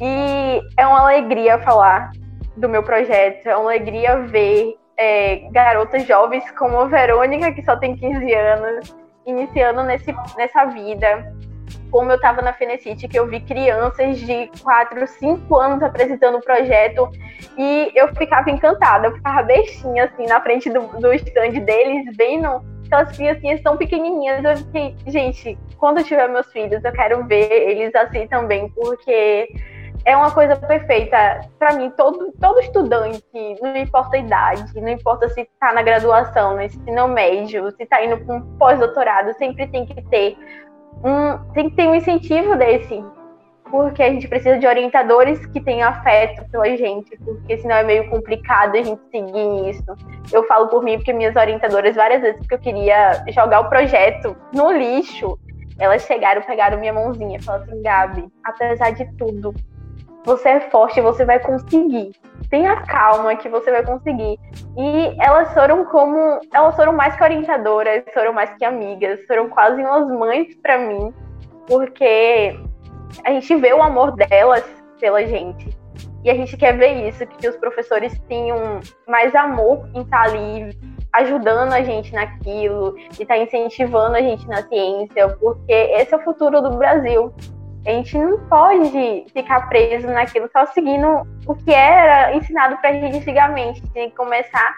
E 0.00 0.60
é 0.76 0.86
uma 0.86 1.00
alegria 1.00 1.58
falar 1.58 2.10
do 2.56 2.68
meu 2.68 2.82
projeto, 2.82 3.46
é 3.46 3.56
uma 3.56 3.70
alegria 3.70 4.18
ver 4.20 4.74
é, 4.96 5.48
garotas 5.50 6.06
jovens 6.06 6.50
como 6.52 6.78
a 6.78 6.86
Verônica, 6.86 7.52
que 7.52 7.62
só 7.62 7.76
tem 7.76 7.96
15 7.96 8.34
anos, 8.34 8.96
iniciando 9.26 9.82
nesse, 9.82 10.14
nessa 10.36 10.64
vida, 10.66 11.32
como 11.90 12.10
eu 12.10 12.16
estava 12.16 12.42
na 12.42 12.52
Fenecite, 12.52 13.08
que 13.08 13.18
eu 13.18 13.26
vi 13.26 13.40
crianças 13.40 14.18
de 14.18 14.50
4, 14.62 15.06
5 15.06 15.56
anos 15.56 15.82
apresentando 15.82 16.38
o 16.38 16.42
projeto 16.42 17.10
e 17.56 17.92
eu 17.94 18.14
ficava 18.14 18.50
encantada, 18.50 19.06
eu 19.06 19.14
ficava 19.14 19.42
bestinha 19.42 20.04
assim 20.04 20.26
na 20.26 20.40
frente 20.40 20.70
do, 20.70 20.80
do 21.00 21.12
stand 21.14 21.52
deles, 21.64 22.16
vendo 22.16 22.62
aquelas 22.86 23.16
criancinhas 23.16 23.60
tão 23.62 23.76
pequenininhas. 23.76 24.44
Eu 24.44 24.56
fiquei, 24.56 24.96
gente, 25.06 25.58
quando 25.78 25.98
eu 25.98 26.04
tiver 26.04 26.28
meus 26.28 26.50
filhos, 26.52 26.84
eu 26.84 26.92
quero 26.92 27.24
ver 27.26 27.50
eles 27.50 27.94
assim 27.94 28.26
também, 28.26 28.68
porque 28.70 29.48
é 30.04 30.16
uma 30.16 30.30
coisa 30.30 30.56
perfeita 30.56 31.40
para 31.58 31.74
mim. 31.74 31.90
Todo, 31.96 32.32
todo 32.40 32.60
estudante, 32.60 33.22
não 33.60 33.76
importa 33.76 34.16
a 34.16 34.20
idade, 34.20 34.80
não 34.80 34.88
importa 34.88 35.28
se 35.28 35.42
está 35.42 35.72
na 35.72 35.82
graduação, 35.82 36.54
no 36.54 36.62
ensino 36.62 37.08
médio, 37.08 37.70
se 37.72 37.82
está 37.82 38.04
indo 38.04 38.18
para 38.24 38.36
um 38.36 38.56
pós-doutorado, 38.56 39.32
sempre 39.34 39.66
tem 39.66 39.84
que 39.84 40.00
ter 40.08 40.36
um, 41.04 41.52
tem 41.52 41.70
que 41.70 41.76
ter 41.76 41.88
um 41.88 41.94
incentivo 41.94 42.56
desse, 42.56 43.04
porque 43.70 44.02
a 44.02 44.10
gente 44.10 44.28
precisa 44.28 44.58
de 44.58 44.66
orientadores 44.66 45.44
que 45.46 45.60
tenham 45.60 45.88
afeto 45.88 46.48
pela 46.50 46.76
gente, 46.76 47.16
porque 47.18 47.58
senão 47.58 47.76
é 47.76 47.82
meio 47.82 48.08
complicado 48.08 48.76
a 48.76 48.82
gente 48.82 49.00
seguir 49.10 49.44
nisso. 49.44 49.84
Eu 50.32 50.44
falo 50.46 50.68
por 50.68 50.82
mim 50.82 50.96
porque 50.96 51.12
minhas 51.12 51.36
orientadoras 51.36 51.96
várias 51.96 52.22
vezes 52.22 52.38
porque 52.38 52.54
eu 52.54 52.58
queria 52.58 53.24
jogar 53.28 53.60
o 53.60 53.68
projeto 53.68 54.36
no 54.52 54.70
lixo, 54.70 55.38
elas 55.78 56.02
chegaram, 56.06 56.42
pegaram 56.42 56.78
minha 56.78 56.92
mãozinha 56.92 57.38
e 57.38 57.42
falaram 57.42 57.64
assim, 57.64 57.82
Gabi, 57.82 58.28
apesar 58.44 58.90
de 58.90 59.04
tudo, 59.16 59.54
você 60.26 60.48
é 60.48 60.60
forte, 60.70 61.00
você 61.00 61.24
vai 61.24 61.38
conseguir. 61.38 62.10
Tenha 62.50 62.82
calma 62.82 63.36
que 63.36 63.48
você 63.48 63.70
vai 63.70 63.84
conseguir. 63.84 64.36
E 64.76 65.16
elas 65.22 65.54
foram 65.54 65.84
como, 65.84 66.40
elas 66.52 66.74
foram 66.74 66.92
mais 66.92 67.14
que 67.14 67.22
orientadoras, 67.22 68.02
foram 68.12 68.32
mais 68.32 68.52
que 68.58 68.64
amigas, 68.64 69.24
foram 69.26 69.48
quase 69.48 69.80
umas 69.80 70.08
mães 70.10 70.54
para 70.56 70.78
mim, 70.78 71.14
porque 71.68 72.58
a 73.24 73.30
gente 73.30 73.54
vê 73.54 73.72
o 73.72 73.80
amor 73.80 74.16
delas 74.16 74.64
pela 74.98 75.24
gente. 75.24 75.70
E 76.24 76.30
a 76.30 76.34
gente 76.34 76.56
quer 76.56 76.76
ver 76.76 77.08
isso, 77.08 77.24
que 77.24 77.48
os 77.48 77.56
professores 77.56 78.18
tenham 78.28 78.80
mais 79.06 79.32
amor 79.32 79.88
em 79.94 80.02
estar 80.02 80.22
ali 80.22 80.76
ajudando 81.12 81.72
a 81.72 81.82
gente 81.82 82.12
naquilo, 82.12 82.96
e 82.98 83.22
estar 83.22 83.36
tá 83.36 83.38
incentivando 83.38 84.16
a 84.16 84.20
gente 84.20 84.46
na 84.48 84.60
ciência, 84.62 85.28
porque 85.38 85.72
esse 85.72 86.12
é 86.12 86.16
o 86.16 86.24
futuro 86.24 86.60
do 86.60 86.76
Brasil. 86.76 87.32
A 87.86 87.90
gente 87.90 88.18
não 88.18 88.48
pode 88.48 89.26
ficar 89.32 89.68
preso 89.68 90.08
naquilo, 90.08 90.50
só 90.52 90.66
seguindo 90.66 91.22
o 91.46 91.54
que 91.54 91.72
era 91.72 92.34
ensinado 92.34 92.76
pra 92.78 92.92
gente 92.92 93.18
antigamente. 93.18 93.80
Tem 93.92 94.10
que 94.10 94.16
começar 94.16 94.74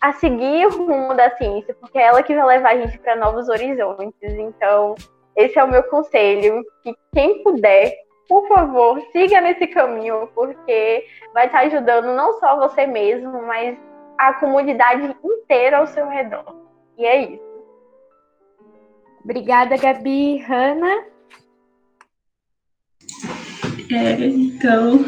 a 0.00 0.12
seguir 0.12 0.66
o 0.66 0.86
rumo 0.86 1.14
da 1.14 1.30
ciência, 1.36 1.74
porque 1.80 1.98
é 1.98 2.06
ela 2.06 2.22
que 2.22 2.34
vai 2.34 2.56
levar 2.56 2.70
a 2.70 2.76
gente 2.76 2.98
para 2.98 3.14
novos 3.14 3.48
horizontes. 3.48 4.12
Então, 4.22 4.96
esse 5.36 5.56
é 5.56 5.62
o 5.62 5.70
meu 5.70 5.84
conselho, 5.84 6.64
que 6.82 6.92
quem 7.14 7.44
puder, 7.44 7.94
por 8.28 8.48
favor, 8.48 9.00
siga 9.12 9.40
nesse 9.40 9.68
caminho, 9.68 10.28
porque 10.34 11.06
vai 11.32 11.46
estar 11.46 11.60
ajudando 11.60 12.14
não 12.14 12.40
só 12.40 12.58
você 12.58 12.86
mesmo, 12.88 13.40
mas 13.42 13.78
a 14.18 14.32
comunidade 14.34 15.16
inteira 15.24 15.78
ao 15.78 15.86
seu 15.86 16.08
redor. 16.08 16.56
E 16.96 17.06
é 17.06 17.22
isso. 17.22 17.48
Obrigada, 19.22 19.76
Gabi. 19.76 20.38
Hanna? 20.38 21.17
É, 23.90 24.26
então, 24.26 25.04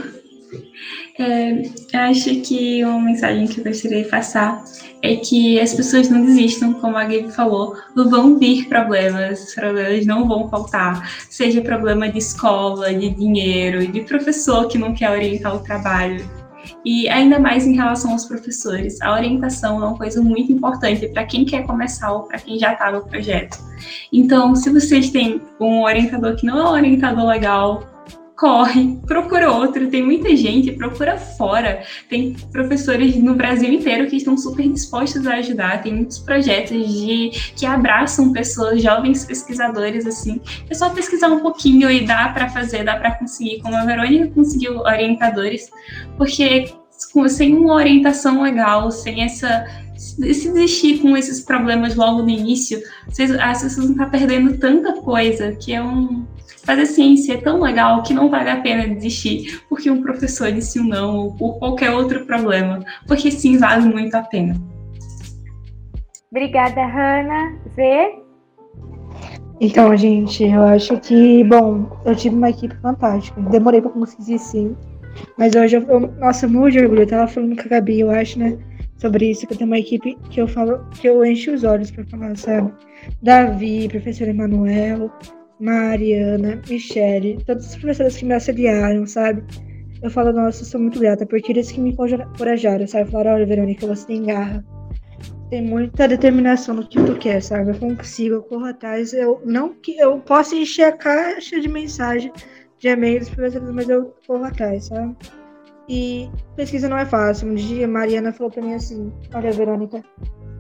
é, 1.19 1.63
acho 2.09 2.41
que 2.41 2.83
uma 2.85 3.01
mensagem 3.01 3.47
que 3.47 3.61
eu 3.61 3.65
gostaria 3.65 4.03
de 4.03 4.09
passar 4.09 4.65
é 5.03 5.17
que 5.17 5.61
as 5.61 5.75
pessoas 5.75 6.09
não 6.09 6.25
desistam, 6.25 6.75
como 6.75 6.97
a 6.97 7.05
Gabe 7.05 7.31
falou, 7.31 7.77
vão 7.95 8.39
vir 8.39 8.69
problemas, 8.69 9.55
problemas 9.55 10.07
não 10.07 10.27
vão 10.27 10.49
faltar, 10.49 11.11
seja 11.29 11.61
problema 11.61 12.09
de 12.09 12.19
escola, 12.19 12.93
de 12.93 13.11
dinheiro, 13.11 13.87
de 13.87 14.01
professor 14.03 14.69
que 14.69 14.79
não 14.79 14.95
quer 14.95 15.11
orientar 15.11 15.55
o 15.57 15.61
trabalho. 15.61 16.25
E 16.85 17.09
ainda 17.09 17.39
mais 17.39 17.67
em 17.67 17.75
relação 17.75 18.13
aos 18.13 18.25
professores, 18.25 19.01
a 19.01 19.13
orientação 19.13 19.83
é 19.83 19.87
uma 19.87 19.97
coisa 19.97 20.23
muito 20.23 20.53
importante 20.53 21.09
para 21.09 21.25
quem 21.25 21.45
quer 21.45 21.67
começar 21.67 22.13
ou 22.13 22.23
para 22.23 22.39
quem 22.39 22.59
já 22.59 22.73
está 22.73 22.91
no 22.91 23.03
projeto. 23.03 23.59
Então, 24.13 24.55
se 24.55 24.71
vocês 24.71 25.11
têm 25.11 25.41
um 25.59 25.83
orientador 25.83 26.37
que 26.37 26.47
não 26.47 26.59
é 26.59 26.65
um 26.65 26.73
orientador 26.73 27.27
legal, 27.27 28.00
corre, 28.41 28.99
procura 29.07 29.53
outro. 29.53 29.91
Tem 29.91 30.03
muita 30.03 30.35
gente, 30.35 30.73
procura 30.73 31.19
fora. 31.19 31.83
Tem 32.09 32.35
professores 32.51 33.15
no 33.17 33.35
Brasil 33.35 33.71
inteiro 33.71 34.09
que 34.09 34.17
estão 34.17 34.37
super 34.39 34.67
dispostos 34.67 35.27
a 35.27 35.35
ajudar. 35.35 35.83
Tem 35.83 35.95
muitos 35.95 36.19
projetos 36.19 36.91
de 36.91 37.31
que 37.55 37.67
abraçam 37.67 38.33
pessoas, 38.33 38.83
jovens 38.83 39.27
pesquisadores 39.27 40.07
assim. 40.07 40.41
É 40.71 40.75
só 40.75 40.89
pesquisar 40.89 41.29
um 41.29 41.41
pouquinho 41.41 41.91
e 41.91 42.07
dá 42.07 42.31
para 42.31 42.49
fazer, 42.49 42.83
dá 42.83 42.97
para 42.97 43.11
conseguir, 43.17 43.61
como 43.61 43.77
a 43.77 43.85
Verônica 43.85 44.29
conseguiu 44.29 44.79
orientadores, 44.79 45.69
porque 46.17 46.73
sem 47.29 47.55
uma 47.55 47.75
orientação 47.75 48.43
legal, 48.43 48.91
sem 48.91 49.23
essa 49.23 49.67
se 49.97 50.19
desistir 50.19 51.01
com 51.01 51.15
esses 51.15 51.43
problemas 51.43 51.95
logo 51.95 52.23
no 52.23 52.31
início, 52.31 52.83
vocês, 53.07 53.31
as 53.33 53.63
pessoas 53.63 53.85
vão 53.85 53.93
estar 53.93 54.07
perdendo 54.07 54.57
tanta 54.57 54.95
coisa 54.95 55.53
que 55.53 55.75
é 55.75 55.83
um 55.83 56.25
fazer 56.71 56.87
ciência 56.87 57.35
é 57.35 57.37
tão 57.37 57.61
legal 57.61 58.01
que 58.05 58.15
não 58.15 58.31
vale 58.31 58.49
a 58.49 58.61
pena 58.61 58.95
desistir 58.95 59.61
porque 59.69 59.91
um 59.91 60.03
professor 60.03 60.53
disse 60.53 60.79
um 60.79 60.85
não 60.85 61.17
ou 61.17 61.35
por 61.35 61.59
qualquer 61.59 61.91
outro 61.91 62.25
problema, 62.25 62.79
porque 63.09 63.29
sim, 63.33 63.59
vale 63.59 63.89
muito 63.93 64.15
a 64.15 64.23
pena. 64.23 64.55
Obrigada, 66.31 66.81
Hanna. 66.81 67.59
Zê? 67.75 68.15
Então, 69.61 69.97
gente, 69.97 70.45
eu 70.45 70.63
acho 70.63 70.97
que, 71.01 71.43
bom, 71.43 71.91
eu 72.05 72.15
tive 72.15 72.37
uma 72.37 72.51
equipe 72.51 72.77
fantástica. 72.77 73.41
Demorei 73.41 73.81
para 73.81 73.91
conseguir 73.91 74.39
sim. 74.39 74.77
Mas 75.37 75.57
hoje 75.57 75.77
eu, 75.77 75.83
eu 75.83 76.01
nossa, 76.21 76.47
muito 76.47 76.75
de 76.75 76.85
orgulho. 76.85 77.03
Eu 77.03 77.09
tava 77.09 77.27
falando 77.27 77.57
com 77.57 77.63
a 77.63 77.69
Gabi, 77.69 77.99
eu 77.99 78.11
acho, 78.11 78.39
né? 78.39 78.57
Sobre 78.97 79.29
isso, 79.29 79.45
que 79.45 79.55
eu 79.55 79.59
tenho 79.59 79.69
uma 79.69 79.79
equipe 79.79 80.17
que 80.31 80.41
eu 80.41 80.47
falo, 80.47 80.87
que 80.93 81.09
eu 81.09 81.25
encho 81.25 81.53
os 81.53 81.65
olhos 81.65 81.91
para 81.91 82.05
falar, 82.05 82.37
sabe? 82.37 82.73
Davi, 83.21 83.89
professor 83.89 84.29
Emanuel, 84.29 85.11
Mariana, 85.61 86.61
Michele, 86.69 87.39
todos 87.45 87.67
os 87.67 87.77
professores 87.77 88.17
que 88.17 88.25
me 88.25 88.35
auxiliaram, 88.35 89.07
sabe? 89.07 89.45
Eu 90.03 90.11
falo, 90.11 90.33
nossa, 90.33 90.63
eu 90.63 90.67
sou 90.67 90.81
muito 90.81 90.99
grata, 90.99 91.27
porque 91.27 91.53
eles 91.53 91.71
que 91.71 91.81
me 91.81 91.91
encorajaram, 91.91 92.87
sabe? 92.87 93.11
Falaram, 93.11 93.33
olha, 93.33 93.47
Verônica, 93.47 93.87
você 93.87 94.07
tem 94.07 94.23
garra, 94.25 94.65
tem 95.51 95.63
muita 95.63 96.09
determinação 96.09 96.77
no 96.77 96.87
que 96.87 97.03
tu 97.05 97.19
quer, 97.19 97.43
sabe? 97.43 97.73
Eu 97.73 97.79
consigo, 97.79 98.37
eu 98.37 98.43
corro 98.43 98.67
atrás. 98.67 99.13
Eu 99.13 99.43
não 99.45 99.75
que 99.75 99.99
eu 99.99 100.19
posso 100.21 100.55
encher 100.55 100.85
a 100.85 100.93
caixa 100.93 101.61
de 101.61 101.69
mensagem 101.69 102.33
de 102.79 102.89
e-mails 102.89 103.29
professores, 103.29 103.71
mas 103.71 103.89
eu 103.89 104.15
corro 104.27 104.45
atrás, 104.45 104.87
sabe? 104.87 105.15
E 105.89 106.31
pesquisa 106.55 106.89
não 106.89 106.97
é 106.97 107.05
fácil. 107.05 107.49
Um 107.49 107.55
dia 107.57 107.87
Mariana 107.89 108.33
falou 108.33 108.51
pra 108.51 108.63
mim 108.63 108.75
assim: 108.75 109.13
Olha, 109.35 109.51
Verônica, 109.51 110.03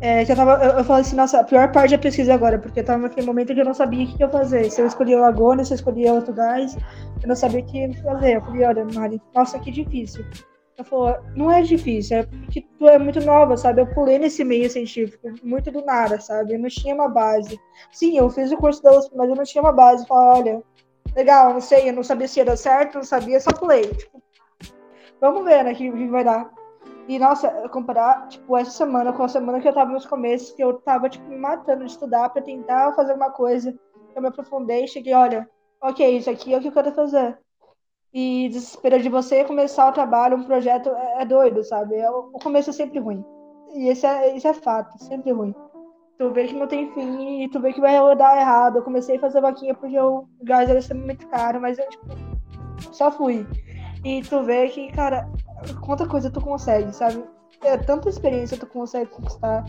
é, 0.00 0.24
que 0.24 0.32
eu, 0.32 0.36
tava, 0.36 0.64
eu, 0.64 0.78
eu 0.78 0.84
falei 0.84 1.02
assim, 1.02 1.14
nossa, 1.14 1.40
a 1.40 1.44
pior 1.44 1.70
parte 1.72 1.90
da 1.90 1.98
pesquisa 1.98 2.32
agora, 2.32 2.58
porque 2.58 2.80
eu 2.80 2.84
tava 2.84 3.02
naquele 3.02 3.26
momento 3.26 3.54
que 3.54 3.60
eu 3.60 3.64
não 3.64 3.74
sabia 3.74 4.04
o 4.04 4.08
que, 4.08 4.16
que 4.16 4.24
eu 4.24 4.30
fazer. 4.30 4.70
Se 4.70 4.80
eu 4.80 4.86
escolhia 4.86 5.18
o 5.18 5.20
Lagona, 5.20 5.64
se 5.64 5.72
eu 5.72 5.76
escolhia 5.76 6.12
outro 6.12 6.32
gás, 6.32 6.74
eu 7.22 7.28
não 7.28 7.36
sabia 7.36 7.60
o 7.60 7.66
que 7.66 7.92
fazer. 8.02 8.36
Eu 8.36 8.40
falei, 8.40 8.64
olha, 8.64 8.86
Mari, 8.94 9.20
nossa, 9.34 9.58
que 9.58 9.70
difícil. 9.70 10.24
Ela 10.78 10.88
falou, 10.88 11.18
não 11.36 11.50
é 11.50 11.60
difícil, 11.60 12.16
é 12.16 12.22
porque 12.22 12.66
tu 12.78 12.88
é 12.88 12.98
muito 12.98 13.20
nova, 13.20 13.54
sabe? 13.58 13.82
Eu 13.82 13.86
pulei 13.88 14.18
nesse 14.18 14.42
meio 14.42 14.70
científico, 14.70 15.28
muito 15.42 15.70
do 15.70 15.84
nada, 15.84 16.18
sabe? 16.18 16.54
Eu 16.54 16.58
não 16.58 16.68
tinha 16.70 16.94
uma 16.94 17.08
base. 17.08 17.60
Sim, 17.92 18.16
eu 18.16 18.30
fiz 18.30 18.50
o 18.50 18.56
curso 18.56 18.82
da 18.82 18.98
USP, 18.98 19.14
mas 19.14 19.28
eu 19.28 19.36
não 19.36 19.44
tinha 19.44 19.60
uma 19.60 19.72
base. 19.72 20.04
Eu 20.04 20.08
falei, 20.08 20.40
olha, 20.40 20.62
legal, 21.14 21.52
não 21.52 21.60
sei, 21.60 21.90
eu 21.90 21.92
não 21.92 22.02
sabia 22.02 22.26
se 22.26 22.40
ia 22.40 22.46
dar 22.46 22.56
certo, 22.56 22.94
não 22.94 23.02
sabia, 23.02 23.38
só 23.38 23.52
pulei. 23.52 23.86
Tipo, 23.88 24.22
vamos 25.20 25.44
ver, 25.44 25.62
né, 25.62 25.74
que 25.74 25.90
vai 26.08 26.24
dar. 26.24 26.50
E, 27.10 27.18
nossa, 27.18 27.50
comparar, 27.70 28.28
tipo, 28.28 28.56
essa 28.56 28.70
semana 28.70 29.12
com 29.12 29.24
a 29.24 29.28
semana 29.28 29.60
que 29.60 29.66
eu 29.66 29.72
tava 29.72 29.90
nos 29.90 30.06
começos, 30.06 30.52
que 30.52 30.62
eu 30.62 30.74
tava, 30.74 31.08
tipo, 31.08 31.28
me 31.28 31.36
matando 31.36 31.84
de 31.84 31.90
estudar 31.90 32.28
pra 32.28 32.40
tentar 32.40 32.92
fazer 32.94 33.14
uma 33.14 33.30
coisa. 33.32 33.76
Eu 34.14 34.22
me 34.22 34.28
aprofundei 34.28 34.84
e 34.84 34.88
cheguei, 34.88 35.12
olha, 35.12 35.50
ok, 35.82 36.16
isso 36.16 36.30
aqui 36.30 36.54
é 36.54 36.58
o 36.58 36.60
que 36.60 36.68
eu 36.68 36.72
quero 36.72 36.92
fazer. 36.92 37.36
E 38.14 38.48
desespero 38.50 39.02
de 39.02 39.08
você 39.08 39.44
começar 39.44 39.88
o 39.88 39.92
trabalho, 39.92 40.36
um 40.36 40.44
projeto, 40.44 40.88
é, 40.90 41.22
é 41.22 41.24
doido, 41.24 41.64
sabe? 41.64 41.96
É, 41.96 42.08
o 42.08 42.30
começo 42.40 42.70
é 42.70 42.72
sempre 42.72 43.00
ruim. 43.00 43.24
E 43.74 43.88
esse 43.88 44.06
é, 44.06 44.36
esse 44.36 44.46
é 44.46 44.54
fato, 44.54 44.96
sempre 45.02 45.32
ruim. 45.32 45.52
Tu 46.16 46.30
vê 46.30 46.46
que 46.46 46.54
não 46.54 46.68
tem 46.68 46.94
fim 46.94 47.42
e 47.42 47.48
tu 47.48 47.58
vê 47.58 47.72
que 47.72 47.80
vai 47.80 47.94
dar 48.14 48.38
errado. 48.38 48.76
Eu 48.76 48.84
comecei 48.84 49.16
a 49.16 49.20
fazer 49.20 49.40
vaquinha 49.40 49.74
porque 49.74 49.98
o 49.98 50.28
gás 50.44 50.70
era 50.70 50.94
muito 50.94 51.26
caro, 51.26 51.60
mas 51.60 51.76
eu, 51.76 51.88
tipo, 51.88 52.06
só 52.92 53.10
fui. 53.10 53.44
E 54.04 54.22
tu 54.22 54.44
vê 54.44 54.68
que, 54.68 54.92
cara, 54.92 55.28
quanta 55.80 56.06
coisa 56.06 56.30
tu 56.30 56.40
consegue, 56.40 56.94
sabe? 56.94 57.22
É, 57.62 57.76
tanta 57.76 58.08
experiência 58.08 58.56
tu 58.56 58.66
consegue 58.66 59.10
conquistar. 59.10 59.64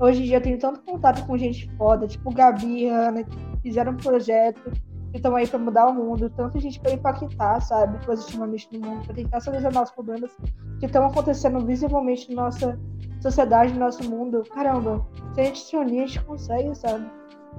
Hoje 0.00 0.22
em 0.22 0.24
dia 0.24 0.36
eu 0.38 0.42
tenho 0.42 0.58
tanto 0.58 0.80
contato 0.80 1.24
com 1.26 1.36
gente 1.36 1.70
foda, 1.76 2.06
tipo 2.06 2.32
Gabi, 2.32 2.86
Ana, 2.86 3.22
que 3.22 3.38
fizeram 3.62 3.92
um 3.92 3.96
projeto 3.96 4.70
que 5.10 5.16
estão 5.16 5.34
aí 5.34 5.46
para 5.46 5.58
mudar 5.58 5.88
o 5.88 5.94
mundo, 5.94 6.28
tanta 6.30 6.58
gente 6.60 6.80
para 6.80 6.92
impactar, 6.92 7.60
sabe, 7.60 8.04
positivamente 8.04 8.68
no 8.72 8.86
mundo, 8.86 9.04
para 9.06 9.14
tentar 9.14 9.40
solucionar 9.40 9.82
os 9.84 9.90
problemas 9.90 10.30
que 10.78 10.86
estão 10.86 11.06
acontecendo 11.06 11.64
visivelmente 11.64 12.32
na 12.34 12.44
nossa 12.44 12.78
sociedade, 13.20 13.72
no 13.72 13.80
nosso 13.80 14.08
mundo. 14.08 14.42
Caramba, 14.52 15.06
se 15.34 15.40
a 15.40 15.44
gente 15.44 15.60
se 15.60 15.76
unir, 15.76 16.02
a 16.02 16.06
gente 16.06 16.24
consegue, 16.24 16.74
sabe? 16.74 17.06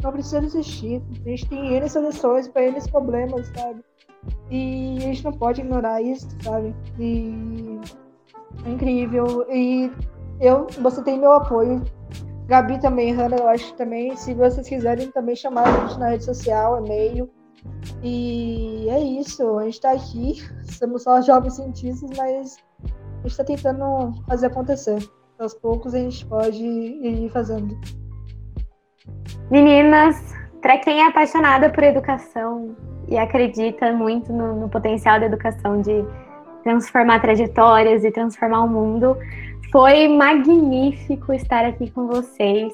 Não 0.03 0.11
precisa 0.11 0.41
desistir. 0.41 1.01
A 1.26 1.30
gente 1.30 1.49
tem 1.49 1.73
N 1.73 1.89
soluções 1.89 2.47
para 2.47 2.64
N 2.64 2.80
problemas, 2.91 3.47
sabe? 3.47 3.84
E 4.49 4.97
a 4.97 5.01
gente 5.01 5.23
não 5.23 5.31
pode 5.31 5.61
ignorar 5.61 6.01
isso, 6.01 6.27
sabe? 6.43 6.75
E 6.99 7.79
é 8.65 8.69
incrível. 8.69 9.45
E 9.51 9.91
eu, 10.39 10.67
você 10.81 11.01
tem 11.03 11.19
meu 11.19 11.31
apoio. 11.31 11.83
Gabi 12.47 12.79
também, 12.79 13.13
Hanna, 13.13 13.37
eu 13.37 13.47
acho 13.47 13.73
também. 13.75 14.15
Se 14.15 14.33
vocês 14.33 14.67
quiserem 14.67 15.11
também 15.11 15.35
chamar 15.35 15.67
a 15.67 15.87
gente 15.87 15.99
na 15.99 16.09
rede 16.09 16.25
social, 16.25 16.83
e-mail. 16.83 17.29
E 18.01 18.87
é 18.89 18.99
isso, 18.99 19.57
a 19.59 19.65
gente 19.65 19.73
está 19.75 19.91
aqui. 19.91 20.41
Somos 20.77 21.03
só 21.03 21.21
jovens 21.21 21.55
cientistas, 21.55 22.09
mas 22.17 22.57
a 22.83 23.21
gente 23.21 23.31
está 23.31 23.43
tentando 23.43 24.13
fazer 24.27 24.47
acontecer. 24.47 25.07
Aos 25.37 25.53
poucos 25.53 25.93
a 25.93 25.99
gente 25.99 26.25
pode 26.25 26.63
ir 26.63 27.29
fazendo. 27.29 27.77
Meninas, 29.51 30.15
para 30.61 30.77
quem 30.77 31.02
é 31.02 31.07
apaixonada 31.07 31.69
por 31.69 31.84
educação, 31.84 32.76
e 33.10 33.18
acredita 33.18 33.91
muito 33.91 34.31
no, 34.31 34.56
no 34.56 34.69
potencial 34.69 35.19
da 35.19 35.26
educação 35.26 35.81
de 35.81 36.06
transformar 36.64 37.19
trajetórias 37.19 38.03
e 38.03 38.11
transformar 38.11 38.64
o 38.64 38.69
mundo. 38.69 39.18
Foi 39.72 40.07
magnífico 40.07 41.34
estar 41.34 41.65
aqui 41.65 41.90
com 41.90 42.07
vocês. 42.07 42.73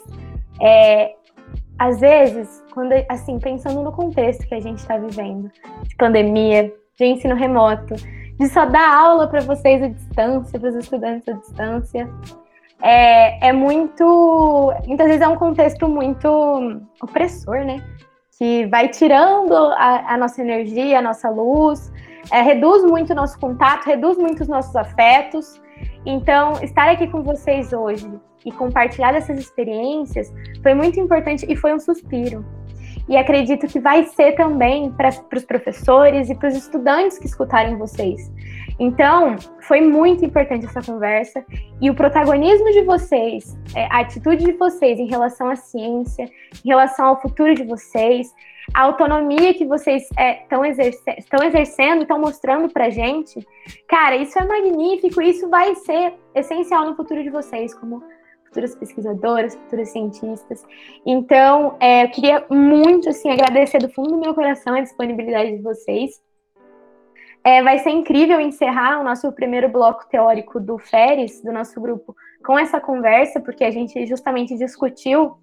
É, 0.62 1.14
às 1.80 2.00
vezes, 2.00 2.64
quando 2.74 2.94
assim 3.10 3.40
pensando 3.40 3.82
no 3.82 3.92
contexto 3.92 4.46
que 4.48 4.56
a 4.56 4.60
gente 4.60 4.80
está 4.80 4.98
vivendo, 4.98 5.50
de 5.84 5.96
pandemia, 5.96 6.74
de 6.98 7.06
ensino 7.06 7.36
remoto, 7.36 7.96
de 8.38 8.48
só 8.50 8.66
dar 8.66 8.94
aula 8.98 9.28
para 9.28 9.42
vocês 9.42 9.82
à 9.82 9.88
distância, 9.88 10.60
para 10.60 10.70
os 10.70 10.76
estudantes 10.76 11.28
à 11.30 11.34
distância, 11.34 12.10
é, 12.82 13.50
é 13.50 13.54
muito, 13.54 14.74
muitas 14.88 15.08
vezes 15.08 15.22
é 15.22 15.28
um 15.28 15.36
contexto 15.36 15.88
muito 15.88 16.82
opressor, 17.02 17.66
né? 17.66 17.84
que 18.38 18.66
vai 18.68 18.90
tirando 18.90 19.56
a, 19.56 20.14
a 20.14 20.18
nossa 20.18 20.42
energia, 20.42 21.00
a 21.00 21.02
nossa 21.02 21.30
luz, 21.30 21.92
é, 22.32 22.42
reduz 22.42 22.84
muito 22.84 23.12
o 23.12 23.16
nosso 23.16 23.40
contato, 23.40 23.86
reduz 23.86 24.18
muito 24.18 24.42
os 24.42 24.48
nossos 24.48 24.76
afetos. 24.76 25.62
Então, 26.06 26.54
estar 26.62 26.90
aqui 26.90 27.08
com 27.08 27.24
vocês 27.24 27.72
hoje 27.72 28.10
e 28.46 28.52
compartilhar 28.52 29.16
essas 29.16 29.40
experiências 29.40 30.32
foi 30.62 30.74
muito 30.74 31.00
importante 31.00 31.46
e 31.50 31.56
foi 31.56 31.74
um 31.74 31.80
suspiro. 31.80 32.46
E 33.08 33.16
acredito 33.16 33.68
que 33.68 33.80
vai 33.80 34.04
ser 34.04 34.34
também 34.34 34.92
para 34.92 35.10
os 35.34 35.46
professores 35.46 36.30
e 36.30 36.36
para 36.36 36.50
os 36.50 36.56
estudantes 36.56 37.20
que 37.20 37.28
escutarem 37.28 37.78
vocês. 37.78 38.32
Então, 38.80 39.38
foi 39.62 39.80
muito 39.82 40.26
importante 40.26 40.66
essa 40.66 40.82
conversa 40.82 41.46
e 41.82 41.90
o 41.90 41.96
protagonismo 41.96 42.72
de 42.72 42.82
vocês, 42.82 43.58
é, 43.74 43.86
a 43.86 44.00
atitude 44.00 44.44
de 44.44 44.52
vocês 44.54 45.00
em 45.00 45.08
relação 45.08 45.50
à 45.50 45.56
ciência, 45.56 46.30
em 46.64 46.70
relação 46.70 47.06
ao 47.08 47.22
futuro 47.22 47.56
de 47.56 47.64
vocês, 47.64 48.34
a 48.74 48.82
autonomia 48.82 49.54
que 49.54 49.66
vocês 49.66 50.04
estão 50.42 50.64
é, 50.64 50.70
exerce 50.70 51.02
exercendo, 51.44 52.02
estão 52.02 52.20
mostrando 52.20 52.68
para 52.70 52.90
gente, 52.90 53.46
cara, 53.88 54.16
isso 54.18 54.38
é 54.38 54.46
magnífico, 54.46 55.22
isso 55.22 55.50
vai 55.50 55.76
ser 55.76 56.14
essencial 56.34 56.86
no 56.86 56.96
futuro 56.96 57.24
de 57.24 57.30
vocês, 57.30 57.74
como 57.74 58.04
futuras 58.46 58.76
pesquisadoras, 58.76 59.56
futuras 59.56 59.90
cientistas. 59.90 60.66
Então, 61.06 61.78
é, 61.80 62.04
eu 62.04 62.10
queria 62.10 62.46
muito 62.50 63.10
assim 63.10 63.30
agradecer 63.30 63.78
do 63.80 63.90
fundo 63.90 64.12
do 64.12 64.18
meu 64.18 64.34
coração 64.34 64.74
a 64.74 64.82
disponibilidade 64.82 65.58
de 65.58 65.62
vocês 65.62 66.25
é, 67.46 67.62
vai 67.62 67.78
ser 67.78 67.92
incrível 67.92 68.42
encerrar 68.42 69.00
o 69.00 69.04
nosso 69.04 69.32
primeiro 69.32 69.70
bloco 69.70 70.08
teórico 70.10 70.60
do 70.60 70.80
FERES, 70.80 71.44
do 71.44 71.54
nosso 71.54 71.80
grupo, 71.80 72.16
com 72.44 72.58
essa 72.58 72.82
conversa, 72.82 73.40
porque 73.40 73.64
a 73.64 73.70
gente 73.70 74.04
justamente 74.08 74.58
discutiu 74.58 75.38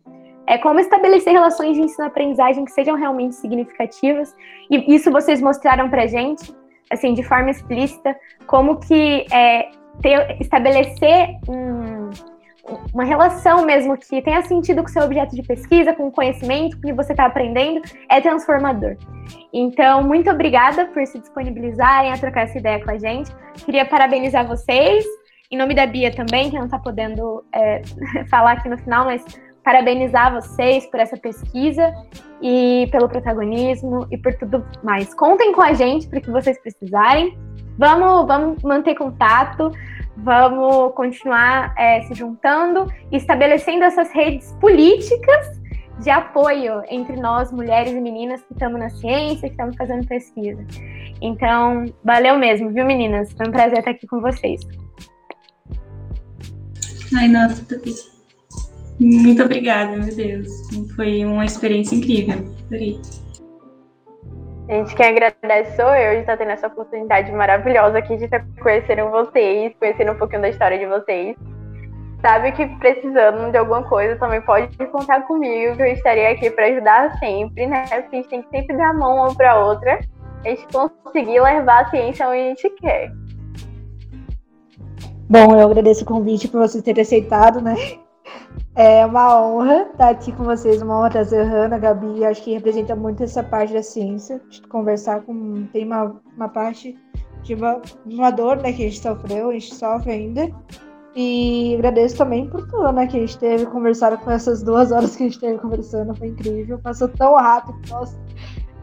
é 0.45 0.59
como 0.59 0.81
estabelecer 0.81 1.33
relações 1.33 1.77
de 1.77 1.83
ensino-aprendizagem 1.83 2.65
que 2.65 2.73
sejam 2.73 2.97
realmente 2.97 3.37
significativas. 3.37 4.35
E 4.69 4.93
isso 4.93 5.13
vocês 5.13 5.41
mostraram 5.41 5.89
para 5.89 6.09
gente, 6.09 6.53
assim, 6.91 7.15
de 7.15 7.23
forma 7.23 7.51
explícita, 7.51 8.17
como 8.49 8.81
que 8.81 9.25
é, 9.33 9.71
ter, 10.01 10.37
estabelecer 10.41 11.29
um, 11.49 11.92
uma 12.93 13.05
relação 13.05 13.65
mesmo 13.65 13.97
que 13.97 14.23
tenha 14.23 14.43
sentido 14.43 14.83
com 14.83 14.89
o 14.89 14.93
seu 14.93 15.03
objeto 15.03 15.35
de 15.35 15.43
pesquisa, 15.43 15.93
com 15.93 16.09
o 16.09 16.13
conhecimento, 16.13 16.77
o 16.77 16.81
que 16.81 16.93
você 16.93 17.13
está 17.13 17.27
aprendendo, 17.27 17.81
é 18.09 18.21
transformador. 18.21 18.97
Então, 19.53 20.03
muito 20.03 20.31
obrigada 20.31 20.87
por 20.87 21.05
se 21.07 21.19
disponibilizarem 21.19 22.13
a 22.13 22.19
trocar 22.19 22.43
essa 22.43 22.59
ideia 22.59 22.83
com 22.83 22.91
a 22.91 22.99
gente. 22.99 23.31
Queria 23.65 23.85
parabenizar 23.85 24.47
vocês, 24.47 25.05
em 25.51 25.57
nome 25.57 25.75
da 25.75 25.87
Bia 25.87 26.15
também, 26.15 26.51
que 26.51 26.57
não 26.57 26.67
está 26.67 26.79
podendo 26.79 27.45
é, 27.53 27.83
falar 28.31 28.53
aqui 28.53 28.69
no 28.69 28.79
final, 28.79 29.05
mas 29.05 29.25
parabenizar 29.65 30.33
vocês 30.33 30.87
por 30.87 30.99
essa 31.01 31.17
pesquisa 31.17 31.93
e 32.41 32.89
pelo 32.91 33.09
protagonismo 33.09 34.07
e 34.11 34.19
por 34.19 34.35
tudo 34.35 34.65
mais. 34.83 35.15
Contem 35.15 35.53
com 35.53 35.63
a 35.63 35.73
gente 35.73 36.09
para 36.09 36.21
que 36.21 36.31
vocês 36.31 36.61
precisarem. 36.61 37.37
Vamos, 37.79 38.27
vamos 38.27 38.63
manter 38.63 38.95
contato, 38.95 39.73
vamos 40.17 40.95
continuar 40.95 41.75
é, 41.79 42.03
se 42.03 42.15
juntando 42.15 42.87
estabelecendo 43.11 43.85
essas 43.85 44.11
redes 44.13 44.53
políticas 44.61 45.61
de 46.01 46.11
apoio 46.11 46.83
entre 46.89 47.17
nós, 47.17 47.53
mulheres 47.53 47.93
e 47.93 48.01
meninas 48.01 48.43
que 48.43 48.53
estamos 48.53 48.79
na 48.79 48.91
ciência, 48.91 49.49
que 49.49 49.55
estamos 49.55 49.77
fazendo 49.77 50.07
pesquisa. 50.07 50.65
Então, 51.21 51.85
valeu 52.03 52.37
mesmo, 52.37 52.71
viu, 52.73 52.85
meninas? 52.85 53.33
Foi 53.33 53.47
um 53.47 53.53
prazer 53.53 53.79
estar 53.79 53.93
aqui 53.93 54.07
com 54.07 54.21
vocês. 54.21 54.61
Ai, 57.15 57.29
nossa, 57.29 57.65
muito 58.99 59.43
obrigada, 59.43 59.97
meu 59.97 60.15
Deus. 60.15 60.49
Foi 60.97 61.25
uma 61.25 61.45
experiência 61.45 61.95
incrível. 61.95 62.53
Adorei. 62.67 63.01
Gente, 64.73 64.95
quem 64.95 65.05
agradece 65.05 65.77
sou 65.77 65.95
eu 65.95 66.15
de 66.15 66.21
estar 66.21 66.39
tendo 66.39 66.53
essa 66.53 66.67
oportunidade 66.67 67.31
maravilhosa 67.31 67.99
aqui 67.99 68.17
de 68.17 68.25
estar 68.25 68.43
conhecendo 68.59 69.11
vocês, 69.11 69.75
conhecendo 69.79 70.13
um 70.13 70.15
pouquinho 70.15 70.41
da 70.41 70.49
história 70.49 70.79
de 70.79 70.87
vocês. 70.87 71.37
Sabe 72.23 72.53
que 72.53 72.67
precisando 72.79 73.51
de 73.51 73.59
alguma 73.59 73.83
coisa 73.83 74.17
também 74.17 74.41
pode 74.41 74.75
contar 74.87 75.27
comigo, 75.27 75.77
que 75.77 75.83
eu 75.83 75.87
estarei 75.89 76.29
aqui 76.29 76.49
para 76.49 76.69
ajudar 76.69 77.19
sempre, 77.19 77.67
né? 77.67 77.83
Porque 77.83 78.17
a 78.17 78.19
gente 78.21 78.29
tem 78.31 78.43
que 78.43 78.49
sempre 78.49 78.75
dar 78.75 78.89
a 78.89 78.95
mão 78.95 79.17
uma 79.17 79.35
para 79.35 79.63
outra, 79.63 80.01
a 80.43 80.49
gente 80.49 80.67
conseguir 80.73 81.39
levar 81.39 81.83
a 81.83 81.91
ciência 81.91 82.27
onde 82.27 82.39
a 82.39 82.45
gente 82.45 82.71
quer. 82.71 83.13
Bom, 85.29 85.55
eu 85.55 85.67
agradeço 85.67 86.03
o 86.03 86.07
convite 86.07 86.49
por 86.49 86.63
vocês 86.63 86.83
terem 86.83 87.03
aceitado, 87.03 87.61
né? 87.61 87.75
É 88.75 89.05
uma 89.05 89.39
honra 89.43 89.83
estar 89.83 90.09
aqui 90.09 90.33
com 90.33 90.45
vocês, 90.45 90.81
uma 90.81 90.99
honra 90.99 91.11
trazer 91.11 91.43
Hanna, 91.43 91.79
Gabi, 91.79 92.25
acho 92.25 92.43
que 92.43 92.55
representa 92.55 92.97
muito 92.97 93.23
essa 93.23 93.43
parte 93.43 93.75
da 93.75 93.83
ciência, 93.83 94.41
conversar 94.71 95.21
com, 95.23 95.67
tem 95.67 95.85
uma, 95.85 96.17
uma 96.35 96.49
parte 96.49 96.99
de 97.43 97.55
uma, 97.55 97.83
uma 98.07 98.31
dor, 98.31 98.57
né, 98.57 98.73
que 98.73 98.83
a 98.83 98.89
gente 98.89 99.01
sofreu, 99.01 99.51
a 99.51 99.53
gente 99.53 99.75
sofre 99.75 100.13
ainda, 100.13 100.51
e 101.15 101.75
agradeço 101.77 102.17
também 102.17 102.49
por 102.49 102.67
tudo, 102.67 102.91
né, 102.93 103.07
que 103.07 103.19
a 103.19 103.21
gente 103.21 103.37
teve 103.37 103.67
conversado 103.67 104.17
com 104.17 104.31
essas 104.31 104.63
duas 104.63 104.91
horas 104.91 105.17
que 105.17 105.25
a 105.25 105.27
gente 105.27 105.39
teve 105.39 105.59
conversando, 105.59 106.15
foi 106.15 106.29
incrível, 106.29 106.79
passou 106.79 107.09
tão 107.09 107.35
rápido, 107.37 107.79
nossa, 107.91 108.19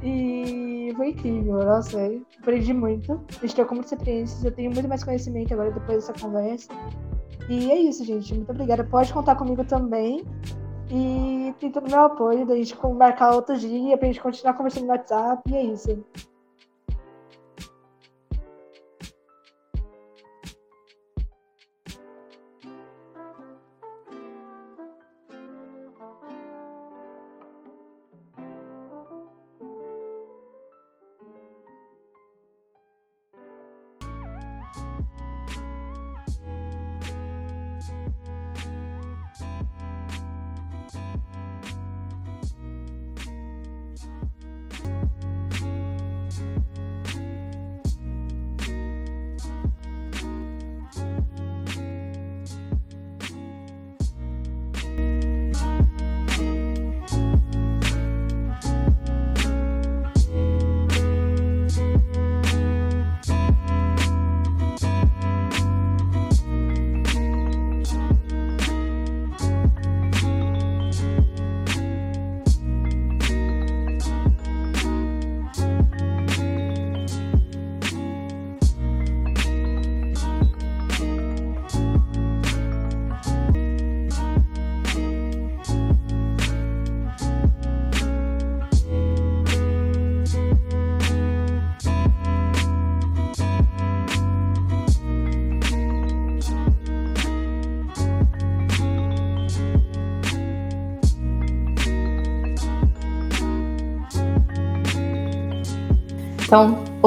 e 0.03 0.93
foi 0.95 1.09
incrível, 1.09 1.65
nossa, 1.65 1.97
aprendi 2.39 2.75
muito, 2.75 3.19
a 3.27 3.41
gente 3.41 3.55
trocou 3.55 3.75
muitas 3.75 3.91
experiências, 3.91 4.45
eu 4.45 4.51
tenho 4.51 4.71
muito 4.71 4.87
mais 4.87 5.03
conhecimento 5.03 5.51
agora 5.51 5.71
depois 5.71 6.05
dessa 6.05 6.13
conversa, 6.13 6.71
e 7.49 7.71
é 7.71 7.77
isso, 7.77 8.03
gente. 8.05 8.33
Muito 8.33 8.51
obrigada. 8.51 8.83
Pode 8.83 9.11
contar 9.11 9.35
comigo 9.35 9.63
também. 9.63 10.23
E 10.91 11.53
tem 11.59 11.71
todo 11.71 11.87
o 11.87 11.89
meu 11.89 12.05
apoio 12.05 12.45
da 12.45 12.55
gente 12.55 12.75
marcar 12.95 13.35
outro 13.35 13.57
dia 13.57 13.97
pra 13.97 14.07
gente 14.07 14.21
continuar 14.21 14.53
conversando 14.53 14.85
no 14.85 14.91
WhatsApp. 14.91 15.41
E 15.49 15.55
é 15.55 15.63
isso. 15.63 16.03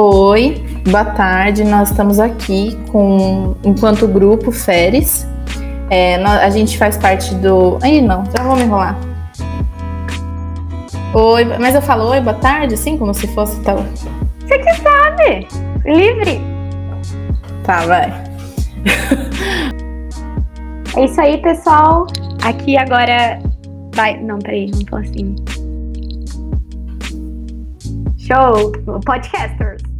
Oi, 0.03 0.65
boa 0.91 1.05
tarde. 1.05 1.62
Nós 1.62 1.91
estamos 1.91 2.19
aqui 2.19 2.77
com, 2.91 3.55
enquanto 3.62 4.09
grupo 4.09 4.51
Feres. 4.51 5.27
É, 5.91 6.16
a 6.16 6.51
gente 6.51 6.77
faz 6.77 6.97
parte 6.97 7.35
do. 7.37 7.79
Aí 7.83 8.01
não, 8.01 8.24
já 8.27 8.43
vou 8.43 8.57
me 8.57 8.62
enrolar. 8.62 8.99
Oi, 11.15 11.45
mas 11.59 11.74
eu 11.74 11.83
falo 11.83 12.11
oi, 12.11 12.20
boa 12.20 12.37
tarde, 12.37 12.74
assim, 12.74 12.97
como 12.97 13.12
se 13.12 13.27
fosse 13.29 13.61
tal. 13.62 13.85
Você 14.41 14.59
que 14.59 14.74
sabe! 14.77 15.47
Livre! 15.85 16.41
Tá, 17.65 17.85
vai. 17.85 18.12
é 20.97 21.05
isso 21.05 21.20
aí, 21.20 21.41
pessoal. 21.43 22.07
Aqui 22.43 22.77
agora 22.77 23.39
vai. 23.95 24.19
Não, 24.20 24.39
peraí, 24.39 24.70
não 24.70 24.81
tô 24.81 24.97
assim. 24.97 25.37
Show! 28.16 28.73
Podcasters. 29.05 29.91